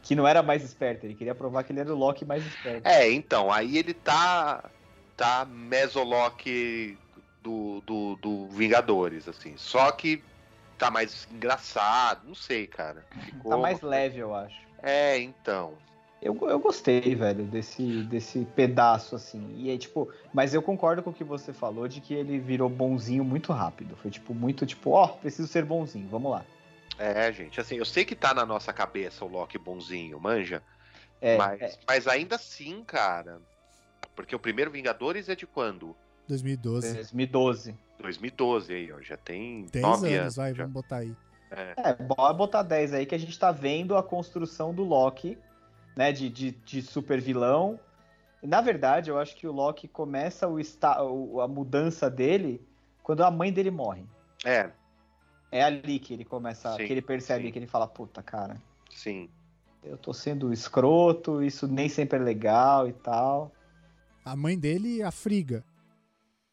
que 0.08 0.14
não 0.14 0.26
era 0.26 0.42
mais 0.42 0.64
esperta. 0.64 1.04
Ele 1.04 1.14
queria 1.14 1.34
provar 1.34 1.62
que 1.62 1.70
ele 1.70 1.80
era 1.80 1.94
o 1.94 1.98
Loki 1.98 2.24
mais 2.24 2.44
esperto. 2.46 2.88
É, 2.88 3.12
então, 3.12 3.52
aí 3.52 3.76
ele 3.76 3.92
tá. 3.92 4.64
Tá 5.14 5.44
Mesolock 5.44 6.96
do, 7.42 7.82
do, 7.84 8.16
do 8.16 8.46
Vingadores, 8.46 9.28
assim. 9.28 9.52
Só 9.56 9.90
que 9.90 10.22
tá 10.78 10.90
mais 10.90 11.28
engraçado, 11.30 12.20
não 12.26 12.34
sei, 12.34 12.66
cara. 12.66 13.04
Ficou... 13.22 13.50
Tá 13.50 13.58
mais 13.58 13.82
leve, 13.82 14.18
eu 14.18 14.34
acho. 14.34 14.56
É, 14.82 15.18
então. 15.18 15.74
Eu, 16.22 16.36
eu 16.48 16.58
gostei, 16.58 17.14
velho, 17.14 17.44
desse, 17.44 18.02
desse 18.04 18.46
pedaço, 18.56 19.14
assim. 19.14 19.54
E 19.58 19.68
aí, 19.70 19.76
tipo, 19.76 20.08
mas 20.32 20.54
eu 20.54 20.62
concordo 20.62 21.02
com 21.02 21.10
o 21.10 21.12
que 21.14 21.22
você 21.22 21.52
falou 21.52 21.86
de 21.86 22.00
que 22.00 22.14
ele 22.14 22.38
virou 22.38 22.70
bonzinho 22.70 23.24
muito 23.24 23.52
rápido. 23.52 23.94
Foi, 23.96 24.10
tipo, 24.10 24.32
muito 24.32 24.64
tipo, 24.64 24.92
ó, 24.92 25.08
preciso 25.08 25.46
ser 25.46 25.66
bonzinho, 25.66 26.08
vamos 26.08 26.30
lá. 26.30 26.44
É, 26.98 27.32
gente, 27.32 27.60
assim, 27.60 27.76
eu 27.76 27.84
sei 27.84 28.04
que 28.04 28.16
tá 28.16 28.34
na 28.34 28.44
nossa 28.44 28.72
cabeça 28.72 29.24
o 29.24 29.28
Loki 29.28 29.56
bonzinho, 29.56 30.18
manja. 30.20 30.62
É, 31.20 31.36
mas, 31.36 31.60
é, 31.60 31.78
mas 31.86 32.06
ainda 32.08 32.36
assim, 32.36 32.82
cara. 32.84 33.40
Porque 34.16 34.34
o 34.34 34.38
primeiro 34.38 34.70
Vingadores 34.70 35.28
é 35.28 35.36
de 35.36 35.46
quando? 35.46 35.96
2012. 36.26 36.92
2012. 36.94 37.76
2012 38.00 38.74
aí, 38.74 38.92
ó. 38.92 39.00
Já 39.00 39.16
tem 39.16 39.66
10 39.72 39.82
nove 39.82 40.06
anos, 40.08 40.20
anos. 40.20 40.36
vai, 40.36 40.54
já. 40.54 40.62
vamos 40.64 40.72
botar 40.74 40.96
aí. 40.98 41.14
É, 41.50 41.94
bora 41.94 42.32
botar 42.34 42.62
10 42.62 42.92
aí 42.92 43.06
que 43.06 43.14
a 43.14 43.18
gente 43.18 43.38
tá 43.38 43.50
vendo 43.50 43.96
a 43.96 44.02
construção 44.02 44.74
do 44.74 44.82
Loki, 44.84 45.38
né, 45.96 46.12
de, 46.12 46.28
de, 46.28 46.50
de 46.50 46.82
super 46.82 47.20
vilão. 47.20 47.80
E, 48.42 48.46
na 48.46 48.60
verdade, 48.60 49.10
eu 49.10 49.18
acho 49.18 49.34
que 49.36 49.46
o 49.46 49.52
Loki 49.52 49.88
começa 49.88 50.46
o 50.46 50.58
esta, 50.60 51.02
o- 51.02 51.40
a 51.40 51.48
mudança 51.48 52.10
dele 52.10 52.60
quando 53.02 53.22
a 53.24 53.30
mãe 53.30 53.52
dele 53.52 53.70
morre. 53.70 54.04
É, 54.44 54.70
É 55.50 55.62
ali 55.62 55.98
que 55.98 56.12
ele 56.14 56.24
começa, 56.24 56.72
Sim, 56.76 56.86
que 56.86 56.92
ele 56.92 57.02
percebe 57.02 57.46
sim. 57.46 57.52
que 57.52 57.58
ele 57.58 57.66
fala, 57.66 57.86
puta, 57.86 58.22
cara, 58.22 58.60
sim. 58.90 59.30
eu 59.82 59.96
tô 59.96 60.12
sendo 60.12 60.52
escroto, 60.52 61.42
isso 61.42 61.66
nem 61.66 61.88
sempre 61.88 62.18
é 62.18 62.22
legal 62.22 62.86
e 62.88 62.92
tal. 62.92 63.50
A 64.24 64.36
mãe 64.36 64.58
dele, 64.58 65.02
a 65.02 65.10
Friga. 65.10 65.64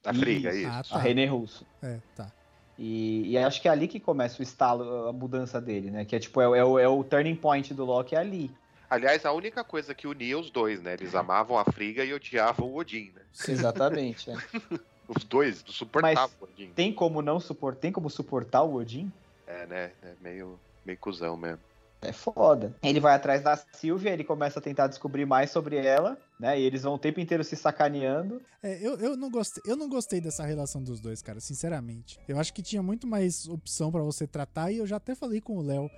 A 0.06 0.14
Friga, 0.14 0.50
Isso. 0.50 0.60
isso. 0.60 0.70
Ah, 0.70 0.80
A 0.80 0.84
tá. 0.84 1.00
René 1.00 1.26
Russo. 1.26 1.66
É, 1.82 2.00
tá. 2.16 2.32
E, 2.78 3.32
e 3.32 3.38
acho 3.38 3.62
que 3.62 3.68
é 3.68 3.72
ali 3.72 3.88
que 3.88 4.00
começa 4.00 4.40
o 4.40 4.44
estalo, 4.44 5.08
a 5.08 5.14
mudança 5.14 5.60
dele, 5.60 5.90
né? 5.92 6.06
Que 6.06 6.16
é 6.16 6.20
tipo, 6.20 6.40
é, 6.40 6.48
o- 6.48 6.56
é 6.56 6.64
o, 6.64 6.80
é 6.80 6.88
o 6.88 7.04
turning 7.04 7.36
point 7.36 7.74
do 7.74 7.84
Loki 7.86 8.16
é 8.16 8.20
ali. 8.20 8.52
Aliás, 8.90 9.26
a 9.26 9.32
única 9.32 9.64
coisa 9.64 9.96
que 9.96 10.08
unia 10.08 10.38
os 10.38 10.52
dois, 10.52 10.80
né? 10.82 10.94
Eles 10.94 11.16
amavam 11.16 11.58
a 11.58 11.66
Friga 11.66 12.06
e 12.06 12.14
odiavam 12.14 12.68
o 12.68 12.76
Odin, 12.78 13.12
né? 13.16 13.22
Exatamente. 13.48 14.30
é. 14.30 14.36
Os 15.08 15.24
dois 15.24 15.64
suportavam 15.68 16.16
Mas- 16.16 16.42
o 16.42 16.44
Odin. 16.46 16.72
Tem 16.76 16.94
como 16.94 17.22
não 17.22 17.40
suportar, 17.40 17.80
tem 17.80 17.92
como 17.92 18.10
suportar 18.10 18.64
o 18.64 18.76
Odin? 18.76 19.12
É, 19.48 19.66
né? 19.68 19.92
É 20.02 20.14
meio, 20.22 20.60
meio 20.86 20.98
cuzão 20.98 21.38
mesmo. 21.38 21.60
É 22.02 22.12
foda. 22.12 22.76
Ele 22.84 23.00
vai 23.00 23.16
atrás 23.16 23.42
da 23.42 23.58
Sylvia, 23.74 24.12
ele 24.12 24.24
começa 24.24 24.60
a 24.60 24.62
tentar 24.62 24.88
descobrir 24.88 25.26
mais 25.26 25.50
sobre 25.50 25.78
ela, 25.78 26.18
né? 26.40 26.60
E 26.60 26.64
eles 26.64 26.84
vão 26.84 26.94
o 26.94 27.00
tempo 27.00 27.20
inteiro 27.20 27.44
se 27.44 27.56
sacaneando. 27.56 28.42
É, 28.62 28.78
eu, 28.86 28.96
eu, 28.98 29.18
não 29.18 29.30
gostei, 29.30 29.64
eu 29.66 29.76
não 29.76 29.90
gostei 29.90 30.22
dessa 30.22 30.46
relação 30.46 30.84
dos 30.84 31.00
dois, 31.00 31.22
cara, 31.22 31.40
sinceramente. 31.40 32.20
Eu 32.28 32.40
acho 32.40 32.54
que 32.54 32.62
tinha 32.62 32.84
muito 32.84 33.08
mais 33.08 33.48
opção 33.48 33.92
pra 33.92 34.04
você 34.04 34.28
tratar 34.28 34.72
e 34.72 34.78
eu 34.78 34.86
já 34.86 34.98
até 34.98 35.16
falei 35.16 35.42
com 35.42 35.58
o 35.58 35.62
Léo 35.62 35.90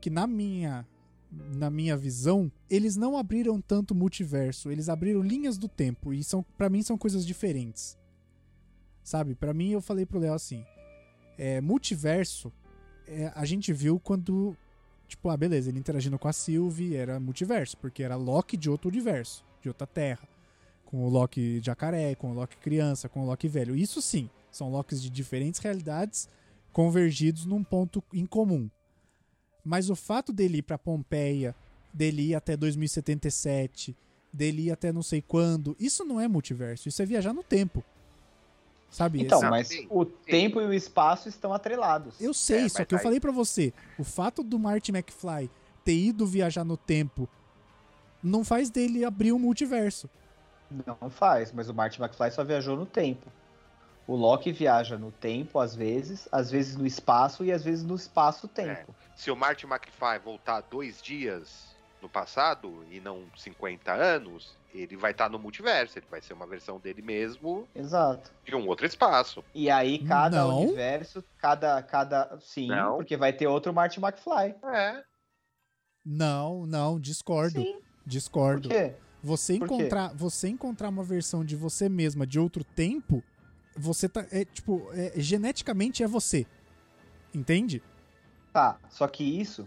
que 0.00 0.10
na 0.10 0.26
minha 0.26 0.86
na 1.30 1.68
minha 1.68 1.96
visão, 1.96 2.50
eles 2.70 2.94
não 2.94 3.18
abriram 3.18 3.60
tanto 3.60 3.94
multiverso, 3.94 4.70
eles 4.70 4.88
abriram 4.88 5.20
linhas 5.20 5.58
do 5.58 5.68
tempo 5.68 6.12
e 6.12 6.22
são 6.22 6.44
para 6.56 6.68
mim 6.68 6.82
são 6.82 6.96
coisas 6.96 7.26
diferentes. 7.26 7.98
Sabe? 9.04 9.36
Pra 9.36 9.54
mim 9.54 9.70
eu 9.70 9.80
falei 9.80 10.04
pro 10.04 10.18
Léo 10.18 10.34
assim, 10.34 10.64
é, 11.38 11.60
multiverso 11.60 12.52
é, 13.06 13.30
a 13.34 13.44
gente 13.44 13.72
viu 13.72 14.00
quando 14.00 14.56
tipo, 15.06 15.28
ah, 15.28 15.36
beleza, 15.36 15.68
ele 15.68 15.78
interagindo 15.78 16.18
com 16.18 16.26
a 16.26 16.32
Sylvie 16.32 16.96
era 16.96 17.20
multiverso, 17.20 17.76
porque 17.76 18.02
era 18.02 18.16
Loki 18.16 18.56
de 18.56 18.68
outro 18.70 18.88
universo, 18.88 19.44
de 19.60 19.68
outra 19.68 19.86
terra 19.86 20.26
com 20.94 21.04
o 21.04 21.08
Loki 21.08 21.60
jacaré, 21.60 22.14
com 22.14 22.30
o 22.30 22.34
Loki 22.34 22.56
criança, 22.56 23.08
com 23.08 23.22
o 23.22 23.26
Loki 23.26 23.48
velho. 23.48 23.74
Isso 23.74 24.00
sim, 24.00 24.30
são 24.48 24.70
Locks 24.70 25.02
de 25.02 25.10
diferentes 25.10 25.58
realidades 25.58 26.28
convergidos 26.72 27.44
num 27.44 27.64
ponto 27.64 28.02
em 28.12 28.24
comum. 28.24 28.70
Mas 29.64 29.90
o 29.90 29.96
fato 29.96 30.32
dele 30.32 30.58
ir 30.58 30.62
pra 30.62 30.78
Pompeia, 30.78 31.52
dele 31.92 32.28
ir 32.28 32.34
até 32.36 32.56
2077, 32.56 33.96
dele 34.32 34.66
ir 34.66 34.70
até 34.70 34.92
não 34.92 35.02
sei 35.02 35.20
quando, 35.20 35.76
isso 35.80 36.04
não 36.04 36.20
é 36.20 36.28
multiverso, 36.28 36.88
isso 36.88 37.02
é 37.02 37.06
viajar 37.06 37.32
no 37.32 37.42
tempo. 37.42 37.82
Sabe? 38.90 39.20
Então, 39.22 39.38
Esse- 39.40 39.50
mas 39.50 39.68
sim, 39.68 39.86
o 39.90 40.04
tempo 40.04 40.60
e 40.60 40.66
o 40.66 40.72
espaço 40.72 41.28
estão 41.28 41.52
atrelados. 41.52 42.20
eu 42.20 42.32
sei, 42.32 42.66
É, 42.66 42.68
só 42.68 42.84
que 42.84 42.94
eu 42.94 42.98
aí- 42.98 43.02
falei 43.02 43.18
pra 43.20 43.32
você, 43.32 43.72
o 43.98 44.04
fato 44.04 44.42
do 44.42 44.58
Marty 44.58 44.92
McFly 44.92 45.50
ter 45.84 45.94
ido 45.96 46.26
viajar 46.26 46.64
no 46.64 46.76
tempo 46.76 47.28
não 48.22 48.44
faz 48.44 48.70
dele 48.70 49.04
abrir 49.04 49.32
um 49.32 49.38
multiverso. 49.38 50.08
Não 50.86 51.10
faz, 51.10 51.52
mas 51.52 51.68
o 51.68 51.74
Martin 51.74 52.00
McFly 52.00 52.30
só 52.30 52.42
viajou 52.44 52.76
no 52.76 52.86
tempo. 52.86 53.30
O 54.06 54.14
Loki 54.16 54.52
viaja 54.52 54.98
no 54.98 55.10
tempo, 55.10 55.58
às 55.58 55.74
vezes, 55.74 56.28
às 56.30 56.50
vezes 56.50 56.76
no 56.76 56.86
espaço 56.86 57.44
e 57.44 57.50
às 57.50 57.64
vezes 57.64 57.84
no 57.84 57.94
espaço-tempo. 57.94 58.94
Se 59.16 59.30
o 59.30 59.36
Martin 59.36 59.66
McFly 59.66 60.18
voltar 60.22 60.60
dois 60.62 61.00
dias 61.02 61.74
no 62.02 62.08
passado 62.08 62.84
e 62.90 63.00
não 63.00 63.22
50 63.36 63.92
anos, 63.92 64.56
ele 64.74 64.96
vai 64.96 65.12
estar 65.12 65.30
no 65.30 65.38
multiverso. 65.38 65.98
Ele 65.98 66.06
vai 66.10 66.20
ser 66.20 66.32
uma 66.34 66.46
versão 66.46 66.78
dele 66.80 67.00
mesmo 67.00 67.66
Exato. 67.74 68.30
de 68.44 68.54
um 68.54 68.66
outro 68.66 68.84
espaço. 68.84 69.44
E 69.54 69.70
aí 69.70 70.00
cada 70.04 70.38
Não. 70.42 70.62
universo, 70.62 71.22
cada 71.38 71.80
cada 71.82 72.36
sim, 72.40 72.66
Não. 72.68 72.96
porque 72.96 73.16
vai 73.16 73.32
ter 73.32 73.46
outro 73.46 73.72
Martin 73.72 74.00
McFly. 74.00 74.54
É. 74.74 75.02
Não, 76.04 76.66
não, 76.66 76.98
discordo. 77.00 77.60
Sim. 77.62 77.74
Por 77.74 78.10
Discordo. 78.10 78.68
quê? 78.68 78.94
Você 79.22 79.58
Por 79.58 79.68
quê? 79.68 79.74
encontrar, 79.74 80.14
você 80.14 80.48
encontrar 80.48 80.90
uma 80.90 81.02
versão 81.02 81.42
de 81.42 81.56
você 81.56 81.88
mesma 81.88 82.26
de 82.26 82.38
outro 82.38 82.62
tempo, 82.62 83.22
você 83.74 84.06
tá 84.06 84.26
é 84.30 84.44
tipo, 84.44 84.90
é, 84.92 85.12
geneticamente 85.16 86.02
é 86.02 86.06
você. 86.06 86.46
Entende? 87.34 87.82
Tá, 88.52 88.78
só 88.90 89.08
que 89.08 89.24
isso 89.24 89.66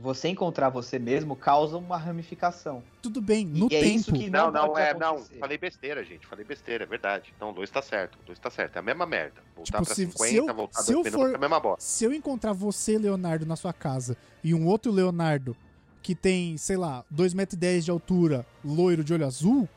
você 0.00 0.28
encontrar 0.28 0.68
você 0.70 0.98
mesmo 0.98 1.36
causa 1.36 1.76
uma 1.78 1.96
ramificação. 1.96 2.82
Tudo 3.00 3.20
bem, 3.20 3.46
no 3.46 3.68
E 3.70 3.76
é 3.76 3.80
tempo. 3.80 3.94
isso 3.96 4.12
que 4.12 4.28
Não, 4.28 4.50
não, 4.50 4.66
não, 4.68 4.78
é, 4.78 4.92
não. 4.94 5.18
Falei 5.38 5.56
besteira, 5.56 6.04
gente. 6.04 6.26
Falei 6.26 6.44
besteira, 6.44 6.84
é 6.84 6.86
verdade. 6.86 7.32
Então, 7.36 7.50
o 7.50 7.52
Luiz 7.52 7.70
tá 7.70 7.80
certo. 7.80 8.16
O 8.16 8.26
Luiz 8.26 8.38
tá 8.38 8.50
certo. 8.50 8.76
É 8.76 8.78
a 8.80 8.82
mesma 8.82 9.06
merda. 9.06 9.40
Voltar 9.54 9.78
Tipo, 9.78 9.84
pra 9.86 9.94
se- 9.94 10.06
50, 10.06 10.24
se 10.28 10.36
eu- 10.36 10.54
voltar 10.54 10.82
se 10.82 10.92
eu 10.92 11.02
2000, 11.02 11.18
for- 11.20 11.32
é 11.32 11.34
a 11.36 11.38
mesma 11.38 11.60
bosta. 11.60 11.80
Se 11.84 12.04
eu 12.04 12.12
encontrar 12.12 12.52
você, 12.52 12.98
Leonardo, 12.98 13.46
na 13.46 13.56
sua 13.56 13.72
casa 13.72 14.16
e 14.42 14.52
um 14.54 14.66
outro 14.66 14.90
Leonardo 14.90 15.56
que 16.02 16.14
tem, 16.14 16.56
sei 16.58 16.76
lá, 16.76 17.04
2,10m 17.10 17.80
de 17.84 17.90
altura, 17.90 18.44
loiro 18.64 19.02
de 19.04 19.14
olho 19.14 19.24
azul, 19.26 19.68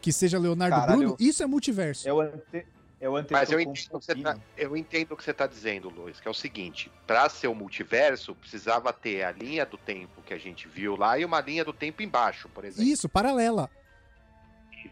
que 0.00 0.12
seja 0.12 0.38
Leonardo 0.38 0.76
Caralho. 0.76 0.98
Bruno, 0.98 1.16
isso 1.18 1.42
é 1.42 1.46
multiverso. 1.46 2.08
É 2.08 2.12
o 2.12 2.20
ante... 2.20 2.64
é 3.02 3.08
o 3.08 3.14
Mas 3.32 3.50
eu 3.50 3.58
entendo, 3.58 3.96
o 3.96 3.98
que 3.98 4.06
você 4.06 4.14
tá, 4.14 4.38
eu 4.56 4.76
entendo 4.76 5.10
o 5.10 5.16
que 5.16 5.24
você 5.24 5.34
tá 5.34 5.44
dizendo, 5.44 5.88
Luiz, 5.88 6.20
que 6.20 6.28
é 6.28 6.30
o 6.30 6.34
seguinte: 6.34 6.88
pra 7.04 7.28
ser 7.28 7.48
o 7.48 7.54
multiverso, 7.54 8.32
precisava 8.32 8.92
ter 8.92 9.24
a 9.24 9.32
linha 9.32 9.66
do 9.66 9.76
tempo 9.76 10.22
que 10.22 10.32
a 10.32 10.38
gente 10.38 10.68
viu 10.68 10.94
lá 10.94 11.18
e 11.18 11.24
uma 11.24 11.40
linha 11.40 11.64
do 11.64 11.72
tempo 11.72 12.00
embaixo, 12.00 12.48
por 12.48 12.64
exemplo. 12.64 12.88
Isso, 12.88 13.08
paralela. 13.08 13.68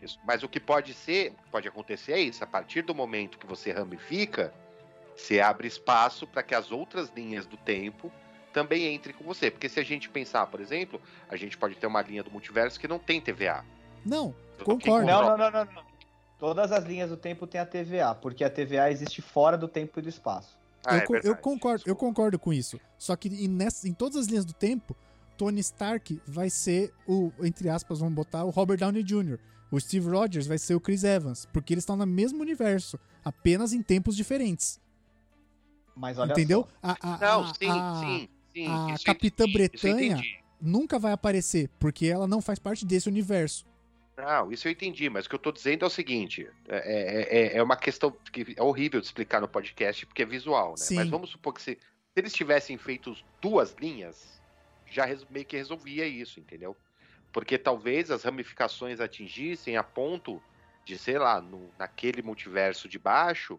Isso. 0.02 0.18
Mas 0.26 0.42
o 0.42 0.48
que 0.48 0.58
pode 0.58 0.92
ser, 0.92 1.34
pode 1.52 1.68
acontecer 1.68 2.14
é 2.14 2.18
isso: 2.18 2.42
a 2.42 2.48
partir 2.48 2.82
do 2.82 2.92
momento 2.92 3.38
que 3.38 3.46
você 3.46 3.70
ramifica, 3.70 4.52
você 5.14 5.38
abre 5.38 5.68
espaço 5.68 6.26
para 6.26 6.42
que 6.42 6.52
as 6.52 6.72
outras 6.72 7.12
linhas 7.14 7.46
do 7.46 7.56
tempo 7.56 8.10
também 8.52 8.92
entrem 8.92 9.14
com 9.14 9.22
você. 9.22 9.52
Porque 9.52 9.68
se 9.68 9.78
a 9.78 9.84
gente 9.84 10.08
pensar, 10.08 10.48
por 10.48 10.60
exemplo, 10.60 11.00
a 11.28 11.36
gente 11.36 11.56
pode 11.56 11.76
ter 11.76 11.86
uma 11.86 12.02
linha 12.02 12.24
do 12.24 12.30
multiverso 12.32 12.80
que 12.80 12.88
não 12.88 12.98
tem 12.98 13.20
TVA. 13.20 13.64
Não, 14.04 14.34
concordo. 14.64 15.06
Não, 15.06 15.22
não, 15.22 15.38
não, 15.38 15.50
não, 15.52 15.64
não. 15.64 15.89
Todas 16.40 16.72
as 16.72 16.84
linhas 16.84 17.10
do 17.10 17.16
tempo 17.16 17.46
tem 17.46 17.60
a 17.60 17.66
TVA, 17.66 18.14
porque 18.14 18.42
a 18.42 18.50
TVA 18.50 18.90
existe 18.90 19.20
fora 19.20 19.58
do 19.58 19.68
tempo 19.68 19.98
e 19.98 20.02
do 20.02 20.08
espaço. 20.08 20.58
Ah, 20.84 20.96
eu, 20.96 21.00
é 21.00 21.06
co- 21.06 21.14
eu 21.16 21.20
verdade. 21.22 21.42
concordo, 21.42 21.84
eu 21.86 21.94
concordo 21.94 22.38
com 22.38 22.52
isso. 22.52 22.80
Só 22.96 23.14
que 23.14 23.28
em, 23.28 23.46
nessa- 23.46 23.86
em 23.86 23.92
todas 23.92 24.16
as 24.16 24.26
linhas 24.26 24.46
do 24.46 24.54
tempo, 24.54 24.96
Tony 25.36 25.60
Stark 25.60 26.20
vai 26.26 26.48
ser 26.48 26.92
o, 27.06 27.30
entre 27.42 27.68
aspas, 27.68 27.98
vamos 28.00 28.14
botar, 28.14 28.44
o 28.44 28.50
Robert 28.50 28.78
Downey 28.78 29.02
Jr. 29.02 29.38
O 29.70 29.78
Steve 29.78 30.08
Rogers 30.08 30.46
vai 30.46 30.58
ser 30.58 30.74
o 30.74 30.80
Chris 30.80 31.04
Evans, 31.04 31.46
porque 31.52 31.74
eles 31.74 31.82
estão 31.82 31.94
no 31.96 32.06
mesmo 32.06 32.40
universo, 32.40 32.98
apenas 33.22 33.72
em 33.74 33.82
tempos 33.82 34.16
diferentes. 34.16 34.80
Mas 35.94 36.18
olha 36.18 36.32
entendeu? 36.32 36.62
só. 36.62 36.76
A, 36.82 36.96
a- 37.14 37.18
Não, 37.18 37.44
a- 37.44 37.54
sim, 37.54 37.68
a- 37.68 38.00
sim, 38.00 38.28
sim. 38.54 38.66
a 38.66 38.96
Capitã 39.04 39.44
entendi, 39.44 39.52
Bretanha- 39.58 40.20
nunca 40.60 40.98
vai 40.98 41.12
aparecer, 41.12 41.68
porque 41.78 42.06
ela 42.06 42.26
não 42.26 42.40
faz 42.40 42.58
parte 42.58 42.86
desse 42.86 43.08
universo. 43.08 43.64
Não, 44.20 44.52
isso 44.52 44.68
eu 44.68 44.72
entendi, 44.72 45.08
mas 45.08 45.26
o 45.26 45.28
que 45.28 45.34
eu 45.34 45.38
tô 45.38 45.52
dizendo 45.52 45.84
é 45.84 45.88
o 45.88 45.90
seguinte: 45.90 46.48
é, 46.68 47.52
é, 47.52 47.56
é 47.56 47.62
uma 47.62 47.76
questão 47.76 48.10
que 48.32 48.54
é 48.56 48.62
horrível 48.62 49.00
de 49.00 49.06
explicar 49.06 49.40
no 49.40 49.48
podcast 49.48 50.06
porque 50.06 50.22
é 50.22 50.26
visual, 50.26 50.70
né? 50.70 50.76
Sim. 50.76 50.96
Mas 50.96 51.08
vamos 51.08 51.30
supor 51.30 51.54
que 51.54 51.62
se, 51.62 51.74
se 51.74 51.78
eles 52.16 52.32
tivessem 52.32 52.76
feito 52.76 53.16
duas 53.40 53.74
linhas, 53.80 54.40
já 54.90 55.06
meio 55.30 55.46
que 55.46 55.56
resolvia 55.56 56.06
isso, 56.06 56.40
entendeu? 56.40 56.76
Porque 57.32 57.56
talvez 57.56 58.10
as 58.10 58.24
ramificações 58.24 59.00
atingissem 59.00 59.76
a 59.76 59.82
ponto 59.82 60.42
de, 60.84 60.98
sei 60.98 61.18
lá, 61.18 61.40
no, 61.40 61.70
naquele 61.78 62.22
multiverso 62.22 62.88
de 62.88 62.98
baixo, 62.98 63.58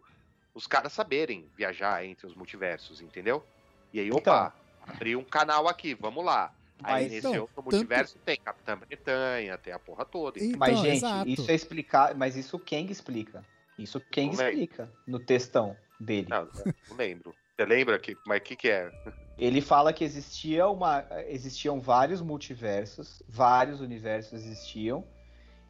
os 0.54 0.66
caras 0.66 0.92
saberem 0.92 1.48
viajar 1.56 2.04
entre 2.04 2.26
os 2.26 2.34
multiversos, 2.34 3.00
entendeu? 3.00 3.44
E 3.92 4.00
aí, 4.00 4.10
opa, 4.10 4.54
abri 4.86 5.16
um 5.16 5.24
canal 5.24 5.68
aqui, 5.68 5.94
vamos 5.94 6.24
lá. 6.24 6.54
Aí 6.84 7.04
Mas- 7.04 7.12
nesse 7.12 7.26
Então, 7.26 7.40
outro 7.42 7.54
tanto- 7.56 7.70
multiverso 7.70 8.18
tem 8.24 8.36
Capitã 8.38 8.76
Bretanha, 8.78 9.58
tem 9.58 9.72
a 9.72 9.78
porra 9.78 10.04
toda. 10.04 10.38
Então, 10.42 10.58
Mas, 10.58 10.78
gente, 10.78 10.96
exato. 10.96 11.28
isso 11.28 11.50
é 11.50 11.54
explicar. 11.54 12.14
Mas 12.14 12.36
isso 12.36 12.56
o 12.56 12.60
Kang 12.60 12.90
explica. 12.90 13.44
Isso 13.78 13.98
o 13.98 14.00
Kang 14.00 14.30
Como 14.30 14.42
é? 14.42 14.50
explica 14.50 14.90
no 15.06 15.18
textão 15.18 15.76
dele. 16.00 16.26
Não, 16.28 16.44
não 16.88 16.96
lembro. 16.96 17.34
Você 17.56 17.64
lembra 17.66 17.98
que, 17.98 18.16
mas 18.26 18.38
o 18.38 18.42
que, 18.42 18.56
que 18.56 18.68
é? 18.70 18.90
Ele 19.38 19.60
fala 19.60 19.92
que 19.92 20.04
existia 20.04 20.66
uma, 20.68 21.04
existiam 21.28 21.80
vários 21.80 22.20
multiversos, 22.20 23.22
vários 23.28 23.80
universos 23.80 24.32
existiam, 24.44 25.04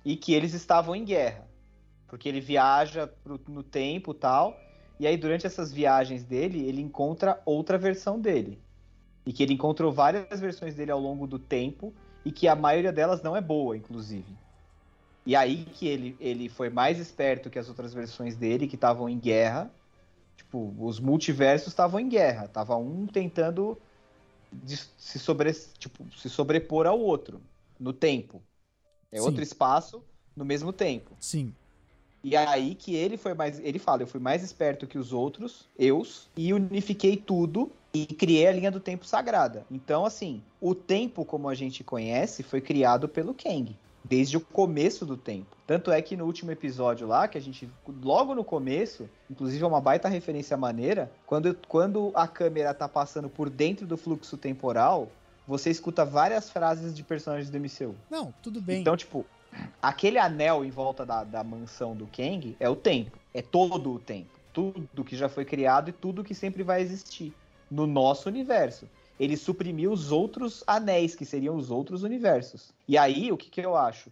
e 0.04 0.16
que 0.16 0.32
eles 0.34 0.52
estavam 0.54 0.94
em 0.96 1.04
guerra. 1.04 1.46
Porque 2.08 2.28
ele 2.28 2.40
viaja 2.40 3.06
pro- 3.06 3.40
no 3.48 3.62
tempo 3.62 4.12
e 4.12 4.14
tal, 4.14 4.58
e 4.98 5.06
aí 5.06 5.16
durante 5.16 5.46
essas 5.46 5.72
viagens 5.72 6.24
dele, 6.24 6.66
ele 6.68 6.80
encontra 6.80 7.40
outra 7.44 7.78
versão 7.78 8.20
dele. 8.20 8.60
E 9.24 9.32
que 9.32 9.42
ele 9.42 9.54
encontrou 9.54 9.92
várias 9.92 10.40
versões 10.40 10.74
dele 10.74 10.90
ao 10.90 11.00
longo 11.00 11.26
do 11.26 11.38
tempo, 11.38 11.92
e 12.24 12.32
que 12.32 12.48
a 12.48 12.56
maioria 12.56 12.92
delas 12.92 13.22
não 13.22 13.36
é 13.36 13.40
boa, 13.40 13.76
inclusive. 13.76 14.36
E 15.24 15.36
aí 15.36 15.64
que 15.64 15.86
ele, 15.86 16.16
ele 16.20 16.48
foi 16.48 16.68
mais 16.68 16.98
esperto 16.98 17.48
que 17.48 17.58
as 17.58 17.68
outras 17.68 17.94
versões 17.94 18.36
dele, 18.36 18.66
que 18.66 18.74
estavam 18.74 19.08
em 19.08 19.18
guerra. 19.18 19.70
Tipo, 20.36 20.74
os 20.78 20.98
multiversos 20.98 21.68
estavam 21.68 22.00
em 22.00 22.08
guerra. 22.08 22.48
Tava 22.48 22.76
um 22.76 23.06
tentando 23.06 23.78
se, 24.96 25.18
sobre, 25.18 25.52
tipo, 25.78 26.04
se 26.16 26.28
sobrepor 26.28 26.86
ao 26.86 26.98
outro 26.98 27.40
no 27.78 27.92
tempo. 27.92 28.42
É 29.10 29.18
Sim. 29.18 29.26
outro 29.26 29.42
espaço 29.42 30.02
no 30.34 30.44
mesmo 30.44 30.72
tempo. 30.72 31.16
Sim. 31.20 31.54
E 32.24 32.36
aí 32.36 32.74
que 32.74 32.94
ele 32.94 33.16
foi 33.16 33.34
mais. 33.34 33.58
Ele 33.60 33.78
fala, 33.78 34.02
eu 34.02 34.06
fui 34.06 34.20
mais 34.20 34.42
esperto 34.42 34.86
que 34.86 34.98
os 34.98 35.12
outros, 35.12 35.68
eus, 35.78 36.30
e 36.36 36.52
unifiquei 36.52 37.16
tudo 37.16 37.72
e 37.94 38.06
criei 38.06 38.46
a 38.46 38.52
linha 38.52 38.70
do 38.70 38.80
tempo 38.80 39.04
sagrada. 39.04 39.66
Então, 39.70 40.04
assim, 40.04 40.42
o 40.60 40.74
tempo 40.74 41.24
como 41.24 41.48
a 41.48 41.54
gente 41.54 41.84
conhece 41.84 42.42
foi 42.42 42.60
criado 42.60 43.08
pelo 43.08 43.34
Kang. 43.34 43.76
Desde 44.04 44.36
o 44.36 44.40
começo 44.40 45.06
do 45.06 45.16
tempo. 45.16 45.56
Tanto 45.66 45.92
é 45.92 46.02
que 46.02 46.16
no 46.16 46.24
último 46.24 46.50
episódio 46.50 47.06
lá, 47.06 47.28
que 47.28 47.38
a 47.38 47.40
gente. 47.40 47.70
Logo 48.02 48.34
no 48.34 48.42
começo, 48.42 49.08
inclusive 49.30 49.62
é 49.62 49.66
uma 49.66 49.80
baita 49.80 50.08
referência 50.08 50.56
maneira, 50.56 51.10
quando, 51.24 51.56
quando 51.68 52.10
a 52.14 52.26
câmera 52.26 52.74
tá 52.74 52.88
passando 52.88 53.28
por 53.28 53.48
dentro 53.48 53.86
do 53.86 53.96
fluxo 53.96 54.36
temporal, 54.36 55.08
você 55.46 55.70
escuta 55.70 56.04
várias 56.04 56.50
frases 56.50 56.92
de 56.92 57.04
personagens 57.04 57.48
do 57.48 57.58
MCU. 57.60 57.94
Não, 58.10 58.34
tudo 58.42 58.60
bem. 58.60 58.80
Então, 58.80 58.96
tipo, 58.96 59.24
aquele 59.80 60.18
anel 60.18 60.64
em 60.64 60.70
volta 60.70 61.06
da, 61.06 61.22
da 61.22 61.44
mansão 61.44 61.94
do 61.94 62.08
Kang 62.08 62.56
é 62.58 62.68
o 62.68 62.74
tempo. 62.74 63.16
É 63.32 63.40
todo 63.40 63.92
o 63.92 63.98
tempo. 64.00 64.30
Tudo 64.52 65.04
que 65.04 65.16
já 65.16 65.28
foi 65.28 65.44
criado 65.44 65.90
e 65.90 65.92
tudo 65.92 66.24
que 66.24 66.34
sempre 66.34 66.64
vai 66.64 66.82
existir 66.82 67.32
no 67.72 67.86
nosso 67.86 68.28
universo. 68.28 68.86
Ele 69.18 69.36
suprimiu 69.36 69.92
os 69.92 70.12
outros 70.12 70.62
anéis, 70.66 71.14
que 71.14 71.24
seriam 71.24 71.56
os 71.56 71.70
outros 71.70 72.02
universos. 72.02 72.72
E 72.86 72.98
aí, 72.98 73.32
o 73.32 73.36
que, 73.36 73.50
que 73.50 73.60
eu 73.60 73.76
acho? 73.76 74.10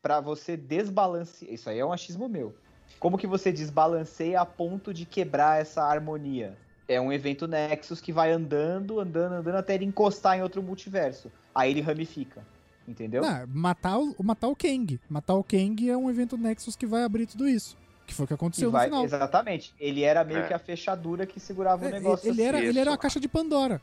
Pra 0.00 0.20
você 0.20 0.56
desbalancear. 0.56 1.52
Isso 1.52 1.68
aí 1.68 1.78
é 1.78 1.84
um 1.84 1.92
achismo 1.92 2.28
meu. 2.28 2.54
Como 2.98 3.18
que 3.18 3.26
você 3.26 3.52
desbalanceia 3.52 4.40
a 4.40 4.46
ponto 4.46 4.94
de 4.94 5.04
quebrar 5.04 5.60
essa 5.60 5.82
harmonia? 5.82 6.56
É 6.88 7.00
um 7.00 7.12
evento 7.12 7.46
Nexus 7.46 8.00
que 8.00 8.12
vai 8.12 8.32
andando, 8.32 9.00
andando, 9.00 9.34
andando 9.34 9.56
até 9.56 9.74
ele 9.74 9.84
encostar 9.84 10.38
em 10.38 10.42
outro 10.42 10.62
multiverso. 10.62 11.30
Aí 11.54 11.72
ele 11.72 11.80
ramifica. 11.80 12.46
Entendeu? 12.88 13.24
Ah, 13.24 13.44
matar, 13.48 13.98
o, 13.98 14.14
matar 14.22 14.46
o 14.46 14.56
Kang. 14.56 14.98
Matar 15.10 15.34
o 15.34 15.42
Kang 15.42 15.90
é 15.90 15.96
um 15.96 16.08
evento 16.08 16.38
Nexus 16.38 16.76
que 16.76 16.86
vai 16.86 17.02
abrir 17.02 17.26
tudo 17.26 17.48
isso. 17.48 17.76
Que 18.06 18.14
foi 18.14 18.24
o 18.24 18.26
que 18.26 18.28
Que 18.28 18.34
aconteceu 18.34 18.70
vai- 18.70 18.86
no 18.88 18.92
final. 18.98 19.04
Exatamente. 19.04 19.74
Ele 19.80 20.02
era 20.02 20.22
meio 20.22 20.40
É. 20.40 20.46
que 20.46 20.54
a 20.54 20.58
fechadura 20.58 21.26
que 21.26 21.40
segurava 21.40 21.84
o 21.84 21.88
É, 21.88 21.92
negócio. 21.92 22.28
ele, 22.28 22.40
era, 22.42 22.58
assim. 22.58 22.66
ele 22.68 22.78
era 22.78 22.92
a 22.94 22.96
caixa 22.98 23.18
de 23.18 23.26
Pandora. 23.28 23.80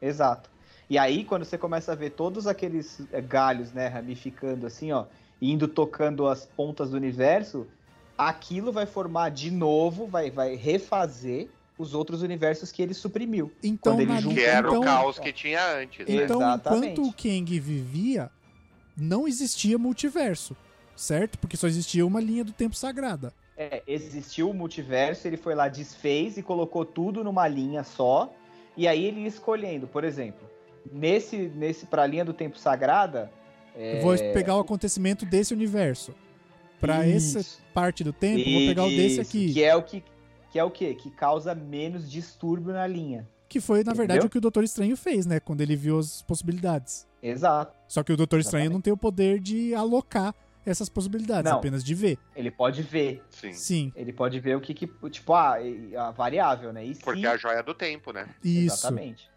Exato. 0.00 0.48
E 0.88 0.96
aí, 0.96 1.24
quando 1.24 1.44
você 1.44 1.58
começa 1.58 1.92
a 1.92 1.94
ver 1.94 2.10
todos 2.10 2.46
aqueles 2.46 3.00
é, 3.12 3.20
galhos, 3.20 3.72
né, 3.72 3.88
ramificando 3.88 4.66
assim, 4.66 4.90
ó, 4.92 5.04
indo 5.42 5.68
tocando 5.68 6.26
as 6.26 6.46
pontas 6.46 6.90
do 6.90 6.96
universo, 6.96 7.66
aquilo 8.16 8.72
vai 8.72 8.86
formar 8.86 9.30
de 9.30 9.50
novo, 9.50 10.06
vai, 10.06 10.30
vai 10.30 10.54
refazer 10.56 11.48
os 11.76 11.94
outros 11.94 12.22
universos 12.22 12.72
que 12.72 12.80
ele 12.82 12.94
suprimiu. 12.94 13.52
Então, 13.62 13.92
Quando 13.92 14.00
ele 14.00 14.12
na 14.12 14.20
junta- 14.20 14.34
Que 14.34 14.40
era 14.44 14.66
então, 14.68 14.80
o 14.80 14.84
caos 14.84 15.18
que 15.18 15.32
tinha 15.32 15.64
antes, 15.76 16.06
né? 16.08 16.24
Então, 16.24 16.38
Exatamente. 16.40 16.92
enquanto 17.00 17.08
o 17.08 17.12
Kang 17.12 17.60
vivia, 17.60 18.30
não 18.96 19.28
existia 19.28 19.78
multiverso, 19.78 20.56
certo? 21.00 21.38
Porque 21.38 21.56
só 21.56 21.66
existia 21.66 22.06
uma 22.06 22.20
linha 22.20 22.44
do 22.44 22.52
tempo 22.52 22.74
sagrada. 22.76 23.32
É, 23.56 23.82
existiu 23.86 24.50
o 24.50 24.54
multiverso, 24.54 25.26
ele 25.26 25.36
foi 25.36 25.54
lá, 25.54 25.68
desfez 25.68 26.36
e 26.36 26.42
colocou 26.42 26.84
tudo 26.84 27.24
numa 27.24 27.46
linha 27.48 27.82
só. 27.82 28.32
E 28.76 28.86
aí 28.86 29.04
ele 29.04 29.20
ia 29.22 29.28
escolhendo, 29.28 29.86
por 29.88 30.04
exemplo, 30.04 30.48
nesse, 30.92 31.36
nesse 31.36 31.86
pra 31.86 32.06
linha 32.06 32.24
do 32.24 32.32
tempo 32.32 32.56
sagrada. 32.58 33.30
é, 33.74 33.98
Eu 33.98 34.02
vou 34.02 34.16
pegar 34.32 34.56
o 34.56 34.60
acontecimento 34.60 35.26
desse 35.26 35.52
universo. 35.52 36.14
Pra 36.80 37.04
Isso. 37.04 37.38
essa 37.38 37.58
parte 37.74 38.04
do 38.04 38.12
tempo, 38.12 38.38
eu 38.48 38.52
vou 38.58 38.68
pegar 38.68 38.84
o 38.84 38.88
desse 38.88 39.06
Isso, 39.06 39.20
aqui. 39.20 39.52
Que 39.52 39.64
é 39.64 39.74
o 39.74 39.82
que, 39.82 40.04
que 40.52 40.58
é 40.60 40.62
o 40.62 40.70
quê? 40.70 40.94
Que 40.94 41.10
causa 41.10 41.52
menos 41.52 42.08
distúrbio 42.08 42.72
na 42.72 42.86
linha. 42.86 43.26
Que 43.48 43.60
foi, 43.60 43.78
na 43.82 43.92
verdade, 43.94 44.18
Entendeu? 44.18 44.26
o 44.26 44.30
que 44.30 44.38
o 44.38 44.40
Doutor 44.40 44.62
Estranho 44.62 44.96
fez, 44.96 45.26
né? 45.26 45.40
Quando 45.40 45.60
ele 45.62 45.74
viu 45.74 45.98
as 45.98 46.22
possibilidades. 46.22 47.04
Exato. 47.20 47.76
Só 47.88 48.04
que 48.04 48.12
o 48.12 48.16
Doutor 48.16 48.38
Estranho 48.38 48.62
Exatamente. 48.66 48.74
não 48.74 48.80
tem 48.80 48.92
o 48.92 48.96
poder 48.96 49.40
de 49.40 49.74
alocar 49.74 50.32
essas 50.70 50.88
possibilidades, 50.88 51.50
Não. 51.50 51.58
apenas 51.58 51.82
de 51.82 51.94
ver. 51.94 52.18
Ele 52.36 52.50
pode 52.50 52.82
ver. 52.82 53.22
Sim. 53.30 53.52
Sim, 53.52 53.92
Ele 53.96 54.12
pode 54.12 54.38
ver 54.40 54.56
o 54.56 54.60
que, 54.60 54.74
que 54.74 54.86
tipo, 55.10 55.34
ah, 55.34 55.60
e- 55.60 55.96
a 55.96 56.10
variável, 56.10 56.72
né? 56.72 56.84
E 56.84 56.94
se- 56.94 57.02
Porque 57.02 57.26
é 57.26 57.30
a 57.30 57.36
joia 57.36 57.62
do 57.62 57.74
tempo, 57.74 58.12
né? 58.12 58.28
isso. 58.44 58.74
Exatamente. 58.76 59.30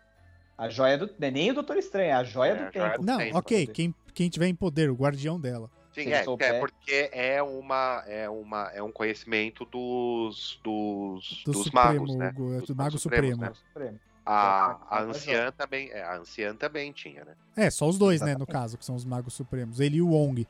A 0.58 0.70
joia 0.70 0.98
do. 0.98 1.08
não 1.18 1.28
é 1.28 1.32
Nem 1.32 1.50
o 1.52 1.54
Doutor 1.56 1.78
Estranho, 1.78 2.10
é 2.10 2.14
a 2.14 2.24
joia 2.24 2.52
É, 2.52 2.56
do 2.56 2.62
a 2.64 2.72
joia 2.72 2.90
tempo. 2.92 3.00
do 3.02 3.06
Não, 3.06 3.18
tempo. 3.18 3.38
ok, 3.38 3.68
quem, 3.68 3.96
quem 4.14 4.30
tiver 4.30 4.48
em 4.48 4.56
poder, 4.56 4.90
o 4.92 4.96
guardião 4.96 5.40
dela. 5.40 5.70
Sim, 5.94 6.04
Se 6.04 6.14
é, 6.14 6.24
souber. 6.24 6.54
é 6.56 6.60
porque 6.60 7.10
é 7.12 7.44
uma 7.44 8.04
é 8.08 8.30
uma 8.30 8.72
é 8.74 8.82
um 8.82 8.92
conhecimento 8.92 9.66
dos 9.66 10.60
dos, 10.64 11.42
Do 11.46 11.52
dos 11.52 11.64
Supremo, 11.64 11.84
magos, 12.06 12.16
né? 12.16 12.34
o- 12.38 12.60
Dos 12.60 12.68
do 12.68 12.76
Mago 12.76 12.84
magos 12.90 13.02
Supremo. 13.02 13.28
supremos, 13.34 13.40
né? 13.40 13.54
Supremo. 13.74 14.00
A, 14.24 14.78
a 14.98 15.00
É, 15.00 15.04
anciã 15.04 15.52
também, 15.52 15.90
é, 15.92 16.04
a 16.04 16.18
anciã 16.20 16.56
também 16.56 16.92
tinha, 16.92 17.26
né? 17.26 17.34
É, 17.58 17.70
só 17.72 17.90
os 17.90 17.98
dois, 17.98 18.22
né, 18.22 18.28
no 18.28 18.44
Exatamente. 18.44 18.52
caso, 18.52 18.78
que 18.78 18.86
são 18.86 18.96
os 18.96 19.04
magos 19.04 19.34
supremos. 19.34 19.80
Ele 19.80 19.98
e 19.98 20.02
o 20.02 20.10
Wong. 20.10 20.48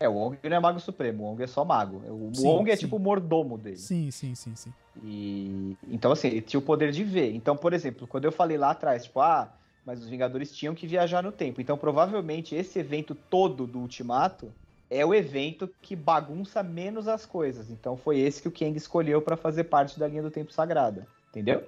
É, 0.00 0.08
o 0.08 0.12
Wong 0.12 0.38
não 0.42 0.56
é 0.56 0.60
Mago 0.60 0.80
Supremo, 0.80 1.24
o 1.24 1.26
Wong 1.28 1.42
é 1.42 1.46
só 1.46 1.64
mago. 1.64 1.98
O 2.08 2.34
Sim, 2.34 2.46
Wong 2.46 2.70
é 2.70 2.76
sim. 2.76 2.80
tipo 2.80 2.96
o 2.96 2.98
mordomo 2.98 3.58
dele. 3.58 3.76
Sim, 3.76 4.10
sim, 4.10 4.34
sim, 4.34 4.54
sim. 4.54 4.72
E 5.02 5.76
então 5.88 6.12
assim, 6.12 6.28
ele 6.28 6.40
tinha 6.40 6.58
o 6.58 6.62
poder 6.62 6.90
de 6.90 7.04
ver. 7.04 7.34
Então, 7.34 7.56
por 7.56 7.72
exemplo, 7.72 8.06
quando 8.06 8.24
eu 8.24 8.32
falei 8.32 8.56
lá 8.56 8.70
atrás, 8.70 9.04
tipo, 9.04 9.20
ah, 9.20 9.52
mas 9.84 10.02
os 10.02 10.08
Vingadores 10.08 10.50
tinham 10.50 10.74
que 10.74 10.86
viajar 10.86 11.22
no 11.22 11.30
tempo. 11.30 11.60
Então, 11.60 11.76
provavelmente 11.76 12.54
esse 12.54 12.78
evento 12.78 13.14
todo 13.14 13.66
do 13.66 13.78
Ultimato 13.78 14.52
é 14.90 15.04
o 15.04 15.14
evento 15.14 15.68
que 15.82 15.94
bagunça 15.94 16.62
menos 16.62 17.06
as 17.08 17.26
coisas. 17.26 17.70
Então, 17.70 17.96
foi 17.96 18.18
esse 18.18 18.42
que 18.42 18.48
o 18.48 18.52
Kang 18.52 18.76
escolheu 18.76 19.20
pra 19.20 19.36
fazer 19.36 19.64
parte 19.64 19.98
da 19.98 20.08
linha 20.08 20.22
do 20.22 20.30
tempo 20.30 20.52
sagrada, 20.52 21.06
entendeu? 21.28 21.60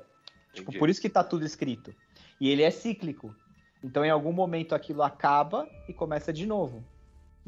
Tipo, 0.52 0.70
Entendi. 0.70 0.78
por 0.78 0.88
isso 0.88 1.00
que 1.00 1.08
tá 1.08 1.22
tudo 1.22 1.44
escrito. 1.44 1.94
E 2.40 2.48
ele 2.48 2.62
é 2.62 2.70
cíclico. 2.70 3.34
Então, 3.82 4.04
em 4.04 4.10
algum 4.10 4.32
momento 4.32 4.74
aquilo 4.74 5.02
acaba 5.02 5.68
e 5.88 5.92
começa 5.92 6.32
de 6.32 6.46
novo. 6.46 6.82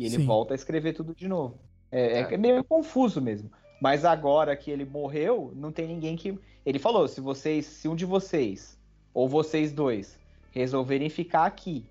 E 0.00 0.06
ele 0.06 0.16
Sim. 0.16 0.24
volta 0.24 0.54
a 0.54 0.56
escrever 0.56 0.94
tudo 0.94 1.14
de 1.14 1.28
novo. 1.28 1.58
É, 1.92 2.20
é 2.20 2.34
É. 2.34 2.36
meio 2.38 2.64
confuso 2.64 3.20
mesmo. 3.20 3.52
Mas 3.82 4.02
agora 4.02 4.56
que 4.56 4.70
ele 4.70 4.86
morreu, 4.86 5.52
não 5.54 5.70
tem 5.70 5.86
ninguém 5.86 6.16
que. 6.16 6.38
Ele 6.64 6.78
falou: 6.78 7.06
se 7.06 7.20
vocês, 7.20 7.66
se 7.66 7.86
um 7.86 7.94
de 7.94 8.06
vocês, 8.06 8.78
ou 9.12 9.28
vocês 9.28 9.72
dois, 9.72 10.18
resolverem 10.52 11.10
ficar 11.10 11.44
aqui 11.44 11.84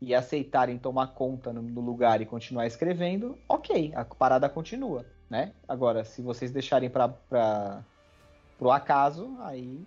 e 0.00 0.12
aceitarem 0.12 0.76
tomar 0.76 1.14
conta 1.14 1.52
no, 1.52 1.62
no 1.62 1.80
lugar 1.80 2.20
e 2.20 2.26
continuar 2.26 2.66
escrevendo, 2.66 3.38
ok, 3.48 3.92
a 3.94 4.04
parada 4.04 4.48
continua, 4.48 5.06
né? 5.30 5.52
Agora, 5.68 6.04
se 6.04 6.20
vocês 6.22 6.50
deixarem 6.50 6.90
para 6.90 7.84
pro 8.58 8.70
acaso, 8.72 9.36
aí 9.40 9.86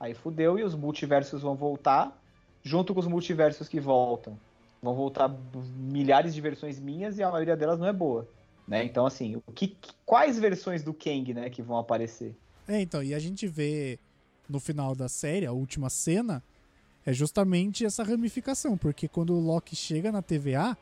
aí 0.00 0.14
fudeu 0.14 0.58
e 0.58 0.64
os 0.64 0.74
multiversos 0.74 1.42
vão 1.42 1.54
voltar, 1.54 2.20
junto 2.60 2.92
com 2.92 2.98
os 2.98 3.06
multiversos 3.06 3.68
que 3.68 3.78
voltam. 3.78 4.36
Vão 4.82 4.94
voltar 4.94 5.28
milhares 5.76 6.34
de 6.34 6.40
versões 6.40 6.80
minhas 6.80 7.16
e 7.18 7.22
a 7.22 7.30
maioria 7.30 7.56
delas 7.56 7.78
não 7.78 7.86
é 7.86 7.92
boa, 7.92 8.28
né? 8.66 8.84
Então 8.84 9.06
assim, 9.06 9.40
o 9.46 9.52
que 9.52 9.76
quais 10.04 10.38
versões 10.38 10.82
do 10.82 10.92
Kang, 10.92 11.32
né, 11.32 11.48
que 11.48 11.62
vão 11.62 11.78
aparecer? 11.78 12.34
É, 12.66 12.80
então, 12.80 13.02
e 13.02 13.14
a 13.14 13.18
gente 13.18 13.46
vê 13.46 13.98
no 14.48 14.58
final 14.60 14.94
da 14.94 15.08
série, 15.08 15.46
a 15.46 15.52
última 15.52 15.88
cena, 15.88 16.42
é 17.04 17.12
justamente 17.12 17.84
essa 17.84 18.02
ramificação, 18.02 18.76
porque 18.76 19.08
quando 19.08 19.34
o 19.34 19.40
Loki 19.40 19.74
chega 19.74 20.12
na 20.12 20.22
TVA, 20.22 20.76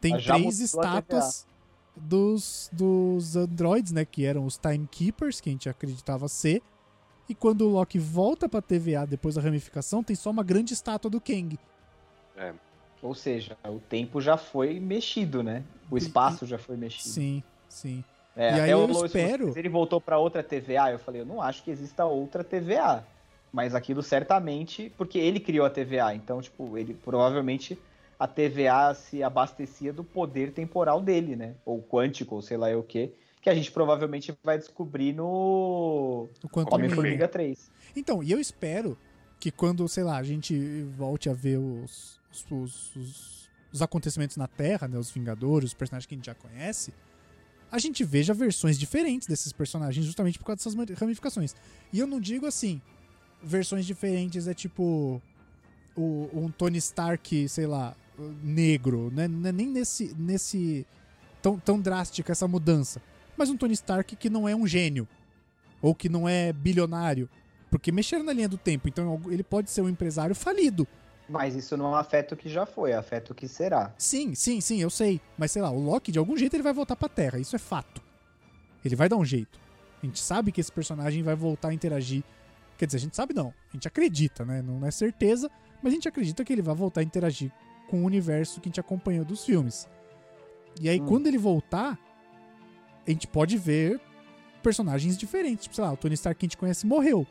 tem 0.00 0.16
três 0.16 0.60
estátuas 0.60 1.46
dos, 1.96 2.70
dos 2.72 3.36
androids, 3.36 3.92
né? 3.92 4.04
Que 4.04 4.24
eram 4.24 4.44
os 4.44 4.58
Timekeepers, 4.58 5.40
que 5.40 5.48
a 5.48 5.52
gente 5.52 5.68
acreditava 5.68 6.28
ser. 6.28 6.62
E 7.28 7.34
quando 7.34 7.62
o 7.62 7.68
Loki 7.68 7.98
volta 7.98 8.48
pra 8.48 8.60
TVA 8.60 9.06
depois 9.06 9.36
da 9.36 9.40
ramificação, 9.40 10.02
tem 10.02 10.16
só 10.16 10.30
uma 10.30 10.42
grande 10.42 10.74
estátua 10.74 11.10
do 11.10 11.20
Kang. 11.20 11.56
É. 12.36 12.52
Ou 13.02 13.14
seja, 13.14 13.56
o 13.66 13.80
tempo 13.80 14.20
já 14.20 14.36
foi 14.36 14.78
mexido, 14.78 15.42
né? 15.42 15.64
O 15.90 15.98
espaço 15.98 16.44
e, 16.44 16.48
já 16.48 16.56
foi 16.56 16.76
mexido. 16.76 17.08
Sim, 17.08 17.42
sim. 17.68 18.04
É, 18.36 18.56
e 18.56 18.60
aí 18.60 18.70
eu 18.70 18.88
espero. 19.04 19.52
Se 19.52 19.58
ele 19.58 19.68
voltou 19.68 20.00
para 20.00 20.18
outra 20.18 20.42
TVA, 20.42 20.92
eu 20.92 20.98
falei, 20.98 21.20
eu 21.20 21.26
não 21.26 21.42
acho 21.42 21.64
que 21.64 21.70
exista 21.70 22.04
outra 22.04 22.44
TVA. 22.44 23.04
Mas 23.52 23.74
aquilo 23.74 24.02
certamente, 24.02 24.90
porque 24.96 25.18
ele 25.18 25.38
criou 25.38 25.66
a 25.66 25.70
TVA, 25.70 26.14
então, 26.14 26.40
tipo, 26.40 26.78
ele 26.78 26.94
provavelmente 26.94 27.78
a 28.18 28.26
TVA 28.26 28.94
se 28.94 29.22
abastecia 29.22 29.92
do 29.92 30.04
poder 30.04 30.52
temporal 30.52 31.02
dele, 31.02 31.36
né? 31.36 31.54
Ou 31.66 31.82
quântico, 31.82 32.36
ou 32.36 32.40
sei 32.40 32.56
lá 32.56 32.74
o 32.74 32.82
que, 32.82 33.12
que 33.42 33.50
a 33.50 33.54
gente 33.54 33.70
provavelmente 33.70 34.32
vai 34.42 34.56
descobrir 34.56 35.12
no 35.12 36.28
Homem-Formiga 36.70 37.26
3. 37.28 37.70
Então, 37.96 38.22
e 38.22 38.30
eu 38.30 38.38
espero 38.38 38.96
que 39.40 39.50
quando, 39.50 39.86
sei 39.88 40.04
lá, 40.04 40.16
a 40.16 40.22
gente 40.22 40.82
volte 40.96 41.28
a 41.28 41.34
ver 41.34 41.58
os, 41.58 42.21
os, 42.50 42.94
os, 42.96 43.50
os 43.72 43.82
acontecimentos 43.82 44.36
na 44.36 44.46
Terra, 44.46 44.88
né? 44.88 44.98
Os 44.98 45.10
Vingadores, 45.10 45.70
os 45.70 45.74
personagens 45.74 46.06
que 46.06 46.14
a 46.14 46.16
gente 46.16 46.26
já 46.26 46.34
conhece, 46.34 46.92
a 47.70 47.78
gente 47.78 48.04
veja 48.04 48.34
versões 48.34 48.78
diferentes 48.78 49.26
desses 49.26 49.52
personagens, 49.52 50.04
justamente 50.04 50.38
por 50.38 50.44
causa 50.44 50.58
dessas 50.58 50.98
ramificações. 50.98 51.54
E 51.92 51.98
eu 51.98 52.06
não 52.06 52.20
digo 52.20 52.46
assim, 52.46 52.82
versões 53.42 53.86
diferentes 53.86 54.46
é 54.46 54.54
tipo 54.54 55.22
o, 55.96 56.28
um 56.32 56.50
Tony 56.50 56.78
Stark, 56.78 57.48
sei 57.48 57.66
lá, 57.66 57.96
negro, 58.42 59.10
né? 59.10 59.26
Não 59.26 59.48
é 59.48 59.52
nem 59.52 59.66
nesse, 59.66 60.14
nesse 60.18 60.86
tão, 61.40 61.58
tão 61.58 61.80
drástica 61.80 62.32
essa 62.32 62.46
mudança. 62.46 63.02
Mas 63.36 63.50
um 63.50 63.56
Tony 63.56 63.72
Stark 63.72 64.14
que 64.16 64.30
não 64.30 64.48
é 64.48 64.54
um 64.54 64.66
gênio. 64.66 65.08
Ou 65.80 65.94
que 65.94 66.08
não 66.08 66.28
é 66.28 66.52
bilionário. 66.52 67.28
Porque 67.70 67.90
mexeram 67.90 68.22
na 68.22 68.32
linha 68.32 68.48
do 68.48 68.58
tempo, 68.58 68.86
então 68.86 69.20
ele 69.30 69.42
pode 69.42 69.70
ser 69.70 69.80
um 69.80 69.88
empresário 69.88 70.34
falido. 70.34 70.86
Mas 71.28 71.54
isso 71.54 71.76
não 71.76 71.94
afeta 71.94 72.34
o 72.34 72.36
que 72.36 72.48
já 72.48 72.66
foi, 72.66 72.92
afeta 72.92 73.32
o 73.32 73.34
que 73.34 73.48
será. 73.48 73.94
Sim, 73.96 74.34
sim, 74.34 74.60
sim, 74.60 74.80
eu 74.80 74.90
sei. 74.90 75.20
Mas 75.38 75.52
sei 75.52 75.62
lá, 75.62 75.70
o 75.70 75.78
Loki 75.78 76.12
de 76.12 76.18
algum 76.18 76.36
jeito 76.36 76.54
ele 76.54 76.62
vai 76.62 76.72
voltar 76.72 76.96
pra 76.96 77.08
Terra, 77.08 77.38
isso 77.38 77.56
é 77.56 77.58
fato. 77.58 78.02
Ele 78.84 78.96
vai 78.96 79.08
dar 79.08 79.16
um 79.16 79.24
jeito. 79.24 79.60
A 80.02 80.06
gente 80.06 80.18
sabe 80.18 80.50
que 80.50 80.60
esse 80.60 80.72
personagem 80.72 81.22
vai 81.22 81.36
voltar 81.36 81.68
a 81.68 81.74
interagir. 81.74 82.24
Quer 82.76 82.86
dizer, 82.86 82.98
a 82.98 83.00
gente 83.00 83.16
sabe 83.16 83.32
não. 83.32 83.54
A 83.70 83.72
gente 83.72 83.86
acredita, 83.86 84.44
né? 84.44 84.60
Não 84.60 84.84
é 84.84 84.90
certeza, 84.90 85.48
mas 85.80 85.92
a 85.92 85.94
gente 85.94 86.08
acredita 86.08 86.44
que 86.44 86.52
ele 86.52 86.62
vai 86.62 86.74
voltar 86.74 87.00
a 87.00 87.04
interagir 87.04 87.52
com 87.88 88.02
o 88.02 88.04
universo 88.04 88.60
que 88.60 88.68
a 88.68 88.70
gente 88.70 88.80
acompanhou 88.80 89.24
dos 89.24 89.44
filmes. 89.44 89.88
E 90.80 90.88
aí, 90.88 91.00
hum. 91.00 91.06
quando 91.06 91.28
ele 91.28 91.38
voltar, 91.38 91.98
a 93.06 93.10
gente 93.10 93.28
pode 93.28 93.56
ver 93.56 94.00
personagens 94.62 95.16
diferentes. 95.16 95.64
Tipo, 95.64 95.76
sei 95.76 95.84
lá, 95.84 95.92
o 95.92 95.96
Tony 95.96 96.14
Stark 96.14 96.38
que 96.38 96.46
a 96.46 96.48
gente 96.48 96.56
conhece 96.56 96.86
morreu. 96.86 97.26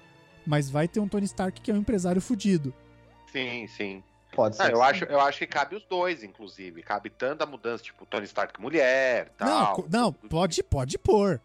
Mas 0.45 0.69
vai 0.69 0.87
ter 0.87 0.99
um 0.99 1.07
Tony 1.07 1.25
Stark 1.25 1.59
que 1.59 1.71
é 1.71 1.73
um 1.73 1.77
empresário 1.77 2.21
fudido. 2.21 2.73
Sim, 3.31 3.67
sim. 3.67 4.03
Pode 4.33 4.55
ser. 4.55 4.63
Não, 4.63 4.71
eu, 4.71 4.83
acho, 4.83 5.03
eu 5.05 5.19
acho 5.19 5.39
que 5.39 5.47
cabe 5.47 5.75
os 5.75 5.83
dois, 5.85 6.23
inclusive. 6.23 6.81
Cabe 6.83 7.09
tanto 7.09 7.43
a 7.43 7.45
mudança, 7.45 7.83
tipo, 7.83 8.05
Tony 8.05 8.25
Stark 8.25 8.59
mulher 8.61 9.29
tal. 9.37 9.85
Não, 9.89 9.89
não 9.89 10.13
pode, 10.13 10.63
pode 10.63 10.97
pôr. 10.97 11.41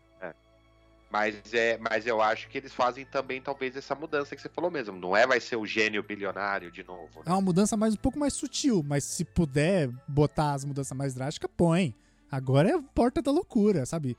Mas, 1.11 1.55
é, 1.55 1.79
mas 1.79 2.07
eu 2.07 2.21
acho 2.21 2.49
que 2.49 2.59
eles 2.59 2.75
fazem 2.75 3.07
também, 3.07 3.41
talvez, 3.41 3.77
essa 3.77 3.95
mudança 3.95 4.35
que 4.35 4.43
você 4.43 4.49
falou 4.49 4.71
mesmo. 4.71 4.99
Não 4.99 5.17
é 5.17 5.27
vai 5.27 5.41
ser 5.41 5.57
o 5.57 5.65
gênio 5.65 6.03
bilionário 6.03 6.71
de 6.71 6.83
novo. 6.83 7.21
Né? 7.21 7.25
É 7.27 7.31
uma 7.31 7.41
mudança 7.41 7.77
mais 7.77 7.95
um 7.95 7.99
pouco 7.99 8.19
mais 8.19 8.35
sutil, 8.35 8.83
mas 8.87 9.05
se 9.05 9.25
puder 9.25 9.89
botar 10.07 10.53
as 10.53 10.65
mudanças 10.65 10.97
mais 10.97 11.15
drásticas, 11.15 11.51
põe. 11.57 11.95
Agora 12.31 12.69
é 12.69 12.75
a 12.75 12.83
porta 12.83 13.23
da 13.23 13.31
loucura, 13.31 13.87
sabe? 13.87 14.17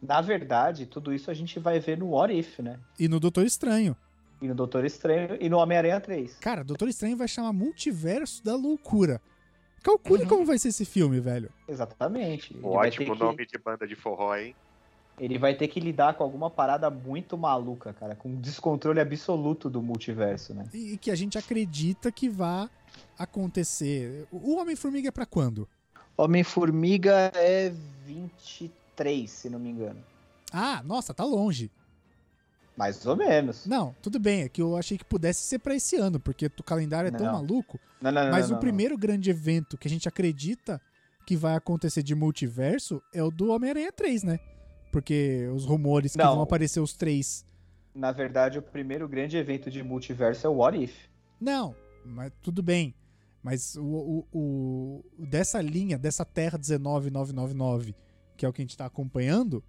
Na 0.00 0.20
verdade, 0.20 0.86
tudo 0.86 1.12
isso 1.12 1.30
a 1.30 1.34
gente 1.34 1.58
vai 1.58 1.80
ver 1.80 1.98
no 1.98 2.10
What 2.10 2.36
If, 2.36 2.60
né? 2.60 2.78
E 2.98 3.08
no 3.08 3.18
Doutor 3.18 3.44
Estranho. 3.44 3.96
E 4.42 4.48
no 4.48 4.54
Doutor 4.54 4.84
Estranho 4.84 5.38
e 5.40 5.48
no 5.48 5.56
Homem-Aranha 5.58 6.00
3. 6.00 6.38
Cara, 6.40 6.62
Doutor 6.62 6.88
Estranho 6.88 7.16
vai 7.16 7.28
chamar 7.28 7.52
Multiverso 7.52 8.44
da 8.44 8.54
Loucura. 8.54 9.22
Calcule 9.82 10.24
uhum. 10.24 10.28
como 10.28 10.44
vai 10.44 10.58
ser 10.58 10.68
esse 10.68 10.84
filme, 10.84 11.20
velho. 11.20 11.48
Exatamente. 11.66 12.52
Ele 12.52 12.64
Ótimo 12.64 13.14
nome 13.14 13.46
que... 13.46 13.56
de 13.56 13.62
banda 13.62 13.86
de 13.86 13.94
forró, 13.94 14.36
hein? 14.36 14.54
ele 15.18 15.38
vai 15.38 15.54
ter 15.54 15.68
que 15.68 15.78
lidar 15.78 16.14
com 16.14 16.24
alguma 16.24 16.50
parada 16.50 16.90
muito 16.90 17.36
maluca, 17.36 17.92
cara, 17.92 18.14
com 18.14 18.30
um 18.30 18.40
descontrole 18.40 19.00
absoluto 19.00 19.68
do 19.68 19.82
multiverso, 19.82 20.54
né? 20.54 20.64
E 20.72 20.96
que 20.96 21.10
a 21.10 21.14
gente 21.14 21.38
acredita 21.38 22.10
que 22.10 22.28
vá 22.28 22.68
acontecer. 23.18 24.26
O 24.32 24.56
Homem-Formiga 24.56 25.08
é 25.08 25.12
para 25.12 25.26
quando? 25.26 25.68
Homem-Formiga 26.16 27.30
é 27.34 27.72
23, 28.04 29.30
se 29.30 29.48
não 29.48 29.58
me 29.58 29.70
engano. 29.70 30.02
Ah, 30.52 30.82
nossa, 30.84 31.14
tá 31.14 31.24
longe. 31.24 31.70
Mais 32.76 33.04
ou 33.04 33.16
menos. 33.16 33.66
Não, 33.66 33.94
tudo 34.00 34.18
bem, 34.18 34.42
é 34.42 34.48
que 34.48 34.62
eu 34.62 34.76
achei 34.76 34.96
que 34.96 35.04
pudesse 35.04 35.42
ser 35.42 35.58
para 35.58 35.74
esse 35.74 35.96
ano, 35.96 36.18
porque 36.18 36.46
o 36.46 36.62
calendário 36.62 37.08
é 37.08 37.10
não. 37.10 37.18
tão 37.18 37.32
maluco. 37.32 37.78
Não, 38.00 38.10
não, 38.10 38.30
mas 38.30 38.50
o 38.50 38.56
primeiro 38.56 38.96
grande 38.96 39.30
evento 39.30 39.76
que 39.76 39.86
a 39.86 39.90
gente 39.90 40.08
acredita 40.08 40.80
que 41.26 41.36
vai 41.36 41.54
acontecer 41.54 42.02
de 42.02 42.14
multiverso 42.14 43.02
é 43.12 43.22
o 43.22 43.30
do 43.30 43.50
Homem-Aranha 43.50 43.92
3, 43.92 44.22
né? 44.24 44.40
Porque 44.90 45.48
os 45.54 45.64
rumores 45.64 46.12
que 46.12 46.22
vão 46.22 46.42
aparecer 46.42 46.80
os 46.80 46.94
três. 46.94 47.46
Na 47.94 48.10
verdade, 48.10 48.58
o 48.58 48.62
primeiro 48.62 49.08
grande 49.08 49.36
evento 49.36 49.70
de 49.70 49.82
multiverso 49.82 50.46
é 50.46 50.50
o 50.50 50.54
What 50.54 50.82
If. 50.82 50.94
Não, 51.40 51.74
mas 52.04 52.32
tudo 52.42 52.62
bem. 52.62 52.94
Mas 53.42 53.74
o, 53.76 54.26
o, 54.32 55.04
o 55.18 55.26
dessa 55.26 55.60
linha, 55.60 55.98
dessa 55.98 56.24
Terra 56.24 56.58
19999, 56.58 57.94
que 58.36 58.46
é 58.46 58.48
o 58.48 58.52
que 58.52 58.62
a 58.62 58.64
gente 58.64 58.76
tá 58.76 58.86
acompanhando, 58.86 59.62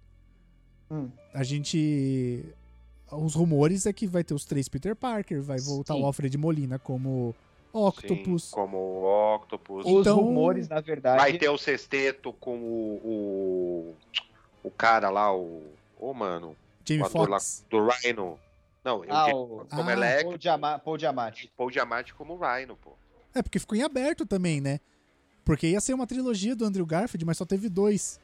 hum. 0.90 1.10
a 1.32 1.42
gente. 1.42 2.54
Os 3.10 3.34
rumores 3.34 3.86
é 3.86 3.92
que 3.92 4.06
vai 4.06 4.24
ter 4.24 4.34
os 4.34 4.44
três 4.44 4.68
Peter 4.68 4.96
Parker, 4.96 5.42
vai 5.42 5.58
voltar 5.58 5.94
Sim. 5.94 6.02
o 6.02 6.06
Alfred 6.06 6.36
Molina 6.36 6.78
como 6.78 7.34
Octopus. 7.72 8.44
Sim, 8.44 8.54
como 8.54 9.34
Octopus. 9.34 9.84
Os 9.84 10.00
então, 10.00 10.16
rumores, 10.16 10.68
na 10.68 10.80
verdade. 10.80 11.18
Vai 11.18 11.36
ter 11.36 11.48
o 11.48 11.58
sexteto 11.58 12.32
com 12.34 12.56
o, 12.56 13.00
o 13.04 13.94
o 14.64 14.70
cara 14.70 15.10
lá, 15.10 15.32
o. 15.32 15.62
Ô, 15.98 16.10
oh, 16.10 16.14
mano. 16.14 16.56
Jamie 16.84 17.08
Foxx. 17.08 17.64
do 17.70 17.86
Rhino. 17.86 18.38
Não, 18.82 19.02
ah, 19.08 19.34
o... 19.34 19.66
como 19.70 19.88
ah, 19.88 19.92
Electro. 19.92 20.28
Paul, 20.28 20.38
Diama 20.38 20.78
Paul 20.78 20.96
Diamante. 20.96 21.52
Paul 21.56 21.70
Diamante 21.70 22.14
como 22.14 22.36
Rhino, 22.36 22.76
pô. 22.76 22.92
É, 23.34 23.42
porque 23.42 23.58
ficou 23.58 23.76
em 23.76 23.82
aberto 23.82 24.26
também, 24.26 24.60
né? 24.60 24.80
Porque 25.44 25.68
ia 25.68 25.80
ser 25.80 25.94
uma 25.94 26.06
trilogia 26.06 26.56
do 26.56 26.64
Andrew 26.64 26.86
Garfield, 26.86 27.24
mas 27.24 27.36
só 27.36 27.44
teve 27.44 27.68
dois. 27.68 28.18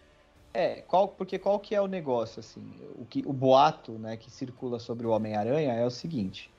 É, 0.52 0.82
qual, 0.82 1.08
porque 1.08 1.38
qual 1.38 1.60
que 1.60 1.74
é 1.74 1.80
o 1.80 1.86
negócio, 1.86 2.40
assim? 2.40 2.72
O, 2.96 3.04
que, 3.04 3.22
o 3.24 3.32
boato 3.32 3.92
né, 3.92 4.16
que 4.16 4.30
circula 4.30 4.78
sobre 4.78 5.06
o 5.06 5.10
Homem-Aranha 5.10 5.72
é 5.72 5.86
o 5.86 5.90
seguinte. 5.90 6.50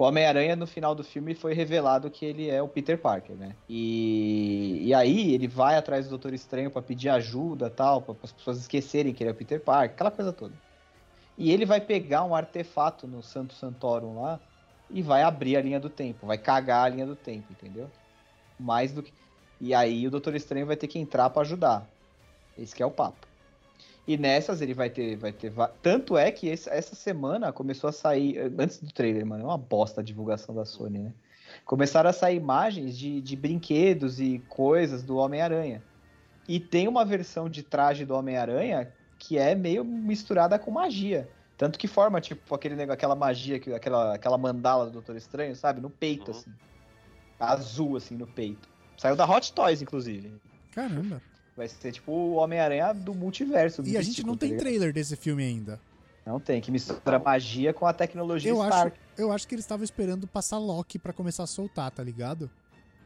O 0.00 0.04
Homem-Aranha, 0.04 0.54
no 0.54 0.66
final 0.66 0.94
do 0.94 1.02
filme, 1.02 1.34
foi 1.34 1.52
revelado 1.52 2.10
que 2.10 2.24
ele 2.24 2.48
é 2.48 2.62
o 2.62 2.68
Peter 2.68 2.96
Parker, 2.96 3.34
né? 3.36 3.56
E, 3.68 4.78
e 4.86 4.94
aí 4.94 5.34
ele 5.34 5.48
vai 5.48 5.76
atrás 5.76 6.06
do 6.06 6.10
Doutor 6.10 6.32
Estranho 6.32 6.70
para 6.70 6.80
pedir 6.80 7.08
ajuda 7.08 7.68
tal, 7.68 8.00
para 8.00 8.14
as 8.22 8.32
pessoas 8.32 8.58
esquecerem 8.58 9.12
que 9.12 9.24
ele 9.24 9.30
é 9.30 9.32
o 9.32 9.36
Peter 9.36 9.60
Parker, 9.60 9.94
aquela 9.94 10.10
coisa 10.12 10.32
toda. 10.32 10.54
E 11.36 11.50
ele 11.50 11.66
vai 11.66 11.80
pegar 11.80 12.24
um 12.24 12.34
artefato 12.34 13.06
no 13.06 13.22
Santo 13.22 13.54
Santorum 13.54 14.22
lá 14.22 14.40
e 14.88 15.02
vai 15.02 15.22
abrir 15.22 15.56
a 15.56 15.60
linha 15.60 15.80
do 15.80 15.90
tempo, 15.90 16.26
vai 16.26 16.38
cagar 16.38 16.86
a 16.86 16.88
linha 16.88 17.06
do 17.06 17.16
tempo, 17.16 17.52
entendeu? 17.52 17.90
Mais 18.58 18.92
do 18.92 19.02
que. 19.02 19.12
E 19.60 19.74
aí 19.74 20.06
o 20.06 20.10
Doutor 20.10 20.34
Estranho 20.36 20.66
vai 20.66 20.76
ter 20.76 20.86
que 20.86 20.98
entrar 20.98 21.28
para 21.30 21.42
ajudar. 21.42 21.88
Esse 22.58 22.82
é 22.82 22.86
o 22.86 22.90
papo. 22.90 23.26
E 24.06 24.16
nessas 24.16 24.60
ele 24.60 24.72
vai 24.72 24.88
ter. 24.88 25.16
Vai 25.16 25.32
ter 25.32 25.52
Tanto 25.82 26.16
é 26.16 26.30
que 26.30 26.48
esse, 26.48 26.68
essa 26.70 26.94
semana 26.94 27.52
começou 27.52 27.88
a 27.88 27.92
sair. 27.92 28.38
Antes 28.58 28.78
do 28.78 28.90
trailer, 28.92 29.24
mano, 29.26 29.44
é 29.44 29.46
uma 29.46 29.58
bosta 29.58 30.00
a 30.00 30.04
divulgação 30.04 30.54
da 30.54 30.64
Sony, 30.64 30.98
né? 30.98 31.12
Começaram 31.64 32.08
a 32.08 32.12
sair 32.12 32.36
imagens 32.36 32.96
de, 32.96 33.20
de 33.20 33.36
brinquedos 33.36 34.18
e 34.20 34.42
coisas 34.48 35.02
do 35.02 35.16
Homem-Aranha. 35.16 35.82
E 36.48 36.58
tem 36.58 36.88
uma 36.88 37.04
versão 37.04 37.48
de 37.48 37.62
traje 37.62 38.06
do 38.06 38.14
Homem-Aranha 38.14 38.90
que 39.18 39.36
é 39.36 39.54
meio 39.54 39.84
misturada 39.84 40.58
com 40.58 40.70
magia. 40.70 41.28
Tanto 41.58 41.78
que 41.78 41.88
forma, 41.88 42.20
tipo, 42.20 42.54
aquele, 42.54 42.80
aquela 42.84 43.16
magia, 43.16 43.56
aquela, 43.56 44.14
aquela 44.14 44.38
mandala 44.38 44.86
do 44.86 44.92
Doutor 44.92 45.16
Estranho, 45.16 45.56
sabe? 45.56 45.80
No 45.80 45.90
peito, 45.90 46.30
uhum. 46.30 46.38
assim. 46.38 46.52
Azul, 47.38 47.96
assim, 47.96 48.16
no 48.16 48.26
peito. 48.26 48.68
Saiu 48.96 49.16
da 49.16 49.28
Hot 49.28 49.52
Toys, 49.52 49.82
inclusive. 49.82 50.32
Caramba. 50.72 51.20
Vai 51.58 51.66
ser 51.66 51.90
tipo 51.90 52.12
o 52.12 52.34
Homem-Aranha 52.34 52.94
do 52.94 53.12
multiverso. 53.12 53.82
E 53.84 53.96
a 53.96 54.00
gente 54.00 54.24
não 54.24 54.34
tá 54.34 54.40
tem 54.42 54.50
ligado? 54.50 54.62
trailer 54.62 54.92
desse 54.92 55.16
filme 55.16 55.42
ainda. 55.42 55.80
Não 56.24 56.38
tem, 56.38 56.60
que 56.60 56.70
mistura 56.70 57.18
magia 57.18 57.74
com 57.74 57.84
a 57.84 57.92
tecnologia 57.92 58.52
Eu 58.52 58.62
acho, 58.62 58.76
Stark. 58.76 58.98
eu 59.16 59.32
acho 59.32 59.48
que 59.48 59.56
eles 59.56 59.64
estavam 59.64 59.82
esperando 59.82 60.28
passar 60.28 60.58
Loki 60.58 61.00
pra 61.00 61.12
começar 61.12 61.42
a 61.42 61.46
soltar, 61.48 61.90
tá 61.90 62.00
ligado? 62.00 62.48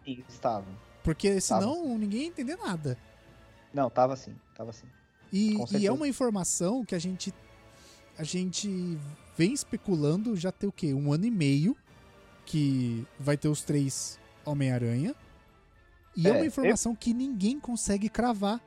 Sim, 0.04 0.22
Estava. 0.28 0.66
Porque 1.02 1.28
Tava 1.28 1.40
senão 1.40 1.96
ninguém 1.96 2.22
ia 2.22 2.26
entender 2.26 2.56
nada. 2.56 2.98
Não, 3.72 3.88
tava 3.88 4.12
assim, 4.12 4.34
tava 4.54 4.68
assim. 4.68 4.86
E, 5.32 5.56
e 5.78 5.86
é 5.86 5.92
uma 5.92 6.06
informação 6.06 6.84
que 6.84 6.94
a 6.94 6.98
gente 6.98 7.32
a 8.18 8.24
gente 8.24 8.98
vem 9.34 9.54
especulando 9.54 10.36
já 10.36 10.52
tem 10.52 10.68
o 10.68 10.72
quê? 10.72 10.92
Um 10.92 11.10
ano 11.10 11.24
e 11.24 11.30
meio 11.30 11.74
que 12.44 13.06
vai 13.18 13.38
ter 13.38 13.48
os 13.48 13.62
três 13.62 14.20
Homem-Aranha. 14.44 15.14
E 16.16 16.26
é, 16.26 16.30
É, 16.30 16.32
uma 16.34 16.46
informação 16.46 16.94
que 16.94 17.12
ninguém 17.14 17.58
consegue 17.58 18.08
cravar. 18.08 18.60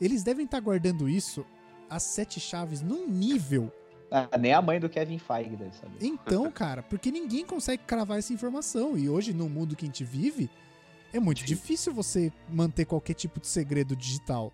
Eles 0.00 0.22
devem 0.22 0.44
estar 0.44 0.60
guardando 0.60 1.08
isso 1.08 1.44
as 1.88 2.02
sete 2.02 2.40
chaves 2.40 2.80
num 2.80 3.06
nível. 3.08 3.70
Ah, 4.10 4.36
nem 4.38 4.52
a 4.52 4.60
mãe 4.60 4.78
do 4.78 4.88
Kevin 4.88 5.18
Feige 5.18 5.56
deve 5.56 5.74
saber. 5.76 5.96
Então, 6.00 6.50
cara, 6.52 6.82
porque 6.82 7.10
ninguém 7.10 7.44
consegue 7.46 7.82
cravar 7.84 8.18
essa 8.18 8.32
informação. 8.32 8.96
E 8.96 9.08
hoje, 9.08 9.32
no 9.32 9.48
mundo 9.48 9.74
que 9.76 9.84
a 9.84 9.88
gente 9.88 10.04
vive, 10.04 10.50
é 11.12 11.20
muito 11.20 11.44
difícil 11.44 11.92
você 11.94 12.32
manter 12.48 12.84
qualquer 12.84 13.14
tipo 13.14 13.40
de 13.40 13.46
segredo 13.46 13.94
digital. 13.96 14.52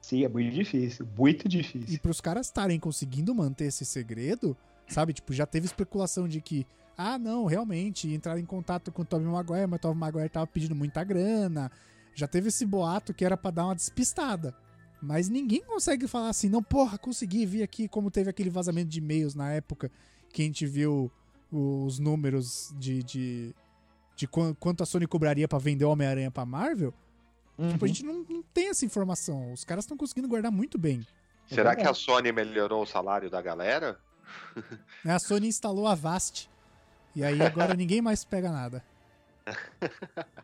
Sim, 0.00 0.24
é 0.24 0.28
muito 0.28 0.50
difícil, 0.54 1.06
muito 1.16 1.44
E 1.46 1.48
difícil. 1.48 1.98
pros 2.00 2.20
caras 2.22 2.46
estarem 2.46 2.78
conseguindo 2.80 3.34
manter 3.34 3.66
esse 3.66 3.84
segredo, 3.84 4.56
sabe? 4.88 5.12
Tipo, 5.12 5.32
já 5.34 5.44
teve 5.44 5.66
especulação 5.66 6.26
de 6.26 6.40
que, 6.40 6.66
ah, 6.96 7.18
não, 7.18 7.46
realmente, 7.46 8.08
entraram 8.12 8.38
em 8.40 8.44
contato 8.44 8.90
com 8.92 9.02
o 9.02 9.04
Tobey 9.04 9.26
Maguire, 9.26 9.66
mas 9.66 9.78
o 9.78 9.80
Tobey 9.82 9.98
Maguire 9.98 10.28
tava 10.28 10.46
pedindo 10.46 10.74
muita 10.74 11.02
grana. 11.04 11.70
Já 12.14 12.26
teve 12.26 12.48
esse 12.48 12.66
boato 12.66 13.14
que 13.14 13.24
era 13.24 13.36
pra 13.36 13.50
dar 13.50 13.66
uma 13.66 13.74
despistada. 13.74 14.54
Mas 15.02 15.28
ninguém 15.30 15.62
consegue 15.62 16.06
falar 16.06 16.28
assim, 16.28 16.48
não, 16.50 16.62
porra, 16.62 16.98
consegui 16.98 17.46
vir 17.46 17.62
aqui, 17.62 17.88
como 17.88 18.10
teve 18.10 18.28
aquele 18.28 18.50
vazamento 18.50 18.88
de 18.90 18.98
e-mails 18.98 19.34
na 19.34 19.50
época 19.50 19.90
que 20.32 20.42
a 20.42 20.44
gente 20.44 20.66
viu 20.66 21.10
os 21.50 21.98
números 21.98 22.74
de, 22.78 23.02
de, 23.02 23.54
de 24.14 24.26
quan- 24.28 24.54
quanto 24.54 24.82
a 24.82 24.86
Sony 24.86 25.06
cobraria 25.06 25.48
pra 25.48 25.58
vender 25.58 25.86
o 25.86 25.90
Homem-Aranha 25.90 26.30
pra 26.30 26.44
Marvel. 26.44 26.92
Uhum. 27.56 27.72
Tipo, 27.72 27.84
a 27.86 27.88
gente 27.88 28.04
não, 28.04 28.24
não 28.28 28.42
tem 28.42 28.68
essa 28.68 28.84
informação. 28.84 29.52
Os 29.54 29.64
caras 29.64 29.84
estão 29.84 29.96
conseguindo 29.96 30.28
guardar 30.28 30.52
muito 30.52 30.76
bem. 30.78 31.06
Será 31.46 31.72
É 31.72 31.76
que 31.76 31.82
a 31.86 31.94
Sony 31.94 32.30
melhorou 32.30 32.82
o 32.82 32.86
salário 32.86 33.30
da 33.30 33.40
galera? 33.40 33.98
Né, 35.02 35.14
A 35.14 35.18
Sony 35.18 35.48
instalou 35.48 35.86
a 35.86 35.94
Vast. 35.94 36.49
E 37.14 37.24
aí 37.24 37.40
agora 37.42 37.74
ninguém 37.74 38.00
mais 38.00 38.24
pega 38.24 38.50
nada. 38.50 38.82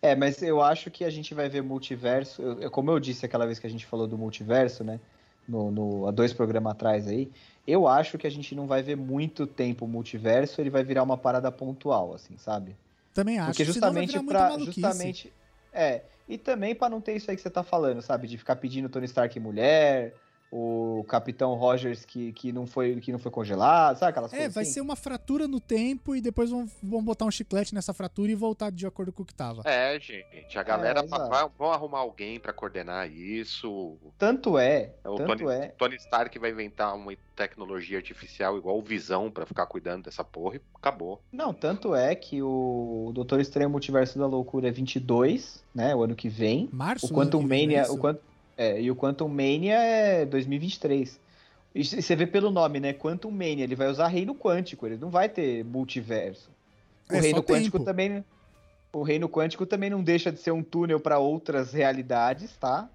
É, 0.00 0.14
mas 0.14 0.40
eu 0.42 0.60
acho 0.62 0.90
que 0.90 1.04
a 1.04 1.10
gente 1.10 1.34
vai 1.34 1.48
ver 1.48 1.62
multiverso. 1.62 2.40
eu- 2.40 2.60
eu- 2.60 2.70
como 2.70 2.90
eu 2.90 3.00
disse 3.00 3.26
aquela 3.26 3.44
vez 3.46 3.58
que 3.58 3.66
a 3.66 3.70
gente 3.70 3.84
falou 3.86 4.06
do 4.06 4.16
multiverso, 4.16 4.84
né? 4.84 5.00
No, 5.48 5.70
no- 5.70 6.06
há 6.06 6.10
dois 6.10 6.32
programas 6.32 6.72
atrás 6.72 7.08
aí. 7.08 7.30
Eu 7.66 7.88
acho 7.88 8.16
que 8.18 8.26
a 8.26 8.30
gente 8.30 8.54
não 8.54 8.66
vai 8.66 8.82
ver 8.82 8.96
muito 8.96 9.46
tempo 9.46 9.84
o 9.84 9.88
multiverso, 9.88 10.60
ele 10.60 10.70
vai 10.70 10.84
virar 10.84 11.02
uma 11.02 11.16
parada 11.16 11.50
pontual, 11.50 12.14
assim, 12.14 12.36
sabe? 12.36 12.76
Também 13.12 13.38
acho. 13.38 13.48
Porque 13.50 13.64
justamente 13.64 14.18
maluquice. 14.20 14.80
Justamente. 14.80 15.32
É. 15.72 16.02
E 16.28 16.36
também 16.38 16.74
pra 16.74 16.88
não 16.88 17.00
ter 17.00 17.16
isso 17.16 17.30
aí 17.30 17.36
que 17.36 17.42
você 17.42 17.50
tá 17.50 17.62
falando, 17.62 18.00
sabe? 18.02 18.26
De 18.28 18.36
ficar 18.38 18.56
pedindo 18.56 18.88
Tony 18.88 19.06
Stark 19.06 19.38
mulher, 19.40 20.14
o 20.50 21.04
Capitão 21.08 21.54
Rogers 21.54 22.04
que, 22.04 22.32
que, 22.32 22.52
não, 22.52 22.66
foi, 22.66 22.96
que 23.00 23.10
não 23.12 23.18
foi 23.18 23.30
congelado, 23.30 23.98
sabe 23.98 24.10
aquelas 24.10 24.32
É, 24.32 24.36
coisas 24.36 24.54
vai 24.54 24.62
assim? 24.62 24.72
ser 24.72 24.80
uma 24.80 24.96
fratura 24.96 25.48
no 25.48 25.58
tempo 25.60 26.14
e 26.14 26.20
depois 26.20 26.50
vão, 26.50 26.66
vão 26.82 27.02
botar 27.02 27.24
um 27.24 27.30
chiclete 27.30 27.74
nessa 27.74 27.92
fratura 27.92 28.30
e 28.30 28.34
voltar 28.34 28.70
de 28.70 28.86
acordo 28.86 29.12
com 29.12 29.22
o 29.22 29.26
que 29.26 29.34
tava. 29.34 29.62
É, 29.64 29.98
gente. 30.00 30.56
A 30.56 30.62
galera 30.62 31.04
exato. 31.04 31.28
vai, 31.28 31.46
vão 31.58 31.72
arrumar 31.72 31.98
alguém 31.98 32.38
pra 32.38 32.52
coordenar 32.52 33.10
isso. 33.10 33.96
Tanto 34.18 34.58
é, 34.58 34.92
É, 35.04 35.08
o 35.08 35.16
tanto 35.16 35.38
Tony, 35.44 35.52
é. 35.52 35.68
Tony 35.76 35.96
Stark 35.96 36.38
vai 36.38 36.50
inventar 36.50 36.94
uma 36.94 37.12
tecnologia 37.34 37.98
artificial 37.98 38.56
igual 38.56 38.78
o 38.78 38.82
Visão 38.82 39.30
pra 39.30 39.44
ficar 39.44 39.66
cuidando 39.66 40.04
dessa 40.04 40.24
porra 40.24 40.56
e 40.56 40.60
acabou. 40.74 41.20
Não, 41.30 41.52
tanto 41.52 41.94
é 41.94 42.14
que 42.14 42.40
o 42.42 43.10
Doutor 43.14 43.40
Estranho 43.40 43.68
Multiverso 43.68 44.18
da 44.18 44.26
Loucura 44.26 44.68
é 44.68 44.70
22, 44.70 45.62
né? 45.74 45.94
O 45.94 46.02
ano 46.02 46.14
que 46.14 46.28
vem. 46.28 46.68
Março, 46.72 47.06
O 47.06 47.10
Quantum 47.10 47.38
ano 47.40 47.48
que 47.48 47.48
vem, 47.50 47.66
não 47.66 47.74
é 47.74 47.76
Mania, 47.80 47.92
o 47.92 47.98
Quantum, 47.98 48.20
é, 48.56 48.80
e 48.80 48.90
o 48.90 48.96
Quantum 48.96 49.28
Mania 49.28 49.76
é 49.76 50.24
2023. 50.26 51.20
E 51.74 51.84
você 51.84 52.16
vê 52.16 52.26
pelo 52.26 52.50
nome, 52.50 52.80
né? 52.80 52.92
Quantum 52.94 53.30
Mania, 53.30 53.64
ele 53.64 53.74
vai 53.74 53.88
usar 53.88 54.06
reino 54.08 54.34
quântico, 54.34 54.86
ele 54.86 54.96
não 54.96 55.10
vai 55.10 55.28
ter 55.28 55.62
multiverso. 55.64 56.50
O 57.10 57.14
É, 57.14 57.20
reino 57.20 57.42
quântico 57.42 57.78
tempo. 57.78 57.84
também 57.84 58.24
o 58.92 59.02
reino 59.02 59.28
quântico 59.28 59.66
também 59.66 59.90
não 59.90 60.02
deixa 60.02 60.32
de 60.32 60.38
ser 60.40 60.52
um 60.52 60.62
túnel 60.62 60.98
para 60.98 61.18
outras 61.18 61.72
realidades, 61.74 62.56
tá? 62.56 62.88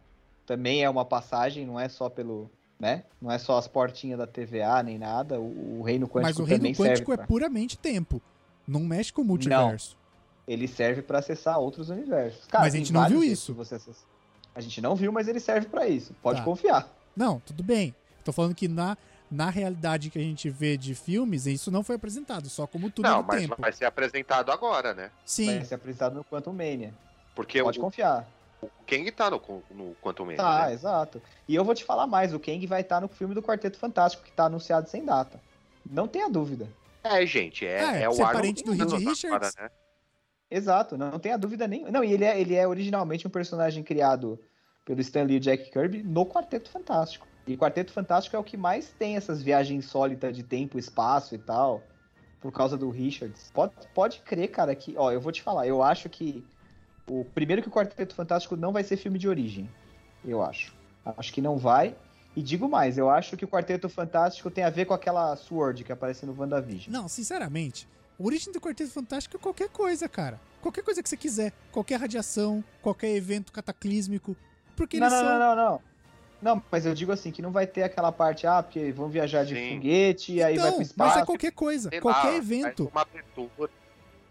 Também 0.47 0.83
é 0.83 0.89
uma 0.89 1.05
passagem, 1.05 1.63
não 1.63 1.79
é 1.79 1.87
só 1.87 2.09
pelo, 2.09 2.49
né? 2.79 3.03
Não 3.21 3.31
é 3.31 3.37
só 3.37 3.55
as 3.59 3.67
portinhas 3.67 4.17
da 4.17 4.25
TVA 4.25 4.81
nem 4.81 4.97
nada. 4.97 5.39
O, 5.39 5.79
o 5.79 5.83
reino 5.83 6.07
quântico 6.07 6.21
Mas 6.23 6.39
o 6.39 6.43
reino 6.43 6.73
quântico 6.73 7.13
é 7.13 7.17
pra- 7.17 7.27
puramente 7.27 7.77
tempo. 7.77 8.19
Não 8.67 8.79
mexe 8.79 9.13
com 9.13 9.21
o 9.21 9.25
multiverso. 9.25 9.95
ele 10.47 10.67
serve 10.67 11.03
pra 11.03 11.19
acessar 11.19 11.59
outros 11.59 11.89
universos. 11.91 12.45
Cara, 12.47 12.63
Mas 12.63 12.73
a 12.73 12.77
gente 12.77 12.91
não 12.91 13.07
viu 13.07 13.23
isso. 13.23 13.53
você 13.53 13.75
acessar. 13.75 14.09
A 14.53 14.61
gente 14.61 14.81
não 14.81 14.95
viu, 14.95 15.11
mas 15.11 15.27
ele 15.27 15.39
serve 15.39 15.67
pra 15.67 15.87
isso. 15.87 16.13
Pode 16.21 16.39
Tá. 16.39 16.45
confiar. 16.45 16.87
Não, 17.15 17.39
tudo 17.39 17.63
bem. 17.63 17.95
Tô 18.23 18.31
falando 18.31 18.53
que 18.53 18.67
na, 18.67 18.97
na 19.29 19.49
realidade 19.49 20.09
que 20.09 20.19
a 20.19 20.21
gente 20.21 20.49
vê 20.49 20.77
de 20.77 20.93
filmes, 20.93 21.45
isso 21.45 21.71
não 21.71 21.83
foi 21.83 21.95
apresentado, 21.95 22.49
só 22.49 22.67
como 22.67 22.89
túnel 22.91 23.11
não, 23.11 23.21
do 23.21 23.27
mas 23.27 23.41
tempo. 23.41 23.55
vai 23.59 23.71
ser 23.71 23.85
apresentado 23.85 24.51
agora, 24.51 24.93
né? 24.93 25.09
Sim, 25.25 25.55
Vai 25.57 25.65
ser 25.65 25.75
apresentado 25.75 26.13
no 26.15 26.23
Quantum 26.23 26.53
Mania. 26.53 26.93
Porque 27.33 27.63
Pode 27.63 27.79
o, 27.79 27.81
confiar. 27.81 28.27
o 28.61 28.69
Kang 28.85 29.09
tá 29.11 29.29
no, 29.31 29.41
no 29.71 29.95
Quantum 30.01 30.25
Mania, 30.25 30.37
Tá, 30.37 30.67
né? 30.67 30.73
exato. 30.73 31.21
E 31.47 31.55
eu 31.55 31.63
vou 31.65 31.73
te 31.73 31.83
falar 31.83 32.05
mais, 32.07 32.33
o 32.33 32.39
Kang 32.39 32.65
vai 32.67 32.81
estar 32.81 32.99
no 33.01 33.07
filme 33.07 33.33
do 33.33 33.41
Quarteto 33.41 33.77
Fantástico, 33.77 34.23
que 34.23 34.31
tá 34.31 34.45
anunciado 34.45 34.89
sem 34.89 35.03
data. 35.05 35.39
Não 35.89 36.07
tenha 36.07 36.29
dúvida. 36.29 36.67
É, 37.03 37.25
gente, 37.25 37.65
é, 37.65 37.79
É, 37.79 38.01
é, 38.03 38.09
o 38.09 38.11
Arnold 38.11 38.33
parente 38.33 38.63
do 38.63 38.71
Reed 38.73 38.91
Richards. 38.91 39.25
agora, 39.25 39.51
né? 39.59 39.69
Exato, 40.51 40.97
não 40.97 41.17
tenha 41.17 41.37
dúvida 41.37 41.65
nenhuma. 41.65 41.89
Não, 41.89 42.03
e 42.03 42.11
ele 42.11 42.25
é, 42.25 42.39
ele 42.39 42.55
é 42.55 42.67
originalmente 42.67 43.25
um 43.25 43.29
personagem 43.29 43.81
criado 43.81 44.37
pelo 44.83 44.99
Stan 44.99 45.23
Lee 45.23 45.37
e 45.37 45.39
Jack 45.39 45.71
Kirby 45.71 46.03
no 46.03 46.25
Quarteto 46.25 46.69
Fantástico. 46.69 47.25
E 47.47 47.55
Quarteto 47.55 47.93
Fantástico 47.93 48.35
é 48.35 48.39
o 48.39 48.43
que 48.43 48.57
mais 48.57 48.89
tem 48.99 49.15
essas 49.15 49.41
viagens 49.41 49.85
insólitas 49.85 50.35
de 50.35 50.43
tempo, 50.43 50.77
espaço 50.77 51.33
e 51.33 51.37
tal, 51.37 51.81
por 52.41 52.51
causa 52.51 52.77
do 52.77 52.89
Richards. 52.89 53.49
Pode, 53.53 53.73
pode 53.93 54.19
crer, 54.19 54.49
cara, 54.49 54.75
que, 54.75 54.93
ó, 54.97 55.11
eu 55.11 55.21
vou 55.21 55.31
te 55.31 55.41
falar, 55.41 55.65
eu 55.65 55.81
acho 55.81 56.09
que 56.09 56.43
o 57.07 57.23
primeiro 57.23 57.61
que 57.61 57.69
o 57.69 57.71
Quarteto 57.71 58.13
Fantástico 58.13 58.55
não 58.57 58.73
vai 58.73 58.83
ser 58.83 58.97
filme 58.97 59.17
de 59.17 59.29
origem. 59.29 59.69
Eu 60.23 60.41
acho. 60.41 60.75
Acho 61.17 61.33
que 61.33 61.41
não 61.41 61.57
vai. 61.57 61.95
E 62.35 62.41
digo 62.41 62.69
mais, 62.69 62.97
eu 62.97 63.09
acho 63.09 63.35
que 63.35 63.43
o 63.43 63.47
Quarteto 63.47 63.89
Fantástico 63.89 64.51
tem 64.51 64.63
a 64.63 64.69
ver 64.69 64.85
com 64.85 64.93
aquela 64.93 65.35
Sword 65.35 65.83
que 65.83 65.91
aparece 65.91 66.25
no 66.25 66.37
WandaVision. 66.37 66.93
Não, 66.93 67.07
sinceramente, 67.07 67.87
a 68.21 68.25
origem 68.25 68.53
do 68.53 68.61
Quarteto 68.61 68.91
Fantástico 68.91 69.35
é 69.35 69.39
qualquer 69.39 69.69
coisa, 69.69 70.07
cara. 70.07 70.39
Qualquer 70.61 70.83
coisa 70.83 71.01
que 71.01 71.09
você 71.09 71.17
quiser. 71.17 71.51
Qualquer 71.71 71.99
radiação, 71.99 72.63
qualquer 72.81 73.15
evento 73.15 73.51
cataclísmico. 73.51 74.35
Porque 74.75 74.99
não, 74.99 75.07
eles 75.07 75.19
não, 75.19 75.27
são. 75.27 75.39
não, 75.39 75.55
não, 75.55 75.65
não. 75.71 75.81
Não, 76.41 76.63
mas 76.71 76.85
eu 76.85 76.93
digo 76.95 77.11
assim, 77.11 77.31
que 77.31 77.41
não 77.41 77.51
vai 77.51 77.67
ter 77.67 77.83
aquela 77.83 78.11
parte, 78.11 78.47
ah, 78.47 78.63
porque 78.63 78.91
vão 78.91 79.09
viajar 79.09 79.43
de 79.43 79.53
Sim. 79.53 79.75
foguete 79.75 80.33
e 80.33 80.43
aí 80.43 80.57
vai 80.57 80.67
Então, 80.67 80.69
pro 80.71 80.77
mas 80.79 80.87
espaço. 80.87 81.19
é 81.19 81.25
qualquer 81.25 81.51
coisa. 81.51 81.89
Sei 81.89 82.01
qualquer 82.01 82.29
lá, 82.29 82.35
evento. 82.35 82.89
Uma 82.91 83.01
abertura, 83.01 83.71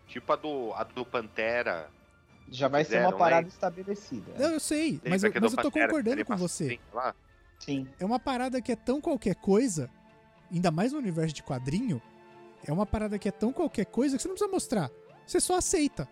tipo 0.09 0.33
a 0.33 0.37
do, 0.37 0.73
a 0.75 0.85
do 0.85 1.05
Pantera. 1.05 1.89
Já 2.51 2.67
vai 2.67 2.83
ser 2.83 2.91
fizeram, 2.91 3.11
uma 3.11 3.17
parada 3.17 3.43
né? 3.43 3.49
estabelecida. 3.49 4.33
Não, 4.37 4.51
eu 4.51 4.59
sei, 4.59 5.01
mas 5.05 5.23
eu, 5.23 5.33
mas 5.33 5.53
eu 5.53 5.59
tô 5.59 5.71
Pantera 5.71 5.87
concordando 5.87 6.25
com 6.25 6.37
você. 6.37 6.81
Sim. 7.61 7.89
É 8.01 8.05
uma 8.05 8.19
parada 8.19 8.61
que 8.61 8.73
é 8.73 8.77
tão 8.77 9.01
qualquer 9.01 9.37
coisa, 9.37 9.89
ainda 10.51 10.73
mais 10.73 10.93
no 10.93 10.99
universo 10.99 11.33
de 11.33 11.45
quadrinho, 11.45 12.03
é 12.65 12.73
uma 12.73 12.87
parada 12.87 13.19
que 13.19 13.29
é 13.29 13.33
tão 13.33 13.53
qualquer 13.53 13.87
coisa 13.87 14.17
que 14.17 14.23
você 14.23 14.29
não 14.29 14.35
precisa 14.35 14.53
mostrar. 14.53 14.91
Você 15.27 15.41
só 15.41 15.57
aceita. 15.57 16.09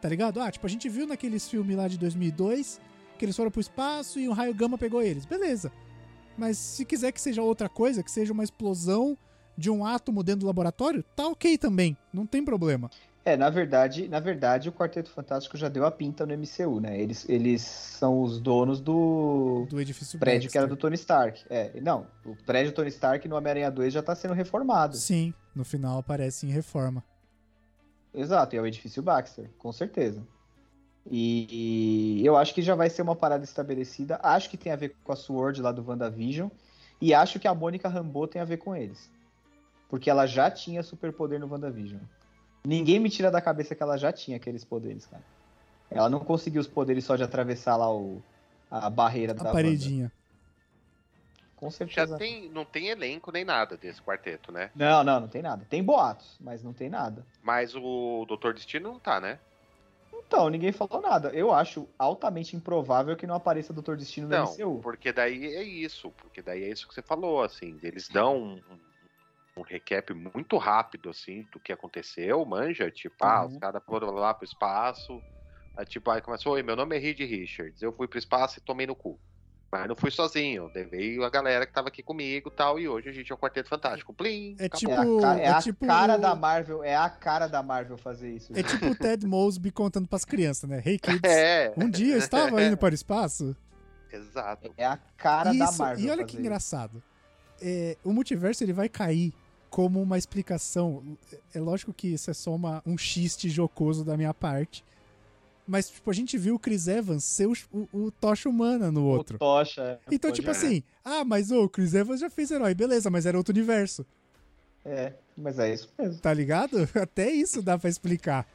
Tá 0.00 0.08
ligado? 0.08 0.40
Ah, 0.40 0.50
tipo, 0.50 0.66
a 0.66 0.70
gente 0.70 0.88
viu 0.88 1.06
naqueles 1.06 1.48
filmes 1.48 1.76
lá 1.76 1.88
de 1.88 1.98
2002 1.98 2.80
que 3.18 3.24
eles 3.24 3.36
foram 3.36 3.50
pro 3.50 3.60
espaço 3.60 4.20
e 4.20 4.28
um 4.28 4.32
raio 4.32 4.54
gama 4.54 4.78
pegou 4.78 5.02
eles. 5.02 5.26
Beleza. 5.26 5.72
Mas 6.36 6.56
se 6.56 6.84
quiser 6.84 7.10
que 7.10 7.20
seja 7.20 7.42
outra 7.42 7.68
coisa, 7.68 8.02
que 8.02 8.10
seja 8.10 8.32
uma 8.32 8.44
explosão 8.44 9.18
de 9.56 9.68
um 9.70 9.84
átomo 9.84 10.22
dentro 10.22 10.42
do 10.42 10.46
laboratório, 10.46 11.02
tá 11.16 11.26
ok 11.26 11.58
também. 11.58 11.96
Não 12.12 12.24
tem 12.24 12.44
problema. 12.44 12.88
É, 13.24 13.36
na 13.36 13.50
verdade, 13.50 14.08
na 14.08 14.20
verdade, 14.20 14.68
o 14.68 14.72
Quarteto 14.72 15.10
Fantástico 15.10 15.56
já 15.56 15.68
deu 15.68 15.84
a 15.84 15.90
pinta 15.90 16.24
no 16.24 16.32
MCU, 16.32 16.80
né? 16.80 16.98
Eles, 16.98 17.28
eles 17.28 17.60
são 17.62 18.22
os 18.22 18.40
donos 18.40 18.80
do 18.80 19.66
Do 19.68 19.80
edifício 19.80 20.18
prédio 20.18 20.50
que 20.50 20.56
era 20.56 20.66
do 20.66 20.70
Baxter. 20.70 20.90
Tony 20.90 20.94
Stark. 20.94 21.44
É, 21.50 21.78
não, 21.80 22.06
o 22.24 22.34
prédio 22.34 22.72
do 22.72 22.76
Tony 22.76 22.88
Stark 22.88 23.28
no 23.28 23.36
Homem-Aranha 23.36 23.70
2 23.70 23.92
já 23.92 24.02
tá 24.02 24.14
sendo 24.14 24.32
reformado. 24.32 24.96
Sim, 24.96 25.34
no 25.54 25.64
final 25.64 25.98
aparece 25.98 26.46
em 26.46 26.50
reforma. 26.50 27.04
Exato, 28.14 28.54
e 28.54 28.58
é 28.58 28.62
o 28.62 28.66
edifício 28.66 29.02
Baxter, 29.02 29.50
com 29.58 29.72
certeza. 29.72 30.26
E, 31.10 32.20
e 32.20 32.26
eu 32.26 32.36
acho 32.36 32.54
que 32.54 32.62
já 32.62 32.74
vai 32.74 32.90
ser 32.90 33.02
uma 33.02 33.16
parada 33.16 33.44
estabelecida. 33.44 34.18
Acho 34.22 34.50
que 34.50 34.56
tem 34.56 34.72
a 34.72 34.76
ver 34.76 34.94
com 35.04 35.12
a 35.12 35.16
Sword 35.16 35.60
lá 35.62 35.72
do 35.72 35.86
WandaVision. 35.86 36.48
E 37.00 37.14
acho 37.14 37.38
que 37.38 37.48
a 37.48 37.54
Mônica 37.54 37.88
Rambeau 37.88 38.26
tem 38.26 38.42
a 38.42 38.44
ver 38.44 38.58
com 38.58 38.74
eles. 38.74 39.10
Porque 39.88 40.10
ela 40.10 40.26
já 40.26 40.50
tinha 40.50 40.82
superpoder 40.82 41.40
no 41.40 41.50
WandaVision. 41.50 42.00
Ninguém 42.68 43.00
me 43.00 43.08
tira 43.08 43.30
da 43.30 43.40
cabeça 43.40 43.74
que 43.74 43.82
ela 43.82 43.96
já 43.96 44.12
tinha 44.12 44.36
aqueles 44.36 44.62
poderes, 44.62 45.06
cara. 45.06 45.22
Ela 45.90 46.10
não 46.10 46.20
conseguiu 46.20 46.60
os 46.60 46.66
poderes 46.66 47.02
só 47.02 47.16
de 47.16 47.22
atravessar 47.22 47.76
lá 47.76 47.90
o, 47.90 48.22
a 48.70 48.90
barreira 48.90 49.32
A 49.32 49.36
da 49.36 49.40
Wanda. 49.44 49.52
paredinha. 49.54 50.12
Com 51.56 51.70
Já 51.70 51.76
certeza. 51.78 52.18
tem, 52.18 52.50
não 52.50 52.66
tem 52.66 52.88
elenco 52.88 53.32
nem 53.32 53.42
nada 53.42 53.74
desse 53.74 54.02
quarteto, 54.02 54.52
né? 54.52 54.70
Não, 54.76 55.02
não, 55.02 55.20
não 55.20 55.28
tem 55.28 55.40
nada. 55.40 55.66
Tem 55.70 55.82
boatos, 55.82 56.36
mas 56.38 56.62
não 56.62 56.74
tem 56.74 56.90
nada. 56.90 57.24
Mas 57.42 57.74
o 57.74 58.26
Doutor 58.28 58.52
Destino 58.52 58.92
não 58.92 59.00
tá, 59.00 59.18
né? 59.18 59.38
Então, 60.12 60.50
ninguém 60.50 60.70
falou 60.70 61.00
nada. 61.00 61.30
Eu 61.30 61.50
acho 61.54 61.88
altamente 61.98 62.54
improvável 62.54 63.16
que 63.16 63.26
não 63.26 63.34
apareça 63.34 63.72
Doutor 63.72 63.96
Destino 63.96 64.28
no 64.28 64.36
Não, 64.36 64.44
MCU. 64.52 64.78
porque 64.82 65.10
daí 65.10 65.54
é 65.56 65.62
isso, 65.62 66.10
porque 66.18 66.42
daí 66.42 66.64
é 66.64 66.68
isso 66.68 66.86
que 66.86 66.92
você 66.92 67.00
falou, 67.00 67.42
assim, 67.42 67.78
eles 67.82 68.08
dão 68.08 68.36
um, 68.36 68.78
um, 69.58 69.60
um 69.60 69.62
recap 69.64 70.12
muito 70.14 70.56
rápido, 70.56 71.10
assim, 71.10 71.46
do 71.52 71.58
que 71.60 71.72
aconteceu, 71.72 72.44
manja, 72.44 72.90
tipo, 72.90 73.16
ah, 73.24 73.42
Uhum. 73.42 73.48
os 73.48 73.56
caras 73.58 73.82
foram 73.84 74.10
lá 74.12 74.32
pro 74.32 74.44
espaço, 74.44 75.20
aí, 75.76 75.84
tipo, 75.84 76.10
aí 76.10 76.20
começou, 76.20 76.52
oi, 76.54 76.62
meu 76.62 76.76
nome 76.76 76.96
é 76.96 76.98
Reed 76.98 77.18
Richards, 77.20 77.82
eu 77.82 77.92
fui 77.92 78.06
pro 78.08 78.18
espaço 78.18 78.58
e 78.58 78.62
tomei 78.62 78.86
no 78.86 78.94
cu. 78.94 79.18
Mas 79.70 79.86
não 79.86 79.94
fui 79.94 80.10
sozinho, 80.10 80.70
levei 80.74 81.22
a 81.22 81.28
galera 81.28 81.66
que 81.66 81.72
tava 81.74 81.88
aqui 81.88 82.02
comigo 82.02 82.48
e 82.48 82.56
tal, 82.56 82.78
e 82.80 82.88
hoje 82.88 83.10
a 83.10 83.12
gente 83.12 83.30
é 83.30 83.34
o 83.34 83.38
Quarteto 83.38 83.68
Fantástico. 83.68 84.14
Plim, 84.14 84.56
É 84.58 84.64
acabou. 84.64 84.78
tipo- 84.78 84.92
É, 85.22 85.26
a, 85.26 85.38
é 85.38 85.42
é 85.44 85.48
a 85.50 85.60
tipo- 85.60 85.86
cara 85.86 86.16
da 86.16 86.34
Marvel, 86.34 86.82
é 86.82 86.96
a 86.96 87.10
cara 87.10 87.46
da 87.46 87.62
Marvel 87.62 87.98
fazer 87.98 88.30
isso. 88.34 88.50
É 88.56 88.62
tipo 88.62 88.86
o 88.86 88.94
Ted 88.96 89.26
Mosby 89.28 89.70
contando 89.70 90.08
pras 90.08 90.24
crianças, 90.24 90.70
né? 90.70 90.82
Hey 90.86 90.98
kids, 90.98 91.20
É, 91.22 91.74
um 91.76 91.90
dia 91.90 92.14
eu 92.14 92.18
estava 92.18 92.62
indo 92.62 92.78
para 92.78 92.92
o 92.92 92.94
espaço. 92.94 93.54
exato. 94.10 94.72
É 94.74 94.86
a 94.86 94.96
cara 95.18 95.52
da 95.52 95.66
Isso, 95.66 95.78
Marvel. 95.82 96.04
e 96.06 96.10
olha 96.10 96.24
que 96.24 96.32
isso. 96.32 96.40
engraçado. 96.40 97.02
É, 97.60 97.98
o 98.02 98.10
multiverso 98.10 98.64
ele 98.64 98.72
vai 98.72 98.88
cair 98.88 99.34
como 99.70 100.00
uma 100.02 100.18
explicação. 100.18 101.02
É 101.54 101.60
lógico 101.60 101.92
que 101.92 102.08
isso 102.08 102.30
é 102.30 102.34
só 102.34 102.54
uma, 102.54 102.82
um 102.86 102.96
xiste 102.96 103.48
jocoso 103.48 104.04
da 104.04 104.16
minha 104.16 104.32
parte. 104.34 104.84
Mas, 105.66 105.90
tipo, 105.90 106.10
a 106.10 106.14
gente 106.14 106.38
viu 106.38 106.54
o 106.54 106.58
Chris 106.58 106.88
Evans 106.88 107.24
ser 107.24 107.46
o, 107.46 107.52
o, 107.70 107.88
o 108.06 108.10
Tocha 108.10 108.48
Humana 108.48 108.90
no 108.90 109.04
outro. 109.04 109.36
O 109.36 109.38
Tocha. 109.38 110.00
Então, 110.10 110.32
tipo 110.32 110.50
assim, 110.50 110.82
ah, 111.04 111.24
mas 111.24 111.50
ô, 111.50 111.64
o 111.64 111.68
Chris 111.68 111.92
Evans 111.92 112.20
já 112.20 112.30
fez 112.30 112.50
herói, 112.50 112.74
beleza, 112.74 113.10
mas 113.10 113.26
era 113.26 113.36
outro 113.36 113.52
universo, 113.52 114.06
É, 114.84 115.12
mas 115.36 115.58
é 115.58 115.74
isso 115.74 115.90
mesmo. 115.98 116.18
tá 116.20 116.32
ligado? 116.32 116.88
Até 116.96 117.30
isso 117.30 117.60
dá 117.60 117.78
pra 117.78 117.90
explicar. 117.90 118.46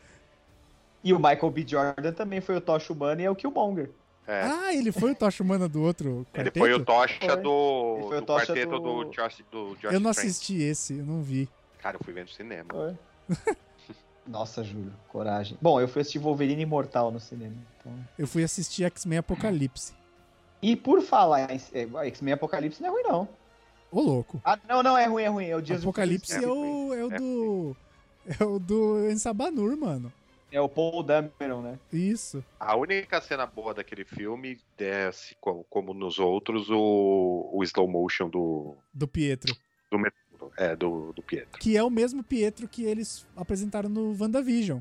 E 1.04 1.14
o 1.14 1.18
Michael 1.18 1.52
B. 1.52 1.66
Jordan 1.68 2.14
também 2.14 2.42
foi 2.42 2.56
o 2.56 2.62
Tocha 2.62 2.92
Humano 2.92 3.22
e 3.22 3.26
é 3.26 3.30
o 3.30 3.36
Killmonger. 3.36 3.92
É. 4.28 4.42
Ah, 4.44 4.74
ele 4.74 4.92
foi 4.92 5.12
o 5.12 5.16
Tocha 5.16 5.44
Humana 5.44 5.68
do 5.68 5.82
outro 5.82 6.26
Ele 6.34 6.44
quarteto? 6.46 6.60
foi 6.60 6.74
o 6.74 6.86
tocha 6.86 7.20
Foi. 7.20 7.42
do, 7.42 7.96
Ele 7.98 8.08
foi 8.08 8.18
o 8.18 8.22
do 8.22 8.26
tocha 8.26 8.46
quarteto 8.48 8.80
do- 8.80 9.04
do, 9.04 9.12
Josh, 9.12 9.44
do 9.52 9.76
Josh 9.76 9.94
Eu 9.94 10.00
não 10.00 10.10
assisti 10.12 10.62
esse, 10.62 10.98
eu 10.98 11.06
não 11.06 11.22
vi. 11.22 11.50
Cara, 11.80 11.98
eu 11.98 12.04
fui 12.04 12.14
ver 12.14 12.22
no 12.24 12.30
cinema. 12.30 12.66
Foi. 12.72 12.98
Nossa, 14.26 14.64
Júlio, 14.64 14.94
coragem. 15.10 15.58
Bom, 15.62 15.82
eu 15.82 15.88
fui 15.88 16.02
assistir 16.02 16.20
Wolverine 16.20 16.62
Imortal 16.64 17.12
no 17.12 17.20
cinema. 17.20 17.56
então- 17.80 17.94
Eu 18.18 18.26
fui 18.26 18.44
assistir 18.44 18.86
X-Men 18.86 19.20
Apocalipse. 19.20 19.94
E 20.62 20.78
por 20.78 21.02
falar 21.02 21.52
em 21.52 21.60
é, 21.74 22.08
X-Men 22.08 22.34
Apocalipse 22.36 22.82
não 22.82 22.88
é 22.90 22.92
ruim, 22.94 23.04
não. 23.04 23.28
Ô, 23.92 24.00
louco. 24.02 24.42
Ah, 24.46 24.58
não, 24.68 24.82
não, 24.82 24.98
é 24.98 25.06
ruim, 25.06 25.24
é 25.24 25.28
ruim. 25.28 25.46
É 25.48 25.58
o 25.58 25.60
Apocalipse 25.60 26.34
Futuro 26.36 26.94
é 26.94 27.04
o, 27.04 27.04
é 27.04 27.04
o 27.04 27.10
do. 27.20 27.78
É 28.40 28.44
o 28.46 28.58
do 28.58 29.10
Ensabanur, 29.12 29.76
mano. 29.76 30.12
É 30.54 30.62
o 30.62 30.70
Paul 30.70 31.02
Dameron, 31.02 31.64
né? 31.64 31.80
Isso. 31.92 32.44
A 32.60 32.76
única 32.76 33.20
cena 33.20 33.44
boa 33.48 33.74
daquele 33.74 34.06
filme 34.06 34.60
é, 34.78 35.12
se- 35.12 35.36
como, 35.42 35.64
como 35.68 35.94
nos 35.96 36.20
outros, 36.20 36.70
o, 36.70 37.50
o 37.52 37.64
slow 37.64 37.88
motion 37.88 38.30
do, 38.30 38.76
Do 38.94 39.08
Pietro. 39.08 39.56
do, 39.90 39.98
metrô, 39.98 40.52
é, 40.56 40.76
do, 40.76 41.12
do 41.12 41.24
Pietro. 41.24 41.60
Que 41.60 41.76
é 41.76 41.84
o 41.84 41.90
mesmo 41.90 42.24
Pietro 42.24 42.68
que 42.68 42.84
eles 42.86 43.26
apresentaram 43.36 43.90
no 43.90 44.16
WandaVision. 44.16 44.80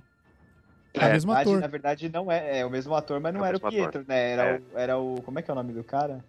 É, 0.93 0.99
o 0.99 1.09
É, 1.09 1.13
mesmo 1.15 1.33
Na 1.33 1.39
verdade, 1.39 1.51
ator. 1.51 1.61
na 1.63 1.67
verdade, 1.69 2.09
não 2.11 2.31
é. 2.31 2.59
É 2.59 2.67
o 2.67 2.71
mesmo 2.71 2.95
ator, 2.95 3.19
mas 3.19 3.33
não 3.33 3.41
É 3.41 3.45
o 3.45 3.47
era 3.47 3.57
o 3.57 3.61
mesmo 3.61 3.71
Pietro, 3.71 4.01
ator. 4.03 4.09
né? 4.09 4.31
Era, 4.33 4.43
É. 4.45 4.59
o, 4.59 4.79
era 4.79 4.99
o. 4.99 5.23
Como 5.23 5.39
é 5.39 5.43
que 5.43 5.51
é 5.51 5.53
o 5.53 5.55
nome 5.55 5.73
do 5.73 5.83
cara? 5.83 6.23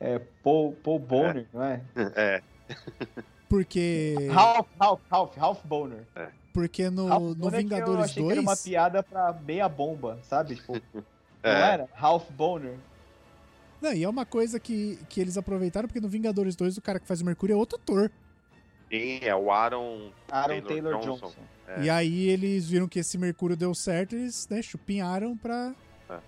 É 0.00 0.18
Paul, 0.42 0.72
Paul 0.82 0.98
Boner, 0.98 1.46
não 1.54 1.62
é? 1.62 1.80
É, 2.16 2.42
Porque. 3.48 4.14
Ralph, 4.30 4.66
Ralph, 4.80 5.00
Ralph, 5.10 5.36
Ralph 5.36 5.64
Boner. 5.64 6.04
Porque 6.52 6.90
no, 6.90 7.06
Ralph 7.06 7.22
no 7.22 7.34
Boner 7.34 7.60
que 7.60 7.64
eu 7.66 7.68
Vingadores 7.78 8.04
achei 8.04 8.22
que 8.24 8.30
era 8.32 8.40
uma 8.40 8.52
2. 8.52 8.62
piada 8.62 9.02
pra 9.02 9.32
meia 9.46 9.68
bomba, 9.68 10.18
sabe? 10.24 10.56
Tipo, 10.56 10.72
não 10.94 11.02
é. 11.50 11.72
era? 11.72 11.88
Ralph 11.94 12.28
Boner. 12.30 12.76
Não, 13.80 13.92
e 13.92 14.02
é 14.02 14.08
uma 14.08 14.26
coisa 14.26 14.58
que, 14.58 14.98
que 15.08 15.20
eles 15.20 15.38
aproveitaram, 15.38 15.86
porque 15.86 16.00
no 16.00 16.08
Vingadores 16.08 16.56
2 16.56 16.78
o 16.78 16.82
cara 16.82 16.98
que 16.98 17.06
faz 17.06 17.20
o 17.20 17.24
Mercúrio 17.24 17.54
é 17.54 17.56
outro 17.56 17.78
ator. 17.78 18.10
Sim, 18.90 19.20
é 19.22 19.34
o 19.36 19.52
Aaron. 19.52 20.10
Aaron 20.30 20.60
Taylor 20.62 20.66
Taylor, 20.68 21.00
Johnson. 21.00 21.26
Johnson. 21.26 21.40
É. 21.68 21.82
E 21.82 21.90
aí 21.90 22.28
eles 22.28 22.68
viram 22.68 22.88
que 22.88 22.98
esse 22.98 23.16
Mercúrio 23.18 23.56
deu 23.56 23.72
certo 23.74 24.16
eles 24.16 24.48
né, 24.48 24.60
chupinharam 24.62 25.36
pra, 25.36 25.74
Aham. 26.10 26.20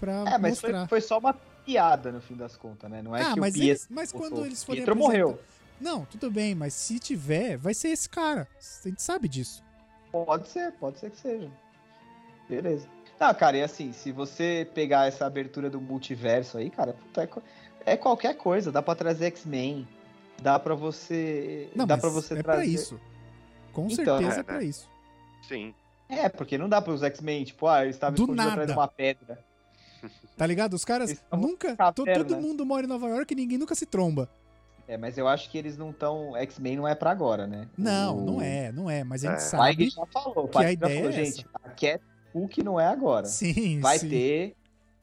pra 0.00 0.12
É, 0.26 0.38
mas 0.38 0.58
foi, 0.60 0.70
mostrar. 0.72 0.88
foi 0.88 1.00
só 1.02 1.18
uma 1.18 1.34
piada 1.64 2.10
no 2.10 2.20
fim 2.20 2.34
das 2.34 2.56
contas, 2.56 2.90
né? 2.90 3.00
Não 3.02 3.14
é 3.14 3.22
ah, 3.22 3.34
que 3.34 3.40
mas, 3.40 3.50
o 3.50 3.58
Pietro. 3.58 3.70
eles, 3.70 3.86
mas 3.90 4.10
quando 4.10 4.44
eles 4.44 4.64
forem 4.64 4.80
Pietro 4.82 4.94
apresentar- 4.94 5.18
morreu. 5.26 5.38
Não, 5.80 6.04
tudo 6.04 6.30
bem, 6.30 6.54
mas 6.54 6.74
se 6.74 6.98
tiver, 6.98 7.56
vai 7.56 7.74
ser 7.74 7.88
esse 7.88 8.08
cara. 8.08 8.48
A 8.84 8.88
gente 8.88 9.02
sabe 9.02 9.28
disso. 9.28 9.62
Pode 10.10 10.48
ser, 10.48 10.72
pode 10.72 10.98
ser 10.98 11.10
que 11.10 11.18
seja. 11.18 11.50
Beleza. 12.48 12.88
Não, 13.20 13.34
cara, 13.34 13.56
e 13.56 13.62
assim, 13.62 13.92
se 13.92 14.12
você 14.12 14.68
pegar 14.74 15.06
essa 15.06 15.26
abertura 15.26 15.68
do 15.68 15.80
multiverso 15.80 16.56
aí, 16.58 16.70
cara, 16.70 16.92
puta, 16.92 17.24
é, 17.84 17.92
é 17.92 17.96
qualquer 17.96 18.34
coisa. 18.34 18.70
Dá 18.72 18.80
pra 18.82 18.94
trazer 18.94 19.26
X-Men. 19.26 19.86
Dá 20.40 20.58
pra 20.58 20.74
você. 20.74 21.68
Não, 21.74 21.86
dá 21.86 21.94
mas 21.96 22.00
pra 22.00 22.10
você 22.10 22.34
é 22.34 22.42
trazer. 22.42 22.62
pra 22.62 22.64
isso. 22.64 23.00
Com 23.72 23.88
Então, 23.88 24.18
certeza 24.18 24.36
é, 24.36 24.40
é 24.40 24.42
pra 24.42 24.58
né? 24.58 24.64
isso. 24.64 24.88
Sim. 25.46 25.74
É, 26.08 26.28
porque 26.28 26.56
não 26.56 26.68
dá 26.68 26.80
pros 26.80 27.02
X-Men, 27.02 27.44
tipo, 27.44 27.66
ah, 27.66 27.82
eles 27.82 27.96
estavam 27.96 28.14
Do 28.14 28.22
escondidos 28.22 28.46
atrás 28.52 28.66
de 28.68 28.74
nada. 28.74 28.80
uma 28.80 28.88
pedra. 28.88 29.44
Tá 30.36 30.46
ligado? 30.46 30.74
Os 30.74 30.84
caras 30.84 31.22
nunca. 31.32 31.76
todo 31.92 32.36
mundo 32.36 32.64
mora 32.64 32.86
em 32.86 32.88
Nova 32.88 33.08
York 33.08 33.32
e 33.34 33.36
ninguém 33.36 33.58
nunca 33.58 33.74
se 33.74 33.84
tromba. 33.84 34.30
É, 34.88 34.96
mas 34.96 35.18
eu 35.18 35.28
acho 35.28 35.50
que 35.50 35.58
eles 35.58 35.76
não 35.76 35.90
estão. 35.90 36.34
X-Men 36.36 36.76
não 36.76 36.88
é 36.88 36.94
pra 36.94 37.10
agora, 37.10 37.46
né? 37.46 37.68
Não, 37.76 38.16
O- 38.18 38.24
não 38.24 38.40
é, 38.42 38.72
não 38.72 38.88
é. 38.90 39.04
Mas 39.04 39.22
a 39.24 39.32
gente 39.32 39.42
É. 39.42 39.46
O 39.46 39.50
Feige 39.74 39.90
sabe. 39.90 39.90
já 39.90 40.06
falou. 40.06 40.44
o 40.46 40.48
que 40.48 40.58
a 40.58 40.72
ideia 40.72 40.94
falou, 40.96 41.10
é 41.10 41.12
gente, 41.12 41.46
a 41.62 41.68
Cat 41.68 42.00
Hook 42.34 42.62
não 42.62 42.80
é 42.80 42.86
agora. 42.86 43.26
Sim, 43.26 43.80
Vai 43.80 43.98
sim. 43.98 44.08
ter, 44.08 44.56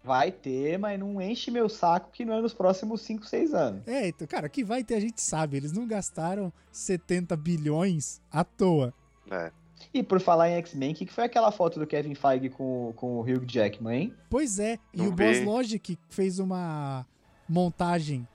vai 0.03 0.31
ter, 0.31 0.79
mas 0.79 0.99
não 0.99 1.21
enche 1.21 1.51
meu 1.51 1.69
saco 1.69 2.09
que 2.11 2.25
não 2.25 2.33
é 2.33 2.41
nos 2.41 2.53
próximos 2.53 3.01
5, 3.01 3.25
6 3.27 3.53
anos. 3.53 3.87
É, 3.87 4.07
então, 4.07 4.25
cara, 4.27 4.49
que 4.49 4.63
vai 4.63 4.83
ter, 4.83 4.95
a 4.95 4.99
gente 4.99 5.21
sabe. 5.21 5.57
Eles 5.57 5.71
não 5.71 5.87
gastaram 5.87 6.51
70 6.71 7.35
bilhões 7.37 8.19
à 8.31 8.43
toa. 8.43 8.91
É. 9.29 9.51
E 9.93 10.01
por 10.01 10.19
falar 10.19 10.49
em 10.49 10.55
X-Men, 10.55 10.93
o 10.93 10.95
que, 10.95 11.05
que 11.05 11.13
foi 11.13 11.25
aquela 11.25 11.51
foto 11.51 11.79
do 11.79 11.85
Kevin 11.85 12.15
Feige 12.15 12.49
com, 12.49 12.91
com 12.95 13.17
o 13.17 13.21
Hugh 13.21 13.45
Jackman, 13.47 13.95
hein? 14.01 14.13
Pois 14.31 14.57
é, 14.57 14.79
e 14.93 14.97
Não 14.97 15.07
o 15.09 15.11
Boss 15.11 15.37
vi. 15.37 15.45
Logic 15.45 15.99
fez 16.09 16.39
uma 16.39 17.05
montagem 17.47 18.27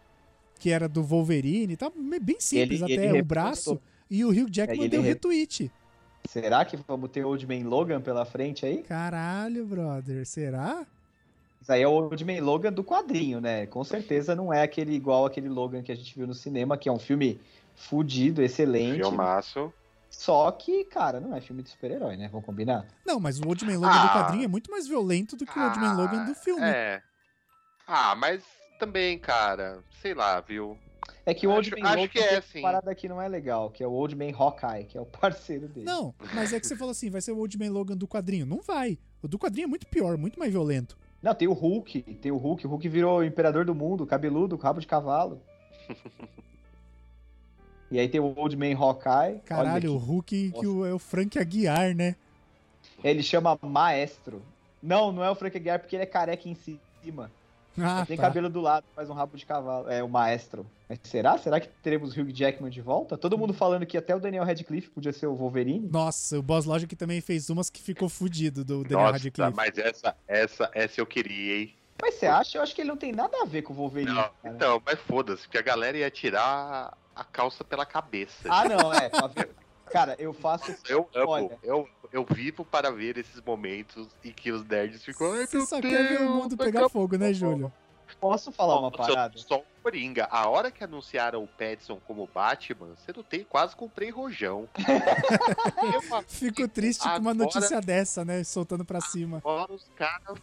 que 0.60 0.70
era 0.70 0.88
do 0.88 1.02
Wolverine, 1.02 1.76
tá 1.76 1.90
bem 2.20 2.38
simples 2.38 2.82
Ele- 2.82 2.94
até, 2.94 3.06
ele 3.08 3.20
o 3.20 3.24
braço, 3.24 3.70
repostou. 3.70 3.82
e 4.10 4.24
o 4.24 4.28
Hugh 4.28 4.48
Jackman 4.52 4.88
deu 4.88 5.00
re- 5.02 5.08
retweet. 5.08 5.72
Será 6.28 6.64
que 6.64 6.76
vamos 6.86 7.10
ter 7.10 7.24
Old 7.24 7.46
Man 7.46 7.66
Logan 7.68 8.00
pela 8.00 8.24
frente 8.26 8.64
aí? 8.66 8.82
Caralho, 8.82 9.64
brother, 9.66 10.24
será? 10.26 10.86
Isso 11.62 11.72
aí 11.72 11.82
é 11.82 11.88
o 11.88 11.90
Old 11.92 12.22
Man 12.24 12.40
Logan 12.42 12.72
do 12.72 12.84
quadrinho, 12.84 13.40
né? 13.40 13.66
Com 13.66 13.82
certeza 13.82 14.36
não 14.36 14.52
é 14.52 14.62
aquele 14.62 14.94
igual 14.94 15.24
aquele 15.26 15.48
Logan 15.48 15.82
que 15.82 15.90
a 15.90 15.94
gente 15.94 16.14
viu 16.16 16.26
no 16.26 16.34
cinema, 16.34 16.76
que 16.76 16.88
é 16.88 16.92
um 16.92 16.98
filme 16.98 17.40
fudido, 17.74 18.42
excelente. 18.42 18.98
Filmaço. 19.02 19.72
Só 20.10 20.50
que, 20.50 20.84
cara, 20.84 21.20
não 21.20 21.34
é 21.36 21.40
filme 21.40 21.62
de 21.62 21.70
super-herói, 21.70 22.16
né? 22.16 22.28
Vamos 22.28 22.44
combinar? 22.44 22.84
Não, 23.06 23.18
mas 23.20 23.38
o 23.40 23.46
Old 23.48 23.64
Man 23.64 23.74
Logan 23.78 23.92
do 24.02 24.08
Ah. 24.08 24.12
quadrinho 24.12 24.44
é 24.44 24.48
muito 24.48 24.70
mais 24.70 24.86
violento 24.86 25.36
do 25.36 25.46
que 25.46 25.58
o 25.58 25.62
Old 25.62 25.78
Man 25.78 25.94
Logan 25.94 26.24
do 26.26 26.34
filme. 26.34 26.62
É. 26.62 27.00
Ah, 27.86 28.14
mas 28.14 28.42
também, 28.80 29.18
cara, 29.18 29.78
sei 30.00 30.14
lá, 30.14 30.40
viu? 30.40 30.76
É 31.26 31.34
que 31.34 31.46
o 31.46 31.50
Old 31.50 31.72
Acho- 31.72 31.82
Man 31.82 31.90
acho 31.90 32.08
que 32.08 32.18
é, 32.18 32.26
tem 32.26 32.36
uma 32.36 32.42
sim. 32.42 32.62
parada 32.62 32.94
que 32.94 33.08
não 33.08 33.20
é 33.20 33.28
legal, 33.28 33.70
que 33.70 33.84
é 33.84 33.86
o 33.86 33.92
Old 33.92 34.16
Man 34.16 34.34
Hawkeye, 34.34 34.86
que 34.86 34.96
é 34.96 35.00
o 35.00 35.06
parceiro 35.06 35.68
dele. 35.68 35.84
Não, 35.84 36.14
mas 36.34 36.52
é 36.52 36.58
que 36.58 36.66
você 36.66 36.74
falou 36.74 36.92
assim, 36.92 37.10
vai 37.10 37.20
ser 37.20 37.32
o 37.32 37.38
Old 37.38 37.58
Man 37.58 37.70
Logan 37.70 37.96
do 37.96 38.08
quadrinho. 38.08 38.46
Não 38.46 38.62
vai. 38.62 38.98
O 39.22 39.28
do 39.28 39.38
quadrinho 39.38 39.66
é 39.66 39.68
muito 39.68 39.86
pior, 39.86 40.16
muito 40.16 40.38
mais 40.38 40.50
violento. 40.50 40.96
Não, 41.22 41.34
tem 41.34 41.46
o 41.46 41.52
Hulk, 41.52 42.02
tem 42.14 42.32
o 42.32 42.38
Hulk, 42.38 42.66
o 42.66 42.70
Hulk 42.70 42.88
virou 42.88 43.18
o 43.18 43.24
imperador 43.24 43.66
do 43.66 43.74
mundo, 43.74 44.06
cabeludo, 44.06 44.56
com 44.56 44.64
rabo 44.64 44.80
de 44.80 44.86
cavalo. 44.86 45.40
e 47.90 47.98
aí 47.98 48.08
tem 48.08 48.20
o 48.20 48.38
Old 48.38 48.56
Man 48.56 48.74
Hawkeye. 48.74 49.40
Caralho, 49.44 49.92
o 49.92 49.98
Hulk 49.98 50.52
que 50.52 50.66
o, 50.66 50.86
é 50.86 50.94
o 50.94 50.98
Frank 50.98 51.38
Aguiar, 51.38 51.94
né? 51.94 52.16
aqui, 52.98 53.08
ele 53.08 53.22
chama 53.22 53.58
Maestro. 53.62 54.42
Não, 54.82 55.12
não 55.12 55.22
é 55.22 55.30
o 55.30 55.34
Frank 55.34 55.54
Aguiar 55.54 55.78
porque 55.78 55.96
ele 55.96 56.04
é 56.04 56.06
careca 56.06 56.48
em 56.48 56.54
cima. 56.54 57.30
Ah, 57.78 58.04
tem 58.06 58.16
tá. 58.16 58.24
cabelo 58.24 58.48
do 58.48 58.60
lado, 58.60 58.84
faz 58.94 59.08
um 59.08 59.12
rabo 59.12 59.36
de 59.36 59.46
cavalo. 59.46 59.88
É 59.88 60.02
o 60.02 60.08
Maestro. 60.08 60.66
Mas 60.88 60.98
será? 61.04 61.38
Será 61.38 61.60
que 61.60 61.68
teremos 61.82 62.16
Hugh 62.16 62.32
Jackman 62.32 62.70
de 62.70 62.80
volta? 62.80 63.16
Todo 63.16 63.38
mundo 63.38 63.54
falando 63.54 63.86
que 63.86 63.96
até 63.96 64.14
o 64.14 64.20
Daniel 64.20 64.44
Radcliffe 64.44 64.90
podia 64.90 65.12
ser 65.12 65.26
o 65.26 65.34
Wolverine. 65.34 65.88
Nossa, 65.88 66.38
o 66.38 66.42
Boss 66.42 66.64
Logic 66.64 66.94
também 66.96 67.20
fez 67.20 67.48
umas 67.48 67.70
que 67.70 67.80
ficou 67.80 68.08
fudido 68.08 68.64
do 68.64 68.82
Daniel 68.82 69.00
Nossa, 69.00 69.12
Radcliffe. 69.12 69.54
mas 69.54 69.78
essa, 69.78 70.16
essa, 70.26 70.70
essa 70.74 71.00
eu 71.00 71.06
queria, 71.06 71.60
hein? 71.60 71.74
Mas 72.02 72.14
você 72.14 72.26
acha? 72.26 72.58
Eu 72.58 72.62
acho 72.62 72.74
que 72.74 72.80
ele 72.80 72.88
não 72.88 72.96
tem 72.96 73.12
nada 73.12 73.36
a 73.42 73.44
ver 73.44 73.62
com 73.62 73.72
o 73.72 73.76
Wolverine. 73.76 74.12
Não, 74.12 74.22
cara. 74.22 74.54
então, 74.54 74.82
mas 74.84 74.98
foda-se, 75.00 75.42
porque 75.42 75.58
a 75.58 75.62
galera 75.62 75.98
ia 75.98 76.10
tirar 76.10 76.96
a 77.14 77.24
calça 77.24 77.62
pela 77.62 77.84
cabeça. 77.84 78.48
Ah, 78.48 78.66
não, 78.68 78.92
é. 78.92 79.10
Ver, 79.34 79.50
Cara, 79.90 80.14
eu 80.18 80.32
faço. 80.32 80.74
Eu 80.88 81.08
amo, 81.14 81.30
Olha. 81.30 81.58
eu, 81.62 81.88
eu 82.12 82.24
vivo 82.28 82.64
para 82.64 82.90
ver 82.90 83.16
esses 83.18 83.40
momentos 83.42 84.08
em 84.24 84.32
que 84.32 84.50
os 84.52 84.64
nerds 84.64 85.04
ficam. 85.04 85.32
Ai, 85.32 85.46
Você 85.46 85.60
só 85.66 85.80
Deus, 85.80 85.94
quer 85.94 86.08
ver 86.08 86.22
o 86.22 86.34
mundo 86.34 86.56
pegar 86.56 86.80
acabar." 86.80 86.88
fogo, 86.90 87.16
né, 87.16 87.32
Júlio? 87.32 87.72
Posso 88.20 88.50
falar 88.50 88.78
uma 88.80 88.90
parada? 88.90 89.38
Só 89.38 89.60
o 89.60 89.64
Coringa. 89.82 90.26
A 90.30 90.48
hora 90.48 90.70
que 90.70 90.82
anunciaram 90.82 91.42
o 91.44 91.46
Pattinson 91.46 91.98
como 92.06 92.28
Batman, 92.34 92.88
você 92.96 93.12
não 93.16 93.22
tem, 93.22 93.44
quase 93.44 93.74
comprei 93.76 94.10
rojão. 94.10 94.68
Eu, 96.10 96.22
Fico 96.26 96.66
triste 96.68 97.02
com 97.02 97.08
uma 97.08 97.30
Agora- 97.30 97.34
notícia 97.34 97.80
dessa, 97.80 98.24
né? 98.24 98.42
Soltando 98.44 98.84
pra 98.84 99.00
cima. 99.00 99.38
Agora 99.38 99.72
os 99.72 99.88
caras 99.96 100.38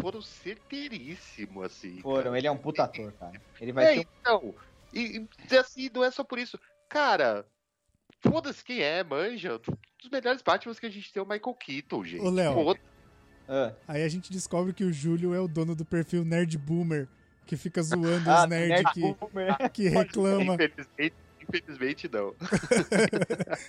foram 0.00 0.22
certeiríssimos, 0.22 1.64
assim. 1.66 2.00
Foram, 2.00 2.24
cara. 2.24 2.38
ele 2.38 2.46
é 2.46 2.50
um 2.50 2.56
puta 2.56 2.84
ator, 2.84 3.12
cara. 3.12 3.40
Ele 3.60 3.72
vai 3.72 3.84
É, 3.84 3.94
ter 3.94 3.98
um 4.00 4.04
então. 4.20 4.54
E, 4.92 5.26
e, 5.50 5.56
assim, 5.56 5.90
não 5.92 6.02
é 6.02 6.10
só 6.10 6.24
por 6.24 6.38
isso. 6.38 6.58
Cara, 6.88 7.44
foda-se 8.20 8.64
quem 8.64 8.80
é, 8.80 9.02
manja. 9.02 9.54
Um 9.68 9.76
dos 10.00 10.10
melhores 10.10 10.42
Batmans 10.42 10.78
que 10.78 10.86
a 10.86 10.90
gente 10.90 11.12
tem 11.12 11.20
é 11.20 11.24
o 11.24 11.28
Michael 11.28 11.54
Keaton, 11.54 12.04
gente. 12.04 12.22
Ô, 12.22 12.30
Léo. 12.30 12.54
Foda- 12.54 12.80
Ah, 13.48 13.72
Aí 13.88 14.02
a 14.02 14.08
gente 14.08 14.30
descobre 14.32 14.72
que 14.72 14.84
o 14.84 14.92
Júlio 14.92 15.34
é 15.34 15.40
o 15.40 15.48
dono 15.48 15.74
do 15.74 15.84
perfil 15.84 16.24
Nerd 16.24 16.56
Boomer, 16.56 17.08
que 17.46 17.56
fica 17.56 17.82
zoando 17.82 18.30
ah, 18.30 18.44
os 18.44 18.48
nerds 18.48 18.68
Nerd 18.68 18.92
que, 18.92 19.00
Boomer. 19.14 19.56
que 19.72 19.88
reclama. 19.88 20.54
Infelizmente, 20.54 21.14
infelizmente 21.42 22.08
não. 22.12 22.34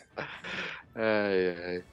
ai, 0.95 1.55
ai. 1.65 1.83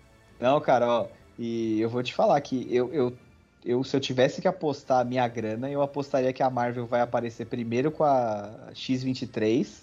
Não, 0.40 0.60
cara, 0.60 0.86
ó. 0.86 1.08
E 1.38 1.80
eu 1.80 1.88
vou 1.88 2.02
te 2.02 2.12
falar 2.14 2.40
que 2.40 2.66
eu, 2.74 2.92
eu, 2.92 3.16
eu, 3.64 3.82
se 3.84 3.96
eu 3.96 4.00
tivesse 4.00 4.40
que 4.42 4.48
apostar 4.48 5.00
a 5.00 5.04
minha 5.04 5.26
grana, 5.28 5.70
eu 5.70 5.80
apostaria 5.82 6.32
que 6.32 6.42
a 6.42 6.50
Marvel 6.50 6.86
vai 6.86 7.00
aparecer 7.00 7.46
primeiro 7.46 7.90
com 7.90 8.04
a 8.04 8.70
X-23 8.74 9.82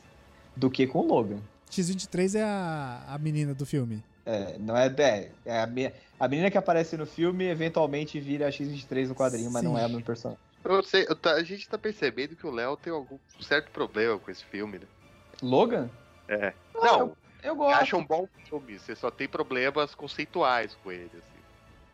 do 0.56 0.70
que 0.70 0.86
com 0.86 1.00
o 1.00 1.08
Logan. 1.08 1.40
X-23 1.70 2.36
é 2.40 2.44
a, 2.44 3.04
a 3.10 3.18
menina 3.18 3.54
do 3.54 3.66
filme. 3.66 4.04
É, 4.26 4.58
não 4.58 4.76
é, 4.76 4.88
é, 4.98 5.32
é 5.46 5.60
a, 5.62 5.68
me- 5.68 5.92
a 6.20 6.28
menina 6.28 6.50
que 6.50 6.58
aparece 6.58 6.98
no 6.98 7.06
filme 7.06 7.46
eventualmente 7.46 8.20
vira 8.20 8.48
a 8.48 8.52
X-23 8.52 9.10
no 9.10 9.16
quadrinho, 9.16 9.52
mas 9.52 9.64
não 9.64 9.76
Sim. 9.76 9.82
é 9.82 9.86
a 9.86 9.88
mesma 9.88 10.02
personagem. 10.04 10.42
Eu 10.64 10.82
sei, 10.84 11.06
eu 11.08 11.16
tá- 11.16 11.34
a 11.34 11.44
gente 11.44 11.70
tá 11.70 11.78
percebendo 11.78 12.36
que 12.36 12.48
o 12.48 12.52
Léo 12.52 12.76
tem 12.76 12.92
algum 12.92 13.20
certo 13.40 13.70
problema 13.72 14.18
com 14.18 14.32
esse 14.32 14.44
filme, 14.46 14.80
né? 14.80 14.86
Logan? 15.44 15.90
É. 16.28 16.48
Ah, 16.48 16.54
Não, 16.86 17.00
eu, 17.00 17.18
eu 17.44 17.56
gosto. 17.56 17.80
acha 17.82 17.98
um 17.98 18.06
bom 18.06 18.28
filme, 18.50 18.80
você 18.80 18.96
só 18.96 19.12
tem 19.12 19.28
problemas 19.28 19.94
conceituais 19.94 20.76
com 20.84 20.92
ele, 20.92 21.12
assim. 21.14 21.36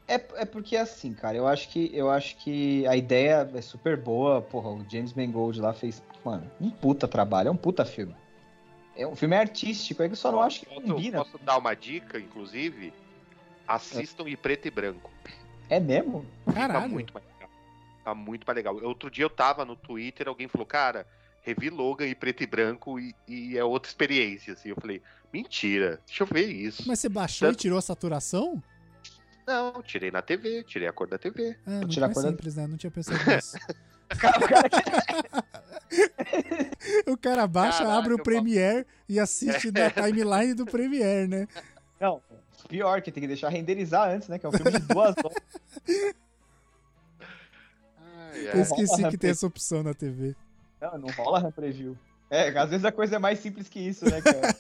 É, 0.08 0.42
é 0.42 0.46
porque 0.46 0.76
assim, 0.78 1.14
cara, 1.14 1.38
eu 1.38 1.48
acho 1.48 1.70
que 1.70 1.90
eu 1.94 2.10
acho 2.10 2.38
que 2.38 2.86
a 2.88 2.96
ideia 2.96 3.50
é 3.54 3.62
super 3.62 3.96
boa. 3.98 4.42
Porra, 4.42 4.70
o 4.70 4.86
James 4.90 5.14
Mangold 5.14 5.60
lá 5.62 5.74
fez, 5.74 6.02
mano, 6.24 6.50
um 6.60 6.70
puta 6.70 7.08
trabalho, 7.08 7.48
é 7.50 7.52
um 7.52 7.56
puta 7.58 7.84
filme. 7.86 8.14
É 9.02 9.08
um 9.08 9.16
filme 9.16 9.36
artístico, 9.36 10.04
é 10.04 10.08
que 10.08 10.14
eu 10.14 10.18
só 10.18 10.32
não 10.32 10.42
acho 10.42 10.60
que 10.60 10.66
posso, 10.68 10.82
combina. 10.82 11.18
posso 11.24 11.38
dar 11.40 11.58
uma 11.58 11.74
dica, 11.74 12.20
inclusive? 12.20 12.94
Assistam 13.68 14.28
em 14.28 14.36
preto 14.36 14.68
e 14.68 14.72
branco. 14.72 15.10
É 15.70 15.80
mesmo? 15.80 16.26
Tá 16.46 16.54
Caralho. 16.54 16.90
muito 16.90 17.14
mais 17.14 17.26
legal. 17.26 17.50
Tá 18.04 18.14
muito 18.16 18.46
mais 18.46 18.56
legal. 18.56 18.76
Outro 18.84 19.10
dia 19.10 19.24
eu 19.26 19.30
tava 19.30 19.64
no 19.66 19.76
Twitter, 19.76 20.28
alguém 20.28 20.48
falou, 20.48 20.66
cara, 20.68 21.08
revi 21.42 21.70
Logan 21.70 22.08
em 22.08 22.14
preto 22.16 22.44
e 22.44 22.46
branco 22.46 23.00
e, 23.00 23.16
e 23.28 23.58
é 23.58 23.64
outra 23.64 23.90
experiência, 23.90 24.54
assim. 24.54 24.70
Eu 24.70 24.76
falei, 24.76 25.02
mentira, 25.34 26.00
deixa 26.06 26.24
eu 26.24 26.28
ver 26.28 26.48
isso. 26.52 26.84
Mas 26.86 27.00
você 27.00 27.10
baixou 27.10 27.48
e 27.48 27.52
Tanto- 27.52 27.62
tirou 27.62 27.80
a 27.80 27.82
saturação? 27.82 28.62
Não, 29.48 29.82
tirei 29.82 30.12
na 30.12 30.22
TV, 30.22 30.64
tirei 30.64 30.88
a 30.88 30.94
cor 30.94 31.08
da 31.08 31.18
TV. 31.18 31.58
Ah, 31.66 31.72
muito 31.72 31.90
tirar 31.90 32.08
mais 32.08 32.18
a 32.18 32.22
cor 32.22 32.24
da- 32.24 32.30
simples, 32.38 32.56
né? 32.56 32.68
Não 32.68 32.78
tinha 32.78 32.92
pensado 32.92 33.18
nisso. 33.36 33.58
Cara, 34.20 34.38
o 34.38 34.48
cara 34.48 34.70
o 37.08 37.18
cara 37.18 37.48
baixa, 37.48 37.80
Caraca, 37.80 37.98
abre 37.98 38.14
o 38.14 38.24
Premiere 38.24 38.86
e 39.08 39.20
assiste 39.20 39.70
da 39.72 39.90
timeline 39.90 40.54
do 40.54 40.66
Premiere, 40.66 41.28
né? 41.28 41.48
Não, 42.00 42.22
pior, 42.68 43.02
que 43.02 43.12
tem 43.12 43.22
que 43.22 43.28
deixar 43.28 43.50
renderizar 43.50 44.10
antes, 44.10 44.28
né? 44.28 44.40
Que 44.40 44.46
é 44.46 44.50
um 44.50 44.52
filme 44.52 44.72
de 44.72 44.80
duas 44.80 45.16
horas. 45.18 45.44
Ai, 48.00 48.50
Eu 48.54 48.62
esqueci 48.62 49.10
que 49.10 49.18
tem 49.18 49.30
essa 49.30 49.46
opção 49.48 49.84
na 49.84 49.94
TV. 49.94 50.36
Não, 50.80 50.98
não 50.98 51.10
rola 51.10 51.52
preview. 51.52 51.98
É, 52.30 52.48
às 52.58 52.70
vezes 52.70 52.86
a 52.86 52.94
coisa 52.94 53.18
é 53.18 53.20
mais 53.20 53.40
simples 53.40 53.68
que 53.68 53.78
isso, 53.78 54.06
né, 54.06 54.22
cara? 54.22 54.56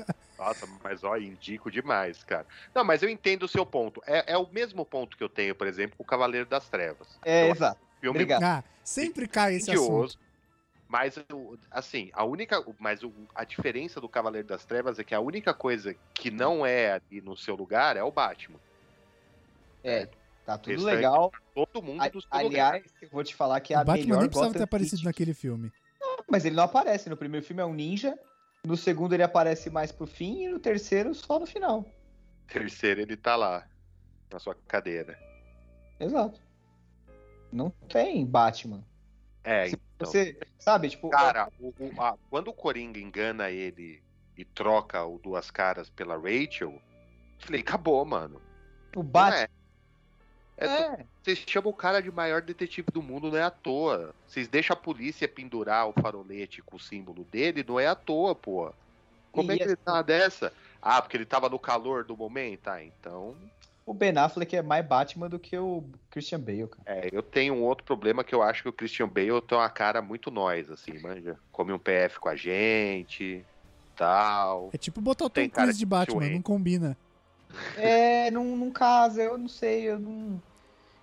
Nossa, 0.38 0.66
mas 0.82 1.04
ó, 1.04 1.18
indico 1.18 1.70
demais, 1.70 2.24
cara. 2.24 2.46
Não, 2.74 2.82
mas 2.82 3.02
eu 3.02 3.10
entendo 3.10 3.42
o 3.42 3.48
seu 3.48 3.66
ponto. 3.66 4.02
É, 4.06 4.32
é 4.32 4.38
o 4.38 4.48
mesmo 4.50 4.86
ponto 4.86 5.18
que 5.18 5.22
eu 5.22 5.28
tenho, 5.28 5.54
por 5.54 5.66
exemplo, 5.66 5.98
com 5.98 6.02
o 6.02 6.06
Cavaleiro 6.06 6.46
das 6.46 6.66
Trevas. 6.70 7.06
É, 7.22 7.46
Eu 7.46 7.52
exato. 7.52 7.78
Filme 8.00 8.16
Obrigado. 8.16 8.42
Ah, 8.42 8.64
sempre 8.82 9.28
cai 9.28 9.56
esse 9.56 9.70
assunto. 9.70 10.18
Mas, 10.90 11.14
assim, 11.70 12.10
a 12.12 12.24
única. 12.24 12.64
Mas 12.76 13.00
a 13.32 13.44
diferença 13.44 14.00
do 14.00 14.08
Cavaleiro 14.08 14.48
das 14.48 14.64
Trevas 14.64 14.98
é 14.98 15.04
que 15.04 15.14
a 15.14 15.20
única 15.20 15.54
coisa 15.54 15.94
que 16.12 16.32
não 16.32 16.66
é 16.66 16.94
ali 16.94 17.20
no 17.20 17.36
seu 17.36 17.54
lugar 17.54 17.96
é 17.96 18.02
o 18.02 18.10
Batman. 18.10 18.58
É, 19.84 20.08
tá 20.44 20.58
tudo 20.58 20.82
legal. 20.82 21.30
Todo 21.54 21.80
mundo 21.80 22.02
A- 22.02 22.08
do 22.08 22.20
seu 22.20 22.28
lugar. 22.32 22.74
aliás, 22.74 22.92
eu 23.00 23.08
vou 23.08 23.22
te 23.22 23.36
falar 23.36 23.60
que 23.60 23.72
é 23.72 23.76
a 23.76 23.82
o 23.82 23.84
Batman 23.84 24.04
melhor 24.04 24.20
nem 24.22 24.28
precisava 24.28 24.52
ter 24.52 24.64
aparecido 24.64 24.96
City- 24.96 25.04
naquele 25.04 25.32
filme. 25.32 25.72
Mas 26.28 26.44
ele 26.44 26.56
não 26.56 26.64
aparece. 26.64 27.08
No 27.08 27.16
primeiro 27.16 27.46
filme 27.46 27.62
é 27.62 27.64
um 27.64 27.72
ninja. 27.72 28.18
No 28.66 28.76
segundo 28.76 29.12
ele 29.12 29.22
aparece 29.22 29.70
mais 29.70 29.92
pro 29.92 30.08
fim. 30.08 30.42
E 30.42 30.48
no 30.48 30.58
terceiro 30.58 31.14
só 31.14 31.38
no 31.38 31.46
final. 31.46 31.88
Terceiro, 32.48 33.00
ele 33.00 33.16
tá 33.16 33.36
lá, 33.36 33.64
na 34.32 34.40
sua 34.40 34.56
cadeira. 34.66 35.16
Exato. 36.00 36.40
Não 37.52 37.70
tem 37.70 38.26
Batman. 38.26 38.84
É, 39.50 39.68
Se 39.68 39.74
então. 39.96 40.06
Você, 40.10 40.38
sabe, 40.58 40.88
tipo. 40.88 41.10
Cara, 41.10 41.48
o- 41.58 41.74
o- 41.78 42.00
a- 42.00 42.16
quando 42.30 42.48
o 42.48 42.52
Coringa 42.52 43.00
engana 43.00 43.50
ele 43.50 44.00
e 44.36 44.44
troca 44.44 45.04
o 45.04 45.18
Duas 45.18 45.50
Caras 45.50 45.90
pela 45.90 46.14
Rachel, 46.16 46.70
eu 46.72 46.82
falei, 47.40 47.60
acabou, 47.60 48.04
mano. 48.04 48.40
o 48.94 49.02
Batman. 49.02 49.42
é. 49.42 49.48
É 50.56 50.66
É, 50.66 51.06
Vocês 51.22 51.42
chamam 51.46 51.70
o 51.70 51.74
cara 51.74 52.00
de 52.02 52.10
maior 52.10 52.42
detetive 52.42 52.88
do 52.92 53.02
mundo, 53.02 53.30
não 53.30 53.38
é 53.38 53.42
à 53.42 53.50
toa. 53.50 54.14
Vocês 54.26 54.46
deixam 54.46 54.74
a 54.74 54.76
polícia 54.76 55.26
pendurar 55.26 55.88
o 55.88 55.94
farolete 56.00 56.60
com 56.62 56.76
o 56.76 56.80
símbolo 56.80 57.24
dele, 57.24 57.64
não 57.66 57.80
é 57.80 57.86
à 57.86 57.94
toa, 57.94 58.34
pô. 58.34 58.72
Como 59.32 59.50
E 59.50 59.54
é 59.54 59.58
que 59.58 59.62
ele 59.64 59.76
tá 59.76 60.02
dessa? 60.02 60.52
Ah, 60.82 61.00
porque 61.00 61.16
ele 61.16 61.24
tava 61.24 61.48
no 61.48 61.58
calor 61.58 62.04
do 62.04 62.16
momento? 62.16 62.68
Ah, 62.68 62.82
então. 62.84 63.34
O 63.90 63.92
Ben 63.92 64.16
Affleck 64.16 64.54
é 64.54 64.62
mais 64.62 64.86
Batman 64.86 65.28
do 65.28 65.36
que 65.36 65.58
o 65.58 65.82
Christian 66.12 66.38
Bale, 66.38 66.68
cara. 66.68 66.82
É, 66.86 67.08
eu 67.10 67.24
tenho 67.24 67.54
um 67.54 67.62
outro 67.64 67.84
problema 67.84 68.22
que 68.22 68.32
eu 68.32 68.40
acho 68.40 68.62
que 68.62 68.68
o 68.68 68.72
Christian 68.72 69.08
Bale 69.08 69.42
tem 69.42 69.58
uma 69.58 69.68
cara 69.68 70.00
muito 70.00 70.30
nós, 70.30 70.70
assim, 70.70 70.96
manja. 71.00 71.36
Come 71.50 71.72
um 71.72 71.78
PF 71.78 72.20
com 72.20 72.28
a 72.28 72.36
gente, 72.36 73.44
tal. 73.96 74.70
É 74.72 74.78
tipo 74.78 75.00
botar 75.00 75.24
o 75.24 75.28
Tem 75.28 75.48
Tom 75.48 75.56
cara 75.56 75.66
Cruise 75.66 75.78
de 75.80 75.86
Batman, 75.86 76.30
não 76.30 76.40
combina. 76.40 76.96
É, 77.76 78.30
num, 78.30 78.56
num 78.56 78.70
caso, 78.70 79.20
eu 79.20 79.36
não 79.36 79.48
sei, 79.48 79.90
eu 79.90 79.98
não. 79.98 80.40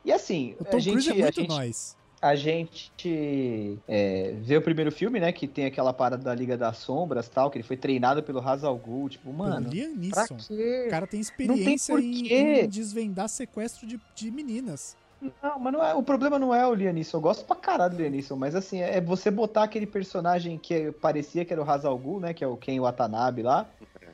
E 0.06 0.14
assim, 0.14 0.56
O 0.58 0.64
Tom 0.64 0.78
a 0.78 0.80
gente, 0.80 0.94
Cruise 0.94 1.10
é 1.10 1.12
a 1.12 1.18
muito 1.18 1.42
gente, 1.42 1.50
nós. 1.50 1.98
A 2.22 2.36
gente 2.36 3.78
é, 3.88 4.34
vê 4.42 4.58
o 4.58 4.62
primeiro 4.62 4.92
filme, 4.92 5.20
né? 5.20 5.32
Que 5.32 5.48
tem 5.48 5.66
aquela 5.66 5.94
parada 5.94 6.24
da 6.24 6.34
Liga 6.34 6.58
das 6.58 6.78
Sombras 6.78 7.30
tal, 7.30 7.52
que 7.52 7.58
ele 7.58 7.64
foi 7.64 7.78
treinado 7.78 8.24
pelo 8.24 8.40
Hazal 8.40 8.76
Ghul, 8.78 9.10
tipo, 9.10 9.32
mano. 9.32 9.70
Liam 9.70 9.92
Pra 10.10 10.24
Neeson. 10.24 10.38
quê? 10.38 10.86
O 10.88 10.90
cara 10.90 11.06
tem 11.08 11.20
experiência 11.20 11.94
em, 11.94 11.96
porquê. 11.96 12.62
em 12.64 12.70
desvendar 12.70 13.30
sequestro 13.30 13.86
de, 13.86 14.00
de 14.16 14.32
meninas. 14.32 14.98
Não, 15.42 15.60
mas 15.60 15.74
não 15.74 15.84
é, 15.84 15.96
o 15.96 16.04
problema 16.04 16.38
não 16.38 16.54
é 16.54 16.66
o 16.68 16.74
Liam 16.74 16.94
Neeson. 16.94 17.18
Eu 17.18 17.22
gosto 17.22 17.46
pra 17.46 17.56
caralho 17.56 17.94
do 17.94 18.02
Liam 18.02 18.12
Neeson, 18.12 18.36
mas 18.36 18.56
assim, 18.56 18.82
é 18.82 19.00
você 19.00 19.30
botar 19.30 19.64
aquele 19.64 19.86
personagem 19.86 20.58
que 20.58 20.92
parecia 20.94 21.46
que 21.46 21.54
era 21.54 21.62
o 21.62 21.70
Hazal 21.70 21.98
Ghul, 21.98 22.20
né? 22.20 22.34
Que 22.34 22.44
é 22.44 22.48
o 22.48 22.58
Ken 22.58 22.80
Watanabe 22.80 23.44
lá. 23.44 23.68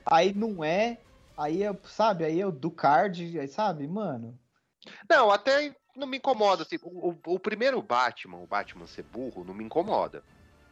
Aí 0.05 0.33
não 0.33 0.63
é. 0.63 0.97
Aí 1.37 1.63
é, 1.63 1.75
sabe, 1.85 2.25
aí 2.25 2.39
é 2.39 2.45
o 2.45 2.51
Ducard, 2.51 3.39
aí, 3.39 3.47
sabe, 3.47 3.87
mano. 3.87 4.37
Não, 5.09 5.31
até 5.31 5.73
não 5.95 6.07
me 6.07 6.17
incomoda. 6.17 6.63
Assim, 6.63 6.77
o, 6.81 7.09
o- 7.11 7.19
o 7.35 7.39
primeiro 7.39 7.81
Batman, 7.81 8.37
o 8.39 8.47
Batman 8.47 8.87
ser 8.87 9.03
burro, 9.03 9.43
não 9.43 9.53
me 9.53 9.63
incomoda. 9.63 10.23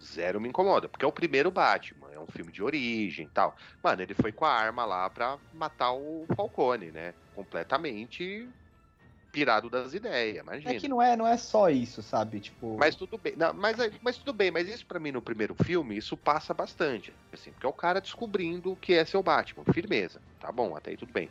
Zero 0.03 0.41
me 0.41 0.49
incomoda, 0.49 0.89
porque 0.89 1.05
é 1.05 1.07
o 1.07 1.11
primeiro 1.11 1.51
Batman, 1.51 2.11
é 2.11 2.19
um 2.19 2.25
filme 2.25 2.51
de 2.51 2.63
origem 2.63 3.27
e 3.27 3.29
tal. 3.29 3.55
Mano, 3.83 4.01
ele 4.01 4.15
foi 4.15 4.31
com 4.31 4.45
a 4.45 4.51
arma 4.51 4.83
lá 4.83 5.07
pra 5.09 5.39
matar 5.51 5.91
o 5.93 6.25
Falcone, 6.35 6.91
né? 6.91 7.13
Completamente 7.31 8.49
pirado 9.31 9.69
das 9.69 9.93
ideias, 9.93 10.37
imagina. 10.37 10.73
É 10.73 10.79
que 10.79 10.87
não 10.87 11.01
é, 11.01 11.15
não 11.15 11.25
é 11.27 11.37
só 11.37 11.69
isso, 11.69 12.01
sabe? 12.01 12.39
Tipo. 12.41 12.77
Mas 12.77 12.95
tudo 12.95 13.17
bem, 13.17 13.35
não, 13.37 13.53
mas, 13.53 13.77
mas 14.01 14.17
tudo 14.17 14.33
bem, 14.33 14.51
mas 14.51 14.67
isso 14.67 14.85
pra 14.87 14.99
mim 14.99 15.11
no 15.11 15.21
primeiro 15.21 15.55
filme, 15.63 15.95
isso 15.97 16.17
passa 16.17 16.53
bastante, 16.53 17.15
assim, 17.31 17.51
porque 17.53 17.65
é 17.65 17.69
o 17.69 17.73
cara 17.73 18.01
descobrindo 18.01 18.71
o 18.71 18.77
que 18.77 18.93
é 18.93 19.05
seu 19.05 19.21
Batman, 19.23 19.63
firmeza, 19.73 20.21
tá 20.39 20.51
bom, 20.51 20.75
até 20.75 20.91
aí 20.91 20.97
tudo 20.97 21.13
bem. 21.13 21.29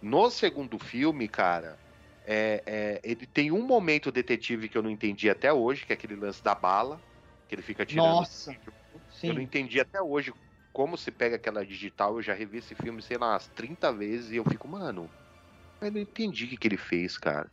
No 0.00 0.30
segundo 0.30 0.78
filme, 0.78 1.28
cara, 1.28 1.78
é, 2.32 2.62
é, 2.64 3.00
ele 3.02 3.26
tem 3.26 3.50
um 3.50 3.66
momento 3.66 4.12
detetive 4.12 4.68
que 4.68 4.78
eu 4.78 4.82
não 4.82 4.90
entendi 4.90 5.28
até 5.28 5.52
hoje, 5.52 5.84
que 5.84 5.92
é 5.92 5.96
aquele 5.96 6.14
lance 6.14 6.40
da 6.42 6.54
bala, 6.54 7.00
que 7.48 7.56
ele 7.56 7.62
fica 7.62 7.84
tirando. 7.84 8.06
Nossa, 8.06 8.54
Eu 9.24 9.34
não 9.34 9.40
entendi 9.40 9.80
até 9.80 10.00
hoje 10.00 10.32
como 10.72 10.96
se 10.96 11.10
pega 11.10 11.34
aquela 11.34 11.66
digital, 11.66 12.16
eu 12.16 12.22
já 12.22 12.32
revi 12.32 12.58
esse 12.58 12.76
filme, 12.76 13.02
sei 13.02 13.18
lá, 13.18 13.32
umas 13.32 13.48
30 13.48 13.92
vezes, 13.92 14.30
e 14.30 14.36
eu 14.36 14.44
fico, 14.44 14.68
mano, 14.68 15.10
eu 15.80 15.90
não 15.90 16.00
entendi 16.00 16.44
o 16.44 16.48
que, 16.50 16.56
que 16.56 16.68
ele 16.68 16.76
fez, 16.76 17.18
cara. 17.18 17.50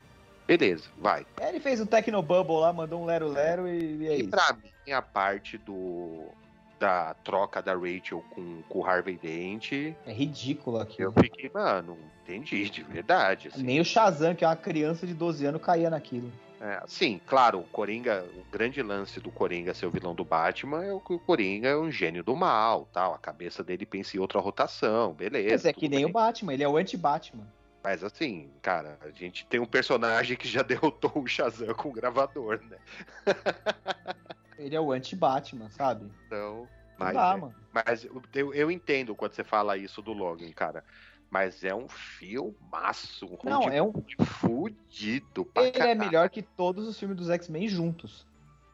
Beleza, 0.47 0.87
vai. 0.95 1.25
É, 1.39 1.49
ele 1.49 1.59
fez 1.59 1.81
o 1.81 1.87
Tecnobubble 1.87 2.57
lá, 2.57 2.71
mandou 2.71 3.01
um 3.01 3.05
Lero 3.05 3.29
Lero 3.29 3.67
e, 3.67 4.03
e 4.03 4.07
é 4.07 4.17
E 4.17 4.19
isso. 4.19 4.29
pra 4.29 4.53
mim, 4.53 4.91
a 4.91 5.01
parte 5.01 5.57
do, 5.57 6.31
da 6.79 7.13
troca 7.23 7.61
da 7.61 7.73
Rachel 7.73 8.23
com, 8.29 8.61
com 8.69 8.79
o 8.79 8.85
Harvey 8.85 9.17
Dent. 9.17 9.71
É 10.05 10.11
ridículo 10.11 10.79
aquilo. 10.79 11.09
Eu 11.15 11.23
fiquei, 11.23 11.49
mano, 11.53 11.97
entendi, 12.23 12.69
de 12.69 12.83
verdade. 12.83 13.49
Assim. 13.49 13.63
Nem 13.63 13.79
o 13.79 13.85
Shazam, 13.85 14.35
que 14.35 14.45
é 14.45 14.47
uma 14.47 14.55
criança 14.55 15.05
de 15.05 15.13
12 15.13 15.45
anos, 15.45 15.61
caía 15.61 15.89
naquilo. 15.89 16.31
É, 16.59 16.81
sim, 16.87 17.21
claro, 17.25 17.59
o 17.59 17.63
Coringa, 17.65 18.25
o 18.35 18.51
grande 18.51 18.81
lance 18.81 19.19
do 19.19 19.29
Coringa 19.29 19.75
ser 19.75 19.85
o 19.85 19.91
vilão 19.91 20.15
do 20.15 20.25
Batman 20.25 20.83
é 20.83 20.99
que 21.05 21.13
o 21.13 21.19
Coringa 21.19 21.69
é 21.69 21.77
um 21.77 21.91
gênio 21.91 22.23
do 22.23 22.35
mal, 22.35 22.87
tal. 22.91 23.13
A 23.13 23.17
cabeça 23.19 23.63
dele 23.63 23.85
pensa 23.85 24.17
em 24.17 24.19
outra 24.19 24.39
rotação, 24.39 25.13
beleza. 25.13 25.51
Mas 25.51 25.65
é 25.65 25.73
que 25.73 25.87
nem 25.87 25.99
bem. 25.99 26.05
o 26.05 26.09
Batman, 26.09 26.53
ele 26.53 26.63
é 26.63 26.67
o 26.67 26.77
anti-Batman. 26.77 27.45
Mas 27.83 28.03
assim, 28.03 28.49
cara, 28.61 28.97
a 29.01 29.09
gente 29.11 29.45
tem 29.45 29.59
um 29.59 29.65
personagem 29.65 30.35
que 30.35 30.47
já 30.47 30.61
derrotou 30.63 31.11
o 31.15 31.27
Shazam 31.27 31.73
com 31.75 31.89
o 31.89 31.93
gravador, 31.93 32.59
né? 32.69 32.77
Ele 34.57 34.75
é 34.75 34.81
o 34.81 34.91
anti-Batman, 34.91 35.69
sabe? 35.69 36.11
Então. 36.25 36.67
Mas, 36.97 37.13
dá, 37.13 37.33
é- 37.33 37.37
mano. 37.37 37.55
mas 37.71 38.05
eu, 38.33 38.53
eu 38.53 38.71
entendo 38.71 39.15
quando 39.15 39.33
você 39.33 39.43
fala 39.43 39.77
isso 39.77 40.01
do 40.01 40.13
Logan, 40.13 40.51
cara. 40.51 40.83
Mas 41.29 41.63
é 41.63 41.75
um 41.75 41.87
filmaço, 41.89 43.25
um 43.25 43.37
Não, 43.43 43.63
é 43.63 43.83
um. 43.83 43.91
fudido 44.23 45.45
pra 45.45 45.63
Ele 45.63 45.77
é 45.79 45.93
melhor 45.93 46.29
que 46.29 46.41
todos 46.41 46.87
os 46.87 46.97
filmes 46.97 47.17
dos 47.17 47.29
X-Men 47.29 47.67
juntos. 47.67 48.25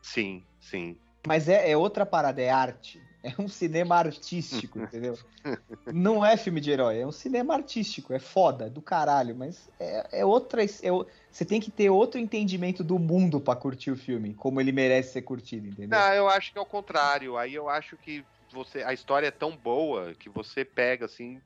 Sim, 0.02 0.46
sim. 0.60 0.98
Mas 1.26 1.50
é, 1.50 1.72
é 1.72 1.76
outra 1.76 2.06
parada, 2.06 2.42
é 2.42 2.50
arte. 2.50 3.02
É 3.24 3.42
um 3.42 3.48
cinema 3.48 3.96
artístico, 3.96 4.78
entendeu? 4.80 5.18
Não 5.94 6.26
é 6.26 6.36
filme 6.36 6.60
de 6.60 6.72
herói, 6.72 7.00
é 7.00 7.08
um 7.08 7.12
cinema 7.12 7.54
artístico. 7.56 8.14
É 8.14 8.20
foda, 8.20 8.70
do 8.70 8.82
caralho, 8.82 9.36
mas 9.36 9.70
é, 9.80 10.20
é 10.20 10.26
outra. 10.26 10.64
é 10.64 10.68
você 10.68 11.46
tem 11.46 11.60
que 11.60 11.72
ter 11.72 11.90
outro 11.90 12.20
entendimento 12.20 12.84
do 12.84 13.00
mundo 13.00 13.40
pra 13.40 13.56
curtir 13.56 13.92
o 13.92 13.96
filme, 13.96 14.34
como 14.36 14.60
ele 14.60 14.72
merece 14.72 15.14
ser 15.14 15.22
curtido, 15.22 15.68
entendeu? 15.68 15.98
Não, 15.98 16.14
eu 16.14 16.28
acho 16.28 16.52
que 16.52 16.58
é 16.58 16.62
o 16.62 16.66
contrário. 16.66 17.38
Aí 17.38 17.54
eu 17.54 17.70
acho 17.70 17.98
que 17.98 18.26
você, 18.52 18.84
a 18.84 18.94
história 18.94 19.28
é 19.28 19.32
tão 19.32 19.56
boa 19.56 20.14
que 20.14 20.30
você 20.30 20.66
pega 20.66 21.06
assim. 21.06 21.40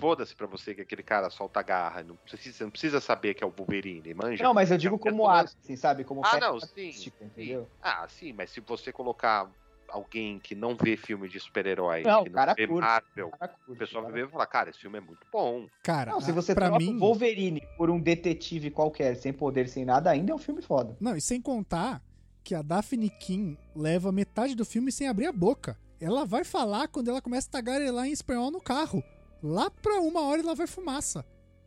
Foda-se 0.00 0.34
pra 0.34 0.46
você 0.48 0.74
que 0.74 0.80
aquele 0.80 1.02
cara 1.02 1.30
solta 1.30 1.60
a 1.60 1.62
garra. 1.62 2.02
Não 2.02 2.16
precisa, 2.16 2.64
não 2.64 2.70
precisa 2.70 3.00
saber 3.00 3.34
que 3.34 3.44
é 3.44 3.46
o 3.46 3.52
Wolverine, 3.56 4.14
manja. 4.14 4.42
Não, 4.42 4.52
mas 4.52 4.70
eu 4.70 4.78
digo 4.78 4.96
É 4.96 4.98
como 4.98 5.28
arte, 5.28 5.54
assim, 5.62 5.76
sabe? 5.76 6.02
Como 6.02 6.22
Ah, 6.24 6.40
não, 6.40 6.58
sim, 6.60 6.92
sim. 6.92 7.12
entendeu? 7.20 7.68
Ah, 7.80 8.06
sim, 8.08 8.32
mas 8.32 8.50
se 8.50 8.60
você 8.60 8.92
colocar 8.92 9.48
alguém 9.88 10.38
que 10.38 10.54
não 10.54 10.76
vê 10.76 10.96
filme 10.96 11.28
de 11.28 11.38
super-herói, 11.40 12.02
Não, 12.02 12.22
que 12.22 12.28
o 12.28 12.32
não 12.32 12.36
cara 12.36 12.54
vê 12.54 12.66
curte. 12.66 12.80
Marvel, 12.86 13.30
Cara, 13.30 13.52
o 13.54 13.64
curte, 13.66 13.78
pessoal 13.78 14.04
vai 14.04 14.12
ver 14.12 14.26
e 14.26 14.30
falar, 14.30 14.46
cara, 14.46 14.70
esse 14.70 14.78
filme 14.78 14.98
é 14.98 15.00
muito 15.00 15.26
bom. 15.32 15.66
Cara, 15.82 16.12
Não, 16.12 16.20
se 16.20 16.32
você 16.32 16.54
pra 16.54 16.66
troca 16.68 16.84
mim. 16.84 16.98
Wolverine 16.98 17.62
por 17.76 17.90
um 17.90 18.00
detetive 18.00 18.70
qualquer, 18.70 19.16
sem 19.16 19.32
poder, 19.32 19.68
sem 19.68 19.84
nada, 19.84 20.10
ainda 20.10 20.32
é 20.32 20.34
um 20.34 20.38
filme 20.38 20.62
foda. 20.62 20.96
Não, 21.00 21.16
e 21.16 21.20
sem 21.20 21.40
contar 21.40 22.02
que 22.42 22.54
a 22.54 22.62
Daphne 22.62 23.10
King 23.10 23.58
leva 23.74 24.12
metade 24.12 24.54
do 24.54 24.64
filme 24.64 24.92
sem 24.92 25.08
abrir 25.08 25.26
a 25.26 25.32
boca. 25.32 25.76
Ela 26.00 26.24
vai 26.24 26.44
falar 26.44 26.88
quando 26.88 27.08
ela 27.08 27.22
começa 27.22 27.48
a 27.48 27.52
tagarelar 27.52 28.06
em 28.06 28.12
espanhol 28.12 28.50
no 28.50 28.60
carro. 28.60 29.02
Lá 29.42 29.70
pra 29.70 30.00
uma 30.00 30.22
hora 30.22 30.42
ela 30.42 30.54
vai 30.54 30.66
fumaça. 30.66 31.24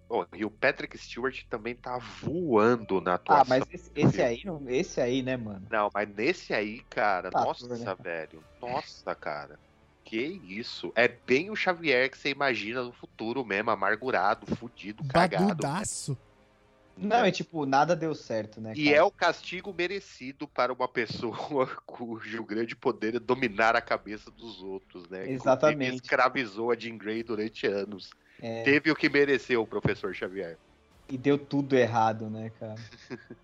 Oh, 0.10 0.26
e 0.36 0.44
o 0.44 0.50
Patrick 0.50 0.98
Stewart 0.98 1.44
também 1.48 1.76
tá 1.76 2.00
voando 2.00 3.00
na 3.00 3.12
Ah, 3.12 3.16
atuação. 3.16 3.60
mas 3.60 3.68
esse, 3.72 3.92
esse 3.96 4.22
aí, 4.24 4.44
esse 4.68 5.00
aí, 5.00 5.22
né, 5.22 5.38
mano? 5.38 5.68
Não, 5.70 5.88
mas 5.94 6.10
nesse 6.10 6.52
aí, 6.52 6.82
cara, 6.90 7.30
Tá, 7.30 7.42
nossa, 7.46 7.68
né? 7.78 7.96
velho. 8.04 8.44
Nossa, 8.60 9.14
cara. 9.14 9.60
Que 10.04 10.18
isso. 10.18 10.92
É 10.96 11.08
bem 11.08 11.52
o 11.52 11.56
Xavier 11.56 12.10
que 12.10 12.18
você 12.18 12.30
imagina 12.30 12.82
no 12.82 12.92
futuro 12.92 13.46
mesmo, 13.46 13.70
amargurado, 13.70 14.48
fudido, 14.56 15.04
cagado. 15.04 15.48
Badudaço. 15.48 16.18
Não, 16.98 17.24
é 17.24 17.32
tipo, 17.32 17.66
nada 17.66 17.96
deu 17.96 18.14
certo, 18.16 18.60
né? 18.60 18.74
E 18.76 18.86
cara? 18.86 18.98
é 18.98 19.04
o 19.04 19.12
castigo 19.12 19.74
merecido 19.74 20.48
para 20.48 20.74
uma 20.74 20.88
pessoa 20.88 21.68
cujo 21.86 22.44
grande 22.44 22.76
poder 22.76 23.16
é 23.16 23.20
dominar 23.20 23.76
a 23.76 23.82
cabeça 23.82 24.30
dos 24.32 24.62
outros, 24.62 25.08
né? 25.08 25.26
Que, 25.26 25.32
Exatamente. 25.34 25.76
inclusive, 25.84 26.04
escravizou 26.04 26.72
a 26.72 26.76
Jean 26.76 26.98
Grey 26.98 27.24
durante 27.24 27.68
anos. 27.68 28.10
É, 28.42 28.64
Teve 28.64 28.92
o 28.92 28.96
que 28.96 29.10
mereceu 29.10 29.62
o 29.62 29.68
professor 29.68 30.14
Xavier. 30.16 30.58
E 31.10 31.18
deu 31.18 31.38
tudo 31.38 31.76
errado, 31.76 32.30
né, 32.30 32.52
cara? 32.60 32.76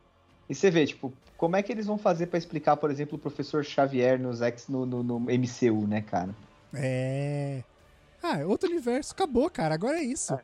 E 0.47 0.53
você 0.53 0.69
vê, 0.69 0.85
tipo, 0.85 1.11
como 1.37 1.55
é 1.55 1.63
que 1.63 1.71
eles 1.71 1.87
vão 1.87 1.97
fazer 1.97 2.27
pra 2.27 2.37
explicar, 2.37 2.77
por 2.77 2.91
exemplo, 2.91 3.15
o 3.15 3.19
professor 3.19 3.65
Xavier 3.65 4.19
nos 4.19 4.43
X 4.43 4.67
no, 4.67 4.85
no, 4.85 5.01
no 5.01 5.19
MCU, 5.21 5.87
né, 5.87 6.01
cara? 6.01 6.35
É. 6.71 7.63
Ah, 8.21 8.37
é 8.41 8.45
outro 8.45 8.69
universo. 8.69 9.11
Acabou, 9.13 9.49
cara. 9.49 9.73
Agora 9.73 9.97
é 9.97 10.03
isso. 10.03 10.37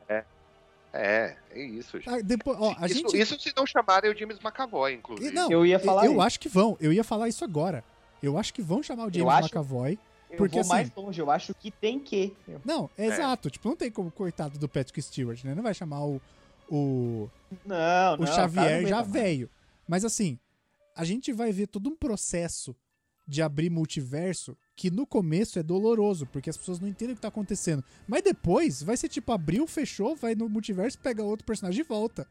É, 0.92 1.36
é 1.52 1.62
isso, 1.62 1.98
gente. 2.00 2.08
Ah, 2.10 2.20
depois, 2.20 2.58
ó, 2.60 2.74
a 2.78 2.86
isso, 2.86 2.94
gente. 2.98 3.16
isso 3.16 3.38
se 3.40 3.52
não 3.56 3.64
chamarem 3.64 4.10
o 4.10 4.18
James 4.18 4.38
McAvoy, 4.44 4.94
inclusive. 4.94 5.30
Não, 5.32 5.48
Eu 5.52 5.64
ia 5.64 5.78
falar 5.78 6.04
eu 6.06 6.12
isso. 6.14 6.20
acho 6.20 6.40
que 6.40 6.48
vão. 6.48 6.76
Eu 6.80 6.92
ia 6.92 7.04
falar 7.04 7.28
isso 7.28 7.44
agora. 7.44 7.84
Eu 8.20 8.36
acho 8.36 8.52
que 8.52 8.60
vão 8.60 8.82
chamar 8.82 9.04
o 9.04 9.06
Eu 9.06 9.12
James 9.14 9.34
acho- 9.34 9.46
McAvoy. 9.46 9.98
Eu 10.32 10.38
porque, 10.38 10.54
vou 10.54 10.60
assim- 10.62 10.70
mais 10.70 10.92
longe, 10.96 11.20
eu 11.20 11.30
acho 11.30 11.54
que 11.54 11.70
tem 11.70 12.00
que. 12.00 12.34
Não, 12.64 12.88
é, 12.98 13.06
exato. 13.06 13.50
Tipo, 13.50 13.68
não 13.68 13.76
tem 13.76 13.90
como 13.90 14.10
coitado 14.10 14.58
do 14.58 14.68
Patrick 14.68 15.00
Stewart, 15.00 15.44
né? 15.44 15.54
Não 15.54 15.62
vai 15.62 15.74
chamar 15.74 16.04
o, 16.04 16.20
o, 16.70 17.28
Não, 17.64 18.16
não. 18.16 18.24
o 18.24 18.26
Xavier 18.26 18.82
não 18.82 18.88
já 18.88 18.98
aguenta 18.98 19.12
mais. 19.12 19.12
velho. 19.12 19.50
Mas 19.86 20.04
assim, 20.04 20.38
a 20.96 21.04
gente 21.04 21.32
vai 21.32 21.52
ver 21.52 21.66
todo 21.66 21.88
um 21.90 21.96
processo 21.96 22.74
de 23.26 23.40
abrir 23.42 23.70
multiverso 23.70 24.56
que 24.74 24.90
no 24.90 25.06
começo 25.06 25.58
é 25.58 25.62
doloroso, 25.62 26.26
porque 26.26 26.50
as 26.50 26.56
pessoas 26.56 26.80
não 26.80 26.88
entendem 26.88 27.12
o 27.12 27.16
que 27.16 27.22
tá 27.22 27.28
acontecendo. 27.28 27.84
Mas 28.08 28.22
depois 28.22 28.82
vai 28.82 28.96
ser 28.96 29.08
tipo, 29.08 29.30
abriu, 29.32 29.66
fechou, 29.66 30.16
vai 30.16 30.34
no 30.34 30.48
multiverso, 30.48 30.98
pega 30.98 31.22
outro 31.22 31.44
personagem 31.46 31.80
e 31.80 31.84
volta. 31.84 32.26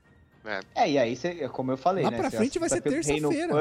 É, 0.75 0.89
e 0.89 0.97
aí, 0.97 1.15
você, 1.15 1.47
como 1.49 1.71
eu 1.71 1.77
falei, 1.77 2.03
Lá 2.03 2.09
né? 2.11 2.17
pra 2.17 2.31
frente 2.31 2.57
vai 2.57 2.67
ser 2.67 2.81
terça-feira. 2.81 3.53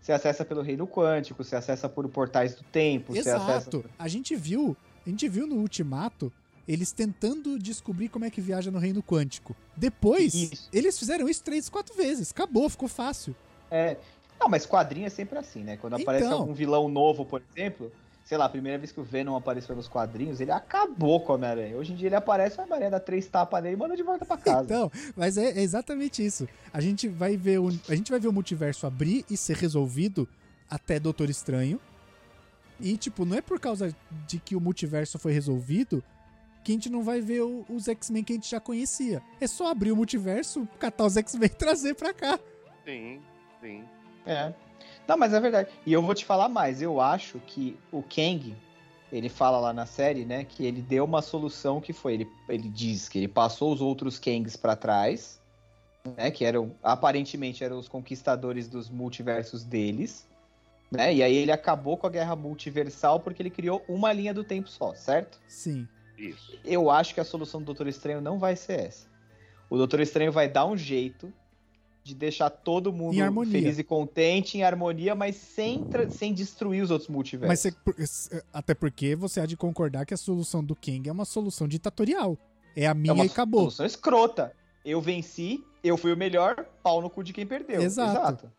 Você 0.00 0.12
acessa 0.12 0.44
pelo 0.44 0.62
reino 0.62 0.86
quântico, 0.86 1.42
você 1.44 1.56
acessa 1.56 1.88
por 1.88 2.08
portais 2.08 2.54
do 2.54 2.62
tempo, 2.64 3.12
você 3.12 3.20
acessa. 3.30 3.68
Exato. 3.68 3.84
A 3.98 4.08
gente 4.08 4.34
viu, 4.36 4.76
a 5.06 5.10
gente 5.10 5.28
viu 5.28 5.46
no 5.46 5.56
Ultimato 5.56 6.32
eles 6.66 6.92
tentando 6.92 7.58
descobrir 7.58 8.10
como 8.10 8.26
é 8.26 8.30
que 8.30 8.42
viaja 8.42 8.70
no 8.70 8.78
reino 8.78 9.02
quântico. 9.02 9.56
Depois, 9.74 10.34
Isso. 10.34 10.68
eles 10.70 10.98
fizeram 10.98 11.26
isso 11.26 11.42
três, 11.42 11.68
quatro 11.70 11.94
vezes. 11.94 12.30
Acabou, 12.30 12.68
ficou 12.68 12.88
fácil. 12.88 13.34
É. 13.70 13.96
Não, 14.38 14.48
mas 14.48 14.66
quadrinho 14.66 15.06
é 15.06 15.10
sempre 15.10 15.38
assim, 15.38 15.64
né? 15.64 15.78
Quando 15.78 15.94
aparece 15.94 16.26
Então. 16.26 16.40
algum 16.40 16.52
vilão 16.52 16.88
novo, 16.88 17.24
por 17.24 17.42
exemplo, 17.56 17.90
sei 18.28 18.36
lá, 18.36 18.44
a 18.44 18.48
primeira 18.50 18.76
vez 18.76 18.92
que 18.92 19.00
o 19.00 19.02
Venom 19.02 19.34
apareceu 19.36 19.74
nos 19.74 19.88
quadrinhos, 19.88 20.38
ele 20.38 20.50
acabou 20.52 21.18
com 21.22 21.32
o 21.32 21.34
Homem-Aranha. 21.36 21.74
Hoje 21.78 21.94
em 21.94 21.96
dia 21.96 22.08
ele 22.08 22.14
aparece, 22.14 22.58
o 22.58 22.62
Homem-Aranha 22.62 22.90
dá 22.90 23.00
três 23.00 23.26
tapas 23.26 23.62
nele 23.62 23.74
e 23.74 23.78
manda 23.78 23.96
de 23.96 24.02
volta 24.02 24.26
pra 24.26 24.36
casa. 24.36 24.64
Então, 24.64 24.92
mas 25.16 25.38
é, 25.38 25.46
é 25.58 25.62
exatamente 25.62 26.22
isso. 26.24 26.46
A 26.70 26.78
gente 26.78 27.08
vai 27.08 27.38
ver 27.38 27.58
o, 27.58 27.68
a 27.88 27.94
gente 27.94 28.10
vai 28.10 28.20
ver 28.20 28.28
o 28.28 28.32
multiverso 28.32 28.86
abrir 28.86 29.24
e 29.30 29.36
ser 29.36 29.56
resolvido 29.56 30.28
até 30.68 31.00
Doutor 31.00 31.30
Estranho. 31.30 31.80
E 32.78 32.98
tipo, 32.98 33.24
não 33.24 33.34
é 33.38 33.40
por 33.40 33.58
causa 33.58 33.96
de 34.26 34.38
que 34.38 34.54
o 34.54 34.60
multiverso 34.60 35.18
foi 35.18 35.32
resolvido 35.32 36.04
que 36.62 36.70
a 36.72 36.74
gente 36.74 36.90
não 36.90 37.02
vai 37.02 37.22
ver 37.22 37.40
o- 37.40 37.64
os 37.70 37.88
X-Men 37.88 38.22
que 38.22 38.34
a 38.34 38.36
gente 38.36 38.50
já 38.50 38.60
conhecia. 38.60 39.22
É 39.40 39.46
só 39.46 39.68
abrir 39.70 39.90
o 39.90 39.96
multiverso, 39.96 40.68
catar 40.78 41.06
os 41.06 41.16
X-Men 41.16 41.46
e 41.46 41.54
trazer 41.54 41.94
pra 41.94 42.12
cá. 42.12 42.38
Sim, 42.84 43.22
sim. 43.62 43.82
É. 44.26 44.52
Não, 45.08 45.16
mas 45.16 45.32
é 45.32 45.40
verdade. 45.40 45.70
E 45.86 45.92
eu 45.92 46.02
vou 46.02 46.14
te 46.14 46.26
falar 46.26 46.50
mais. 46.50 46.82
Eu 46.82 47.00
acho 47.00 47.40
que 47.46 47.78
o 47.90 48.02
Kang, 48.02 48.54
ele 49.10 49.30
fala 49.30 49.58
lá 49.58 49.72
na 49.72 49.86
série, 49.86 50.26
né, 50.26 50.44
que 50.44 50.66
ele 50.66 50.82
deu 50.82 51.06
uma 51.06 51.22
solução 51.22 51.80
que 51.80 51.94
foi, 51.94 52.12
ele, 52.12 52.30
ele 52.46 52.68
diz 52.68 53.08
que 53.08 53.16
ele 53.16 53.28
passou 53.28 53.72
os 53.72 53.80
outros 53.80 54.18
Kangs 54.18 54.54
pra 54.54 54.76
trás, 54.76 55.40
né, 56.14 56.30
que 56.30 56.44
eram, 56.44 56.74
aparentemente 56.82 57.64
eram 57.64 57.78
os 57.78 57.88
conquistadores 57.88 58.68
dos 58.68 58.90
multiversos 58.90 59.64
deles, 59.64 60.28
né, 60.90 61.14
e 61.14 61.22
aí 61.22 61.36
ele 61.36 61.52
acabou 61.52 61.96
com 61.96 62.06
a 62.06 62.10
guerra 62.10 62.36
multiversal 62.36 63.18
porque 63.18 63.40
ele 63.40 63.50
criou 63.50 63.82
uma 63.88 64.12
linha 64.12 64.34
do 64.34 64.44
tempo 64.44 64.68
só, 64.68 64.94
certo? 64.94 65.40
Sim. 65.48 65.88
Isso. 66.18 66.58
Eu 66.64 66.90
acho 66.90 67.14
que 67.14 67.20
a 67.20 67.24
solução 67.24 67.60
do 67.60 67.66
Doutor 67.66 67.86
Estranho 67.86 68.20
não 68.20 68.38
vai 68.38 68.56
ser 68.56 68.80
essa. 68.80 69.06
O 69.70 69.76
Doutor 69.78 70.00
Estranho 70.00 70.32
vai 70.32 70.48
dar 70.48 70.66
um 70.66 70.76
jeito 70.76 71.32
de 72.08 72.14
deixar 72.14 72.48
todo 72.48 72.90
mundo 72.92 73.14
feliz 73.50 73.78
e 73.78 73.84
contente, 73.84 74.56
em 74.56 74.62
harmonia, 74.62 75.14
mas 75.14 75.36
sem, 75.36 75.86
sem 76.08 76.32
destruir 76.32 76.82
os 76.82 76.90
outros 76.90 77.08
multiversos. 77.10 77.48
Mas 77.48 78.06
você- 78.08 78.42
até 78.52 78.74
porque 78.74 79.14
você 79.14 79.40
há 79.40 79.46
de 79.46 79.56
concordar 79.56 80.06
que 80.06 80.14
a 80.14 80.16
solução 80.16 80.64
do 80.64 80.74
Kang 80.74 81.06
é 81.08 81.12
uma 81.12 81.26
solução 81.26 81.68
ditatorial. 81.68 82.38
É 82.74 82.86
a 82.86 82.90
é 82.90 82.94
minha 82.94 83.12
uma 83.12 83.24
e 83.24 83.28
acabou. 83.28 83.60
solução 83.62 83.84
escrota. 83.84 84.54
Eu 84.84 85.00
venci, 85.02 85.62
eu 85.84 85.98
fui 85.98 86.12
o 86.12 86.16
melhor, 86.16 86.64
pau 86.82 87.02
no 87.02 87.10
cu 87.10 87.22
de 87.22 87.32
quem 87.34 87.46
perdeu. 87.46 87.82
Exato. 87.82 88.50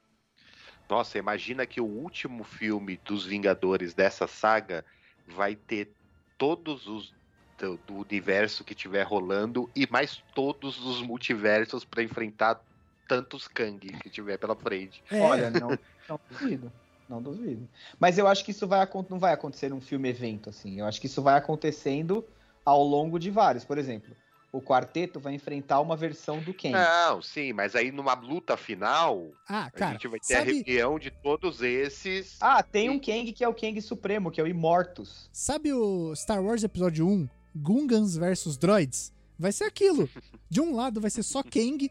Nossa, 0.88 1.18
imagina 1.18 1.66
que 1.66 1.82
o 1.82 1.86
último 1.86 2.44
filme 2.44 3.00
dos 3.04 3.26
Vingadores 3.26 3.94
dessa 3.96 4.28
saga 4.28 4.86
vai 5.28 5.56
ter 5.56 5.92
todos 6.38 6.88
os 6.88 7.14
do, 7.60 7.78
do 7.86 7.96
universo 7.96 8.64
que 8.64 8.74
tiver 8.74 9.04
rolando 9.04 9.70
e 9.76 9.86
mais 9.92 10.24
todos 10.34 10.80
os 10.84 11.02
multiversos 11.02 11.84
pra 11.84 12.02
enfrentar 12.02 12.62
tantos 13.10 13.48
Kang 13.48 13.80
que 13.80 14.10
tiver 14.10 14.38
pela 14.38 14.56
frente. 14.56 15.04
É, 15.10 15.20
Olha, 15.20 15.50
não, 15.50 15.70
não 16.08 16.20
duvido. 16.30 16.72
Não 17.10 17.20
duvido. 17.22 17.68
Mas 18.00 18.20
eu 18.20 18.28
acho 18.28 18.46
que 18.46 18.52
isso 18.52 18.68
vai, 18.68 18.88
não 19.10 19.18
vai 19.18 19.34
acontecer 19.34 19.68
num 19.70 19.82
filme 19.82 20.08
evento, 20.10 20.50
assim. 20.50 20.80
Eu 20.80 20.86
acho 20.86 21.02
que 21.02 21.08
isso 21.08 21.24
vai 21.24 21.36
acontecendo 21.36 22.24
ao 22.64 22.84
longo 22.84 23.18
de 23.20 23.32
vários. 23.32 23.66
Por 23.66 23.80
exemplo, 23.80 24.16
o 24.52 24.62
quarteto 24.62 25.20
vai 25.20 25.34
enfrentar 25.34 25.80
uma 25.80 25.96
versão 25.96 26.40
do 26.40 26.54
Kang. 26.54 26.70
Não, 26.74 27.20
sim, 27.20 27.52
mas 27.52 27.76
aí 27.76 27.92
numa 27.92 28.14
luta 28.14 28.56
final, 28.56 29.26
Ah, 29.48 29.66
a 29.66 29.72
cara, 29.72 29.94
gente 29.94 30.08
vai 30.08 30.20
ter 30.20 30.36
a 30.36 30.38
sabe, 30.40 30.62
reunião 30.64 31.00
de 31.00 31.10
todos 31.10 31.64
esses. 31.64 32.38
Ah, 32.40 32.62
tem 32.62 32.92
um 32.92 33.00
Kang 33.00 33.32
que 33.34 33.44
é 33.44 33.48
o 33.48 33.56
Kang 33.56 33.82
Supremo, 33.82 34.30
que 34.30 34.40
é 34.40 34.44
o 34.44 34.48
Immortus. 34.48 35.28
sabe 35.34 35.74
o 35.74 36.16
Star 36.16 36.44
Wars 36.44 36.64
Episódio 36.64 37.08
1, 37.08 37.28
Gungans 37.56 38.16
versus 38.16 38.56
Droids? 38.56 39.12
Vai 39.38 39.52
ser 39.52 39.64
aquilo. 39.64 40.08
De 40.48 40.62
um 40.62 40.76
lado 40.76 41.02
vai 41.02 41.10
ser 41.10 41.24
só 41.24 41.42
Kang 41.42 41.90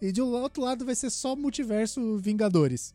e 0.00 0.12
de 0.12 0.20
outro 0.20 0.62
lado 0.62 0.84
vai 0.84 0.94
ser 0.94 1.10
só 1.10 1.34
Multiverso 1.36 2.18
Vingadores. 2.18 2.94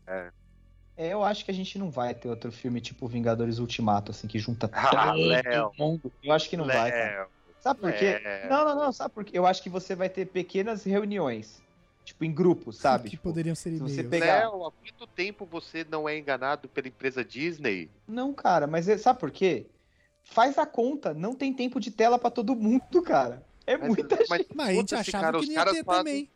É, 0.97 1.13
eu 1.13 1.23
acho 1.23 1.43
que 1.45 1.51
a 1.51 1.53
gente 1.53 1.77
não 1.79 1.89
vai 1.89 2.13
ter 2.13 2.27
outro 2.29 2.51
filme 2.51 2.79
tipo 2.81 3.07
Vingadores 3.07 3.57
Ultimato, 3.59 4.11
assim, 4.11 4.27
que 4.27 4.37
junta 4.37 4.69
Ah, 4.73 5.07
todo 5.13 5.17
Léo. 5.19 5.71
mundo. 5.77 6.11
Eu 6.23 6.31
acho 6.33 6.49
que 6.49 6.57
não 6.57 6.65
vai, 6.65 6.91
cara. 6.91 7.27
Sabe 7.59 7.79
por 7.79 7.93
quê? 7.93 8.19
Léo. 8.23 8.49
Não, 8.49 8.65
não, 8.65 8.75
não, 8.75 8.91
sabe 8.91 9.13
por 9.13 9.23
quê? 9.23 9.37
Eu 9.37 9.45
acho 9.45 9.61
que 9.63 9.69
você 9.69 9.95
vai 9.95 10.09
ter 10.09 10.25
pequenas 10.27 10.83
reuniões, 10.83 11.61
tipo, 12.03 12.23
em 12.25 12.31
grupos, 12.33 12.77
sabe? 12.77 13.05
que 13.05 13.09
Tipo, 13.11 13.23
poderiam 13.23 13.55
ser 13.55 13.71
se 13.71 13.77
você 13.77 14.01
e-mails. 14.01 14.09
pegar- 14.09 14.39
Léo, 14.49 14.65
há 14.65 14.71
muito 14.81 15.07
tempo 15.07 15.45
você 15.45 15.85
não 15.89 16.07
é 16.09 16.17
enganado 16.17 16.67
pela 16.67 16.87
empresa 16.87 17.23
Disney? 17.23 17.89
Não, 18.07 18.33
cara, 18.33 18.67
mas 18.67 18.87
é- 18.89 18.97
sabe 18.97 19.19
por 19.19 19.31
quê? 19.31 19.67
Faz 20.23 20.57
a 20.57 20.65
conta, 20.65 21.13
não 21.13 21.33
tem 21.33 21.51
tempo 21.53 21.79
de 21.79 21.89
tela 21.89 22.19
pra 22.19 22.29
todo 22.29 22.55
mundo, 22.55 23.01
cara. 23.01 23.43
É 23.65 23.75
Mas- 23.77 23.87
muita 23.87 24.15
gente. 24.17 24.29
mas 24.29 24.45
Mas 24.53 24.67
a 24.69 24.73
gente 24.73 24.95
achava 24.95 25.23
cara, 25.25 25.39
que 25.39 25.45
não 25.47 25.53
ia 25.53 25.65
ter 25.65 25.83
fazem- 25.83 25.83
também. 26.03 26.29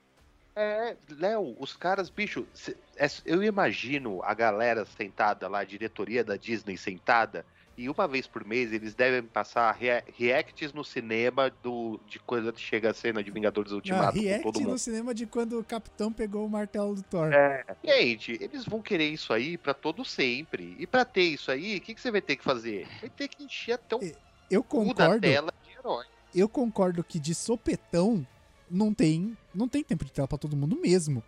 É, 0.56 0.96
Léo, 1.10 1.56
os 1.60 1.76
caras, 1.76 2.10
bicho, 2.10 2.48
é- 2.96 3.08
eu 3.26 3.44
imagino 3.44 4.22
a 4.24 4.34
galera 4.34 4.86
sentada 4.86 5.48
lá, 5.50 5.60
a 5.60 5.64
diretoria 5.66 6.24
da 6.24 6.38
Disney 6.38 6.78
sentada, 6.78 7.46
e 7.78 7.90
uma 7.90 8.08
vez 8.08 8.26
por 8.26 8.46
mês 8.46 8.72
eles 8.72 8.96
devem 8.96 9.22
passar 9.22 9.70
rea- 9.74 10.02
reacts 10.18 10.72
no 10.72 10.82
cinema 10.82 11.50
do, 11.62 12.00
de 12.08 12.20
quando 12.20 12.58
chega 12.58 12.92
a 12.92 12.94
cena 12.94 13.22
de 13.22 13.32
Vingadores 13.32 13.74
Ah, 13.74 13.76
Ultimato 13.76 14.18
react 14.18 14.44
todo 14.44 14.60
no 14.62 14.68
mundo. 14.70 14.78
cinema 14.80 15.14
de 15.14 15.26
quando 15.28 15.60
o 15.60 15.64
Capitão 15.64 16.10
pegou 16.14 16.46
o 16.46 16.50
martelo 16.50 16.96
do 16.96 17.04
Thor. 17.04 17.32
Gente, 17.84 18.38
eles 18.42 18.64
vão 18.64 18.82
querer 18.82 19.10
isso 19.10 19.34
aí 19.34 19.58
pra 19.58 19.74
todo 19.74 20.06
sempre. 20.06 20.74
E 20.80 20.88
pra 20.88 21.04
ter 21.04 21.24
isso 21.24 21.52
aí, 21.52 21.76
o 21.78 21.82
que, 21.82 21.94
que 21.94 22.00
você 22.00 22.10
vai 22.12 22.22
ter 22.22 22.38
que 22.38 22.44
fazer? 22.46 22.88
Vai 23.02 23.10
ter 23.10 23.28
que 23.28 23.44
encher 23.44 23.74
até 23.74 23.94
o 23.98 24.00
Eu 24.50 24.64
cu 24.64 24.86
da 24.94 25.08
concordo, 25.08 25.22
tela 25.28 25.54
de 25.66 25.72
herói. 25.78 26.06
eu 26.34 26.48
concordo 26.48 27.04
que 27.04 27.20
de 27.20 27.36
sopetão 27.36 28.26
não 28.70 28.94
tem, 28.94 29.38
não 29.54 29.68
tem 29.68 29.84
tempo 29.84 30.06
de 30.06 30.12
tela 30.12 30.28
pra 30.28 30.38
todo 30.38 30.56
mundo 30.56 30.76
mesmo. 30.80 31.24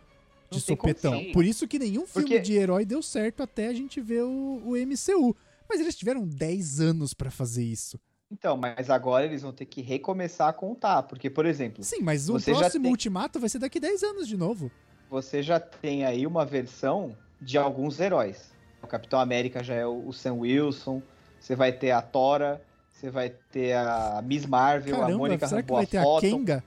De 0.50 0.58
Não 0.58 0.62
sopetão. 0.62 1.26
Por 1.34 1.44
isso 1.44 1.68
que 1.68 1.78
nenhum 1.78 2.08
filme 2.08 2.28
Porque- 2.30 2.40
de 2.40 2.54
herói 2.54 2.86
deu 2.86 3.02
certo 3.02 3.44
até 3.44 3.68
a 3.68 3.74
gente 3.74 4.00
ver 4.00 4.24
o, 4.24 4.62
o 4.66 4.76
MCU. 4.78 5.36
Mas 5.70 5.82
eles 5.82 5.96
tiveram 5.98 6.26
10 6.26 6.80
anos 6.80 7.14
pra 7.14 7.30
fazer 7.30 7.64
isso. 7.66 8.00
Então, 8.32 8.56
mas 8.56 8.90
agora 8.90 9.26
eles 9.26 9.42
vão 9.42 9.52
ter 9.52 9.66
que 9.66 9.82
recomeçar 9.82 10.48
a 10.50 10.54
contar, 10.54 11.04
porque, 11.04 11.30
por 11.30 11.46
exemplo, 11.46 11.84
Sim, 11.84 12.02
mas 12.02 12.30
o 12.30 12.40
próximo 12.40 12.84
tem- 12.84 12.92
Ultimato 12.92 13.40
vai 13.40 13.50
ser 13.50 13.60
daqui 13.60 13.80
10 13.80 14.04
anos 14.04 14.28
de 14.28 14.36
novo. 14.38 14.72
você 15.10 15.42
já 15.44 15.60
tem 15.60 16.06
aí 16.06 16.26
uma 16.28 16.46
versão 16.46 17.16
de 17.42 17.58
alguns 17.58 18.00
heróis. 18.00 18.52
O 18.82 18.88
Capitão 18.88 19.20
América 19.20 19.64
já 19.64 19.76
é 19.76 19.86
o 19.86 20.12
Sam 20.14 20.36
Wilson, 20.36 21.02
você 21.40 21.56
vai 21.56 21.72
ter 21.72 21.92
a 21.92 22.02
Tora, 22.02 22.62
você 22.90 23.10
vai 23.10 23.30
ter 23.30 23.74
a 23.76 24.22
Miss 24.26 24.46
Marvel, 24.46 24.96
a 24.96 25.00
Caramba, 25.00 25.18
Mônica 25.18 25.48
será 25.48 25.64
que 25.64 25.72
vai 25.72 25.86
ter 25.86 25.98
a. 25.98 26.04
Kenga? 26.22 26.64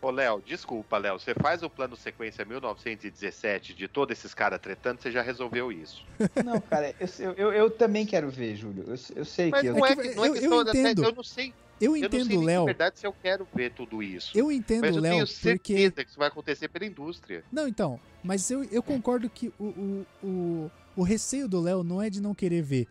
Ô, 0.00 0.10
Léo, 0.10 0.42
desculpa, 0.44 0.98
Léo. 0.98 1.18
Você 1.18 1.32
faz 1.34 1.62
o 1.62 1.70
plano 1.70 1.96
sequência 1.96 2.44
1917 2.44 3.72
de 3.72 3.88
todos 3.88 4.18
esses 4.18 4.34
caras 4.34 4.60
tretando, 4.60 5.00
você 5.00 5.10
já 5.10 5.22
resolveu 5.22 5.72
isso. 5.72 6.04
Não, 6.44 6.60
cara, 6.60 6.94
eu, 7.18 7.32
eu, 7.32 7.52
eu 7.54 7.70
também 7.70 8.04
quero 8.04 8.28
ver, 8.28 8.54
Júlio. 8.54 8.84
Eu, 8.86 8.96
eu 9.16 9.24
sei 9.24 9.48
Mas 9.50 9.62
que 9.62 9.66
eu... 9.68 9.74
não 9.74 9.86
é, 9.86 9.92
É 9.92 9.96
que 9.96 10.14
não 10.14 10.24
é 10.24 10.28
eu- 10.28 10.34
que 10.34 10.44
eu 10.44 10.50
toda- 10.50 10.70
entendo. 10.78 11.04
eu 11.04 11.12
não 11.14 11.22
sei. 11.22 11.54
Eu 11.80 11.96
Eu 11.96 12.04
entendo, 12.06 12.40
Léo. 12.42 12.66
verdade 12.66 12.98
se 12.98 13.06
eu 13.06 13.12
quero 13.20 13.48
ver 13.52 13.72
tudo 13.72 14.02
isso. 14.02 14.30
Eu 14.36 14.52
entendo, 14.52 14.82
mas 14.82 14.94
eu 14.94 15.02
Léo, 15.02 15.12
tenho 15.12 15.26
porque. 15.26 15.74
certeza 15.74 16.04
que 16.04 16.10
isso 16.10 16.18
vai 16.18 16.28
acontecer 16.28 16.68
pela 16.68 16.84
indústria. 16.84 17.42
Não, 17.50 17.66
então, 17.66 17.98
mas 18.22 18.48
eu, 18.50 18.62
eu 18.64 18.82
concordo 18.82 19.28
que 19.28 19.52
o, 19.58 19.64
o, 19.64 20.06
o, 20.22 20.70
o 20.96 21.02
receio 21.02 21.48
do 21.48 21.60
Léo 21.60 21.82
não 21.82 22.00
é 22.00 22.08
de 22.10 22.20
não 22.20 22.34
querer 22.34 22.62
ver. 22.62 22.86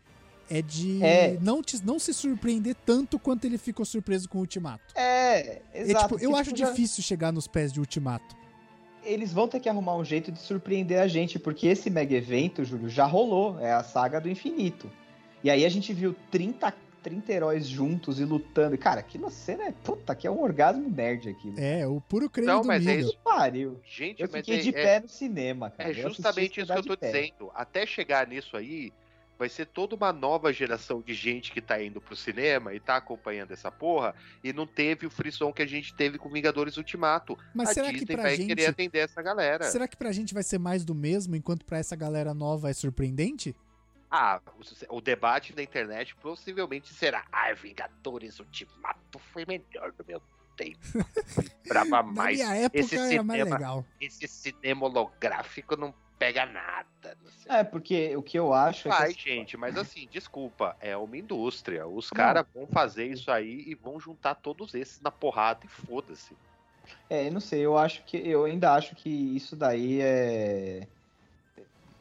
É 0.55 0.61
de 0.61 1.03
É. 1.03 1.37
Não, 1.41 1.61
te, 1.63 1.83
não 1.83 1.97
se 1.97 2.13
surpreender 2.13 2.75
tanto 2.85 3.17
quanto 3.17 3.45
ele 3.45 3.57
ficou 3.57 3.85
surpreso 3.85 4.27
com 4.29 4.37
o 4.37 4.41
Ultimato. 4.41 4.93
É, 4.95 5.61
É, 5.73 5.81
exato. 5.81 6.15
tipo, 6.15 6.23
eu 6.23 6.35
acho 6.35 6.51
tipo, 6.51 6.57
já- 6.59 6.69
difícil 6.69 7.01
chegar 7.03 7.31
nos 7.31 7.47
pés 7.47 7.71
de 7.73 7.79
Ultimato. 7.79 8.35
Eles 9.03 9.33
vão 9.33 9.47
ter 9.47 9.59
que 9.59 9.67
arrumar 9.67 9.97
um 9.97 10.05
jeito 10.05 10.31
de 10.31 10.39
surpreender 10.39 10.99
a 11.01 11.07
gente, 11.07 11.37
porque 11.37 11.67
esse 11.67 11.89
mega 11.89 12.15
evento, 12.15 12.63
Júlio, 12.63 12.87
já 12.87 13.05
rolou. 13.05 13.59
É 13.59 13.73
a 13.73 13.83
saga 13.83 14.21
do 14.21 14.29
infinito. 14.29 14.89
E 15.43 15.49
aí 15.49 15.65
a 15.65 15.69
gente 15.69 15.93
viu 15.93 16.15
30, 16.31 16.73
30 17.01 17.33
heróis 17.33 17.67
juntos 17.67 18.17
e 18.19 18.23
lutando. 18.23 18.75
E, 18.75 18.77
Cara, 18.77 19.01
aquilo 19.01 19.29
cena 19.29 19.65
é. 19.65 19.71
Puta, 19.83 20.15
que 20.15 20.25
é 20.25 20.31
um 20.31 20.41
orgasmo 20.41 20.87
nerd 20.89 21.27
aquilo. 21.27 21.59
É, 21.59 21.85
o 21.85 21.99
puro 21.99 22.29
creme 22.29 22.47
Não, 22.47 22.61
do 22.61 22.67
mas 22.67 22.87
é 22.87 22.95
milho. 22.95 23.07
isso. 23.09 23.17
Pariu. 23.21 23.77
Gente, 23.85 24.21
Eu 24.21 24.29
mas 24.31 24.39
fiquei 24.45 24.59
é, 24.59 24.61
de 24.61 24.69
é- 24.69 24.71
pé 24.71 24.99
no 25.01 25.09
cinema, 25.09 25.69
cara. 25.69 25.89
é 25.89 25.93
justamente 25.93 26.61
isso 26.61 26.71
que 26.71 26.79
eu 26.79 26.83
tô 26.83 26.95
dizendo. 26.95 27.51
Até 27.53 27.85
chegar 27.85 28.25
nisso 28.25 28.55
aí, 28.55 28.93
vai 29.43 29.49
ser 29.49 29.65
toda 29.65 29.93
uma 29.93 30.13
nova 30.13 30.53
geração 30.53 31.01
de 31.01 31.13
gente 31.13 31.51
que 31.51 31.59
tá 31.59 31.83
indo 31.83 31.99
pro 31.99 32.15
cinema 32.15 32.73
e 32.73 32.79
tá 32.79 32.95
acompanhando 32.95 33.51
essa 33.51 33.69
porra 33.69 34.15
e 34.41 34.53
não 34.53 34.65
teve 34.65 35.05
o 35.05 35.09
frisson 35.09 35.51
que 35.51 35.61
a 35.61 35.65
gente 35.65 35.93
teve 35.93 36.17
com 36.17 36.29
Vingadores 36.29 36.77
Ultimato. 36.77 37.37
Mas 37.53 37.69
a 37.69 37.73
será 37.73 37.87
Disney 37.91 38.05
que 38.07 38.13
pra 38.13 38.23
vai 38.23 38.35
gente. 38.37 38.47
querer 38.47 38.67
atender 38.67 38.99
essa 38.99 39.21
galera. 39.21 39.65
Será 39.65 39.85
que 39.85 39.97
pra 39.97 40.13
gente 40.13 40.33
vai 40.33 40.43
ser 40.43 40.57
mais 40.59 40.85
do 40.85 40.95
mesmo, 40.95 41.35
enquanto 41.35 41.65
pra 41.65 41.77
essa 41.77 41.93
galera 41.93 42.33
nova 42.33 42.69
é 42.69 42.73
surpreendente? 42.73 43.53
Ah, 44.09 44.39
o, 44.89 44.97
o 44.97 45.01
debate 45.01 45.53
na 45.53 45.61
internet 45.61 46.15
possivelmente 46.15 46.93
será: 46.93 47.25
Ah, 47.29 47.51
Vingadores 47.53 48.39
Ultimato 48.39 49.19
foi 49.33 49.43
melhor 49.45 49.93
no 49.99 50.05
meu 50.07 50.21
tempo. 50.55 50.79
Brava 51.67 51.89
Na 51.89 52.03
mais. 52.03 52.37
minha 52.37 52.55
época 52.55 52.79
esse 52.79 52.95
era 52.95 53.23
mais 53.23 53.41
cinema- 53.41 53.57
legal. 53.57 53.85
Esse 53.99 54.25
cinema 54.27 54.85
holográfico 54.85 55.75
não 55.75 55.93
pega 56.17 56.45
nada. 56.45 57.17
Não 57.21 57.29
sei. 57.31 57.51
É, 57.51 57.63
porque 57.63 58.15
o 58.15 58.21
que 58.23 58.37
eu 58.37 58.53
acho 58.53 58.87
é 58.87 58.91
que. 58.91 58.97
Vai, 58.97 59.09
assim, 59.11 59.19
gente, 59.19 59.57
mas 59.57 59.77
assim, 59.77 60.07
desculpa, 60.11 60.75
é 60.79 60.95
uma 60.95 61.17
indústria. 61.17 61.87
Os 61.87 62.09
caras 62.09 62.45
vão 62.53 62.67
fazer 62.67 63.07
isso 63.07 63.31
aí 63.31 63.63
e 63.67 63.75
vão 63.75 63.99
juntar 63.99 64.35
todos 64.35 64.73
esses 64.73 65.01
na 65.01 65.11
porrada 65.11 65.61
e 65.65 65.67
foda-se. 65.67 66.37
É, 67.09 67.27
eu 67.27 67.31
não 67.31 67.39
sei, 67.39 67.61
eu 67.61 67.77
acho 67.77 68.03
que. 68.03 68.17
Eu 68.17 68.45
ainda 68.45 68.73
acho 68.73 68.95
que 68.95 69.09
isso 69.09 69.55
daí 69.55 69.99
é. 70.01 70.87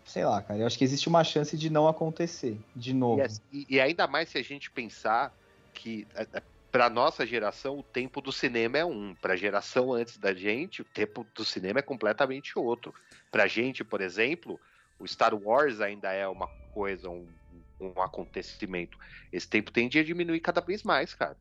Sei 0.05 0.24
lá, 0.24 0.43
cara. 0.43 0.60
Eu 0.60 0.66
acho 0.66 0.76
que 0.76 0.84
existe 0.84 1.09
uma 1.09 1.24
chance 1.24 1.56
de 1.56 1.70
não 1.70 1.86
acontecer 1.89 2.59
de 2.74 2.93
novo. 2.93 3.20
E, 3.20 3.22
assim, 3.22 3.40
e- 3.52 3.66
e 3.68 3.80
ainda 3.80 4.06
mais 4.06 4.28
se 4.28 4.39
a 4.39 4.43
gente 4.43 4.70
pensar 4.70 5.32
que 5.72 6.06
pra 6.73 6.89
nossa 6.89 7.27
geração 7.27 7.78
o 7.78 7.82
tempo 7.82 8.23
do 8.23 8.32
cinema 8.32 8.78
é 8.78 8.85
um, 8.85 9.15
pra 9.15 9.36
geração 9.36 9.93
antes 9.93 10.16
da 10.16 10.32
gente 10.32 10.81
o 10.81 10.85
tempo 10.85 11.27
do 11.35 11.44
cinema 11.44 11.81
é 11.81 11.82
completamente 11.82 12.59
outro. 12.59 12.94
Pra 13.31 13.47
gente, 13.47 13.85
por 13.85 14.01
exemplo, 14.01 14.59
o 14.99 15.07
Star 15.07 15.35
Wars 15.35 15.81
ainda 15.82 16.11
é 16.11 16.27
uma 16.27 16.49
coisa, 16.73 17.11
um, 17.11 17.27
um 17.78 18.01
acontecimento. 18.01 18.99
Esse 19.31 19.47
tempo 19.47 19.70
tende 19.70 19.99
a 19.99 20.05
diminuir 20.05 20.40
cada 20.40 20.62
vez 20.62 20.82
mais, 20.82 21.15
cara. 21.15 21.36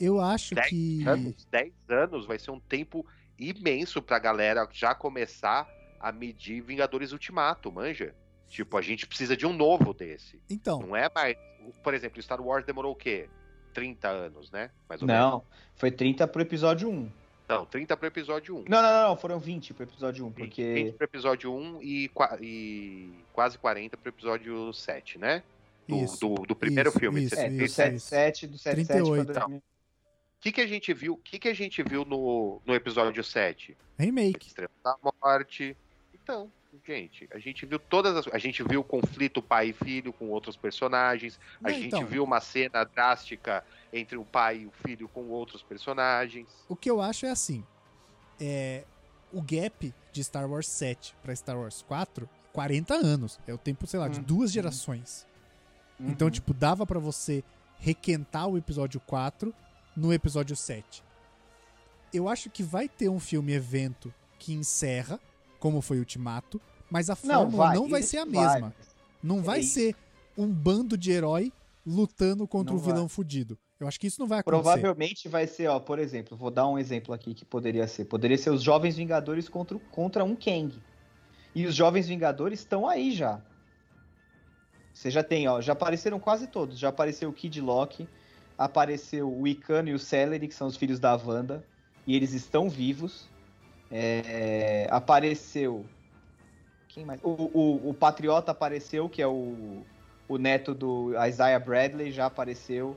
Eu 0.00 0.18
acho 0.18 0.54
Dez 0.54 0.68
que. 0.68 1.06
anos, 1.06 1.46
10 1.50 1.72
anos 1.90 2.26
vai 2.26 2.38
ser 2.38 2.50
um 2.50 2.60
tempo 2.60 3.04
imenso 3.38 4.00
pra 4.00 4.18
galera 4.18 4.66
já 4.72 4.94
começar 4.94 5.68
a 6.00 6.10
medir 6.10 6.62
Vingadores 6.62 7.12
Ultimato, 7.12 7.70
manja? 7.70 8.14
Tipo, 8.48 8.78
a 8.78 8.82
gente 8.82 9.06
precisa 9.06 9.36
de 9.36 9.46
um 9.46 9.52
novo 9.52 9.92
desse. 9.92 10.40
Então, 10.48 10.80
Não 10.80 10.96
é 10.96 11.10
mais. 11.14 11.36
Por 11.82 11.92
exemplo, 11.92 12.20
Star 12.22 12.40
Wars 12.40 12.64
demorou 12.64 12.92
o 12.92 12.96
quê? 12.96 13.28
30 13.72 14.08
anos, 14.08 14.50
né? 14.50 14.70
Mais 14.88 15.00
ou 15.02 15.08
menos. 15.08 15.22
Não, 15.22 15.44
foi 15.76 15.90
30 15.90 16.26
pro 16.28 16.42
episódio 16.42 16.88
1. 16.88 17.10
Não, 17.48 17.66
30 17.66 17.96
pro 17.96 18.06
episódio 18.06 18.56
1. 18.58 18.64
Não, 18.68 18.82
não, 18.82 18.92
não, 18.92 19.08
não, 19.08 19.16
foram 19.16 19.38
20 19.38 19.74
pro 19.74 19.82
episódio 19.84 20.24
1, 20.26 20.30
20 20.30 20.36
porque. 20.36 20.94
pro 20.96 21.04
episódio 21.04 21.52
1 21.52 21.82
e, 21.82 22.10
e 22.40 23.10
quase 23.32 23.58
40 23.58 23.96
pro 23.96 24.08
episódio 24.08 24.72
7, 24.72 25.18
né? 25.18 25.42
Do, 25.88 25.96
Isso, 25.96 26.28
do, 26.28 26.34
do 26.46 26.54
primeiro 26.54 26.90
isso, 26.90 26.98
filme. 27.00 27.24
isso, 27.24 27.34
É, 27.34 27.48
do 27.48 27.66
77. 27.68 27.96
isso. 27.96 28.06
77, 28.08 28.46
do 28.46 28.58
77 28.58 28.86
pra 28.86 28.96
38. 29.24 29.32
2000. 29.32 29.58
O 29.58 29.62
que, 30.40 30.52
que 30.52 30.60
a 30.60 30.66
gente 30.66 30.94
viu? 30.94 31.12
O 31.14 31.16
que, 31.18 31.38
que 31.38 31.48
a 31.48 31.54
gente 31.54 31.82
viu 31.82 32.04
no, 32.04 32.62
no 32.64 32.74
episódio 32.74 33.22
7? 33.24 33.76
remake. 33.98 34.46
Estrela 34.46 34.70
da 34.84 34.96
Morte. 35.02 35.76
Então, 36.14 36.50
gente, 36.86 37.28
a 37.32 37.38
gente 37.38 37.66
viu 37.66 37.78
todas 37.78 38.16
as. 38.16 38.26
A 38.32 38.38
gente 38.38 38.62
viu 38.62 38.80
o 38.80 38.84
conflito 38.84 39.42
pai 39.42 39.68
e 39.70 39.72
filho 39.72 40.12
com 40.12 40.28
outros 40.30 40.56
personagens. 40.56 41.38
A 41.62 41.68
Não, 41.68 41.74
gente 41.74 41.86
então. 41.88 42.06
viu 42.06 42.24
uma 42.24 42.40
cena 42.40 42.84
drástica 42.84 43.64
entre 43.92 44.16
o 44.16 44.24
pai 44.24 44.58
e 44.62 44.66
o 44.66 44.70
filho 44.86 45.08
com 45.08 45.28
outros 45.28 45.62
personagens. 45.62 46.48
O 46.68 46.76
que 46.76 46.90
eu 46.90 47.00
acho 47.00 47.26
é 47.26 47.30
assim: 47.30 47.64
é, 48.40 48.84
o 49.32 49.42
gap 49.42 49.92
de 50.12 50.24
Star 50.24 50.48
Wars 50.50 50.66
7 50.68 51.14
pra 51.22 51.34
Star 51.34 51.58
Wars 51.58 51.82
4, 51.82 52.28
40 52.52 52.94
anos. 52.94 53.38
É 53.46 53.52
o 53.54 53.58
tempo, 53.58 53.86
sei 53.86 53.98
lá, 54.00 54.08
de 54.08 54.18
Uhum. 54.18 54.24
duas 54.24 54.50
gerações. 54.52 55.26
Então, 55.98 56.26
Uhum. 56.28 56.32
tipo, 56.32 56.54
dava 56.54 56.86
pra 56.86 56.98
você 56.98 57.44
requentar 57.78 58.46
o 58.48 58.56
episódio 58.56 59.00
4 59.00 59.54
no 59.96 60.12
episódio 60.12 60.56
7. 60.56 61.02
Eu 62.12 62.28
acho 62.28 62.50
que 62.50 62.62
vai 62.62 62.88
ter 62.88 63.08
um 63.08 63.20
filme 63.20 63.52
evento 63.52 64.12
que 64.38 64.52
encerra, 64.52 65.20
como 65.60 65.80
foi 65.80 65.98
Ultimato, 66.00 66.60
mas 66.90 67.08
a 67.08 67.14
fórmula 67.14 67.72
não 67.74 67.88
vai, 67.88 68.00
isso 68.00 68.08
ser 68.10 68.18
a 68.18 68.24
vai. 68.24 68.52
mesma. 68.54 68.74
Não 69.22 69.42
vai 69.42 69.58
É 69.58 69.60
isso. 69.60 69.74
ser 69.74 69.94
um 70.36 70.48
bando 70.48 70.98
de 70.98 71.12
herói 71.12 71.52
lutando 71.86 72.48
contra 72.48 72.74
Não 72.74 72.80
o 72.80 72.84
vilão 72.84 73.08
fudido. 73.08 73.56
Eu 73.78 73.86
acho 73.86 73.98
que 74.00 74.06
isso 74.06 74.20
não 74.20 74.26
vai 74.26 74.40
acontecer. 74.40 74.62
Provavelmente 74.62 75.28
vai 75.28 75.46
ser, 75.46 75.68
ó, 75.68 75.78
por 75.78 75.98
exemplo, 75.98 76.36
vou 76.36 76.50
dar 76.50 76.66
um 76.68 76.78
exemplo 76.78 77.14
aqui 77.14 77.32
que 77.32 77.44
poderia 77.44 77.86
ser. 77.86 78.06
Poderia 78.06 78.36
ser 78.36 78.50
os 78.50 78.62
Jovens 78.62 78.96
Vingadores 78.96 79.48
contra, 79.48 79.78
contra 79.90 80.24
um 80.24 80.34
Kang. 80.34 80.74
E 81.54 81.66
os 81.66 81.74
Jovens 81.74 82.06
Vingadores 82.08 82.60
estão 82.60 82.86
aí 82.88 83.10
já. 83.12 83.40
Você 84.92 85.10
já 85.10 85.22
tem, 85.22 85.48
ó, 85.48 85.60
já 85.62 85.72
apareceram 85.72 86.20
quase 86.20 86.46
todos. 86.46 86.78
Já 86.78 86.88
apareceu 86.90 87.30
o 87.30 87.32
Kid 87.32 87.58
Loki, 87.60 88.06
apareceu 88.58 89.32
o 89.32 89.46
Icano 89.48 89.88
e 89.88 89.94
o 89.94 89.98
Celery, 89.98 90.46
que 90.48 90.54
são 90.54 90.66
os 90.66 90.76
filhos 90.76 90.98
da 91.00 91.14
Wanda, 91.16 91.64
e 92.06 92.14
eles 92.14 92.32
estão 92.34 92.68
vivos. 92.68 93.29
É, 93.90 94.86
apareceu. 94.90 95.84
Quem 96.88 97.04
mais? 97.04 97.20
O, 97.22 97.30
o, 97.30 97.90
o, 97.90 97.94
Patriota 97.94 98.52
apareceu, 98.52 99.08
que 99.08 99.20
é 99.20 99.26
o, 99.26 99.84
o 100.28 100.38
neto 100.38 100.74
do 100.74 101.12
Isaiah 101.26 101.58
Bradley, 101.58 102.12
já 102.12 102.26
apareceu. 102.26 102.96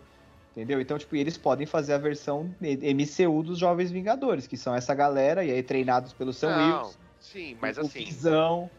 Entendeu? 0.51 0.79
Então, 0.79 0.97
tipo, 0.99 1.15
eles 1.15 1.35
podem 1.35 1.65
fazer 1.65 1.93
a 1.93 1.97
versão 1.97 2.55
MCU 2.61 3.41
dos 3.41 3.57
Jovens 3.57 3.91
Vingadores, 3.91 4.45
que 4.45 4.55
são 4.55 4.75
essa 4.75 4.93
galera, 4.93 5.43
e 5.43 5.51
aí 5.51 5.63
treinados 5.63 6.13
pelo 6.13 6.31
Sam 6.31 6.55
Wilson. 6.57 6.99
Sim, 7.19 7.57
mas 7.59 7.77
o 7.79 7.81
assim. 7.81 8.05
Visão, 8.05 8.69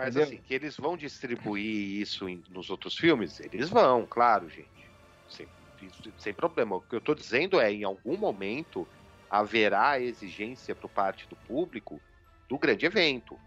mas 0.00 0.16
entendeu? 0.16 0.28
assim, 0.28 0.42
que 0.42 0.54
eles 0.54 0.76
vão 0.78 0.96
distribuir 0.96 2.00
isso 2.00 2.26
em- 2.26 2.42
nos 2.48 2.70
outros 2.70 2.96
filmes, 2.96 3.38
eles 3.40 3.68
vão, 3.68 4.06
claro, 4.06 4.48
gente. 4.48 4.90
Sem, 5.28 5.46
sem 6.16 6.32
problema. 6.32 6.76
O 6.76 6.80
que 6.80 6.96
eu 6.96 7.00
tô 7.00 7.14
dizendo 7.14 7.60
é, 7.60 7.70
em 7.70 7.84
algum 7.84 8.16
momento, 8.16 8.88
haverá 9.30 10.00
exigência 10.00 10.74
por 10.74 10.90
parte 10.90 11.26
do 11.28 11.36
público 11.36 12.00
do 12.48 12.58
grande 12.58 12.84
evento. 12.84 13.38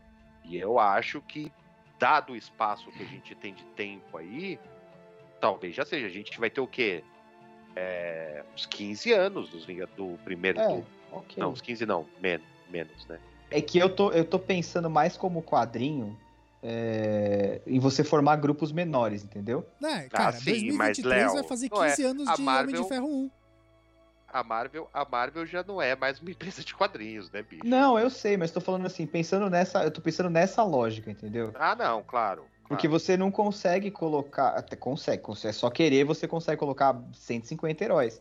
E 0.46 0.58
eu 0.58 0.80
acho 0.80 1.22
que, 1.22 1.52
dado 2.00 2.34
o 2.34 2.36
espaço 2.36 2.90
que 2.92 3.04
a 3.04 3.06
gente 3.06 3.36
tem 3.36 3.54
de 3.54 3.64
tempo 3.76 4.18
aí, 4.18 4.58
talvez 5.42 5.76
já 5.76 5.84
seja. 5.86 6.08
A 6.08 6.10
gente 6.10 6.40
vai 6.40 6.50
ter 6.50 6.62
o 6.62 6.68
quê? 6.68 7.04
É, 7.76 8.44
uns 8.54 8.66
15 8.66 9.12
anos 9.12 9.50
dos 9.50 9.66
do 9.98 10.18
primeiro. 10.24 10.60
É, 10.60 10.68
do- 10.68 10.86
ok. 11.12 11.42
não, 11.42 11.52
uns 11.52 11.62
15 11.62 11.86
não, 11.86 12.08
menos, 12.22 12.46
menos, 12.70 13.06
né? 13.08 13.20
É 13.52 13.62
que 13.62 13.78
eu 13.78 13.90
tô, 13.94 14.12
eu 14.12 14.26
tô 14.26 14.40
pensando 14.40 14.90
mais 14.90 15.18
como 15.18 15.42
quadrinho 15.44 16.18
é, 16.62 17.62
em 17.68 17.80
você 17.80 18.04
formar 18.04 18.38
grupos 18.38 18.72
menores, 18.72 19.24
entendeu? 19.24 19.68
Né, 19.82 20.08
cara, 20.10 20.30
Ah, 20.30 20.32
sim, 20.32 20.72
mas, 20.72 20.98
2023 20.98 21.24
Léo, 21.24 21.34
vai 21.34 21.44
fazer 21.44 21.70
não 21.70 21.84
é. 21.84 21.90
15 21.90 22.04
anos 22.04 22.28
A 22.30 22.36
de 22.36 22.42
Homem 22.42 22.66
de 22.68 22.72
Marvel- 22.74 22.86
Ferro 22.86 23.08
1. 23.08 23.32
A 24.34 24.44
Marvel, 24.44 24.90
a 24.92 25.06
Marvel 25.08 25.46
já 25.46 25.64
não 25.64 25.80
é 25.80 25.96
mais 25.96 26.20
uma 26.20 26.32
empresa 26.32 26.64
de 26.64 26.74
quadrinhos, 26.74 27.30
né, 27.30 27.44
bicho? 27.44 27.64
Não, 27.64 28.00
eu 28.00 28.10
sei, 28.10 28.36
mas 28.36 28.50
tô 28.50 28.60
falando 28.60 28.88
assim, 28.88 29.06
pensando 29.06 29.48
nessa, 29.48 29.84
eu 29.84 29.92
tô 29.92 30.02
pensando 30.02 30.30
nessa 30.30 30.64
lógica, 30.64 31.12
entendeu? 31.12 31.52
Ah, 31.54 31.76
não, 31.76 32.02
claro. 32.02 32.46
Porque 32.68 32.88
claro. 32.88 33.00
você 33.00 33.16
não 33.16 33.30
consegue 33.30 33.92
colocar, 33.92 34.50
até 34.50 34.76
consegue, 34.76 35.22
consegue, 35.22 35.50
é 35.50 35.54
só 35.54 35.70
querer, 35.70 36.04
você 36.04 36.28
consegue 36.28 36.58
colocar 36.58 37.00
150 37.14 37.84
heróis. 37.84 38.20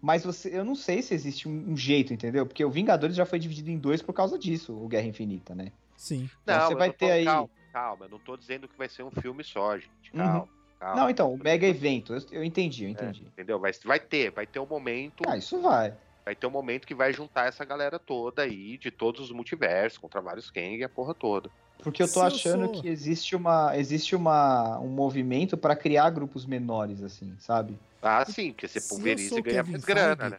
Mas 0.00 0.24
você, 0.24 0.50
eu 0.52 0.64
não 0.64 0.74
sei 0.74 1.00
se 1.00 1.14
existe 1.14 1.48
um, 1.48 1.70
um 1.70 1.76
jeito, 1.76 2.12
entendeu? 2.12 2.44
Porque 2.44 2.64
o 2.64 2.70
Vingadores 2.70 3.14
já 3.14 3.24
foi 3.24 3.38
dividido 3.38 3.70
em 3.70 3.78
dois 3.78 4.02
por 4.02 4.12
causa 4.12 4.36
disso, 4.36 4.76
o 4.76 4.88
Guerra 4.88 5.06
Infinita, 5.06 5.54
né? 5.54 5.70
Sim. 5.96 6.28
Então 6.42 6.58
Não, 6.58 6.66
você 6.66 6.74
vai 6.74 6.90
ter 6.90 7.12
aí- 7.12 7.24
Calma, 7.24 7.50
calma, 7.72 8.06
eu 8.06 8.08
não 8.08 8.18
tô 8.18 8.36
dizendo 8.36 8.66
que 8.66 8.76
vai 8.76 8.88
ser 8.88 9.04
um 9.04 9.12
filme 9.12 9.44
só, 9.44 9.78
gente. 9.78 10.10
Calma, 10.12 10.48
calma. 10.82 11.00
Não, 11.02 11.10
então, 11.10 11.32
o 11.32 11.38
mega 11.38 11.66
evento, 11.66 12.14
eu, 12.14 12.20
eu 12.32 12.44
entendi, 12.44 12.84
eu 12.84 12.90
entendi. 12.90 13.22
Entendeu? 13.26 13.58
Vai, 13.58 13.72
vai 13.84 14.00
ter, 14.00 14.30
vai 14.30 14.46
ter 14.46 14.58
um 14.58 14.66
momento, 14.66 15.22
Ah, 15.26 15.36
isso 15.36 15.60
vai. 15.60 15.94
vai 16.24 16.34
ter 16.34 16.46
um 16.46 16.50
momento 16.50 16.86
que 16.86 16.94
vai 16.94 17.12
juntar 17.12 17.46
essa 17.46 17.64
galera 17.64 17.98
toda 17.98 18.42
aí, 18.42 18.76
de 18.78 18.90
todos 18.90 19.20
os 19.22 19.30
multiversos, 19.30 19.98
contra 19.98 20.20
vários 20.20 20.50
Kang 20.50 20.76
e 20.76 20.84
a 20.84 20.88
porra 20.88 21.14
toda. 21.14 21.48
Porque 21.78 22.02
eu 22.02 22.12
tô 22.12 22.20
eu 22.20 22.26
achando 22.26 22.66
sou- 22.72 22.82
que 22.82 22.88
existe 22.88 23.34
uma 23.34 23.76
existe 23.76 24.14
uma, 24.14 24.78
um 24.78 24.88
movimento 24.88 25.56
pra 25.56 25.74
criar 25.74 26.10
grupos 26.10 26.46
menores 26.46 27.02
assim, 27.02 27.34
sabe? 27.38 27.76
Ah, 28.00 28.24
sim, 28.24 28.52
porque 28.52 28.68
você 28.68 28.80
Se 28.80 28.92
eu 28.92 28.96
pulveriza 28.96 29.38
e 29.38 29.42
ganha 29.42 29.56
Kevin 29.58 29.72
mais 29.72 29.84
grana, 29.84 30.16
Feige, 30.16 30.30
né? 30.30 30.38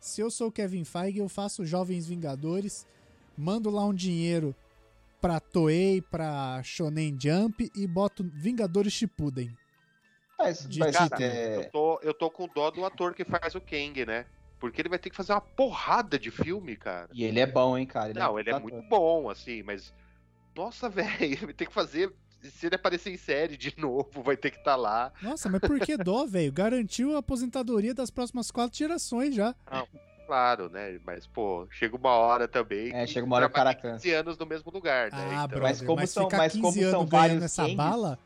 Se 0.00 0.20
eu 0.20 0.30
sou 0.30 0.48
o 0.48 0.52
Kevin 0.52 0.84
Feige, 0.84 1.18
eu 1.18 1.28
faço 1.28 1.64
Jovens 1.64 2.06
Vingadores, 2.06 2.86
mando 3.36 3.70
lá 3.70 3.84
um 3.84 3.94
dinheiro 3.94 4.54
pra 5.20 5.40
Toei, 5.40 6.00
pra 6.02 6.60
Shonen 6.62 7.16
Jump 7.20 7.70
e 7.74 7.86
boto 7.86 8.22
Vingadores 8.32 8.92
Shippuden. 8.92 9.50
Mas 10.38 10.68
De 10.68 10.78
vai 10.78 10.92
cara, 10.92 11.16
ter- 11.16 11.54
Eu 11.64 11.70
tô, 11.70 12.00
eu 12.02 12.14
tô 12.14 12.30
com 12.30 12.48
dó 12.48 12.70
do 12.70 12.84
ator 12.84 13.14
que 13.14 13.24
faz 13.24 13.54
o 13.54 13.60
Kang, 13.60 14.04
né? 14.06 14.26
Porque 14.58 14.80
ele 14.80 14.88
vai 14.88 14.98
ter 14.98 15.10
que 15.10 15.16
fazer 15.16 15.32
uma 15.32 15.40
porrada 15.40 16.18
de 16.18 16.30
filme, 16.30 16.74
cara. 16.76 17.08
E 17.12 17.24
ele 17.24 17.38
é 17.40 17.46
bom, 17.46 17.76
hein, 17.76 17.86
cara? 17.86 18.12
Não, 18.14 18.38
ele 18.38 18.50
é 18.50 18.58
muito 18.58 18.80
bom, 18.82 19.28
assim, 19.28 19.62
mas. 19.62 19.92
Nossa, 20.56 20.88
velho, 20.90 21.38
vai 21.46 21.52
ter 21.52 21.66
que 21.66 21.72
fazer. 21.72 22.12
Se 22.42 22.66
ele 22.66 22.74
aparecer 22.74 23.10
em 23.10 23.16
série 23.16 23.56
de 23.56 23.72
novo, 23.78 24.22
vai 24.22 24.36
ter 24.36 24.50
que 24.50 24.58
estar 24.58 24.76
lá. 24.76 25.12
Nossa, 25.22 25.48
mas 25.48 25.60
por 25.60 25.78
que 25.80 25.96
dó, 25.96 26.24
velho? 26.26 26.52
Garantiu 26.52 27.14
a 27.16 27.18
aposentadoria 27.20 27.94
das 27.94 28.10
próximas 28.10 28.50
quatro 28.50 28.76
gerações 28.78 29.34
já. 29.34 29.54
Claro, 30.26 30.70
né? 30.70 30.98
Mas, 31.04 31.26
pô, 31.26 31.66
chega 31.70 31.96
uma 31.96 32.10
hora 32.12 32.48
também. 32.48 32.94
É, 32.94 33.06
chega 33.06 33.26
uma 33.26 33.36
hora 33.36 33.46
o 33.46 33.50
cara 33.50 33.74
cansa. 33.74 34.02
15 34.02 34.14
anos 34.14 34.38
no 34.38 34.46
mesmo 34.46 34.70
lugar, 34.70 35.10
né? 35.12 35.18
Ah, 35.18 35.26
Então- 35.44 35.48
brother, 35.48 35.62
Mas 35.62 35.80
como 35.82 35.96
mas 35.96 36.10
são- 36.10 36.28
mas 36.32 36.52
15 36.52 36.60
como 36.62 36.72
são 36.90 37.00
anos 37.00 37.10
vários 37.10 37.28
ganhando 37.28 37.44
essa 37.44 37.62
Kangs- 37.62 37.76
bala... 37.76 38.18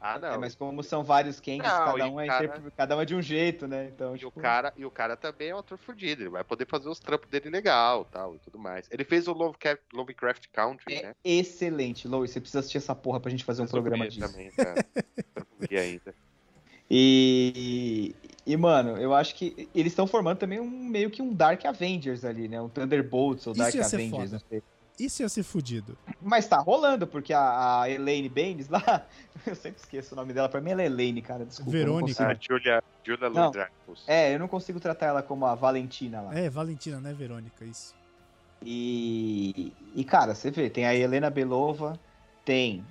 Ah, 0.00 0.18
não. 0.18 0.28
É, 0.34 0.38
mas 0.38 0.54
como 0.54 0.82
são 0.82 1.02
vários 1.02 1.40
Kangs, 1.40 1.62
Não, 1.66 1.84
cada 1.84 2.06
um 2.10 2.20
é 2.20 2.26
cara- 2.26 2.62
cada 2.76 2.96
um 2.96 3.00
é 3.00 3.04
de 3.04 3.14
um 3.14 3.22
jeito, 3.22 3.66
né? 3.66 3.86
Então, 3.92 4.12
E 4.12 4.16
o, 4.16 4.18
tipo, 4.28 4.40
cara, 4.40 4.72
e 4.76 4.84
o 4.84 4.90
cara 4.90 5.16
também 5.16 5.48
é 5.48 5.54
um 5.54 5.58
ator 5.58 5.78
fudido, 5.78 6.22
ele 6.22 6.28
vai 6.30 6.44
poder 6.44 6.66
fazer 6.66 6.88
os 6.88 7.00
trampos 7.00 7.28
dele 7.30 7.48
legal 7.50 8.04
tal 8.04 8.34
e 8.34 8.38
tudo 8.38 8.58
mais. 8.58 8.86
Ele 8.90 9.04
fez 9.04 9.26
o 9.26 9.32
Lovecraft, 9.32 9.82
Lovecraft 9.92 10.44
Country, 10.52 10.94
é 10.96 11.02
né? 11.02 11.14
excelente, 11.24 12.06
Lois. 12.06 12.30
Você 12.30 12.40
precisa 12.40 12.60
assistir 12.60 12.78
essa 12.78 12.94
porra 12.94 13.18
pra 13.20 13.30
gente 13.30 13.44
fazer 13.44 13.62
um 13.62 13.66
programa 13.66 14.06
disso. 14.08 14.20
também, 14.30 14.50
cara. 14.52 14.84
Eu 15.34 15.46
vi 15.68 15.76
ainda. 15.78 16.14
E, 16.88 18.14
e, 18.46 18.56
mano, 18.56 18.96
eu 18.96 19.12
acho 19.12 19.34
que 19.34 19.68
eles 19.74 19.90
estão 19.92 20.06
formando 20.06 20.38
também 20.38 20.60
um 20.60 20.70
meio 20.70 21.10
que 21.10 21.20
um 21.20 21.34
Dark 21.34 21.64
Avengers 21.64 22.24
ali, 22.24 22.46
né? 22.46 22.60
Um 22.60 22.68
Thunderbolts 22.68 23.44
ou 23.48 23.52
Isso 23.52 23.60
Dark 23.60 23.74
ia 23.74 23.82
ser 23.82 23.96
Avengers, 23.96 24.30
foda. 24.30 24.32
não 24.32 24.48
sei. 24.48 24.62
Isso 24.98 25.22
ia 25.22 25.28
ser 25.28 25.42
fudido. 25.42 25.96
Mas 26.22 26.46
tá 26.48 26.58
rolando, 26.58 27.06
porque 27.06 27.32
a, 27.32 27.82
a 27.82 27.90
Elaine 27.90 28.28
Baines 28.30 28.68
lá, 28.68 29.06
eu 29.46 29.54
sempre 29.54 29.78
esqueço 29.80 30.14
o 30.14 30.16
nome 30.16 30.32
dela, 30.32 30.48
pra 30.48 30.60
mim 30.60 30.70
ela 30.70 30.82
é 30.82 30.86
Elaine, 30.86 31.20
cara, 31.20 31.44
desculpa. 31.44 31.76
eu 31.76 31.86
não 31.86 31.94
Verônica. 31.96 32.22
Ah, 32.24 32.34
consigo- 32.34 32.58
Julia, 32.58 32.82
Julia 33.04 33.30
Não. 33.30 33.52
É, 34.06 34.34
eu 34.34 34.38
não 34.38 34.48
consigo 34.48 34.80
tratar 34.80 35.06
ela 35.06 35.22
como 35.22 35.44
a 35.44 35.54
Valentina 35.54 36.22
lá. 36.22 36.34
É, 36.38 36.48
Valentina, 36.48 36.98
né, 37.00 37.12
Verônica? 37.12 37.64
Isso. 37.64 37.94
E, 38.62 39.72
e, 39.94 40.02
cara, 40.02 40.34
você 40.34 40.50
vê, 40.50 40.70
tem 40.70 40.86
a 40.86 40.94
Helena 40.94 41.28
Belova, 41.28 41.98
tem 42.44 42.82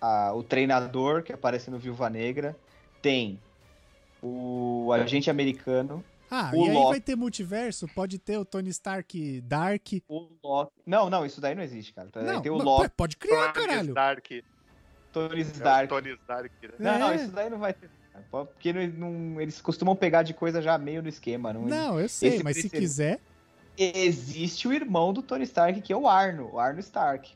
a- 0.00 0.32
o 0.34 0.42
treinador 0.42 1.22
que 1.22 1.32
aparece 1.32 1.70
no 1.70 1.78
Viúva 1.78 2.08
Negra, 2.08 2.56
tem 3.02 3.40
o 4.22 4.90
agente 4.92 5.28
americano, 5.28 6.04
Ah, 6.34 6.50
O 6.54 6.64
e 6.66 6.70
aí 6.70 6.74
Loki. 6.74 6.88
vai 6.90 7.00
ter 7.00 7.14
multiverso? 7.14 7.86
Pode 7.94 8.18
ter 8.18 8.38
o 8.38 8.44
Tony 8.44 8.70
Stark 8.70 9.40
Dark. 9.42 9.86
o 10.08 10.28
Loki. 10.42 10.72
Não, 10.86 11.10
não, 11.10 11.26
isso 11.26 11.42
daí 11.42 11.54
não 11.54 11.62
existe, 11.62 11.92
cara. 11.92 12.08
Não, 12.22 12.40
tem 12.40 12.50
o 12.50 12.56
mas, 12.56 12.64
Loki, 12.64 12.88
pode 12.96 13.16
criar, 13.18 13.52
Tony 13.52 13.66
caralho. 13.66 13.88
Stark. 13.90 14.44
Tony 15.12 15.34
É 15.34 15.36
o 15.36 15.40
Stark. 15.42 15.88
Tony 15.88 16.10
Stark, 16.14 16.50
né? 16.62 16.72
Não, 16.78 16.98
não, 16.98 17.10
É. 17.10 17.16
isso 17.16 17.28
daí 17.32 17.50
não 17.50 17.58
vai 17.58 17.74
ter. 17.74 17.90
Porque 18.30 18.72
não- 18.72 19.10
não- 19.10 19.40
eles 19.42 19.60
costumam 19.60 19.94
pegar 19.94 20.22
de 20.22 20.32
coisa 20.32 20.62
já 20.62 20.78
meio 20.78 21.02
no 21.02 21.08
esquema. 21.08 21.52
Não, 21.52 21.62
Não, 21.66 22.00
eu 22.00 22.08
sei, 22.08 22.36
Esse 22.36 22.44
mas 22.44 22.56
se 22.56 22.70
quiser. 22.70 23.20
Existe 23.76 24.66
o 24.68 24.72
irmão 24.72 25.12
do 25.12 25.22
Tony 25.22 25.44
Stark, 25.44 25.80
que 25.80 25.92
é 25.92 25.96
o 25.96 26.08
Arno, 26.08 26.50
o 26.54 26.58
Arno 26.58 26.80
Stark. 26.80 27.30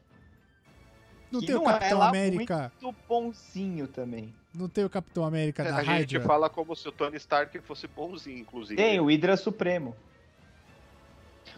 Não 1.31 1.40
Que 1.40 1.47
tem 1.47 1.57
o 1.57 1.61
não 1.61 1.70
é 1.70 1.73
Capitão 1.73 1.98
lá 1.98 2.09
América. 2.09 2.73
Muito 2.81 2.97
bonzinho 3.09 3.89
também. 3.89 4.35
Não 4.55 4.69
tem 4.69 4.85
o 4.85 4.90
Capitão 4.90 5.24
América 5.24 5.65
da 5.65 5.77
a 5.77 5.82
gente 5.82 6.16
Hydra. 6.16 6.28
fala 6.28 6.48
como 6.48 6.74
se 6.74 6.89
o 6.89 6.93
Tony 6.93 7.16
Stark 7.16 7.59
fosse 7.61 7.86
bonzinho, 7.86 8.39
inclusive. 8.39 8.77
Tem 8.77 9.01
o 9.01 9.07
Hydra 9.07 9.36
Supremo. 9.36 9.94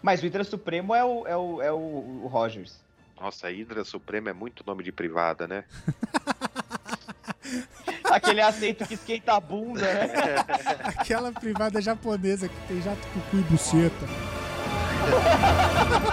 Mas 0.03 0.21
o 0.21 0.25
Hydra 0.25 0.45
Supremo 0.45 0.95
é 0.95 1.05
o, 1.05 1.27
é 1.27 1.37
o, 1.37 1.63
é 1.63 1.73
o, 1.73 2.21
o 2.25 2.27
Rogers. 2.27 2.77
Nossa, 3.21 3.49
a 3.49 3.51
Hydra 3.51 3.85
Suprema 3.85 4.31
é 4.31 4.33
muito 4.33 4.65
nome 4.67 4.83
de 4.83 4.93
privada, 4.93 5.47
né? 5.47 5.65
Aquele 8.05 8.41
aceito 8.41 8.87
que 8.87 8.95
esquenta 8.95 9.35
a 9.35 9.41
bunda, 9.41 9.83
né? 9.83 10.37
Aquela 10.97 11.33
privada 11.33 11.81
japonesa 11.81 12.49
que 12.49 12.69
tem 12.69 12.81
jato 12.81 13.07
com 13.09 13.21
cu 13.21 13.37
e 13.37 13.43
buceta. 13.43 13.95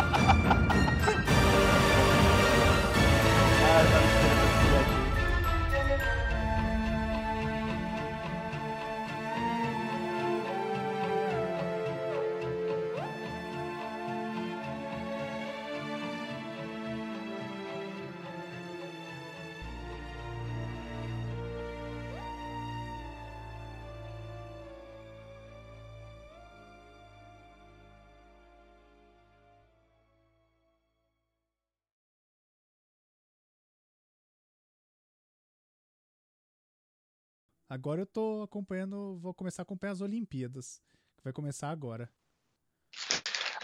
Agora 37.69 38.01
eu 38.01 38.05
tô 38.05 38.43
acompanhando, 38.43 39.17
vou 39.17 39.33
começar 39.33 39.61
a 39.61 39.63
acompanhar 39.63 39.93
as 39.93 40.01
Olimpíadas, 40.01 40.79
que 41.17 41.23
vai 41.23 41.33
começar 41.33 41.69
agora. 41.69 42.09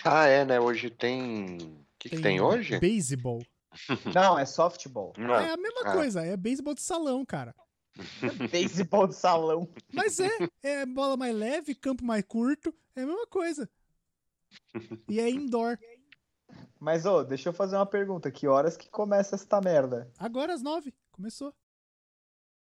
Ah, 0.03 0.26
é, 0.26 0.44
né? 0.44 0.60
Hoje 0.60 0.90
tem. 0.90 1.57
O 1.57 1.86
que, 1.99 2.10
que 2.10 2.19
tem 2.19 2.41
hoje? 2.41 2.80
Beisebol. 2.80 3.45
Não, 4.14 4.38
é 4.38 4.45
softball. 4.45 5.14
Não. 5.18 5.36
É 5.36 5.52
a 5.52 5.57
mesma 5.57 5.82
Ah. 5.86 5.94
coisa, 5.94 6.26
é 6.26 6.36
beisebol 6.36 6.73
de 6.73 6.82
salão, 6.82 7.23
cara. 7.26 7.56
Beisebol 8.52 9.07
de 9.07 9.15
salão. 9.15 9.69
Mas 9.94 10.19
é, 10.19 10.30
é 10.64 10.86
bola 10.86 11.15
mais 11.15 11.36
leve, 11.36 11.76
campo 11.76 12.03
mais 12.03 12.23
curto, 12.26 12.73
é 12.95 13.03
a 13.03 13.06
mesma 13.06 13.28
coisa. 13.28 13.69
E 15.07 15.19
é 15.19 15.30
indoor. 15.30 15.78
Mas, 16.80 17.06
ô, 17.06 17.23
deixa 17.23 17.49
eu 17.49 17.53
fazer 17.53 17.76
uma 17.76 17.86
pergunta. 17.86 18.32
Que 18.32 18.48
horas 18.48 18.76
que 18.76 18.90
começa 18.90 19.36
esta 19.36 19.61
merda? 19.61 20.11
Agora 20.18 20.53
às 20.53 20.64
nove, 20.64 20.94
começou. 21.11 21.53